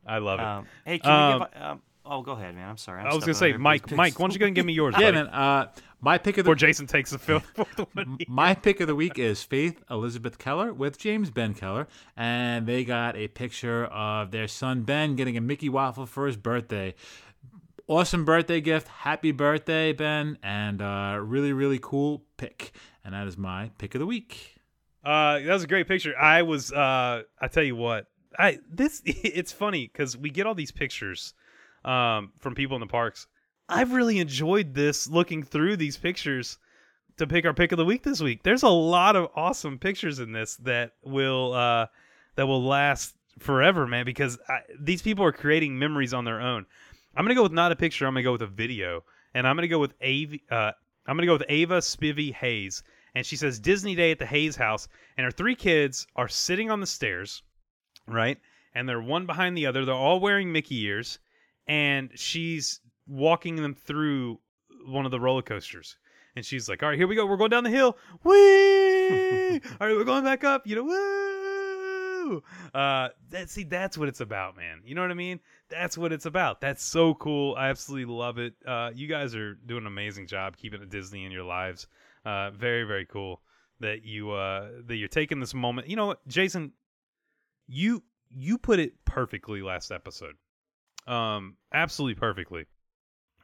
I 0.06 0.18
love 0.18 0.40
it. 0.40 0.46
Um, 0.46 0.66
hey, 0.84 0.98
can 0.98 1.10
Um, 1.10 1.40
we 1.40 1.46
give? 1.54 1.62
Um, 1.62 1.82
oh, 2.04 2.22
go 2.22 2.32
ahead, 2.32 2.54
man. 2.54 2.68
I'm 2.68 2.76
sorry. 2.76 3.00
I'm 3.00 3.08
I 3.08 3.14
was 3.14 3.24
gonna 3.24 3.34
say, 3.34 3.52
Mike, 3.52 3.82
everybody's 3.84 3.96
Mike, 3.96 4.18
why 4.18 4.24
don't 4.24 4.32
you 4.34 4.40
go 4.40 4.46
and 4.46 4.54
give 4.54 4.66
me 4.66 4.72
yours? 4.72 4.94
Yeah, 4.98 5.10
buddy, 5.12 5.16
man. 5.24 5.26
Uh, 5.28 5.66
my 6.00 6.16
pick 6.16 6.38
of 6.38 6.44
Before 6.44 6.54
the 6.54 6.60
Jason 6.60 6.86
takes 6.86 7.10
the 7.10 7.18
film 7.18 7.40
for 7.54 7.66
the 7.76 7.84
one. 7.92 8.18
my 8.28 8.54
pick 8.54 8.80
of 8.80 8.86
the 8.86 8.94
week 8.94 9.18
is 9.18 9.42
Faith 9.42 9.82
Elizabeth 9.90 10.38
Keller 10.38 10.72
with 10.72 10.96
James 10.96 11.28
Ben 11.30 11.54
Keller, 11.54 11.88
and 12.16 12.66
they 12.68 12.84
got 12.84 13.16
a 13.16 13.26
picture 13.26 13.86
of 13.86 14.30
their 14.30 14.46
son 14.46 14.82
Ben 14.82 15.16
getting 15.16 15.36
a 15.36 15.40
Mickey 15.40 15.68
waffle 15.68 16.06
for 16.06 16.26
his 16.28 16.36
birthday. 16.36 16.94
Awesome 17.90 18.26
birthday 18.26 18.60
gift! 18.60 18.86
Happy 18.86 19.32
birthday, 19.32 19.94
Ben! 19.94 20.36
And 20.42 20.82
uh, 20.82 21.18
really, 21.22 21.54
really 21.54 21.78
cool 21.80 22.22
pick. 22.36 22.72
And 23.02 23.14
that 23.14 23.26
is 23.26 23.38
my 23.38 23.70
pick 23.78 23.94
of 23.94 24.00
the 24.00 24.06
week. 24.06 24.56
Uh, 25.02 25.38
that 25.38 25.54
was 25.54 25.64
a 25.64 25.66
great 25.66 25.88
picture. 25.88 26.14
I 26.14 26.42
was. 26.42 26.70
Uh, 26.70 27.22
I 27.40 27.48
tell 27.48 27.62
you 27.62 27.76
what. 27.76 28.04
I 28.38 28.58
this 28.70 29.00
it's 29.06 29.52
funny 29.52 29.86
because 29.90 30.18
we 30.18 30.28
get 30.28 30.46
all 30.46 30.54
these 30.54 30.70
pictures, 30.70 31.32
um, 31.82 32.32
from 32.38 32.54
people 32.54 32.76
in 32.76 32.80
the 32.80 32.86
parks. 32.86 33.26
I've 33.70 33.92
really 33.92 34.18
enjoyed 34.18 34.74
this 34.74 35.08
looking 35.08 35.42
through 35.42 35.78
these 35.78 35.96
pictures 35.96 36.58
to 37.16 37.26
pick 37.26 37.46
our 37.46 37.54
pick 37.54 37.72
of 37.72 37.78
the 37.78 37.86
week 37.86 38.02
this 38.02 38.20
week. 38.20 38.42
There's 38.42 38.64
a 38.64 38.68
lot 38.68 39.16
of 39.16 39.30
awesome 39.34 39.78
pictures 39.78 40.18
in 40.18 40.32
this 40.32 40.56
that 40.56 40.92
will 41.02 41.54
uh, 41.54 41.86
that 42.34 42.46
will 42.46 42.62
last 42.62 43.14
forever, 43.38 43.86
man. 43.86 44.04
Because 44.04 44.38
I, 44.46 44.58
these 44.78 45.00
people 45.00 45.24
are 45.24 45.32
creating 45.32 45.78
memories 45.78 46.12
on 46.12 46.26
their 46.26 46.42
own. 46.42 46.66
I'm 47.18 47.24
gonna 47.24 47.34
go 47.34 47.42
with 47.42 47.52
not 47.52 47.72
a 47.72 47.76
picture. 47.76 48.06
I'm 48.06 48.14
gonna 48.14 48.22
go 48.22 48.30
with 48.30 48.42
a 48.42 48.46
video, 48.46 49.02
and 49.34 49.44
I'm 49.44 49.56
gonna 49.56 49.66
go 49.66 49.80
with 49.80 49.92
Ava. 50.00 50.36
Uh, 50.48 50.70
I'm 51.04 51.16
gonna 51.16 51.26
go 51.26 51.32
with 51.32 51.46
Ava 51.48 51.78
Spivey 51.78 52.32
Hayes, 52.32 52.84
and 53.16 53.26
she 53.26 53.34
says 53.34 53.58
Disney 53.58 53.96
Day 53.96 54.12
at 54.12 54.20
the 54.20 54.26
Hayes 54.26 54.54
house, 54.54 54.86
and 55.16 55.24
her 55.24 55.32
three 55.32 55.56
kids 55.56 56.06
are 56.14 56.28
sitting 56.28 56.70
on 56.70 56.80
the 56.80 56.86
stairs, 56.86 57.42
right? 58.06 58.38
And 58.72 58.88
they're 58.88 59.02
one 59.02 59.26
behind 59.26 59.56
the 59.56 59.66
other. 59.66 59.84
They're 59.84 59.96
all 59.96 60.20
wearing 60.20 60.52
Mickey 60.52 60.80
ears, 60.84 61.18
and 61.66 62.12
she's 62.14 62.80
walking 63.08 63.56
them 63.56 63.74
through 63.74 64.38
one 64.86 65.04
of 65.04 65.10
the 65.10 65.18
roller 65.18 65.42
coasters. 65.42 65.96
And 66.36 66.44
she's 66.44 66.68
like, 66.68 66.84
"All 66.84 66.88
right, 66.88 66.98
here 66.98 67.08
we 67.08 67.16
go. 67.16 67.26
We're 67.26 67.36
going 67.36 67.50
down 67.50 67.64
the 67.64 67.70
hill. 67.70 67.98
Whee! 68.22 69.60
All 69.80 69.88
right, 69.88 69.96
we're 69.96 70.04
going 70.04 70.22
back 70.22 70.44
up. 70.44 70.68
You 70.68 70.76
know, 70.76 70.84
woo! 70.84 71.27
Uh, 72.74 73.08
that 73.30 73.50
see, 73.50 73.64
that's 73.64 73.96
what 73.96 74.08
it's 74.08 74.20
about, 74.20 74.56
man. 74.56 74.80
You 74.84 74.94
know 74.94 75.02
what 75.02 75.10
I 75.10 75.14
mean? 75.14 75.40
That's 75.68 75.96
what 75.98 76.12
it's 76.12 76.26
about. 76.26 76.60
That's 76.60 76.84
so 76.84 77.14
cool. 77.14 77.54
I 77.56 77.68
absolutely 77.68 78.12
love 78.12 78.38
it. 78.38 78.54
Uh, 78.66 78.90
you 78.94 79.06
guys 79.06 79.34
are 79.34 79.54
doing 79.54 79.82
an 79.82 79.86
amazing 79.86 80.26
job 80.26 80.56
keeping 80.56 80.86
Disney 80.88 81.24
in 81.24 81.32
your 81.32 81.44
lives. 81.44 81.86
Uh, 82.24 82.50
very, 82.50 82.84
very 82.84 83.06
cool 83.06 83.40
that 83.80 84.04
you 84.04 84.32
uh 84.32 84.68
that 84.86 84.96
you're 84.96 85.08
taking 85.08 85.40
this 85.40 85.54
moment. 85.54 85.88
You 85.88 85.96
know 85.96 86.06
what, 86.06 86.26
Jason? 86.28 86.72
You 87.66 88.02
you 88.30 88.58
put 88.58 88.78
it 88.78 88.92
perfectly 89.04 89.62
last 89.62 89.90
episode. 89.92 90.34
Um, 91.06 91.56
absolutely 91.72 92.16
perfectly 92.16 92.66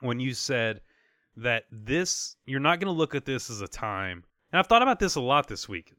when 0.00 0.20
you 0.20 0.34
said 0.34 0.80
that 1.36 1.64
this 1.72 2.36
you're 2.46 2.60
not 2.60 2.78
going 2.78 2.92
to 2.92 2.96
look 2.96 3.14
at 3.14 3.24
this 3.24 3.50
as 3.50 3.60
a 3.60 3.66
time 3.68 4.22
and 4.52 4.58
i've 4.58 4.66
thought 4.66 4.82
about 4.82 5.00
this 5.00 5.16
a 5.16 5.20
lot 5.20 5.48
this 5.48 5.68
week 5.68 5.92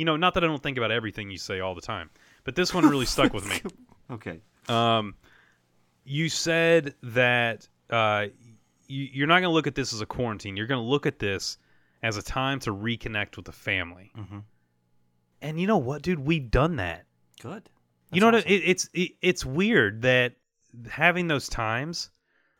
you 0.00 0.04
know 0.06 0.16
not 0.16 0.34
that 0.34 0.42
i 0.42 0.46
don't 0.46 0.62
think 0.62 0.78
about 0.78 0.90
everything 0.90 1.30
you 1.30 1.38
say 1.38 1.60
all 1.60 1.74
the 1.74 1.80
time 1.80 2.08
but 2.44 2.54
this 2.56 2.72
one 2.74 2.84
really 2.88 3.06
stuck 3.06 3.32
with 3.32 3.46
me 3.48 3.60
Okay. 4.10 4.40
um 4.68 5.14
you 6.04 6.28
said 6.28 6.94
that 7.02 7.68
uh 7.90 8.26
you, 8.88 9.08
you're 9.12 9.26
not 9.28 9.34
going 9.40 9.50
to 9.50 9.54
look 9.58 9.66
at 9.68 9.74
this 9.74 9.92
as 9.92 10.00
a 10.00 10.06
quarantine 10.06 10.56
you're 10.56 10.66
going 10.66 10.82
to 10.82 10.90
look 10.94 11.06
at 11.06 11.18
this 11.18 11.58
as 12.02 12.16
a 12.16 12.22
time 12.22 12.58
to 12.60 12.70
reconnect 12.74 13.36
with 13.36 13.44
the 13.46 13.52
family 13.52 14.10
Mhm. 14.18 14.42
and 15.42 15.60
you 15.60 15.66
know 15.66 15.78
what 15.78 16.02
dude 16.02 16.18
we've 16.18 16.50
done 16.50 16.76
that 16.76 17.04
Good. 17.42 17.68
you 18.12 18.20
know 18.20 18.30
That's 18.30 18.44
what? 18.44 18.52
It, 18.52 18.62
it's 18.64 18.88
it, 18.94 19.12
it's 19.22 19.44
weird 19.46 20.02
that 20.02 20.34
having 20.88 21.26
those 21.26 21.48
times, 21.48 22.10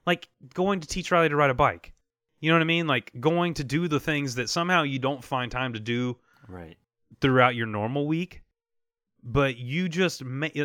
like 0.07 0.29
going 0.55 0.81
to 0.81 0.89
teach 0.89 1.11
Riley 1.13 1.29
to 1.29 1.37
ride 1.37 1.51
a 1.51 1.55
bike. 1.55 1.93
You 2.41 2.51
know 2.51 2.57
what 2.57 2.63
I 2.63 2.65
mean? 2.65 2.87
Like 2.89 3.13
going 3.21 3.55
to 3.55 3.65
do 3.65 3.87
the 3.87 4.01
things 4.01 4.35
that 4.37 4.49
somehow 4.51 4.83
you 4.83 4.99
don't 4.99 5.23
find 5.23 5.53
time 5.53 5.75
to 5.75 5.79
do 5.81 6.17
Right. 6.49 6.77
Throughout 7.21 7.55
your 7.55 7.67
normal 7.67 8.07
week, 8.07 8.43
but 9.23 9.57
you 9.57 9.89
just 9.89 10.25
make 10.25 10.57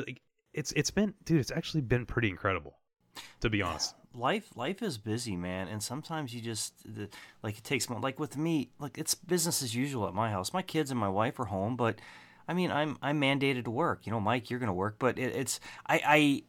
it's 0.54 0.72
it's 0.72 0.92
been 0.92 1.14
dude. 1.24 1.40
It's 1.40 1.52
actually 1.52 1.82
been 1.82 2.06
pretty 2.06 2.30
incredible, 2.30 2.78
to 3.42 3.50
be 3.50 3.62
honest. 3.62 3.96
life 4.16 4.50
life 4.56 4.82
is 4.82 4.98
busy 4.98 5.36
man 5.36 5.68
and 5.68 5.84
sometimes 5.84 6.34
you 6.34 6.42
just 6.42 6.74
like 7.44 7.58
it 7.58 7.64
takes 7.64 7.90
like 7.90 8.20
with 8.20 8.38
me 8.38 8.70
like 8.80 8.98
it's 8.98 9.14
business 9.14 9.62
as 9.62 9.76
usual 9.76 10.08
at 10.08 10.14
my 10.14 10.32
house 10.32 10.54
my 10.54 10.62
kids 10.62 10.90
and 10.90 11.00
my 11.00 11.10
wife 11.10 11.40
are 11.40 11.46
home 11.46 11.76
but 11.76 12.00
i 12.48 12.54
mean 12.54 12.72
i'm 12.72 12.98
i'm 13.02 13.20
mandated 13.20 13.66
to 13.66 13.72
work 13.72 14.06
you 14.06 14.12
know 14.12 14.20
mike 14.20 14.50
you're 14.50 14.60
gonna 14.60 14.74
work 14.74 14.96
but 15.00 15.20
it, 15.20 15.36
it's 15.36 15.60
i 15.88 16.02
i 16.06 16.44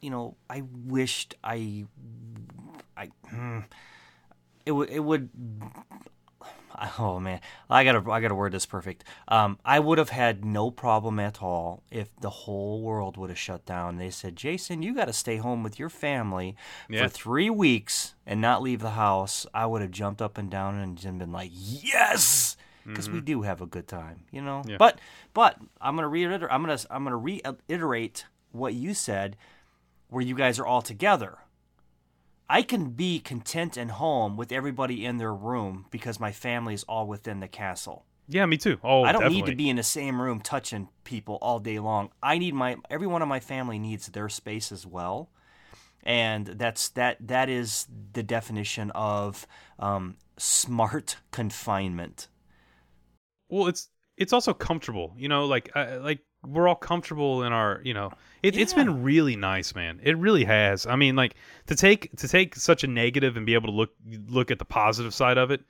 you 0.00 0.10
know 0.10 0.36
i 0.50 0.62
wished 0.86 1.36
i 1.44 1.84
i 2.96 3.08
hmm, 3.28 3.60
it 4.66 4.72
would 4.72 4.90
it 4.90 5.00
would 5.00 5.30
oh 6.98 7.20
man. 7.20 7.40
I 7.70 7.84
gotta 7.84 8.10
i 8.10 8.20
gotta 8.20 8.34
word 8.34 8.52
this 8.52 8.66
perfect. 8.66 9.04
Um 9.28 9.58
i 9.64 9.78
would 9.78 9.98
have 9.98 10.08
had 10.10 10.44
no 10.44 10.70
problem 10.70 11.18
at 11.18 11.42
all 11.42 11.82
if 11.90 12.08
the 12.20 12.30
whole 12.30 12.82
world 12.82 13.16
would 13.16 13.30
have 13.30 13.38
shut 13.38 13.64
down. 13.66 13.96
They 13.98 14.10
said 14.10 14.36
jason 14.36 14.82
you 14.82 14.94
gotta 14.94 15.12
stay 15.12 15.36
home 15.36 15.62
with 15.62 15.78
your 15.78 15.88
family 15.88 16.56
Yeah. 16.88 17.02
for 17.04 17.08
three 17.08 17.50
weeks 17.50 18.14
and 18.26 18.40
not 18.40 18.62
leave 18.62 18.80
the 18.80 18.90
house. 18.90 19.46
I 19.54 19.66
would 19.66 19.82
have 19.82 19.90
jumped 19.90 20.20
up 20.22 20.38
and 20.38 20.50
down 20.50 20.76
and 20.78 21.18
been 21.18 21.32
like 21.32 21.50
yes! 21.52 22.56
Because 22.84 23.08
we 23.08 23.20
do 23.20 23.42
have 23.42 23.60
a 23.60 23.66
good 23.66 23.86
time 23.86 24.24
you 24.32 24.42
know? 24.42 24.62
Yeah. 24.66 24.76
but 24.76 24.98
but 25.34 25.56
i'm 25.80 25.94
gonna 25.94 26.08
reiterate 26.08 26.42
i'm 26.50 26.62
gonna 26.62 26.78
i'm 26.90 27.04
gonna 27.04 27.16
reiterate 27.16 28.26
what 28.50 28.74
you 28.74 28.92
said 28.92 29.36
where 30.08 30.20
you 30.22 30.34
guys 30.34 30.58
are 30.58 30.66
all 30.66 30.82
together 30.82 31.38
I 32.52 32.60
can 32.60 32.90
be 32.90 33.18
content 33.18 33.78
and 33.78 33.90
home 33.90 34.36
with 34.36 34.52
everybody 34.52 35.06
in 35.06 35.16
their 35.16 35.32
room 35.32 35.86
because 35.90 36.20
my 36.20 36.32
family 36.32 36.74
is 36.74 36.84
all 36.84 37.06
within 37.06 37.40
the 37.40 37.48
castle. 37.48 38.04
Yeah, 38.28 38.44
me 38.44 38.58
too. 38.58 38.78
Oh, 38.84 39.04
I 39.04 39.12
don't 39.12 39.22
definitely. 39.22 39.40
need 39.40 39.50
to 39.52 39.56
be 39.56 39.70
in 39.70 39.76
the 39.76 39.82
same 39.82 40.20
room 40.20 40.38
touching 40.38 40.90
people 41.02 41.38
all 41.40 41.60
day 41.60 41.78
long. 41.78 42.10
I 42.22 42.36
need 42.36 42.52
my 42.52 42.76
every 42.90 43.06
one 43.06 43.22
of 43.22 43.28
my 43.28 43.40
family 43.40 43.78
needs 43.78 44.08
their 44.08 44.28
space 44.28 44.70
as 44.70 44.86
well, 44.86 45.30
and 46.02 46.46
that's 46.46 46.90
that 46.90 47.16
that 47.26 47.48
is 47.48 47.86
the 48.12 48.22
definition 48.22 48.90
of 48.90 49.46
um, 49.78 50.18
smart 50.36 51.16
confinement. 51.30 52.28
Well, 53.48 53.68
it's 53.68 53.88
it's 54.18 54.34
also 54.34 54.52
comfortable. 54.52 55.14
You 55.16 55.28
know, 55.28 55.46
like 55.46 55.70
uh, 55.74 56.00
like 56.02 56.20
we're 56.46 56.68
all 56.68 56.74
comfortable 56.74 57.42
in 57.44 57.52
our. 57.52 57.80
You 57.84 57.94
know, 57.94 58.10
it, 58.42 58.56
it's 58.56 58.72
Yeah. 58.72 58.84
been 58.84 59.02
really 59.02 59.36
nice, 59.36 59.74
man. 59.74 60.00
It 60.02 60.16
really 60.18 60.44
has. 60.44 60.86
I 60.86 60.96
mean, 60.96 61.16
like 61.16 61.34
to 61.66 61.76
take 61.76 62.14
to 62.16 62.28
take 62.28 62.56
such 62.56 62.84
a 62.84 62.86
negative 62.86 63.36
and 63.36 63.46
be 63.46 63.54
able 63.54 63.68
to 63.68 63.74
look 63.74 63.90
look 64.28 64.50
at 64.50 64.58
the 64.58 64.64
positive 64.64 65.14
side 65.14 65.38
of 65.38 65.50
it 65.50 65.62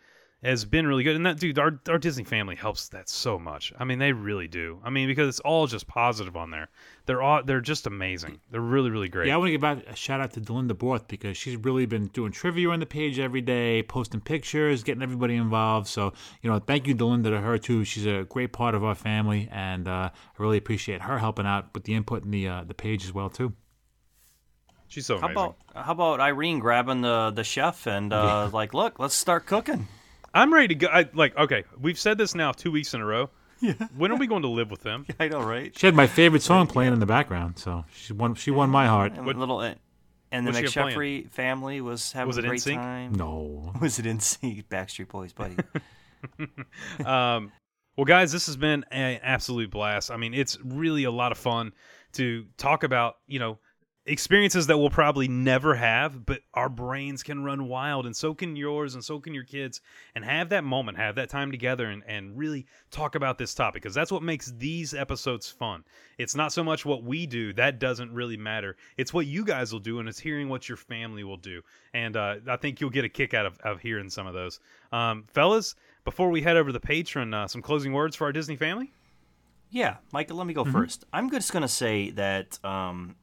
has 0.43 0.65
been 0.65 0.87
really 0.87 1.05
good. 1.05 1.15
And 1.15 1.25
that 1.25 1.39
dude, 1.39 1.59
our 1.59 1.81
our 1.89 1.99
Disney 1.99 2.25
family 2.25 2.57
helps 2.57 2.89
that 2.89 3.09
so 3.09 3.39
much. 3.39 3.73
I 3.79 3.85
mean, 3.85 3.99
they 3.99 4.13
really 4.13 4.49
do. 4.49 4.81
I 4.85 4.91
mean, 4.91 5.07
because 5.07 5.29
it's 5.29 5.41
all 5.41 5.67
just 5.67 5.87
positive 5.87 6.37
on 6.37 6.51
there. 6.51 6.69
They're 7.07 7.23
all 7.23 7.43
they're 7.45 7.61
just 7.61 7.87
amazing. 7.87 8.41
They're 8.51 8.61
really 8.61 8.91
really 8.91 9.09
great. 9.09 9.29
Yeah, 9.29 9.35
I 9.35 9.37
want 9.37 9.49
to 9.49 9.53
give 9.53 9.65
out 9.65 9.85
a 9.89 9.95
shout 9.95 10.21
out 10.21 10.33
to 10.33 10.41
Delinda 10.41 10.77
Borth 10.77 11.07
because 11.07 11.37
she's 11.37 11.57
really 11.57 11.87
been 11.87 12.07
doing 12.09 12.33
trivia 12.33 12.71
on 12.71 12.81
the 12.81 12.87
page 12.87 13.19
every 13.19 13.41
day, 13.41 13.83
posting 13.85 14.21
pictures, 14.21 14.83
getting 14.83 15.03
everybody 15.03 15.37
involved. 15.37 15.87
So, 15.87 16.13
you 16.43 16.51
know, 16.51 16.59
thank 16.59 16.87
you, 16.87 16.95
Delinda, 16.95 17.31
to 17.31 17.41
her 17.41 17.59
too. 17.59 17.85
She's 17.85 18.07
a 18.07 18.25
great 18.29 18.53
part 18.53 18.75
of 18.75 18.83
our 18.83 18.95
family, 18.97 19.49
and 19.53 19.87
uh, 19.87 20.11
I 20.13 20.43
really 20.43 20.59
appreciate 20.59 21.03
her 21.03 21.19
helping 21.19 21.47
out 21.47 21.73
with 21.75 21.85
the 21.85 21.95
input 21.95 22.25
in 22.25 22.31
the 22.33 22.49
uh, 22.49 22.65
the 22.65 22.75
page 22.75 23.05
as 23.05 23.13
well 23.13 23.31
too. 23.31 23.53
She's 24.89 25.07
so 25.07 25.19
How 25.19 25.31
about 25.31 25.57
how 25.75 25.93
about 25.93 26.21
Irene 26.21 26.59
grabbing 26.59 27.01
the 27.01 27.31
the 27.31 27.45
chef 27.45 27.87
and 27.87 28.13
uh, 28.13 28.51
like, 28.53 28.75
look, 28.75 28.99
let's 28.99 29.15
start 29.15 29.47
cooking. 29.47 29.87
I'm 30.35 30.53
ready 30.53 30.69
to 30.69 30.75
go. 30.75 30.87
I, 30.89 31.09
like, 31.13 31.37
okay, 31.37 31.65
we've 31.81 31.99
said 31.99 32.19
this 32.19 32.35
now 32.35 32.53
two 32.53 32.71
weeks 32.71 32.95
in 32.95 33.01
a 33.01 33.07
row. 33.07 33.31
Yeah. 33.63 33.75
When 33.97 34.11
are 34.11 34.17
we 34.17 34.27
going 34.27 34.43
to 34.43 34.49
live 34.49 34.73
with 34.73 34.81
them? 34.83 35.07
I 35.21 35.29
know, 35.29 35.41
right? 35.41 35.73
She 35.79 35.87
had 35.87 35.95
my 35.95 36.09
favorite 36.09 36.43
song 36.43 36.67
playing 36.67 36.93
in 36.95 36.99
the 36.99 37.07
background, 37.07 37.61
so 37.61 37.85
she 37.95 38.13
won. 38.13 38.35
She 38.35 38.51
won 38.51 38.71
my 38.71 38.89
heart. 38.89 39.13
And 39.17 39.25
little 39.25 39.61
uh, 39.61 39.75
and 40.33 40.45
the 40.45 40.51
what's 40.51 40.73
she 40.73 40.81
McSheffrey 40.81 41.31
family 41.31 41.81
was 41.81 42.11
having 42.11 42.27
Was 42.27 42.39
a 42.39 42.41
it 42.41 42.49
great 42.49 42.61
NSYNC? 42.61 42.75
time. 42.75 43.13
No, 43.15 43.73
Was 43.81 44.01
it 44.01 44.07
in 44.07 44.19
sync? 44.19 44.69
Backstreet 44.69 45.07
Boys, 45.07 45.33
buddy. 45.33 45.55
Um, 47.05 47.53
well, 47.97 48.05
guys, 48.05 48.33
this 48.33 48.47
has 48.47 48.57
been 48.57 48.85
an 48.91 49.21
absolute 49.23 49.71
blast. 49.71 50.11
I 50.11 50.17
mean, 50.17 50.35
it's 50.35 50.59
really 50.65 51.05
a 51.05 51.11
lot 51.13 51.31
of 51.31 51.39
fun 51.39 51.73
to 52.15 52.47
talk 52.57 52.83
about, 52.83 53.19
you 53.27 53.39
know, 53.39 53.59
experiences 54.05 54.67
that 54.67 54.77
we'll 54.79 54.91
probably 54.91 55.29
never 55.29 55.77
have, 55.77 56.27
but 56.27 56.41
our 56.55 56.69
brains 56.69 57.23
can 57.23 57.45
run 57.45 57.69
wild, 57.69 58.05
and 58.05 58.17
so 58.17 58.35
can 58.35 58.57
yours, 58.57 58.95
and 58.95 59.05
so 59.05 59.21
can 59.21 59.33
your 59.33 59.45
kids, 59.45 59.81
and 60.15 60.25
have 60.25 60.49
that 60.49 60.65
moment, 60.65 60.99
have 60.99 61.15
that 61.15 61.31
time 61.31 61.53
together, 61.53 61.87
and, 61.87 62.03
and 62.09 62.37
really 62.37 62.67
talk 62.91 63.15
about 63.15 63.39
this 63.39 63.55
topic, 63.55 63.83
because 63.83 63.95
that's 63.95 64.11
what 64.11 64.23
makes 64.23 64.53
these 64.59 64.93
episodes 64.93 65.49
fun. 65.49 65.85
It's 66.19 66.35
not 66.35 66.53
so 66.53 66.65
much 66.65 66.85
what 66.85 67.05
we 67.05 67.27
do, 67.27 67.53
that 67.53 67.79
doesn't 67.79 68.13
really 68.13 68.37
matter. 68.37 68.77
It's 68.97 69.15
what 69.15 69.27
you 69.27 69.45
guys 69.45 69.73
will 69.73 69.81
do, 69.81 70.01
and 70.01 70.09
it's 70.09 70.19
hearing 70.19 70.49
what 70.49 70.69
your 70.69 70.77
family 70.77 71.23
will 71.23 71.37
do. 71.37 71.63
And 71.95 72.17
uh, 72.17 72.37
I 72.49 72.57
think 72.57 72.81
you'll 72.81 72.91
get 72.91 73.05
a 73.05 73.09
kick 73.09 73.35
out 73.35 73.47
of, 73.47 73.59
of 73.61 73.81
hearing 73.81 74.11
some 74.11 74.27
of 74.27 74.35
those. 74.35 74.59
Um, 74.91 75.27
fellas, 75.33 75.77
before 76.05 76.31
we 76.31 76.43
head 76.43 76.57
over 76.57 76.71
to 76.71 76.73
the 76.73 76.81
Patreon, 76.81 77.33
uh, 77.33 77.47
some 77.47 77.63
closing 77.63 77.93
words 77.93 78.17
for 78.17 78.25
our 78.25 78.33
Disney 78.33 78.57
family? 78.57 78.93
Yeah, 79.71 79.99
Michael, 80.13 80.37
let 80.39 80.47
me 80.47 80.55
Mm-hmm. 80.55 80.71
go 80.71 80.79
first. 80.81 81.05
I'm 81.13 81.31
just 81.31 81.53
going 81.53 81.63
to 81.63 81.69
say 81.69 82.11
that 82.11 82.63
um, 82.65 83.15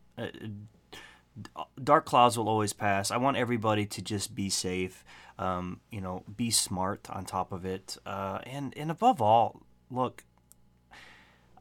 dark 1.82 2.05
clouds 2.05 2.38
will 2.38 2.49
always 2.49 2.74
pass. 2.74 3.11
I 3.11 3.17
want 3.17 3.38
everybody 3.38 3.86
to 3.86 4.01
just 4.01 4.36
be 4.36 4.49
safe, 4.49 5.03
um, 5.38 5.80
you 5.91 6.01
know, 6.01 6.24
be 6.36 6.51
smart 6.51 7.09
on 7.09 7.26
top 7.26 7.51
of 7.51 7.65
it. 7.65 7.97
Uh, 8.05 8.39
and, 8.43 8.74
and 8.78 8.91
above 8.91 9.22
all, 9.22 9.61
look, 9.89 10.24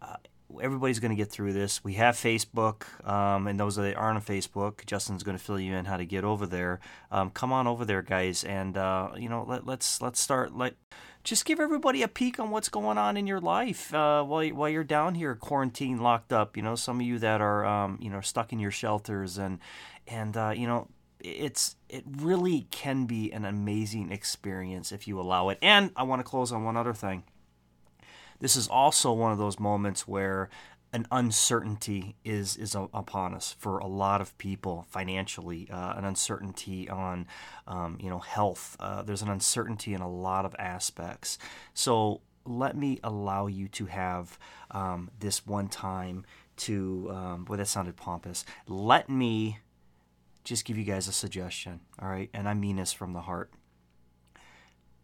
uh, 0.01 0.17
everybody's 0.63 0.99
going 0.99 1.11
to 1.11 1.17
get 1.17 1.31
through 1.31 1.53
this. 1.53 1.85
We 1.85 1.95
have 1.95 2.15
Facebook, 2.15 2.85
um, 3.09 3.47
and 3.47 3.59
those 3.59 3.77
that 3.77 3.97
aren't 3.97 4.17
on 4.17 4.23
Facebook, 4.23 4.87
Justin's 4.87 5.23
going 5.23 5.37
to 5.37 5.43
fill 5.43 5.61
you 5.61 5.75
in 5.75 5.85
how 5.85 5.97
to 5.97 6.05
get 6.05 6.25
over 6.25 6.47
there. 6.47 6.81
Um, 7.11 7.31
come 7.31 7.53
on 7.53 7.67
over 7.67 7.85
there, 7.85 8.03
guys, 8.03 8.45
and 8.45 8.77
uh, 8.77 9.11
you 9.17 9.29
know 9.29 9.45
let, 9.47 9.67
let's 9.67 10.01
let's 10.01 10.21
start. 10.21 10.57
Let 10.57 10.75
just 11.29 11.45
give 11.45 11.61
everybody 11.61 12.03
a 12.03 12.09
peek 12.09 12.41
on 12.41 12.51
what's 12.51 12.71
going 12.71 12.97
on 12.97 13.19
in 13.19 13.27
your 13.27 13.41
life 13.41 13.93
uh, 13.93 14.23
while 14.23 14.49
while 14.49 14.69
you're 14.69 14.83
down 14.83 15.15
here 15.15 15.35
quarantined, 15.35 16.03
locked 16.03 16.33
up. 16.33 16.57
You 16.57 16.63
know, 16.63 16.75
some 16.75 17.01
of 17.01 17.07
you 17.07 17.19
that 17.19 17.43
are 17.43 17.67
um, 17.67 17.99
you 18.01 18.09
know 18.09 18.23
stuck 18.23 18.53
in 18.53 18.59
your 18.59 18.71
shelters 18.71 19.37
and 19.37 19.59
and 20.07 20.37
uh, 20.37 20.53
you 20.57 20.67
know 20.67 20.89
it's 21.21 21.77
it 21.89 22.05
really 22.17 22.67
can 22.71 23.05
be 23.05 23.31
an 23.31 23.45
amazing 23.45 24.11
experience 24.11 24.91
if 24.91 25.07
you 25.07 25.21
allow 25.21 25.51
it. 25.51 25.59
And 25.61 25.91
I 25.97 26.05
want 26.05 26.21
to 26.21 26.25
close 26.25 26.51
on 26.51 26.65
one 26.65 26.79
other 26.79 26.95
thing. 26.95 27.25
This 28.41 28.57
is 28.57 28.67
also 28.67 29.13
one 29.13 29.33
of 29.33 29.39
those 29.39 29.59
moments 29.59 30.09
where 30.09 30.49
an 30.93 31.07
uncertainty 31.11 32.17
is 32.25 32.57
is 32.57 32.75
upon 32.75 33.35
us 33.35 33.55
for 33.59 33.79
a 33.79 33.87
lot 33.87 34.21
of 34.21 34.37
people 34.39 34.87
financially. 34.89 35.69
Uh, 35.71 35.95
an 35.97 36.05
uncertainty 36.05 36.89
on, 36.89 37.27
um, 37.67 37.99
you 38.01 38.09
know, 38.09 38.19
health. 38.19 38.77
Uh, 38.81 39.03
there's 39.03 39.23
an 39.23 39.29
uncertainty 39.29 39.93
in 39.93 40.01
a 40.01 40.11
lot 40.11 40.45
of 40.45 40.55
aspects. 40.59 41.39
So 41.75 42.23
let 42.45 42.77
me 42.77 42.99
allow 43.05 43.47
you 43.47 43.69
to 43.69 43.87
have 43.87 44.39
um, 44.71 45.11
this 45.19 45.47
one 45.47 45.69
time 45.69 46.25
to. 46.59 47.11
Um, 47.11 47.45
boy, 47.45 47.57
that 47.57 47.69
sounded 47.69 47.97
pompous. 47.97 48.45
Let 48.67 49.11
me 49.11 49.59
just 50.45 50.65
give 50.65 50.79
you 50.79 50.85
guys 50.85 51.07
a 51.07 51.13
suggestion. 51.13 51.81
All 52.01 52.09
right, 52.09 52.31
and 52.33 52.49
I 52.49 52.55
mean 52.55 52.77
this 52.77 52.93
from 52.93 53.13
the 53.13 53.21
heart. 53.23 53.53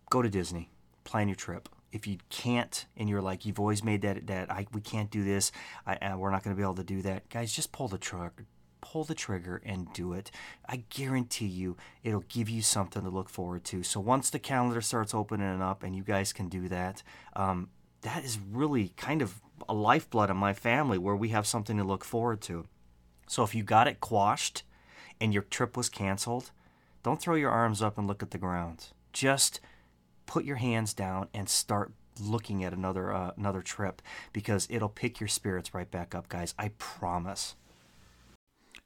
Go 0.08 0.22
to 0.22 0.30
Disney. 0.30 0.70
Plan 1.04 1.28
your 1.28 1.34
trip 1.34 1.68
if 1.94 2.06
you 2.06 2.18
can't 2.28 2.86
and 2.96 3.08
you're 3.08 3.22
like 3.22 3.46
you've 3.46 3.60
always 3.60 3.84
made 3.84 4.02
that 4.02 4.26
that 4.26 4.50
I 4.50 4.66
we 4.72 4.80
can't 4.80 5.10
do 5.10 5.24
this. 5.24 5.52
I, 5.86 5.94
uh, 5.96 6.18
we're 6.18 6.30
not 6.30 6.42
going 6.42 6.54
to 6.54 6.58
be 6.58 6.64
able 6.64 6.74
to 6.74 6.84
do 6.84 7.00
that. 7.02 7.28
Guys 7.30 7.52
just 7.52 7.72
pull 7.72 7.88
the 7.88 7.98
trigger 7.98 8.46
pull 8.80 9.04
the 9.04 9.14
trigger 9.14 9.62
and 9.64 9.90
do 9.94 10.12
it. 10.12 10.30
I 10.68 10.84
guarantee 10.90 11.46
you 11.46 11.78
it'll 12.02 12.24
give 12.28 12.50
you 12.50 12.60
something 12.60 13.02
to 13.02 13.08
look 13.08 13.30
forward 13.30 13.64
to. 13.64 13.82
So 13.82 13.98
once 13.98 14.28
the 14.28 14.38
calendar 14.38 14.82
starts 14.82 15.14
opening 15.14 15.62
up 15.62 15.82
and 15.82 15.96
you 15.96 16.02
guys 16.02 16.34
can 16.34 16.48
do 16.50 16.68
that 16.68 17.02
um, 17.34 17.70
that 18.02 18.24
is 18.24 18.38
really 18.52 18.88
kind 18.98 19.22
of 19.22 19.40
a 19.66 19.72
lifeblood 19.72 20.28
of 20.28 20.36
my 20.36 20.52
family 20.52 20.98
where 20.98 21.16
we 21.16 21.30
have 21.30 21.46
something 21.46 21.78
to 21.78 21.84
look 21.84 22.04
forward 22.04 22.42
to. 22.42 22.66
So 23.26 23.42
if 23.42 23.54
you 23.54 23.62
got 23.62 23.88
it 23.88 24.00
quashed 24.00 24.64
and 25.18 25.32
your 25.32 25.44
trip 25.44 25.76
was 25.76 25.88
canceled 25.88 26.50
don't 27.04 27.20
throw 27.20 27.34
your 27.34 27.50
arms 27.50 27.82
up 27.82 27.98
and 27.98 28.08
look 28.08 28.22
at 28.22 28.30
the 28.30 28.38
ground. 28.38 28.88
Just 29.12 29.60
put 30.26 30.44
your 30.44 30.56
hands 30.56 30.94
down 30.94 31.28
and 31.34 31.48
start 31.48 31.92
looking 32.20 32.64
at 32.64 32.72
another 32.72 33.12
uh, 33.12 33.32
another 33.36 33.62
trip 33.62 34.00
because 34.32 34.66
it'll 34.70 34.88
pick 34.88 35.20
your 35.20 35.28
spirits 35.28 35.74
right 35.74 35.90
back 35.90 36.14
up, 36.14 36.28
guys. 36.28 36.54
I 36.58 36.68
promise. 36.78 37.56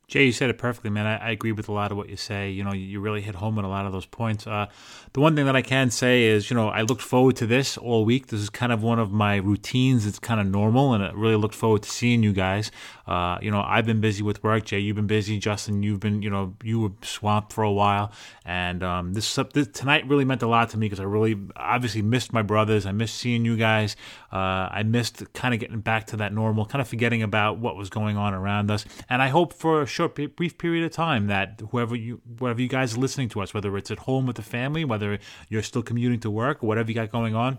Jay, 0.08 0.24
you 0.24 0.32
said 0.32 0.48
it 0.48 0.56
perfectly, 0.56 0.88
man. 0.88 1.06
I, 1.06 1.16
I, 1.18 1.30
agree 1.32 1.52
with 1.52 1.68
a 1.68 1.72
lot 1.72 1.90
of 1.90 1.98
what 1.98 2.08
you 2.08 2.16
say. 2.16 2.48
You 2.48 2.64
know, 2.64 2.72
you 2.72 2.98
really 2.98 3.20
hit 3.20 3.34
home 3.34 3.58
on 3.58 3.66
a 3.66 3.68
lot 3.68 3.84
of 3.84 3.92
those 3.92 4.06
points. 4.06 4.46
Uh, 4.46 4.68
the 5.12 5.20
one 5.20 5.36
thing 5.36 5.44
that 5.44 5.54
I 5.54 5.60
can 5.60 5.90
say 5.90 6.24
is, 6.24 6.48
you 6.48 6.56
know, 6.56 6.70
I 6.70 6.80
looked 6.80 7.02
forward 7.02 7.36
to 7.36 7.46
this 7.46 7.76
all 7.76 8.06
week. 8.06 8.28
This 8.28 8.40
is 8.40 8.48
kind 8.48 8.72
of 8.72 8.82
one 8.82 8.98
of 8.98 9.12
my 9.12 9.36
routines. 9.36 10.06
It's 10.06 10.18
kind 10.18 10.40
of 10.40 10.46
normal, 10.46 10.94
and 10.94 11.04
I 11.04 11.10
really 11.12 11.36
looked 11.36 11.54
forward 11.54 11.82
to 11.82 11.90
seeing 11.90 12.22
you 12.22 12.32
guys. 12.32 12.70
Uh, 13.08 13.38
you 13.40 13.50
know, 13.50 13.62
I've 13.66 13.86
been 13.86 14.02
busy 14.02 14.22
with 14.22 14.44
work. 14.44 14.66
Jay, 14.66 14.78
you've 14.80 14.96
been 14.96 15.06
busy. 15.06 15.38
Justin, 15.38 15.82
you've 15.82 15.98
been, 15.98 16.20
you 16.20 16.28
know, 16.28 16.54
you 16.62 16.78
were 16.78 16.90
swamped 17.00 17.54
for 17.54 17.64
a 17.64 17.72
while. 17.72 18.12
And 18.44 18.82
um, 18.82 19.14
this, 19.14 19.34
this, 19.54 19.66
tonight 19.68 20.06
really 20.06 20.26
meant 20.26 20.42
a 20.42 20.46
lot 20.46 20.68
to 20.70 20.78
me 20.78 20.86
because 20.86 21.00
I 21.00 21.04
really 21.04 21.34
obviously 21.56 22.02
missed 22.02 22.34
my 22.34 22.42
brothers. 22.42 22.84
I 22.84 22.92
missed 22.92 23.16
seeing 23.16 23.46
you 23.46 23.56
guys. 23.56 23.96
Uh, 24.30 24.68
I 24.70 24.82
missed 24.82 25.32
kind 25.32 25.54
of 25.54 25.60
getting 25.60 25.80
back 25.80 26.08
to 26.08 26.18
that 26.18 26.34
normal, 26.34 26.66
kind 26.66 26.82
of 26.82 26.88
forgetting 26.88 27.22
about 27.22 27.58
what 27.58 27.76
was 27.76 27.88
going 27.88 28.18
on 28.18 28.34
around 28.34 28.70
us. 28.70 28.84
And 29.08 29.22
I 29.22 29.28
hope 29.28 29.54
for 29.54 29.80
a 29.80 29.86
short, 29.86 30.14
brief 30.36 30.58
period 30.58 30.84
of 30.84 30.92
time 30.92 31.28
that 31.28 31.62
whoever 31.70 31.96
you, 31.96 32.20
whatever 32.38 32.60
you 32.60 32.68
guys 32.68 32.94
are 32.94 33.00
listening 33.00 33.30
to 33.30 33.40
us, 33.40 33.54
whether 33.54 33.74
it's 33.78 33.90
at 33.90 34.00
home 34.00 34.26
with 34.26 34.36
the 34.36 34.42
family, 34.42 34.84
whether 34.84 35.18
you're 35.48 35.62
still 35.62 35.82
commuting 35.82 36.20
to 36.20 36.30
work, 36.30 36.62
whatever 36.62 36.90
you 36.90 36.94
got 36.94 37.10
going 37.10 37.34
on, 37.34 37.56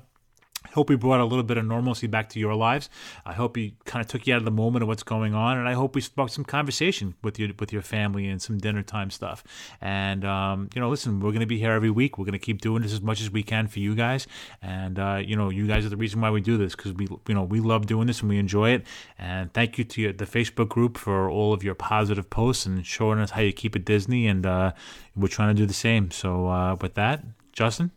hope 0.74 0.90
we 0.90 0.96
brought 0.96 1.20
a 1.20 1.26
little 1.26 1.44
bit 1.44 1.58
of 1.58 1.66
normalcy 1.66 2.08
back 2.08 2.30
to 2.30 2.40
your 2.40 2.54
lives. 2.54 2.90
I 3.26 3.34
hope 3.34 3.56
he 3.56 3.76
kind 3.86 4.04
of 4.04 4.10
took 4.10 4.28
you 4.28 4.34
out 4.34 4.40
of 4.40 4.46
the 4.46 4.52
moment 4.52 4.84
of 4.84 4.90
what's 4.90 5.04
going 5.04 5.34
on, 5.34 5.58
and 5.58 5.68
I 5.68 5.74
hope 5.74 5.96
we 5.96 6.02
sparked 6.02 6.34
some 6.34 6.44
conversation 6.44 7.16
with 7.24 7.40
your 7.40 7.50
with 7.60 7.72
your 7.72 7.82
family 7.82 8.28
and 8.28 8.42
some 8.42 8.58
dinner 8.58 8.84
time 8.84 9.10
stuff. 9.10 9.44
And 9.82 10.26
um, 10.26 10.70
you 10.76 10.82
know, 10.82 10.90
listen, 10.90 11.20
we're 11.22 11.32
going 11.32 11.40
to 11.42 11.46
be 11.46 11.58
here 11.58 11.72
every 11.72 11.90
week. 11.90 12.18
We're 12.18 12.26
going 12.26 12.34
to 12.34 12.40
keep 12.40 12.62
doing 12.62 12.82
this 12.82 12.94
as 12.94 13.02
much 13.02 13.22
as 13.22 13.32
we 13.32 13.44
can 13.44 13.68
for 13.68 13.80
you 13.80 13.96
guys. 13.96 14.28
And 14.62 15.00
uh, 15.00 15.22
you 15.26 15.36
know, 15.36 15.50
you 15.50 15.66
guys 15.66 15.86
are 15.86 15.90
the 15.90 15.98
reason 15.98 16.22
why 16.22 16.30
we 16.30 16.42
do 16.42 16.58
this 16.58 16.76
because 16.76 16.94
we 16.94 17.08
you 17.28 17.34
know 17.34 17.44
we 17.44 17.60
love 17.60 17.88
doing 17.88 18.08
this 18.08 18.20
and 18.20 18.30
we 18.30 18.38
enjoy 18.38 18.72
it. 18.72 18.86
And 19.18 19.54
thank 19.54 19.78
you 19.78 19.84
to 19.86 20.02
your, 20.02 20.14
the 20.14 20.26
Facebook 20.26 20.70
group 20.70 20.98
for 20.98 21.30
all 21.30 21.54
of 21.54 21.64
your 21.64 21.76
positive 21.76 22.30
posts 22.30 22.66
and 22.66 22.86
showing 22.86 23.20
us 23.20 23.32
how 23.32 23.42
you 23.42 23.54
keep 23.54 23.76
it 23.76 23.86
Disney. 23.86 24.28
And 24.28 24.46
uh, 24.46 24.74
we're 25.16 25.28
trying 25.30 25.56
to 25.56 25.60
do 25.62 25.66
the 25.66 25.74
same. 25.74 26.12
So 26.12 26.48
uh, 26.48 26.76
with 26.80 26.96
that, 26.96 27.24
Justin. 27.54 27.92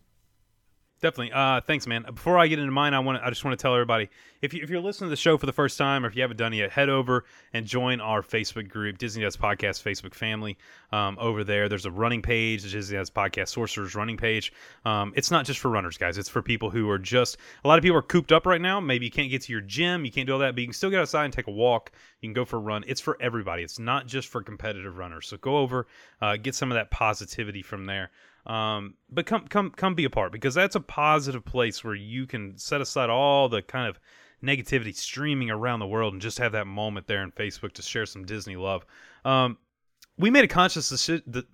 Definitely. 1.02 1.32
Uh, 1.32 1.60
thanks, 1.60 1.88
man. 1.88 2.04
Before 2.14 2.38
I 2.38 2.46
get 2.46 2.60
into 2.60 2.70
mine, 2.70 2.94
I 2.94 3.00
want 3.00 3.20
I 3.24 3.28
just 3.28 3.44
want 3.44 3.58
to 3.58 3.60
tell 3.60 3.74
everybody 3.74 4.08
if 4.40 4.54
you 4.54 4.62
if 4.62 4.70
you're 4.70 4.80
listening 4.80 5.08
to 5.08 5.10
the 5.10 5.16
show 5.16 5.36
for 5.36 5.46
the 5.46 5.52
first 5.52 5.76
time, 5.76 6.04
or 6.04 6.08
if 6.08 6.14
you 6.14 6.22
haven't 6.22 6.36
done 6.36 6.52
it 6.52 6.58
yet, 6.58 6.70
head 6.70 6.88
over 6.88 7.24
and 7.52 7.66
join 7.66 8.00
our 8.00 8.22
Facebook 8.22 8.68
group, 8.68 8.98
Disney 8.98 9.24
Dads 9.24 9.36
Podcast 9.36 9.82
Facebook 9.82 10.14
family. 10.14 10.56
Um, 10.92 11.18
over 11.18 11.42
there, 11.42 11.68
there's 11.68 11.86
a 11.86 11.90
running 11.90 12.22
page, 12.22 12.62
the 12.62 12.68
Disney 12.68 12.96
Dads 12.96 13.10
Podcast 13.10 13.48
Sorcerers 13.48 13.96
running 13.96 14.16
page. 14.16 14.52
Um, 14.84 15.12
it's 15.16 15.32
not 15.32 15.44
just 15.44 15.58
for 15.58 15.72
runners, 15.72 15.98
guys. 15.98 16.18
It's 16.18 16.28
for 16.28 16.40
people 16.40 16.70
who 16.70 16.88
are 16.88 17.00
just 17.00 17.36
a 17.64 17.68
lot 17.68 17.78
of 17.78 17.82
people 17.82 17.98
are 17.98 18.02
cooped 18.02 18.30
up 18.30 18.46
right 18.46 18.60
now. 18.60 18.78
Maybe 18.78 19.04
you 19.04 19.10
can't 19.10 19.28
get 19.28 19.42
to 19.42 19.52
your 19.52 19.60
gym, 19.60 20.04
you 20.04 20.12
can't 20.12 20.28
do 20.28 20.34
all 20.34 20.38
that, 20.38 20.54
but 20.54 20.60
you 20.60 20.68
can 20.68 20.74
still 20.74 20.90
get 20.90 21.00
outside 21.00 21.24
and 21.24 21.34
take 21.34 21.48
a 21.48 21.52
walk. 21.52 21.90
You 22.20 22.28
can 22.28 22.34
go 22.34 22.44
for 22.44 22.58
a 22.58 22.60
run. 22.60 22.84
It's 22.86 23.00
for 23.00 23.20
everybody. 23.20 23.64
It's 23.64 23.80
not 23.80 24.06
just 24.06 24.28
for 24.28 24.40
competitive 24.40 24.98
runners. 24.98 25.26
So 25.26 25.36
go 25.36 25.56
over, 25.56 25.88
uh, 26.20 26.36
get 26.36 26.54
some 26.54 26.70
of 26.70 26.76
that 26.76 26.92
positivity 26.92 27.62
from 27.62 27.86
there. 27.86 28.12
Um, 28.46 28.94
but 29.08 29.26
come 29.26 29.46
come 29.46 29.70
come 29.70 29.94
be 29.94 30.04
a 30.04 30.10
part 30.10 30.32
because 30.32 30.54
that's 30.54 30.74
a 30.74 30.80
positive 30.80 31.44
place 31.44 31.84
where 31.84 31.94
you 31.94 32.26
can 32.26 32.58
set 32.58 32.80
aside 32.80 33.08
all 33.08 33.48
the 33.48 33.62
kind 33.62 33.88
of 33.88 34.00
negativity 34.42 34.94
streaming 34.94 35.50
around 35.50 35.78
the 35.78 35.86
world 35.86 36.12
and 36.12 36.20
just 36.20 36.38
have 36.38 36.52
that 36.52 36.66
moment 36.66 37.06
there 37.06 37.22
in 37.22 37.30
Facebook 37.30 37.72
to 37.74 37.82
share 37.82 38.06
some 38.06 38.24
Disney 38.24 38.56
love. 38.56 38.84
Um, 39.24 39.58
we 40.18 40.30
made 40.30 40.44
a 40.44 40.48
conscious 40.48 40.88
decision. 40.88 41.44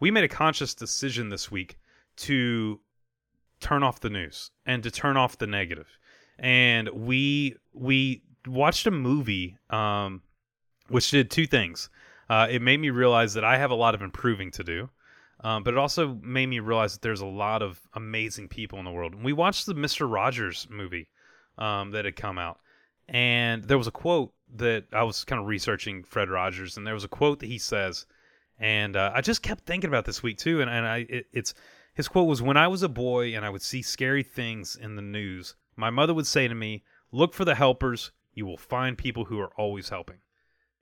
We 0.00 0.10
made 0.10 0.24
a 0.24 0.28
conscious 0.28 0.74
decision 0.74 1.30
this 1.30 1.50
week 1.50 1.78
to 2.16 2.80
turn 3.60 3.82
off 3.82 4.00
the 4.00 4.10
news 4.10 4.50
and 4.66 4.82
to 4.82 4.90
turn 4.90 5.16
off 5.16 5.38
the 5.38 5.46
negative. 5.46 5.98
And 6.38 6.88
we 6.90 7.56
we 7.72 8.22
watched 8.46 8.86
a 8.86 8.90
movie, 8.90 9.56
um, 9.70 10.22
which 10.88 11.10
did 11.10 11.30
two 11.30 11.46
things. 11.46 11.88
Uh, 12.28 12.46
it 12.50 12.62
made 12.62 12.80
me 12.80 12.90
realize 12.90 13.34
that 13.34 13.44
I 13.44 13.58
have 13.58 13.70
a 13.70 13.74
lot 13.74 13.94
of 13.94 14.02
improving 14.02 14.50
to 14.52 14.64
do. 14.64 14.90
Um, 15.44 15.62
but 15.62 15.74
it 15.74 15.78
also 15.78 16.18
made 16.22 16.46
me 16.46 16.58
realize 16.58 16.94
that 16.94 17.02
there's 17.02 17.20
a 17.20 17.26
lot 17.26 17.60
of 17.60 17.78
amazing 17.92 18.48
people 18.48 18.78
in 18.78 18.86
the 18.86 18.90
world. 18.90 19.14
We 19.14 19.34
watched 19.34 19.66
the 19.66 19.74
Mister 19.74 20.08
Rogers 20.08 20.66
movie 20.70 21.08
um, 21.58 21.90
that 21.90 22.06
had 22.06 22.16
come 22.16 22.38
out, 22.38 22.58
and 23.08 23.62
there 23.62 23.76
was 23.76 23.86
a 23.86 23.92
quote 23.92 24.32
that 24.56 24.84
I 24.90 25.02
was 25.02 25.22
kind 25.24 25.40
of 25.40 25.46
researching 25.46 26.02
Fred 26.02 26.30
Rogers, 26.30 26.76
and 26.76 26.86
there 26.86 26.94
was 26.94 27.04
a 27.04 27.08
quote 27.08 27.40
that 27.40 27.46
he 27.46 27.58
says, 27.58 28.06
and 28.58 28.96
uh, 28.96 29.12
I 29.14 29.20
just 29.20 29.42
kept 29.42 29.66
thinking 29.66 29.88
about 29.88 30.06
this 30.06 30.22
week 30.22 30.38
too, 30.38 30.62
and, 30.62 30.70
and 30.70 30.86
I 30.86 31.06
it, 31.10 31.26
it's 31.30 31.52
his 31.92 32.08
quote 32.08 32.26
was 32.26 32.40
when 32.40 32.56
I 32.56 32.68
was 32.68 32.82
a 32.82 32.88
boy 32.88 33.36
and 33.36 33.44
I 33.44 33.50
would 33.50 33.62
see 33.62 33.82
scary 33.82 34.22
things 34.22 34.76
in 34.76 34.96
the 34.96 35.02
news, 35.02 35.56
my 35.76 35.90
mother 35.90 36.14
would 36.14 36.26
say 36.26 36.48
to 36.48 36.54
me, 36.54 36.84
"Look 37.12 37.34
for 37.34 37.44
the 37.44 37.54
helpers. 37.54 38.12
You 38.32 38.46
will 38.46 38.56
find 38.56 38.96
people 38.96 39.26
who 39.26 39.38
are 39.40 39.52
always 39.58 39.90
helping." 39.90 40.20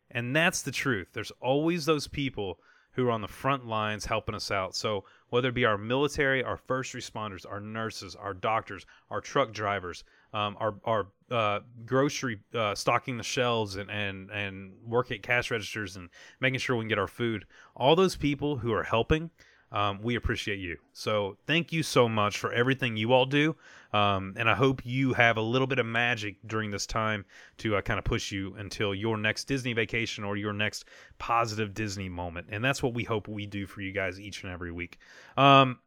And 0.09 0.37
that's 0.37 0.63
the 0.63 0.71
truth. 0.71 1.09
There's 1.15 1.33
always 1.41 1.85
those 1.85 2.07
people 2.07 2.61
who 2.93 3.09
are 3.09 3.11
on 3.11 3.20
the 3.20 3.28
front 3.28 3.66
lines 3.66 4.07
helping 4.07 4.34
us 4.34 4.51
out. 4.51 4.74
So, 4.74 5.05
whether 5.30 5.49
it 5.49 5.55
be 5.55 5.64
our 5.64 5.78
military, 5.78 6.45
our 6.45 6.57
first 6.57 6.95
responders, 6.95 7.51
our 7.51 7.61
nurses, 7.61 8.14
our 8.14 8.34
doctors, 8.34 8.84
our 9.11 9.20
truck 9.20 9.53
drivers, 9.53 10.05
um, 10.34 10.57
our, 10.61 10.74
our 10.84 11.07
uh, 11.30 11.61
grocery 11.86 12.40
uh, 12.55 12.74
stocking 12.74 13.16
the 13.16 13.22
shelves 13.22 13.76
and, 13.76 13.90
and, 13.90 14.30
and 14.30 14.72
work 14.86 15.11
at 15.11 15.22
cash 15.22 15.51
registers 15.51 15.97
and 15.97 16.11
making 16.40 16.61
sure 16.61 16.76
we 16.76 16.82
can 16.82 16.88
get 16.88 16.99
our 16.99 17.09
food, 17.09 17.47
all 17.74 17.97
those 17.97 18.16
people 18.16 18.57
who 18.57 18.72
are 18.72 18.82
helping 18.84 19.30
um, 19.73 20.01
we 20.03 20.16
appreciate 20.16 20.59
you. 20.59 20.77
So 20.93 21.39
thank 21.47 21.73
you 21.73 21.83
so 21.83 22.09
much 22.09 22.39
for 22.39 22.53
everything 22.53 22.97
you 22.97 23.12
all 23.12 23.27
do. 23.27 23.57
Um, 23.93 24.35
and 24.37 24.49
I 24.49 24.55
hope 24.55 24.85
you 24.85 25.12
have 25.14 25.37
a 25.39 25.43
little 25.43 25.66
bit 25.66 25.79
of 25.79 25.87
magic 25.87 26.37
during 26.47 26.70
this 26.70 26.87
time 26.87 27.25
to 27.59 27.77
uh, 27.77 27.81
kind 27.81 27.99
of 27.99 28.05
push 28.05 28.31
you 28.31 28.55
until 28.59 28.95
your 28.95 29.16
next 29.16 29.45
Disney 29.45 29.73
vacation 29.73 30.25
or 30.25 30.37
your 30.37 30.53
next 30.53 30.85
positive 31.18 31.75
Disney 31.75 32.09
moment. 32.09 32.49
And 32.51 32.64
that's 32.64 32.83
what 32.83 32.95
we 32.95 33.05
hope 33.05 33.29
we 33.29 33.47
do 33.47 33.66
for 33.66 33.81
you 33.81 33.93
guys 33.93 34.20
each 34.20 34.44
and 34.44 34.53
every 34.53 34.73
week. 34.73 34.99
Um, 35.36 35.78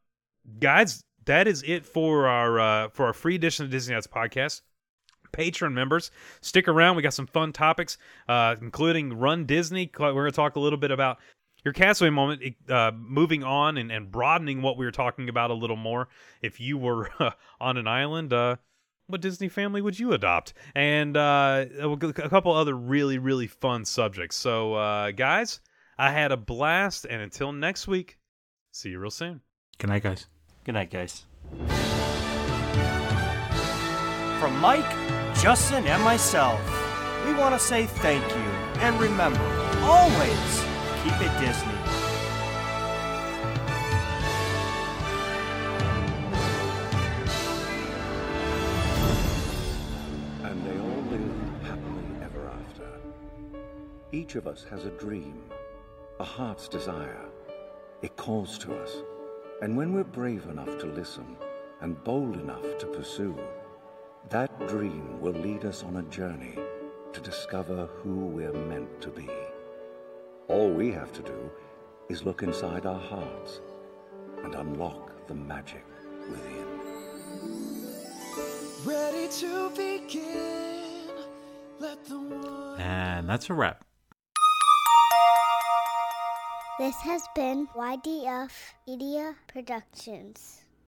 guys, 0.60 1.04
that 1.26 1.48
is 1.48 1.64
it 1.66 1.86
for 1.86 2.28
our 2.28 2.60
uh, 2.60 2.90
for 2.90 3.06
our 3.06 3.14
free 3.14 3.36
edition 3.36 3.66
of 3.66 3.72
Disney 3.72 3.94
Dads 3.94 4.08
podcast. 4.08 4.62
Patreon 5.36 5.74
members. 5.74 6.12
Stick 6.42 6.68
around. 6.68 6.96
We 6.96 7.02
got 7.02 7.14
some 7.14 7.28
fun 7.28 7.52
topics, 7.52 7.98
uh, 8.30 8.56
including 8.62 9.18
Run 9.18 9.46
Disney. 9.46 9.92
We're 10.00 10.14
going 10.14 10.32
to 10.32 10.32
talk 10.32 10.56
a 10.56 10.60
little 10.60 10.80
bit 10.80 10.92
about 10.92 11.18
your 11.66 11.74
castaway 11.74 12.12
moment, 12.12 12.56
uh, 12.70 12.92
moving 12.96 13.44
on 13.44 13.78
and, 13.78 13.92
and 13.92 14.12
broadening 14.12 14.62
what 14.62 14.78
we 14.78 14.86
were 14.86 14.92
talking 14.92 15.28
about 15.28 15.50
a 15.50 15.56
little 15.56 15.76
more. 15.76 16.08
If 16.42 16.62
you 16.62 16.78
were 16.78 17.10
uh, 17.20 17.32
on 17.60 17.76
an 17.78 17.88
island, 17.88 18.32
uh, 18.32 18.58
what 19.08 19.20
Disney 19.20 19.50
family 19.50 19.82
would 19.82 20.00
you 20.00 20.14
adopt? 20.14 20.54
And 20.76 21.18
uh, 21.18 21.66
a 21.82 22.14
couple 22.14 22.54
other 22.54 22.76
really, 22.76 23.18
really 23.18 23.48
fun 23.48 23.84
subjects. 23.84 24.36
So, 24.36 24.76
uh, 24.76 25.12
guys, 25.12 25.60
I 25.98 26.12
had 26.12 26.32
a 26.32 26.38
blast. 26.38 27.06
And 27.10 27.22
until 27.22 27.52
next 27.52 27.88
week, 27.88 28.20
see 28.72 28.90
you 28.90 29.00
real 29.00 29.12
soon. 29.12 29.42
Good 29.80 29.90
night, 29.90 30.04
guys. 30.04 30.28
Good 30.64 30.74
night, 30.74 30.92
guys. 30.92 31.26
From 34.40 34.60
Mike, 34.60 34.90
Justin, 35.36 35.86
and 35.88 36.04
myself, 36.04 36.62
we 37.26 37.34
want 37.34 37.56
to 37.56 37.60
say 37.60 37.86
thank 37.88 38.24
you. 38.30 38.82
And 38.82 39.00
remember, 39.00 39.44
always 39.82 40.75
Keep 41.06 41.22
it 41.22 41.40
Disney. 41.40 41.72
And 50.42 50.66
they 50.66 50.80
all 50.80 51.04
live 51.12 51.32
happily 51.62 52.06
ever 52.24 52.48
after. 52.48 52.88
Each 54.12 54.34
of 54.34 54.48
us 54.48 54.66
has 54.72 54.86
a 54.86 54.90
dream, 54.90 55.44
a 56.20 56.24
heart's 56.24 56.68
desire. 56.68 57.30
It 58.02 58.16
calls 58.16 58.58
to 58.58 58.76
us. 58.76 58.96
And 59.62 59.78
when 59.78 59.94
we're 59.94 60.06
brave 60.06 60.48
enough 60.48 60.80
to 60.80 60.88
listen 60.88 61.38
and 61.82 62.04
bold 62.04 62.34
enough 62.34 62.80
to 62.80 62.88
pursue, 62.88 63.38
that 64.30 64.68
dream 64.68 65.22
will 65.22 65.34
lead 65.34 65.66
us 65.66 65.84
on 65.84 65.98
a 65.98 66.04
journey 66.10 66.58
to 67.14 67.22
discover 67.22 67.86
who 68.02 68.26
we're 68.26 68.52
meant 68.54 69.02
to 69.02 69.10
be. 69.12 69.30
All 70.48 70.70
we 70.70 70.92
have 70.92 71.12
to 71.14 71.24
do 71.24 71.50
is 72.08 72.24
look 72.24 72.44
inside 72.44 72.86
our 72.86 73.00
hearts 73.00 73.62
and 74.44 74.54
unlock 74.54 75.26
the 75.28 75.34
magic 75.34 75.84
within. 76.30 76.68
Ready 78.86 79.28
to 79.28 79.70
begin. 79.72 81.10
Let 81.80 82.06
the. 82.06 82.76
And 82.78 83.28
that's 83.28 83.50
a 83.50 83.56
wrap. 83.56 83.84
This 86.78 86.96
has 86.98 87.24
been 87.36 87.68
YDF 87.76 88.52
Media 88.86 89.36
Productions. 89.48 90.65